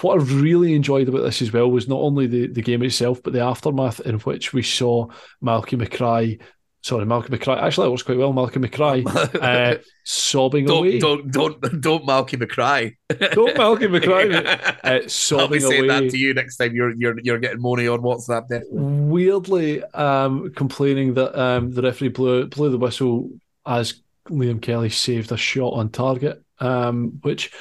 what 0.00 0.20
I 0.20 0.24
really 0.24 0.74
enjoyed 0.74 1.08
about 1.08 1.22
this 1.22 1.42
as 1.42 1.52
well 1.52 1.70
was 1.70 1.88
not 1.88 2.00
only 2.00 2.26
the, 2.26 2.46
the 2.46 2.62
game 2.62 2.82
itself, 2.82 3.22
but 3.22 3.32
the 3.32 3.40
aftermath 3.40 4.00
in 4.00 4.16
which 4.20 4.52
we 4.52 4.62
saw 4.62 5.08
Malcolm 5.40 5.80
McCry. 5.80 6.40
Sorry, 6.82 7.06
Malcolm 7.06 7.38
McCry. 7.38 7.62
Actually, 7.62 7.86
that 7.86 7.90
works 7.92 8.02
quite 8.02 8.18
well. 8.18 8.32
Malcolm 8.32 8.64
McCry 8.64 9.06
uh, 9.40 9.78
sobbing 10.02 10.68
away. 10.68 10.98
Don't, 10.98 11.30
don't, 11.30 11.60
don't, 11.60 11.80
don't 11.80 12.04
Malky 12.04 12.36
McCry. 12.36 12.96
Don't 13.32 13.56
Malcolm 13.56 13.92
McCry. 13.92 14.28
mate. 14.28 14.46
Uh, 14.82 15.38
I'll 15.38 15.46
be 15.46 15.60
saying 15.60 15.84
away. 15.84 16.00
that 16.00 16.10
to 16.10 16.18
you 16.18 16.34
next 16.34 16.56
time 16.56 16.74
you're 16.74 16.90
you're 16.96 17.20
you're 17.20 17.38
getting 17.38 17.62
money 17.62 17.86
on 17.86 18.00
WhatsApp. 18.00 18.48
Then 18.48 18.64
weirdly 18.68 19.84
um, 19.84 20.52
complaining 20.54 21.14
that 21.14 21.40
um, 21.40 21.70
the 21.70 21.82
referee 21.82 22.08
blew 22.08 22.48
blew 22.48 22.70
the 22.70 22.78
whistle 22.78 23.30
as 23.64 24.02
Liam 24.28 24.60
Kelly 24.60 24.90
saved 24.90 25.30
a 25.30 25.36
shot 25.36 25.74
on 25.74 25.88
target, 25.88 26.42
um, 26.58 27.20
which 27.22 27.52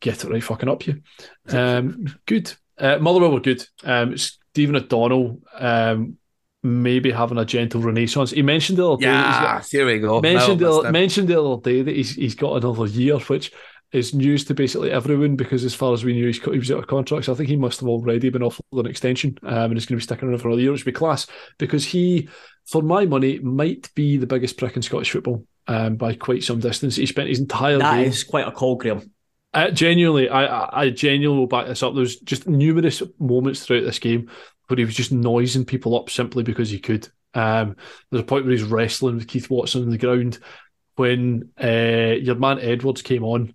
get 0.00 0.24
it 0.24 0.30
right 0.30 0.42
fucking 0.42 0.68
up 0.68 0.84
you. 0.84 1.00
Um, 1.48 2.12
good. 2.26 2.52
Uh, 2.76 2.98
Motherwell 2.98 3.32
were 3.32 3.40
good. 3.40 3.64
Um, 3.84 4.16
Stephen 4.16 4.74
O'Donnell 4.74 5.40
um, 5.54 6.18
maybe 6.62 7.10
having 7.10 7.38
a 7.38 7.44
gentle 7.44 7.80
renaissance. 7.80 8.30
He 8.32 8.42
mentioned 8.42 8.78
the 8.78 8.88
other 8.88 9.00
day. 9.00 9.06
that 9.06 9.26
he's 9.26 9.36
got- 9.36 9.72
yeah, 9.72 9.78
here 9.78 9.86
we 9.86 9.98
go. 10.00 10.20
mentioned 10.20 10.60
No, 10.60 10.82
the, 10.82 10.92
mentioned 10.92 11.28
the 11.28 11.40
other 11.42 11.60
day 11.62 11.82
that 11.82 11.94
he's 11.94 12.14
he's 12.14 12.34
got 12.34 12.56
another 12.62 12.86
year, 12.86 13.18
which 13.18 13.52
is 13.92 14.12
news 14.12 14.44
to 14.44 14.54
basically 14.54 14.90
everyone 14.90 15.34
because 15.36 15.64
as 15.64 15.74
far 15.74 15.94
as 15.94 16.04
we 16.04 16.12
knew, 16.12 16.26
he's, 16.26 16.42
he 16.42 16.58
was 16.58 16.70
out 16.70 16.78
of 16.80 16.86
contract. 16.86 17.24
So 17.24 17.32
I 17.32 17.36
think 17.36 17.48
he 17.48 17.56
must 17.56 17.80
have 17.80 17.88
already 17.88 18.28
been 18.28 18.42
offered 18.42 18.64
an 18.72 18.86
extension 18.86 19.38
um, 19.44 19.50
and 19.70 19.72
he's 19.74 19.86
going 19.86 19.98
to 19.98 20.02
be 20.02 20.02
sticking 20.02 20.28
around 20.28 20.38
for 20.38 20.48
another 20.48 20.60
year, 20.60 20.72
which 20.72 20.84
would 20.84 20.92
be 20.92 20.96
class 20.98 21.26
because 21.58 21.86
he, 21.86 22.28
for 22.66 22.82
my 22.82 23.06
money, 23.06 23.38
might 23.38 23.88
be 23.94 24.18
the 24.18 24.26
biggest 24.26 24.58
prick 24.58 24.76
in 24.76 24.82
Scottish 24.82 25.10
football 25.12 25.42
um, 25.68 25.96
by 25.96 26.12
quite 26.14 26.42
some 26.44 26.60
distance. 26.60 26.96
He 26.96 27.06
spent 27.06 27.30
his 27.30 27.40
entire 27.40 27.78
That 27.78 27.96
game. 27.96 28.08
is 28.08 28.24
quite 28.24 28.46
a 28.46 28.52
call, 28.52 28.76
Graeme. 28.76 29.10
Uh, 29.54 29.70
genuinely, 29.70 30.28
I, 30.28 30.44
I 30.44 30.80
I 30.82 30.90
genuinely 30.90 31.40
will 31.40 31.46
back 31.46 31.66
this 31.66 31.82
up. 31.82 31.94
There's 31.94 32.16
just 32.16 32.46
numerous 32.46 33.02
moments 33.18 33.64
throughout 33.64 33.84
this 33.84 33.98
game 33.98 34.28
where 34.68 34.78
he 34.78 34.84
was 34.84 34.94
just 34.94 35.12
noising 35.12 35.64
people 35.64 35.98
up 35.98 36.10
simply 36.10 36.42
because 36.42 36.70
he 36.70 36.78
could. 36.78 37.08
Um, 37.34 37.76
there's 38.10 38.22
a 38.22 38.26
point 38.26 38.44
where 38.44 38.52
he's 38.52 38.62
wrestling 38.62 39.16
with 39.16 39.28
Keith 39.28 39.50
Watson 39.50 39.82
on 39.82 39.90
the 39.90 39.98
ground 39.98 40.38
when 40.96 41.50
uh, 41.62 42.14
your 42.20 42.36
man 42.36 42.58
Edwards 42.60 43.02
came 43.02 43.24
on. 43.24 43.54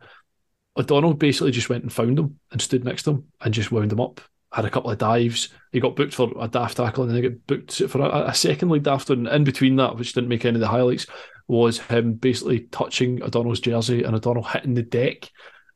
O'Donnell 0.77 1.13
basically 1.13 1.51
just 1.51 1.69
went 1.69 1.83
and 1.83 1.93
found 1.93 2.17
him 2.17 2.39
and 2.51 2.61
stood 2.61 2.83
next 2.83 3.03
to 3.03 3.11
him 3.11 3.25
and 3.41 3.53
just 3.53 3.71
wound 3.71 3.91
him 3.91 4.01
up. 4.01 4.21
Had 4.51 4.65
a 4.65 4.69
couple 4.69 4.91
of 4.91 4.97
dives. 4.97 5.49
He 5.71 5.79
got 5.79 5.95
booked 5.95 6.13
for 6.13 6.31
a 6.39 6.47
daft 6.47 6.77
tackle 6.77 7.03
and 7.03 7.11
then 7.11 7.23
he 7.23 7.29
got 7.29 7.47
booked 7.47 7.73
for 7.89 8.01
a, 8.01 8.29
a 8.29 8.33
second 8.33 8.69
league 8.69 8.83
daft. 8.83 9.09
And 9.09 9.27
in 9.27 9.43
between 9.43 9.75
that, 9.75 9.97
which 9.97 10.13
didn't 10.13 10.29
make 10.29 10.45
any 10.45 10.55
of 10.55 10.61
the 10.61 10.67
highlights, 10.67 11.05
was 11.47 11.79
him 11.79 12.13
basically 12.13 12.61
touching 12.71 13.21
O'Donnell's 13.21 13.59
jersey 13.59 14.03
and 14.03 14.15
O'Donnell 14.15 14.43
hitting 14.43 14.73
the 14.73 14.83
deck 14.83 15.29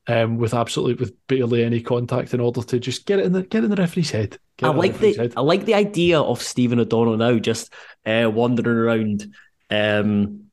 um, 0.08 0.38
with 0.38 0.54
absolutely 0.54 0.96
with 0.96 1.16
barely 1.28 1.64
any 1.64 1.82
contact 1.82 2.34
in 2.34 2.40
order 2.40 2.62
to 2.62 2.80
just 2.80 3.06
get 3.06 3.20
it 3.20 3.26
in 3.26 3.34
the 3.34 3.44
get 3.44 3.64
in 3.64 3.70
the 3.70 3.76
referee's 3.76 4.12
head. 4.12 4.38
Get 4.58 4.68
I 4.68 4.70
it 4.70 4.74
the 4.74 4.80
like 4.80 5.00
the 5.00 5.14
head. 5.14 5.34
I 5.36 5.42
like 5.42 5.66
the 5.66 5.76
idea 5.76 6.20
of 6.20 6.42
Stephen 6.42 6.80
O'Donnell 6.80 7.18
now 7.18 7.38
just 7.40 7.74
uh, 8.06 8.30
wandering 8.34 8.78
around. 8.78 9.34
Um, 9.70 10.46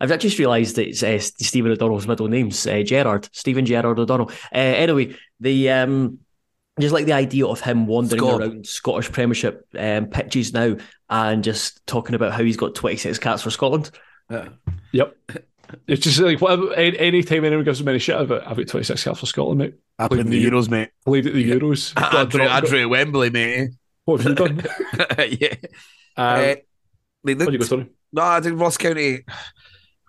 I've 0.00 0.18
just 0.18 0.38
realised 0.38 0.76
that 0.76 0.88
it's 0.88 1.02
uh, 1.02 1.18
Stephen 1.18 1.72
O'Donnell's 1.72 2.06
middle 2.06 2.28
name's 2.28 2.66
uh, 2.66 2.82
Gerard 2.82 3.28
Stephen 3.32 3.66
Gerard 3.66 3.98
O'Donnell. 3.98 4.30
Uh, 4.54 4.58
anyway, 4.58 5.16
the 5.40 5.70
um, 5.70 6.20
just 6.78 6.94
like 6.94 7.04
the 7.04 7.12
idea 7.12 7.46
of 7.46 7.60
him 7.60 7.86
wandering 7.86 8.22
Scott. 8.22 8.40
around 8.40 8.66
Scottish 8.66 9.12
Premiership 9.12 9.66
um, 9.76 10.06
pitches 10.06 10.52
now 10.52 10.76
and 11.10 11.42
just 11.42 11.84
talking 11.86 12.14
about 12.14 12.32
how 12.32 12.44
he's 12.44 12.56
got 12.56 12.76
twenty 12.76 12.96
six 12.96 13.18
cats 13.18 13.42
for 13.42 13.50
Scotland. 13.50 13.90
Yep. 14.92 15.16
It's 15.86 16.02
just 16.02 16.18
like 16.18 16.40
whatever. 16.40 16.72
Any, 16.74 16.98
anytime 16.98 17.44
anyone 17.44 17.64
gives 17.64 17.80
him 17.80 17.88
any 17.88 17.98
shit 17.98 18.20
about, 18.20 18.46
I've 18.46 18.56
got 18.56 18.68
26 18.68 19.04
caps 19.04 19.20
for 19.20 19.26
Scotland, 19.26 19.58
mate. 19.58 19.74
I 19.98 20.08
played 20.08 20.20
in 20.20 20.30
the 20.30 20.44
Euros, 20.44 20.68
mate. 20.70 20.90
Played 21.04 21.26
at 21.26 21.34
the 21.34 21.50
Euros. 21.50 21.92
I, 21.96 22.22
I, 22.22 22.24
drew, 22.24 22.46
I 22.46 22.60
drew 22.60 22.82
at 22.82 22.90
Wembley, 22.90 23.30
mate. 23.30 23.70
What 24.04 24.20
have 24.22 24.30
you 24.30 24.34
done? 24.34 24.64
yeah. 25.38 25.54
Um, 26.16 26.40
Uh, 26.40 26.54
they 27.22 27.34
what 27.34 27.46
do 27.46 27.52
you 27.52 27.58
go, 27.58 27.86
no, 28.12 28.22
I 28.22 28.40
think 28.40 28.58
Ross 28.58 28.76
County 28.76 29.24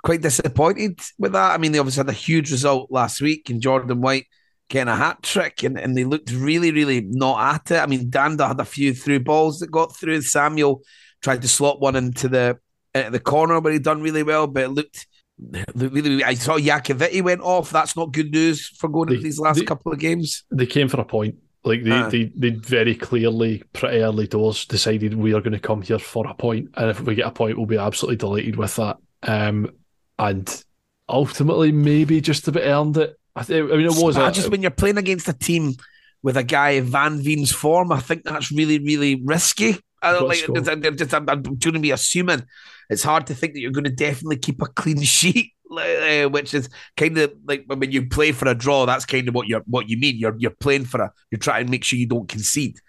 quite 0.03 0.22
disappointed 0.22 0.99
with 1.20 1.34
that. 1.34 1.51
I 1.51 1.57
mean, 1.57 1.72
they 1.72 1.80
obviously 1.80 2.01
had 2.01 2.09
a 2.09 2.14
huge 2.14 2.51
result 2.51 2.91
last 2.91 3.22
week 3.22 3.49
in 3.49 3.62
Jordan 3.62 4.01
White 4.01 4.28
getting 4.70 4.91
a 4.91 4.95
hat 4.95 5.22
trick, 5.22 5.64
and, 5.64 5.78
and 5.78 5.95
they 5.95 6.05
looked 6.05 6.32
really, 6.32 6.72
really 6.72 7.01
not 7.01 7.55
at 7.55 7.72
it. 7.72 7.80
I 7.80 7.86
mean, 7.86 8.09
Dhanda 8.09 8.47
had 8.47 8.59
a 8.59 8.66
few 8.66 8.93
through 8.93 9.20
balls 9.20 9.59
that 9.59 9.70
got 9.72 9.95
through. 9.95 10.22
Samuel 10.22 10.82
tried 11.22 11.41
to 11.43 11.47
slot 11.47 11.82
one 11.82 11.95
into 11.95 12.30
the 12.30 12.57
into 12.95 13.12
the 13.12 13.20
corner, 13.20 13.62
but 13.62 13.74
he 13.74 13.80
done 13.80 14.01
really 14.01 14.24
well. 14.24 14.47
But 14.47 14.64
it 14.64 14.70
looked, 14.70 14.76
looked 14.76 14.97
really. 14.97 15.11
I 15.53 16.33
saw 16.35 16.57
Iacovitti 16.57 17.21
went 17.23 17.41
off. 17.41 17.71
That's 17.71 17.95
not 17.95 18.11
good 18.13 18.31
news 18.31 18.67
for 18.67 18.87
going 18.89 19.09
They- 19.09 19.15
into 19.15 19.23
these 19.23 19.39
last 19.39 19.59
they- 19.59 19.65
couple 19.65 19.91
of 19.91 19.99
games. 19.99 20.43
They 20.51 20.65
came 20.65 20.87
for 20.87 20.99
a 21.01 21.05
point. 21.05 21.35
Like 21.63 21.83
they, 21.83 21.91
Ah. 21.91 22.09
they, 22.09 22.31
they 22.35 22.49
very 22.51 22.95
clearly, 22.95 23.61
pretty 23.73 23.99
early 23.99 24.25
doors, 24.25 24.65
decided 24.65 25.13
we 25.13 25.33
are 25.35 25.41
going 25.41 25.53
to 25.53 25.59
come 25.59 25.83
here 25.83 25.99
for 25.99 26.25
a 26.27 26.33
point, 26.33 26.69
and 26.75 26.89
if 26.89 27.01
we 27.01 27.13
get 27.13 27.27
a 27.27 27.31
point, 27.31 27.55
we'll 27.55 27.67
be 27.67 27.77
absolutely 27.77 28.15
delighted 28.15 28.55
with 28.55 28.75
that. 28.77 28.97
Um, 29.23 29.69
and 30.17 30.63
ultimately, 31.07 31.71
maybe 31.71 32.19
just 32.19 32.47
about 32.47 32.63
earned 32.63 32.97
it. 32.97 33.15
I, 33.35 33.43
think, 33.43 33.71
I 33.71 33.75
mean, 33.75 33.85
it 33.85 33.93
was 33.95 34.17
a, 34.17 34.31
just 34.31 34.49
when 34.49 34.63
you're 34.63 34.71
playing 34.71 34.97
against 34.97 35.27
a 35.29 35.33
team 35.33 35.73
with 36.23 36.35
a 36.35 36.43
guy 36.43 36.79
Van 36.81 37.21
Veen's 37.21 37.51
form, 37.51 37.91
I 37.91 37.99
think 37.99 38.23
that's 38.23 38.51
really, 38.51 38.79
really 38.79 39.21
risky. 39.23 39.77
I 40.02 40.12
don't 40.14 40.28
like. 40.28 40.43
I'm 40.86 40.97
just, 40.97 41.14
I'm, 41.14 41.30
I'm 41.30 41.43
to 41.43 41.80
be 41.80 41.91
assuming 41.91 42.43
it's 42.89 43.04
hard 43.04 43.28
to 43.28 43.36
think 43.36 43.54
that 43.54 43.60
you're 43.60 43.72
going 43.72 43.84
to 43.86 43.89
definitely 43.91 44.38
keep 44.38 44.62
a 44.62 44.68
clean 44.68 45.02
sheet, 45.04 45.54
uh, 45.72 46.26
which 46.30 46.54
is 46.54 46.70
kind 46.97 47.18
of 47.18 47.34
like 47.45 47.66
when 47.68 47.91
you 47.91 48.08
play 48.08 48.32
for 48.32 48.47
a 48.47 48.56
draw. 48.56 48.86
That's 48.86 49.06
kind 49.06 49.28
of 49.28 49.36
what 49.36 49.47
you're 49.47 49.64
what 49.68 49.89
you 49.89 49.97
mean. 49.97 50.18
You're 50.18 50.36
you're 50.38 50.52
playing 50.52 50.86
for 50.86 51.02
a. 51.02 51.12
You're 51.30 51.39
trying 51.39 51.66
to 51.66 51.72
make 51.72 51.84
sure 51.84 51.99
you 51.99 52.08
don't 52.08 52.28
concede. 52.28 52.80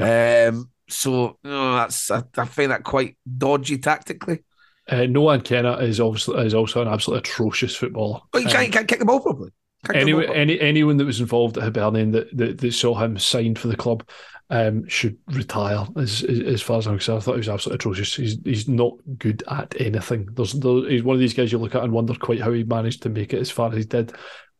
Um. 0.00 0.70
So 0.88 1.38
no, 1.44 1.74
that's 1.76 2.10
I, 2.10 2.22
I 2.36 2.44
find 2.46 2.70
that 2.72 2.82
quite 2.84 3.16
dodgy 3.38 3.78
tactically. 3.78 4.40
uh, 4.88 5.06
Nohan 5.06 5.42
Kenneh 5.42 5.80
is 5.82 6.00
obviously 6.00 6.44
is 6.44 6.54
also 6.54 6.82
an 6.82 6.88
absolutely 6.88 7.20
atrocious 7.20 7.76
footballer. 7.76 8.20
But 8.32 8.42
you 8.42 8.48
Um, 8.48 8.52
can't, 8.52 8.66
you 8.66 8.72
can't 8.72 8.88
kick 8.88 8.98
the 8.98 9.04
ball 9.04 9.20
properly. 9.20 9.50
Can't 9.84 9.98
kick 9.98 10.08
the 10.08 10.12
ball 10.12 10.24
Anyway, 10.24 10.34
any 10.34 10.60
anyone 10.60 10.96
that 10.96 11.04
was 11.04 11.20
involved 11.20 11.58
at 11.58 11.64
Hibernian 11.64 12.10
that, 12.12 12.36
that, 12.36 12.58
that 12.58 12.72
saw 12.72 12.94
him 12.98 13.18
signed 13.18 13.58
for 13.58 13.68
the 13.68 13.76
club 13.76 14.08
um, 14.50 14.86
should 14.88 15.16
retire. 15.28 15.86
As, 15.96 16.22
as 16.24 16.40
as 16.40 16.62
far 16.62 16.78
as 16.78 16.86
I'm 16.86 16.94
concerned, 16.94 17.18
I 17.18 17.20
thought 17.22 17.34
he 17.34 17.38
was 17.38 17.48
absolutely 17.48 17.76
atrocious. 17.76 18.14
He's 18.14 18.38
he's 18.44 18.68
not 18.68 18.94
good 19.18 19.42
at 19.48 19.74
anything. 19.80 20.28
There's 20.32 20.52
there, 20.52 20.88
he's 20.90 21.02
one 21.02 21.14
of 21.14 21.20
these 21.20 21.34
guys 21.34 21.52
you 21.52 21.58
look 21.58 21.74
at 21.74 21.84
and 21.84 21.92
wonder 21.92 22.14
quite 22.14 22.40
how 22.40 22.52
he 22.52 22.64
managed 22.64 23.02
to 23.02 23.08
make 23.08 23.32
it 23.32 23.40
as 23.40 23.50
far 23.50 23.70
as 23.70 23.76
he 23.76 23.84
did. 23.84 24.12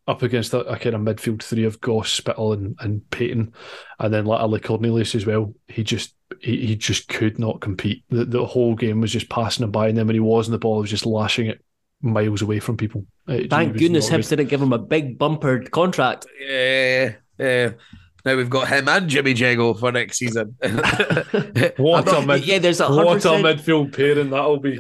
Up 0.07 0.23
against 0.23 0.55
a, 0.55 0.61
a 0.61 0.79
kind 0.79 0.97
of 0.97 1.03
midfield 1.03 1.43
three 1.43 1.65
of 1.65 1.81
Goss, 1.81 2.11
Spittal, 2.11 2.55
and, 2.55 2.75
and 2.81 3.09
Paton, 3.11 3.53
and 4.01 4.13
then 4.13 4.25
latterly 4.25 4.59
Cornelius 4.59 5.15
as 5.15 5.27
well. 5.27 5.55
He 5.69 5.85
just 5.85 6.15
he, 6.41 6.67
he 6.67 6.77
just 6.77 7.07
could 7.09 7.39
not 7.39 7.61
compete. 7.61 8.03
The 8.09 8.25
the 8.25 8.45
whole 8.47 8.75
game 8.75 9.01
was 9.01 9.13
just 9.13 9.29
passing 9.29 9.63
him 9.63 9.71
by, 9.71 9.89
and 9.89 9.97
then 9.97 10.07
when 10.07 10.15
he 10.17 10.21
was 10.21 10.49
in 10.49 10.53
the 10.53 10.59
ball, 10.59 10.77
he 10.77 10.81
was 10.81 10.91
just 10.91 11.07
lashing 11.07 11.47
it 11.47 11.63
miles 12.03 12.43
away 12.43 12.59
from 12.61 12.77
people. 12.77 13.07
It- 13.29 13.51
Thank 13.51 13.77
goodness 13.77 14.11
not. 14.11 14.21
Hibs 14.21 14.31
didn't 14.31 14.49
give 14.49 14.63
him 14.63 14.73
a 14.73 14.79
big 14.79 15.19
bumper 15.19 15.61
contract. 15.61 16.27
Yeah, 16.41 17.15
yeah. 17.39 17.73
Now 18.25 18.37
we've 18.37 18.51
got 18.51 18.69
him 18.69 18.89
and 18.89 19.09
Jimmy 19.09 19.35
Jeggo 19.35 19.79
for 19.79 19.93
next 19.93 20.19
season. 20.19 20.57
What 21.77 22.09
I'm 22.09 22.25
a 22.25 22.27
mid- 22.35 22.47
yeah, 22.47 22.59
there's 22.59 22.81
a 22.81 22.89
what 22.89 23.07
hundred 23.23 23.43
a 23.43 23.43
percent- 23.43 23.61
midfield 23.61 23.97
pairing 23.97 24.31
that'll 24.31 24.59
be. 24.59 24.79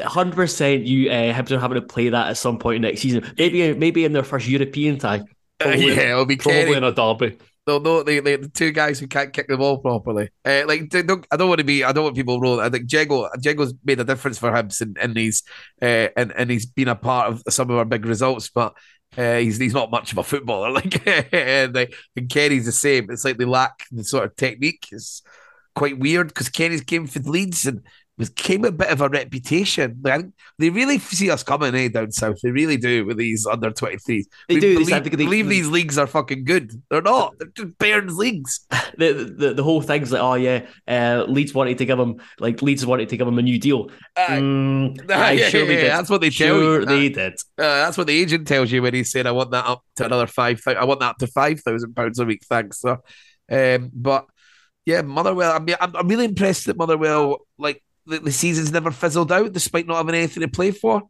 hundred 0.02 0.34
percent. 0.34 0.84
You 0.84 1.10
uh, 1.10 1.32
Hibs 1.34 1.50
are 1.50 1.58
having 1.58 1.80
to 1.80 1.86
play 1.86 2.08
that 2.08 2.28
at 2.28 2.36
some 2.36 2.58
point 2.58 2.82
next 2.82 3.00
season. 3.00 3.32
Maybe 3.38 3.74
maybe 3.74 4.04
in 4.04 4.12
their 4.12 4.22
first 4.22 4.46
European 4.46 4.98
tie. 4.98 5.22
yeah, 5.64 6.12
it'll 6.12 6.26
be 6.26 6.36
Probably 6.36 6.64
Kerry. 6.64 6.76
in 6.76 6.84
a 6.84 6.92
derby. 6.92 7.38
No, 7.66 7.78
no, 7.78 8.02
they, 8.02 8.20
they, 8.20 8.36
the 8.36 8.48
two 8.48 8.72
guys 8.72 8.98
who 8.98 9.06
can't 9.06 9.32
kick 9.32 9.48
the 9.48 9.56
ball 9.56 9.78
properly. 9.78 10.28
Uh, 10.44 10.64
like, 10.66 10.90
don't, 10.90 11.26
I 11.30 11.36
don't 11.38 11.48
want 11.48 11.60
to 11.60 11.64
be. 11.64 11.82
I 11.82 11.92
don't 11.92 12.04
want 12.04 12.14
people 12.14 12.38
rolling. 12.38 12.60
I 12.60 12.68
think 12.68 12.86
Jeggo, 12.86 13.30
Jeggo's 13.38 13.72
made 13.84 13.98
a 14.00 14.04
difference 14.04 14.36
for 14.38 14.54
him, 14.54 14.68
and, 14.80 14.98
and 15.00 15.16
he's 15.16 15.42
uh, 15.80 16.08
and 16.16 16.32
and 16.36 16.50
he's 16.50 16.66
been 16.66 16.88
a 16.88 16.94
part 16.94 17.32
of 17.32 17.42
some 17.48 17.70
of 17.70 17.76
our 17.76 17.86
big 17.86 18.04
results. 18.04 18.50
But 18.50 18.74
uh, 19.16 19.38
he's 19.38 19.58
he's 19.58 19.74
not 19.74 19.90
much 19.90 20.12
of 20.12 20.18
a 20.18 20.22
footballer. 20.22 20.70
Like, 20.74 21.06
and, 21.32 21.74
they, 21.74 21.88
and 22.16 22.28
Kenneh's 22.28 22.66
the 22.66 22.72
same. 22.72 23.10
It's 23.10 23.24
like 23.24 23.38
they 23.38 23.44
lack 23.44 23.84
the 23.92 24.04
sort 24.04 24.24
of 24.24 24.36
technique. 24.36 24.88
It's 24.90 25.22
quite 25.74 25.98
weird 25.98 26.28
because 26.28 26.48
Kenneh's 26.48 26.82
came 26.82 27.06
for 27.06 27.20
Leeds 27.20 27.66
and 27.66 27.82
was 28.16 28.28
came 28.28 28.64
a 28.64 28.70
bit 28.70 28.88
of 28.88 29.00
a 29.00 29.08
reputation. 29.08 30.00
Like, 30.04 30.26
they 30.58 30.70
really 30.70 30.98
see 30.98 31.30
us 31.30 31.42
coming, 31.42 31.74
eh, 31.74 31.88
down 31.88 32.12
south. 32.12 32.36
They 32.42 32.50
really 32.52 32.76
do 32.76 33.04
with 33.04 33.16
these 33.16 33.44
under 33.44 33.70
23s. 33.70 34.26
They 34.48 34.54
we 34.54 34.60
do. 34.60 34.78
Believe, 34.78 35.02
They- 35.04 35.10
believe 35.16 35.48
these 35.48 35.68
leagues 35.68 35.98
are 35.98 36.06
fucking 36.06 36.44
good. 36.44 36.80
They're 36.90 37.02
not. 37.02 37.34
They're 37.38 37.48
just 37.48 37.76
Bairns 37.78 38.16
leagues. 38.16 38.66
The, 38.96 39.12
the 39.36 39.54
the 39.54 39.62
whole 39.64 39.82
thing's 39.82 40.12
like, 40.12 40.22
oh 40.22 40.34
yeah, 40.34 40.66
uh, 40.86 41.24
Leeds 41.26 41.52
wanted 41.52 41.78
to 41.78 41.84
give 41.84 41.98
him 41.98 42.20
like 42.38 42.62
Leeds 42.62 42.86
wanted 42.86 43.08
to 43.08 43.16
give 43.16 43.26
him 43.26 43.38
a 43.40 43.42
new 43.42 43.58
deal. 43.58 43.90
Mm, 44.16 44.96
Yeah, 45.08 45.30
yeah, 45.32 45.48
sure 45.48 45.62
yeah, 45.62 45.66
did. 45.80 45.90
that's 45.90 46.08
what 46.10 46.20
they 46.20 46.30
tell 46.30 46.54
you. 46.56 46.62
Sure 46.62 46.84
they 46.86 47.06
Uh, 47.06 47.14
did. 47.14 47.32
Uh, 47.58 47.82
that's 47.82 47.98
what 47.98 48.06
the 48.06 48.16
agent 48.16 48.46
tells 48.46 48.70
you 48.70 48.82
when 48.82 48.94
he 48.94 49.02
said, 49.02 49.26
"I 49.26 49.32
want 49.32 49.50
that 49.50 49.66
up 49.66 49.82
to 49.96 50.06
another 50.06 50.28
five. 50.28 50.60
I 50.66 50.84
want 50.84 51.00
that 51.00 51.10
up 51.10 51.18
to 51.18 51.26
five 51.26 51.60
thousand 51.60 51.94
pounds 51.96 52.20
a 52.20 52.24
week." 52.24 52.42
Thanks. 52.48 52.80
So, 52.80 52.98
um, 53.50 53.90
but 53.92 54.26
yeah, 54.86 55.02
Motherwell. 55.02 55.52
I 55.52 55.58
mean, 55.58 55.76
I'm, 55.80 55.96
I'm 55.96 56.06
really 56.06 56.26
impressed 56.26 56.66
that 56.66 56.76
Motherwell, 56.76 57.38
like 57.58 57.82
the, 58.06 58.18
the 58.20 58.32
season's 58.32 58.72
never 58.72 58.90
fizzled 58.90 59.32
out 59.32 59.52
despite 59.52 59.86
not 59.86 59.96
having 59.96 60.14
anything 60.14 60.42
to 60.42 60.48
play 60.48 60.70
for. 60.70 61.02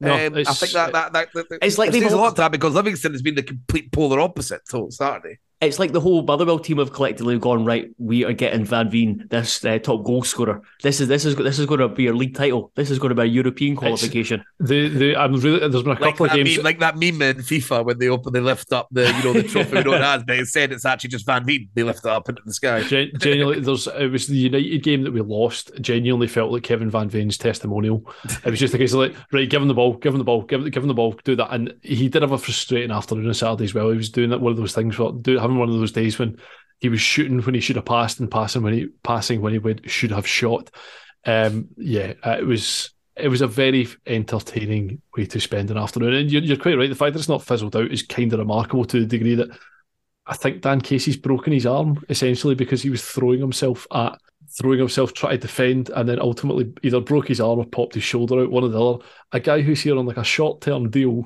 No, 0.00 0.14
um, 0.14 0.34
I 0.34 0.44
think 0.44 0.72
that 0.72 0.92
that, 0.92 1.12
that, 1.12 1.32
that 1.32 1.58
It's 1.62 1.78
like 1.78 1.92
they've 1.92 2.10
a 2.10 2.16
lot 2.16 2.30
to 2.30 2.42
that 2.42 2.50
because 2.50 2.74
Livingston 2.74 3.12
has 3.12 3.22
been 3.22 3.36
the 3.36 3.42
complete 3.42 3.92
polar 3.92 4.18
opposite 4.18 4.62
till 4.68 4.90
Saturday. 4.90 5.38
It's 5.62 5.78
like 5.78 5.92
the 5.92 6.00
whole 6.00 6.22
Motherwell 6.22 6.58
team 6.58 6.78
have 6.78 6.92
collectively 6.92 7.38
gone 7.38 7.64
right. 7.64 7.88
We 7.96 8.24
are 8.24 8.32
getting 8.32 8.64
Van 8.64 8.90
Veen, 8.90 9.28
this 9.30 9.64
uh, 9.64 9.78
top 9.78 10.04
goal 10.04 10.24
scorer. 10.24 10.60
This 10.82 11.00
is 11.00 11.06
this 11.06 11.24
is 11.24 11.36
this 11.36 11.60
is 11.60 11.66
going 11.66 11.78
to 11.78 11.88
be 11.88 12.08
a 12.08 12.12
league 12.12 12.34
title. 12.34 12.72
This 12.74 12.90
is 12.90 12.98
going 12.98 13.10
to 13.10 13.14
be 13.14 13.22
a 13.22 13.26
European 13.26 13.76
qualification. 13.76 14.42
The 14.58 14.88
the 14.88 15.16
I'm 15.16 15.34
really 15.34 15.60
there's 15.60 15.84
been 15.84 15.92
a 15.92 15.96
couple 15.96 16.26
that, 16.26 16.36
of 16.36 16.44
games. 16.44 16.56
meme, 16.56 16.64
like 16.64 16.80
that 16.80 16.96
meme 16.96 17.22
in 17.22 17.36
FIFA 17.36 17.84
when 17.84 17.98
they 17.98 18.08
open, 18.08 18.32
they 18.32 18.40
lift 18.40 18.72
up 18.72 18.88
the 18.90 19.06
you 19.06 19.22
know 19.22 19.32
the 19.34 19.44
trophy 19.44 19.76
we 19.76 19.82
don't 19.84 20.02
have, 20.02 20.26
but 20.26 20.36
instead 20.36 20.72
it's 20.72 20.84
actually 20.84 21.10
just 21.10 21.26
Van 21.26 21.44
Veen. 21.44 21.68
They 21.74 21.84
lift 21.84 22.00
it 22.00 22.10
up 22.10 22.28
into 22.28 22.42
the 22.44 22.52
sky. 22.52 22.82
Gen- 22.82 23.12
genuinely, 23.18 23.60
there's 23.60 23.86
it 23.86 24.10
was 24.10 24.26
the 24.26 24.36
United 24.36 24.82
game 24.82 25.02
that 25.02 25.12
we 25.12 25.20
lost. 25.20 25.70
Genuinely 25.80 26.26
felt 26.26 26.50
like 26.50 26.64
Kevin 26.64 26.90
Van 26.90 27.08
Veen's 27.08 27.38
testimonial. 27.38 28.04
It 28.44 28.50
was 28.50 28.58
just 28.58 28.74
a 28.74 28.78
case 28.78 28.94
of 28.94 28.98
like, 28.98 29.14
right, 29.30 29.48
give 29.48 29.62
him 29.62 29.68
the 29.68 29.74
ball, 29.74 29.94
give 29.94 30.12
him 30.12 30.18
the 30.18 30.24
ball, 30.24 30.42
give, 30.42 30.68
give 30.72 30.82
him 30.82 30.88
the 30.88 30.94
ball, 30.94 31.12
do 31.22 31.36
that. 31.36 31.52
And 31.52 31.72
he 31.82 32.08
did 32.08 32.22
have 32.22 32.32
a 32.32 32.38
frustrating 32.38 32.90
afternoon 32.90 33.28
on 33.28 33.34
Saturday 33.34 33.64
as 33.64 33.74
well. 33.74 33.90
He 33.90 33.96
was 33.96 34.10
doing 34.10 34.30
that 34.30 34.40
one 34.40 34.50
of 34.50 34.58
those 34.58 34.74
things, 34.74 34.96
for, 34.96 35.12
do, 35.12 35.38
having 35.38 35.51
one 35.58 35.68
of 35.68 35.74
those 35.74 35.92
days 35.92 36.18
when 36.18 36.38
he 36.78 36.88
was 36.88 37.00
shooting 37.00 37.40
when 37.40 37.54
he 37.54 37.60
should 37.60 37.76
have 37.76 37.84
passed 37.84 38.18
and 38.20 38.30
passing 38.30 38.62
when 38.62 38.74
he 38.74 38.88
passing 39.04 39.40
when 39.40 39.52
he 39.52 39.58
would 39.58 39.88
should 39.90 40.10
have 40.10 40.26
shot. 40.26 40.70
Um, 41.24 41.68
yeah, 41.76 42.14
uh, 42.24 42.36
it 42.38 42.46
was 42.46 42.92
it 43.16 43.28
was 43.28 43.40
a 43.40 43.46
very 43.46 43.88
entertaining 44.06 45.00
way 45.16 45.26
to 45.26 45.40
spend 45.40 45.70
an 45.70 45.76
afternoon. 45.76 46.14
And 46.14 46.32
you're, 46.32 46.42
you're 46.42 46.56
quite 46.56 46.78
right. 46.78 46.88
The 46.88 46.96
fact 46.96 47.12
that 47.12 47.20
it's 47.20 47.28
not 47.28 47.42
fizzled 47.42 47.76
out 47.76 47.90
is 47.90 48.02
kind 48.02 48.32
of 48.32 48.38
remarkable 48.38 48.84
to 48.86 49.00
the 49.00 49.06
degree 49.06 49.34
that 49.34 49.50
I 50.26 50.34
think 50.34 50.62
Dan 50.62 50.80
Casey's 50.80 51.16
broken 51.16 51.52
his 51.52 51.66
arm 51.66 52.02
essentially 52.08 52.54
because 52.54 52.82
he 52.82 52.90
was 52.90 53.04
throwing 53.04 53.40
himself 53.40 53.86
at 53.92 54.18
throwing 54.58 54.78
himself 54.78 55.12
trying 55.12 55.38
to 55.38 55.46
defend 55.46 55.90
and 55.90 56.08
then 56.08 56.20
ultimately 56.20 56.72
either 56.82 57.00
broke 57.00 57.28
his 57.28 57.40
arm 57.40 57.58
or 57.58 57.64
popped 57.64 57.94
his 57.94 58.02
shoulder 58.02 58.40
out, 58.40 58.50
one 58.50 58.64
or 58.64 58.68
the 58.68 58.82
other. 58.82 59.04
A 59.32 59.40
guy 59.40 59.62
who's 59.62 59.80
here 59.80 59.96
on 59.96 60.06
like 60.06 60.16
a 60.16 60.24
short 60.24 60.60
term 60.60 60.90
deal 60.90 61.24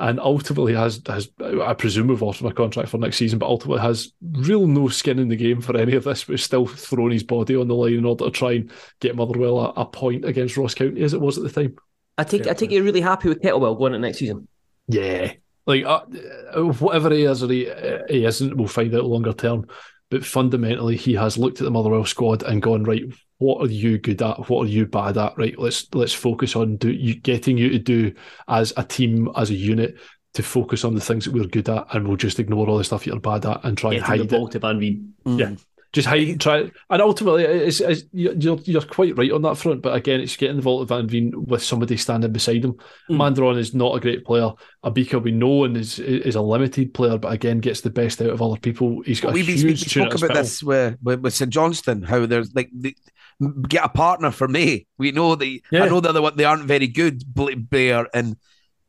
and 0.00 0.18
ultimately 0.18 0.74
has 0.74 1.00
has 1.06 1.28
I 1.40 1.72
presume 1.74 2.08
we've 2.08 2.22
offered 2.22 2.42
him 2.42 2.50
a 2.50 2.54
contract 2.54 2.88
for 2.88 2.98
next 2.98 3.16
season, 3.16 3.38
but 3.38 3.46
ultimately 3.46 3.82
has 3.82 4.12
real 4.20 4.66
no 4.66 4.88
skin 4.88 5.18
in 5.18 5.28
the 5.28 5.36
game 5.36 5.60
for 5.60 5.76
any 5.76 5.94
of 5.94 6.04
this, 6.04 6.24
but 6.24 6.40
still 6.40 6.66
throwing 6.66 7.12
his 7.12 7.22
body 7.22 7.56
on 7.56 7.68
the 7.68 7.74
line 7.74 7.94
in 7.94 8.04
order 8.04 8.24
to 8.24 8.30
try 8.30 8.52
and 8.52 8.72
get 9.00 9.16
Motherwell 9.16 9.58
a, 9.60 9.68
a 9.76 9.86
point 9.86 10.24
against 10.24 10.56
Ross 10.56 10.74
County 10.74 11.02
as 11.02 11.14
it 11.14 11.20
was 11.20 11.38
at 11.38 11.44
the 11.44 11.50
time. 11.50 11.76
I 12.18 12.24
take 12.24 12.46
I 12.46 12.54
take 12.54 12.70
you're 12.70 12.82
really 12.82 13.00
happy 13.00 13.28
with 13.28 13.40
Kettlewell 13.40 13.78
going 13.78 13.94
into 13.94 14.06
next 14.06 14.18
season. 14.18 14.48
Yeah, 14.88 15.32
like 15.66 15.84
uh, 15.84 16.04
uh, 16.54 16.62
whatever 16.64 17.10
he 17.10 17.22
is 17.24 17.42
or 17.42 17.48
he, 17.48 17.70
uh, 17.70 18.00
he 18.08 18.24
isn't, 18.24 18.56
we'll 18.56 18.68
find 18.68 18.94
out 18.94 19.04
longer 19.04 19.32
term. 19.32 19.66
But 20.14 20.24
fundamentally, 20.24 20.96
he 20.96 21.14
has 21.14 21.36
looked 21.36 21.60
at 21.60 21.64
the 21.64 21.72
Motherwell 21.72 22.04
squad 22.04 22.44
and 22.44 22.62
gone 22.62 22.84
right. 22.84 23.02
What 23.38 23.60
are 23.66 23.68
you 23.72 23.98
good 23.98 24.22
at? 24.22 24.48
What 24.48 24.66
are 24.66 24.70
you 24.70 24.86
bad 24.86 25.18
at? 25.18 25.36
Right, 25.36 25.58
let's 25.58 25.92
let's 25.92 26.12
focus 26.12 26.54
on 26.54 26.76
do 26.76 26.92
you 26.92 27.16
getting 27.16 27.58
you 27.58 27.68
to 27.70 27.80
do 27.80 28.14
as 28.46 28.72
a 28.76 28.84
team, 28.84 29.28
as 29.34 29.50
a 29.50 29.54
unit, 29.54 29.96
to 30.34 30.42
focus 30.44 30.84
on 30.84 30.94
the 30.94 31.00
things 31.00 31.24
that 31.24 31.34
we're 31.34 31.48
good 31.48 31.68
at, 31.68 31.92
and 31.92 32.06
we'll 32.06 32.16
just 32.16 32.38
ignore 32.38 32.68
all 32.68 32.78
the 32.78 32.84
stuff 32.84 33.08
you're 33.08 33.18
bad 33.18 33.44
at 33.44 33.64
and 33.64 33.76
try 33.76 33.90
and 33.94 34.02
Getting 34.02 34.06
hide 34.06 34.20
the 34.20 34.36
it. 34.36 34.38
ball 34.38 34.48
to 34.50 34.58
Van 34.60 34.78
Veen. 34.78 35.14
Mm. 35.26 35.40
Yeah. 35.40 35.54
Just 35.94 36.08
hide, 36.08 36.40
try, 36.40 36.70
and 36.90 37.02
ultimately, 37.02 37.44
it's, 37.44 37.80
it's, 37.80 38.02
you're 38.12 38.58
you're 38.64 38.82
quite 38.82 39.16
right 39.16 39.30
on 39.30 39.42
that 39.42 39.56
front. 39.56 39.80
But 39.80 39.94
again, 39.94 40.20
it's 40.20 40.36
getting 40.36 40.56
the 40.56 40.62
vault 40.62 40.82
of 40.82 40.88
Van 40.88 41.06
Veen 41.06 41.32
with 41.46 41.62
somebody 41.62 41.96
standing 41.96 42.32
beside 42.32 42.64
him. 42.64 42.74
Mm. 43.08 43.16
Mandron 43.16 43.56
is 43.56 43.74
not 43.74 43.94
a 43.94 44.00
great 44.00 44.24
player. 44.24 44.50
Abika 44.84 45.22
we 45.22 45.30
know 45.30 45.62
and 45.62 45.76
is 45.76 46.00
is 46.00 46.34
a 46.34 46.42
limited 46.42 46.92
player, 46.94 47.16
but 47.16 47.32
again 47.32 47.60
gets 47.60 47.80
the 47.80 47.90
best 47.90 48.20
out 48.20 48.30
of 48.30 48.42
other 48.42 48.58
people. 48.58 49.02
He's 49.02 49.20
got 49.20 49.30
a 49.30 49.32
We've 49.34 49.46
been 49.46 49.56
huge 49.56 49.82
speaking, 49.82 50.02
tune 50.02 50.10
spoke 50.18 50.30
about 50.30 50.42
this 50.42 50.64
with, 50.64 50.98
with, 51.00 51.20
with 51.20 51.34
St 51.34 51.52
Johnstone, 51.52 52.02
how 52.02 52.26
there's 52.26 52.52
like 52.56 52.70
the, 52.76 52.96
get 53.68 53.84
a 53.84 53.88
partner 53.88 54.32
for 54.32 54.48
me. 54.48 54.88
We 54.98 55.12
know 55.12 55.36
that 55.36 55.60
Yeah. 55.70 55.84
I 55.84 55.88
know 55.88 56.00
that 56.00 56.12
they, 56.12 56.30
they 56.30 56.44
aren't 56.44 56.64
very 56.64 56.88
good, 56.88 57.22
Bla- 57.32 57.54
Blair 57.56 58.08
and 58.12 58.36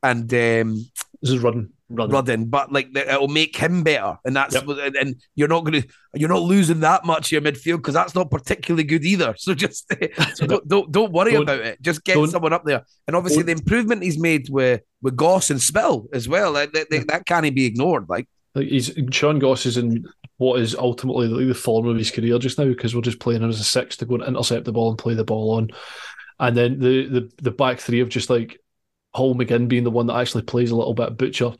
and 0.01 0.33
um, 0.33 0.85
This 1.21 1.31
is 1.31 1.39
Rudden. 1.39 1.71
Run. 1.87 2.09
Rudden, 2.09 2.45
but 2.45 2.71
like 2.71 2.95
it'll 2.97 3.27
make 3.27 3.55
him 3.55 3.83
better, 3.83 4.17
and 4.25 4.35
that's 4.35 4.55
Yep. 4.55 4.63
and, 4.69 4.95
and 4.95 5.15
you're 5.35 5.47
not 5.47 5.65
going 5.65 5.83
to 5.83 5.87
you're 6.15 6.29
not 6.29 6.41
losing 6.41 6.79
that 6.79 7.05
much 7.05 7.27
of 7.27 7.31
your 7.33 7.41
midfield 7.43 7.77
because 7.77 7.93
that's 7.93 8.15
not 8.15 8.31
particularly 8.31 8.83
good 8.83 9.05
either. 9.05 9.35
So 9.37 9.53
just 9.53 9.85
so 10.33 10.47
don't, 10.47 10.67
don't 10.67 10.91
don't 10.91 11.11
worry 11.11 11.33
Don't- 11.33 11.43
about 11.43 11.59
it. 11.59 11.79
Just 11.83 12.03
get 12.03 12.17
someone 12.29 12.53
up 12.53 12.65
there, 12.65 12.83
and 13.07 13.15
obviously 13.15 13.43
the 13.43 13.51
improvement 13.51 14.01
he's 14.01 14.17
made 14.19 14.49
with 14.49 14.81
with 15.03 15.15
Goss 15.15 15.51
and 15.51 15.61
Spill 15.61 16.07
as 16.11 16.27
well. 16.27 16.53
That, 16.53 16.73
that, 16.73 17.05
that 17.07 17.25
can't 17.27 17.53
be 17.53 17.65
ignored. 17.65 18.05
Like 18.09 18.27
Like 18.55 18.67
he's 18.67 18.91
Sean 19.11 19.37
Goss 19.37 19.67
is 19.67 19.77
in 19.77 20.05
what 20.37 20.59
is 20.61 20.73
ultimately 20.73 21.27
like 21.27 21.47
the 21.47 21.53
form 21.53 21.87
of 21.87 21.97
his 21.97 22.09
career 22.09 22.39
just 22.39 22.57
now 22.57 22.65
because 22.65 22.95
we're 22.95 23.01
just 23.01 23.19
playing 23.19 23.43
him 23.43 23.49
as 23.49 23.59
a 23.59 23.63
six 23.63 23.95
to 23.97 24.05
go 24.07 24.15
and 24.15 24.23
intercept 24.23 24.65
the 24.65 24.71
ball 24.73 24.89
and 24.89 24.97
play 24.97 25.13
the 25.13 25.23
ball 25.23 25.51
on, 25.51 25.69
and 26.39 26.57
then 26.57 26.79
the 26.79 27.05
the 27.05 27.31
the 27.43 27.51
back 27.51 27.79
three 27.79 27.99
of 27.99 28.09
just 28.09 28.31
like 28.31 28.59
Paul 29.15 29.33
McGinn 29.35 29.67
being 29.67 29.83
the 29.85 29.89
one 29.91 30.07
that 30.07 30.17
actually 30.17 30.43
plays 30.43 30.69
a 30.71 30.75
little 30.75 30.93
bit 30.93 31.17
butcher. 31.17 31.53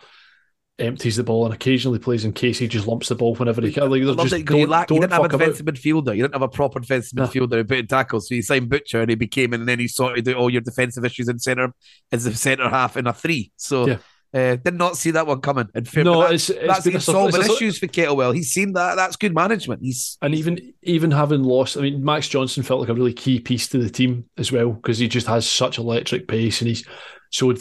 Empties 0.78 1.16
the 1.16 1.24
ball 1.24 1.45
and 1.45 1.53
occasionally 1.53 1.99
plays, 1.99 2.26
in 2.26 2.34
case 2.34 2.60
he 2.60 2.68
just 2.68 2.86
lumps 2.86 3.08
the 3.08 3.16
ball 3.16 3.34
whenever 3.36 3.62
he 3.62 3.72
can. 3.72 3.89
Like, 3.89 4.01
I 4.01 4.06
they're 4.06 4.14
loved 4.14 4.30
just 4.30 4.41
it 4.41 4.45
'cause 4.45 4.56
you, 4.58 4.64
don't, 4.64 4.70
lack, 4.70 4.88
don't 4.89 4.99
didn't 4.99 5.14
have 5.14 5.22
a 5.22 5.24
fuck 5.24 5.34
about. 5.34 5.45
defensive 5.56 5.66
midfielder. 5.68 6.16
You 6.18 6.24
didn't 6.24 6.34
have 6.34 6.41
a 6.41 6.49
proper 6.49 6.82
defensive 6.82 7.18
No. 7.18 7.24
midfielder 7.28 7.53
who 7.56 7.64
put 7.64 7.78
in 7.78 7.88
tackles. 7.88 8.28
So 8.28 8.36
you 8.36 8.41
signed 8.41 8.68
Butcher 8.70 8.99
and 8.99 9.10
he 9.10 9.16
became, 9.16 9.53
and 9.53 9.66
then 9.70 9.80
he 9.80 9.88
sorted 9.88 10.28
out 10.28 10.36
all 10.36 10.49
your 10.49 10.60
defensive 10.60 11.06
issues 11.06 11.30
in 11.30 11.39
centre 11.39 11.72
as 12.12 12.26
the 12.26 12.36
centre 12.36 12.68
half 12.70 12.97
in 12.97 13.08
a 13.08 13.14
three. 13.14 13.53
So 13.56 13.88
Yeah. 13.88 13.97
uh, 14.34 14.58
did 14.58 14.74
not 14.74 14.97
see 14.97 15.12
that 15.12 15.26
one 15.26 15.39
coming. 15.39 15.70
And 15.74 15.88
fair, 15.88 16.03
No, 16.03 16.20
that- 16.20 16.26
it's- 16.34 16.49
it's 16.49 16.68
that's 16.68 16.84
been 16.84 16.97
a 16.97 16.99
solving 16.99 17.41
a 17.41 17.45
issues 17.53 17.78
for 17.80 17.88
Kettlewell. 17.88 18.36
He's 18.36 18.51
seen 18.51 18.74
that. 18.74 18.95
That's 18.95 19.16
good 19.16 19.34
management. 19.34 19.80
He's 19.82 20.18
And 20.22 20.36
even 20.36 20.74
even 20.84 21.10
having 21.12 21.43
lost, 21.43 21.78
I 21.78 21.82
mean, 21.84 22.03
Max 22.03 22.28
Johnston 22.28 22.64
felt 22.64 22.82
like 22.82 22.89
a 22.89 22.93
really 22.93 23.14
key 23.14 23.39
piece 23.39 23.70
to 23.70 23.78
the 23.78 23.89
team 23.89 24.26
as 24.38 24.51
well 24.51 24.72
because 24.74 24.97
he 24.97 25.08
just 25.08 25.28
has 25.28 25.47
such 25.47 25.78
electric 25.78 26.28
pace 26.28 26.60
and 26.60 26.68
he's 26.68 26.84
so 27.36 27.53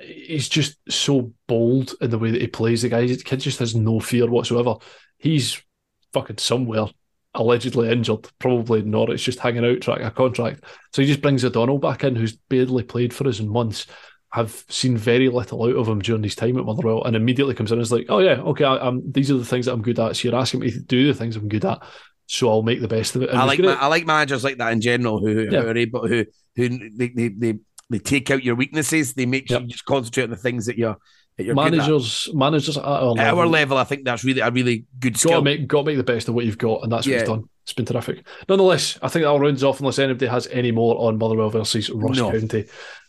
he's 0.00 0.48
just 0.50 0.76
so 0.88 1.32
bold 1.46 1.94
in 2.00 2.10
the 2.10 2.18
way 2.18 2.30
that 2.30 2.40
he 2.40 2.46
plays. 2.46 2.82
The 2.82 2.90
guy, 2.90 3.06
the 3.06 3.16
kid 3.16 3.40
just 3.40 3.58
has 3.60 3.74
no 3.74 4.00
fear 4.00 4.28
whatsoever. 4.28 4.74
He's 5.16 5.62
fucking 6.12 6.38
somewhere 6.38 6.86
allegedly 7.34 7.90
injured, 7.90 8.28
probably 8.38 8.80
in 8.80 8.94
It's 9.10 9.22
just 9.22 9.38
hanging 9.38 9.64
out, 9.64 9.80
track 9.80 10.00
a 10.02 10.10
contract. 10.10 10.64
So 10.92 11.00
he 11.02 11.08
just 11.08 11.22
brings 11.22 11.44
O'Donnell 11.44 11.78
back 11.78 12.04
in, 12.04 12.14
who's 12.14 12.36
barely 12.36 12.82
played 12.82 13.14
for 13.14 13.26
us 13.26 13.40
in 13.40 13.48
months. 13.48 13.86
I've 14.30 14.64
seen 14.68 14.96
very 14.96 15.28
little 15.30 15.64
out 15.64 15.76
of 15.76 15.88
him 15.88 16.00
during 16.00 16.22
his 16.22 16.34
time 16.34 16.58
at 16.58 16.64
Motherwell, 16.64 17.04
and 17.04 17.16
immediately 17.16 17.54
comes 17.54 17.72
in 17.72 17.78
and 17.78 17.82
is 17.82 17.92
like, 17.92 18.06
"Oh 18.08 18.18
yeah, 18.18 18.40
okay, 18.40 18.64
I, 18.64 18.76
I'm, 18.76 19.10
these 19.10 19.30
are 19.30 19.38
the 19.38 19.44
things 19.44 19.66
that 19.66 19.72
I'm 19.72 19.82
good 19.82 19.98
at. 19.98 20.16
So 20.16 20.28
you're 20.28 20.38
asking 20.38 20.60
me 20.60 20.70
to 20.70 20.80
do 20.80 21.06
the 21.06 21.14
things 21.14 21.36
I'm 21.36 21.48
good 21.48 21.64
at, 21.64 21.82
so 22.26 22.50
I'll 22.50 22.62
make 22.62 22.80
the 22.80 22.88
best 22.88 23.16
of 23.16 23.22
it." 23.22 23.30
And 23.30 23.38
I 23.38 23.44
like 23.44 23.60
ma- 23.60 23.78
I 23.80 23.86
like 23.86 24.06
managers 24.06 24.44
like 24.44 24.58
that 24.58 24.72
in 24.72 24.80
general 24.80 25.20
who, 25.20 25.32
who 25.46 25.48
Yeah. 25.50 25.60
are 25.60 25.76
able 25.76 26.06
who 26.06 26.24
who 26.56 26.68
they, 26.68 27.08
they 27.08 27.28
they 27.28 27.54
they 27.90 27.98
take 27.98 28.30
out 28.30 28.42
your 28.44 28.54
weaknesses. 28.54 29.14
They 29.14 29.26
make 29.26 29.50
Yep. 29.50 29.62
you 29.62 29.66
just 29.68 29.84
concentrate 29.84 30.24
on 30.24 30.30
the 30.30 30.36
things 30.36 30.66
that 30.66 30.78
you're 30.78 30.96
that 31.36 31.44
you're 31.44 31.54
managers, 31.56 32.28
managers 32.32 32.76
at 32.78 32.84
our 32.84 33.18
At 33.18 33.34
our 33.34 33.46
level, 33.46 33.76
I 33.76 33.82
think 33.84 34.04
that's 34.04 34.22
really 34.22 34.40
a 34.40 34.50
really 34.52 34.84
good 35.00 35.14
got 35.14 35.18
skill. 35.20 35.38
to 35.40 35.42
make 35.42 35.66
got 35.66 35.80
to 35.80 35.86
make 35.86 35.96
the 35.96 36.04
best 36.04 36.28
of 36.28 36.34
what 36.34 36.44
you've 36.44 36.58
got, 36.58 36.82
and 36.84 36.92
that's 36.92 37.06
what 37.06 37.14
he's 37.18 37.28
done. 37.28 37.48
It's 37.64 37.72
been 37.72 37.86
terrific. 37.86 38.24
Nonetheless, 38.48 38.98
I 39.02 39.08
think 39.08 39.22
that 39.24 39.28
all 39.30 39.40
rounds 39.40 39.64
off 39.64 39.80
unless 39.80 39.98
anybody 39.98 40.26
has 40.26 40.46
any 40.48 40.70
more 40.70 40.96
on 41.08 41.18
Motherwell 41.18 41.50
versus 41.50 41.90
Ross 41.90 42.16
No. 42.16 42.30
County. 42.30 42.66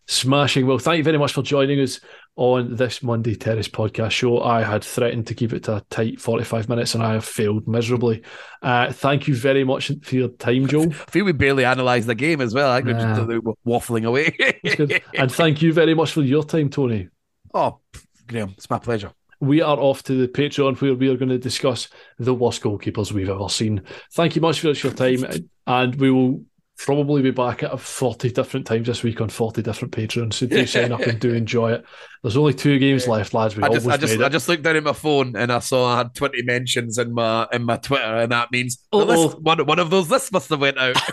Smashing. 0.07 0.65
Well, 0.65 0.77
thank 0.79 0.97
you 0.97 1.03
very 1.03 1.17
much 1.17 1.33
for 1.33 1.41
joining 1.43 1.79
us 1.81 1.99
on 2.37 2.75
this 2.75 3.01
Monday 3.01 3.33
Terrace 3.35 3.67
podcast 3.69 4.11
show. 4.11 4.41
I 4.41 4.61
had 4.63 4.83
threatened 4.83 5.27
to 5.27 5.33
keep 5.33 5.53
it 5.53 5.63
to 5.63 5.77
a 5.77 5.81
tight 5.89 6.19
45 6.19 6.67
minutes 6.67 6.93
and 6.93 7.03
I 7.03 7.13
have 7.13 7.23
failed 7.25 7.67
miserably. 7.67 8.23
Uh, 8.61 8.91
thank 8.91 9.27
you 9.27 9.35
very 9.35 9.63
much 9.63 9.91
for 10.03 10.15
your 10.15 10.27
time, 10.29 10.67
Joel. 10.67 10.89
I 10.91 11.11
feel 11.11 11.23
we 11.25 11.31
barely 11.31 11.63
analysed 11.63 12.07
the 12.07 12.15
game 12.15 12.41
as 12.41 12.53
well. 12.53 12.71
I 12.71 12.81
think 12.81 12.97
we're 12.97 13.05
Nah. 13.05 13.25
just 13.25 13.57
waffling 13.65 14.05
away. 14.05 14.35
And 15.17 15.31
thank 15.31 15.61
you 15.61 15.71
very 15.71 15.93
much 15.93 16.11
for 16.11 16.21
your 16.21 16.43
time, 16.43 16.69
Tony. 16.69 17.07
oh, 17.53 17.79
Graeme, 18.27 18.53
it's 18.57 18.69
my 18.69 18.79
pleasure. 18.79 19.11
we 19.39 19.61
are 19.61 19.77
off 19.77 20.01
to 20.03 20.13
the 20.15 20.27
Patreon 20.27 20.79
where 20.81 20.95
we 20.95 21.07
are 21.09 21.17
going 21.17 21.29
to 21.29 21.37
discuss 21.37 21.87
the 22.17 22.33
worst 22.33 22.61
goalkeepers 22.63 23.11
we've 23.11 23.29
ever 23.29 23.47
seen. 23.49 23.81
Thank 24.13 24.35
you 24.35 24.41
much 24.41 24.59
for 24.59 24.71
your 24.71 24.93
time, 24.93 25.23
and 25.67 25.95
we 25.95 26.09
will 26.11 26.43
probably 26.77 27.21
be 27.21 27.31
back 27.31 27.63
at 27.63 27.79
40 27.79 28.31
different 28.31 28.65
times 28.65 28.87
this 28.87 29.03
week 29.03 29.21
on 29.21 29.29
40 29.29 29.61
different 29.61 29.93
Patreons. 29.93 30.33
So 30.33 30.45
do 30.47 30.65
sign 30.65 30.91
up 30.91 31.01
and 31.01 31.19
do 31.19 31.33
enjoy 31.33 31.73
it. 31.73 31.85
There's 32.21 32.37
only 32.37 32.53
two 32.53 32.79
games 32.79 33.07
left, 33.07 33.33
lads. 33.33 33.55
We 33.55 33.63
I 33.63 33.69
just, 33.69 33.87
I 33.87 33.97
just, 33.97 34.17
made 34.17 34.25
I 34.25 34.29
just 34.29 34.49
looked 34.49 34.63
down 34.63 34.75
at 34.75 34.83
my 34.83 34.93
phone 34.93 35.35
and 35.35 35.51
I 35.51 35.59
saw 35.59 35.93
I 35.93 35.97
had 35.97 36.15
20 36.15 36.43
mentions 36.43 36.97
in 36.97 37.13
my 37.13 37.47
in 37.51 37.63
my 37.63 37.77
Twitter, 37.77 38.03
and 38.03 38.31
that 38.31 38.51
means 38.51 38.77
the 38.91 38.97
Uh-oh. 38.97 39.05
list, 39.05 39.39
one, 39.39 39.65
one 39.65 39.79
of 39.79 39.89
those 39.89 40.09
lists 40.09 40.31
must 40.31 40.49
have 40.49 40.61
went 40.61 40.77
out. 40.77 40.95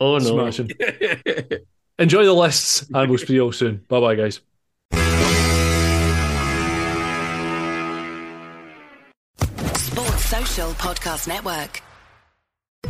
Oh 0.00 0.18
no. 0.18 0.50
Smashing. 0.50 0.70
Enjoy 1.98 2.24
the 2.24 2.32
lists, 2.32 2.86
and 2.92 3.08
we'll 3.08 3.18
see 3.18 3.34
you 3.34 3.44
all 3.44 3.52
soon. 3.52 3.84
Bye 3.88 4.00
bye, 4.00 4.14
guys. 4.16 4.40
Sports 9.76 10.24
Social 10.24 10.70
Podcast 10.72 11.28
Network. 11.28 11.80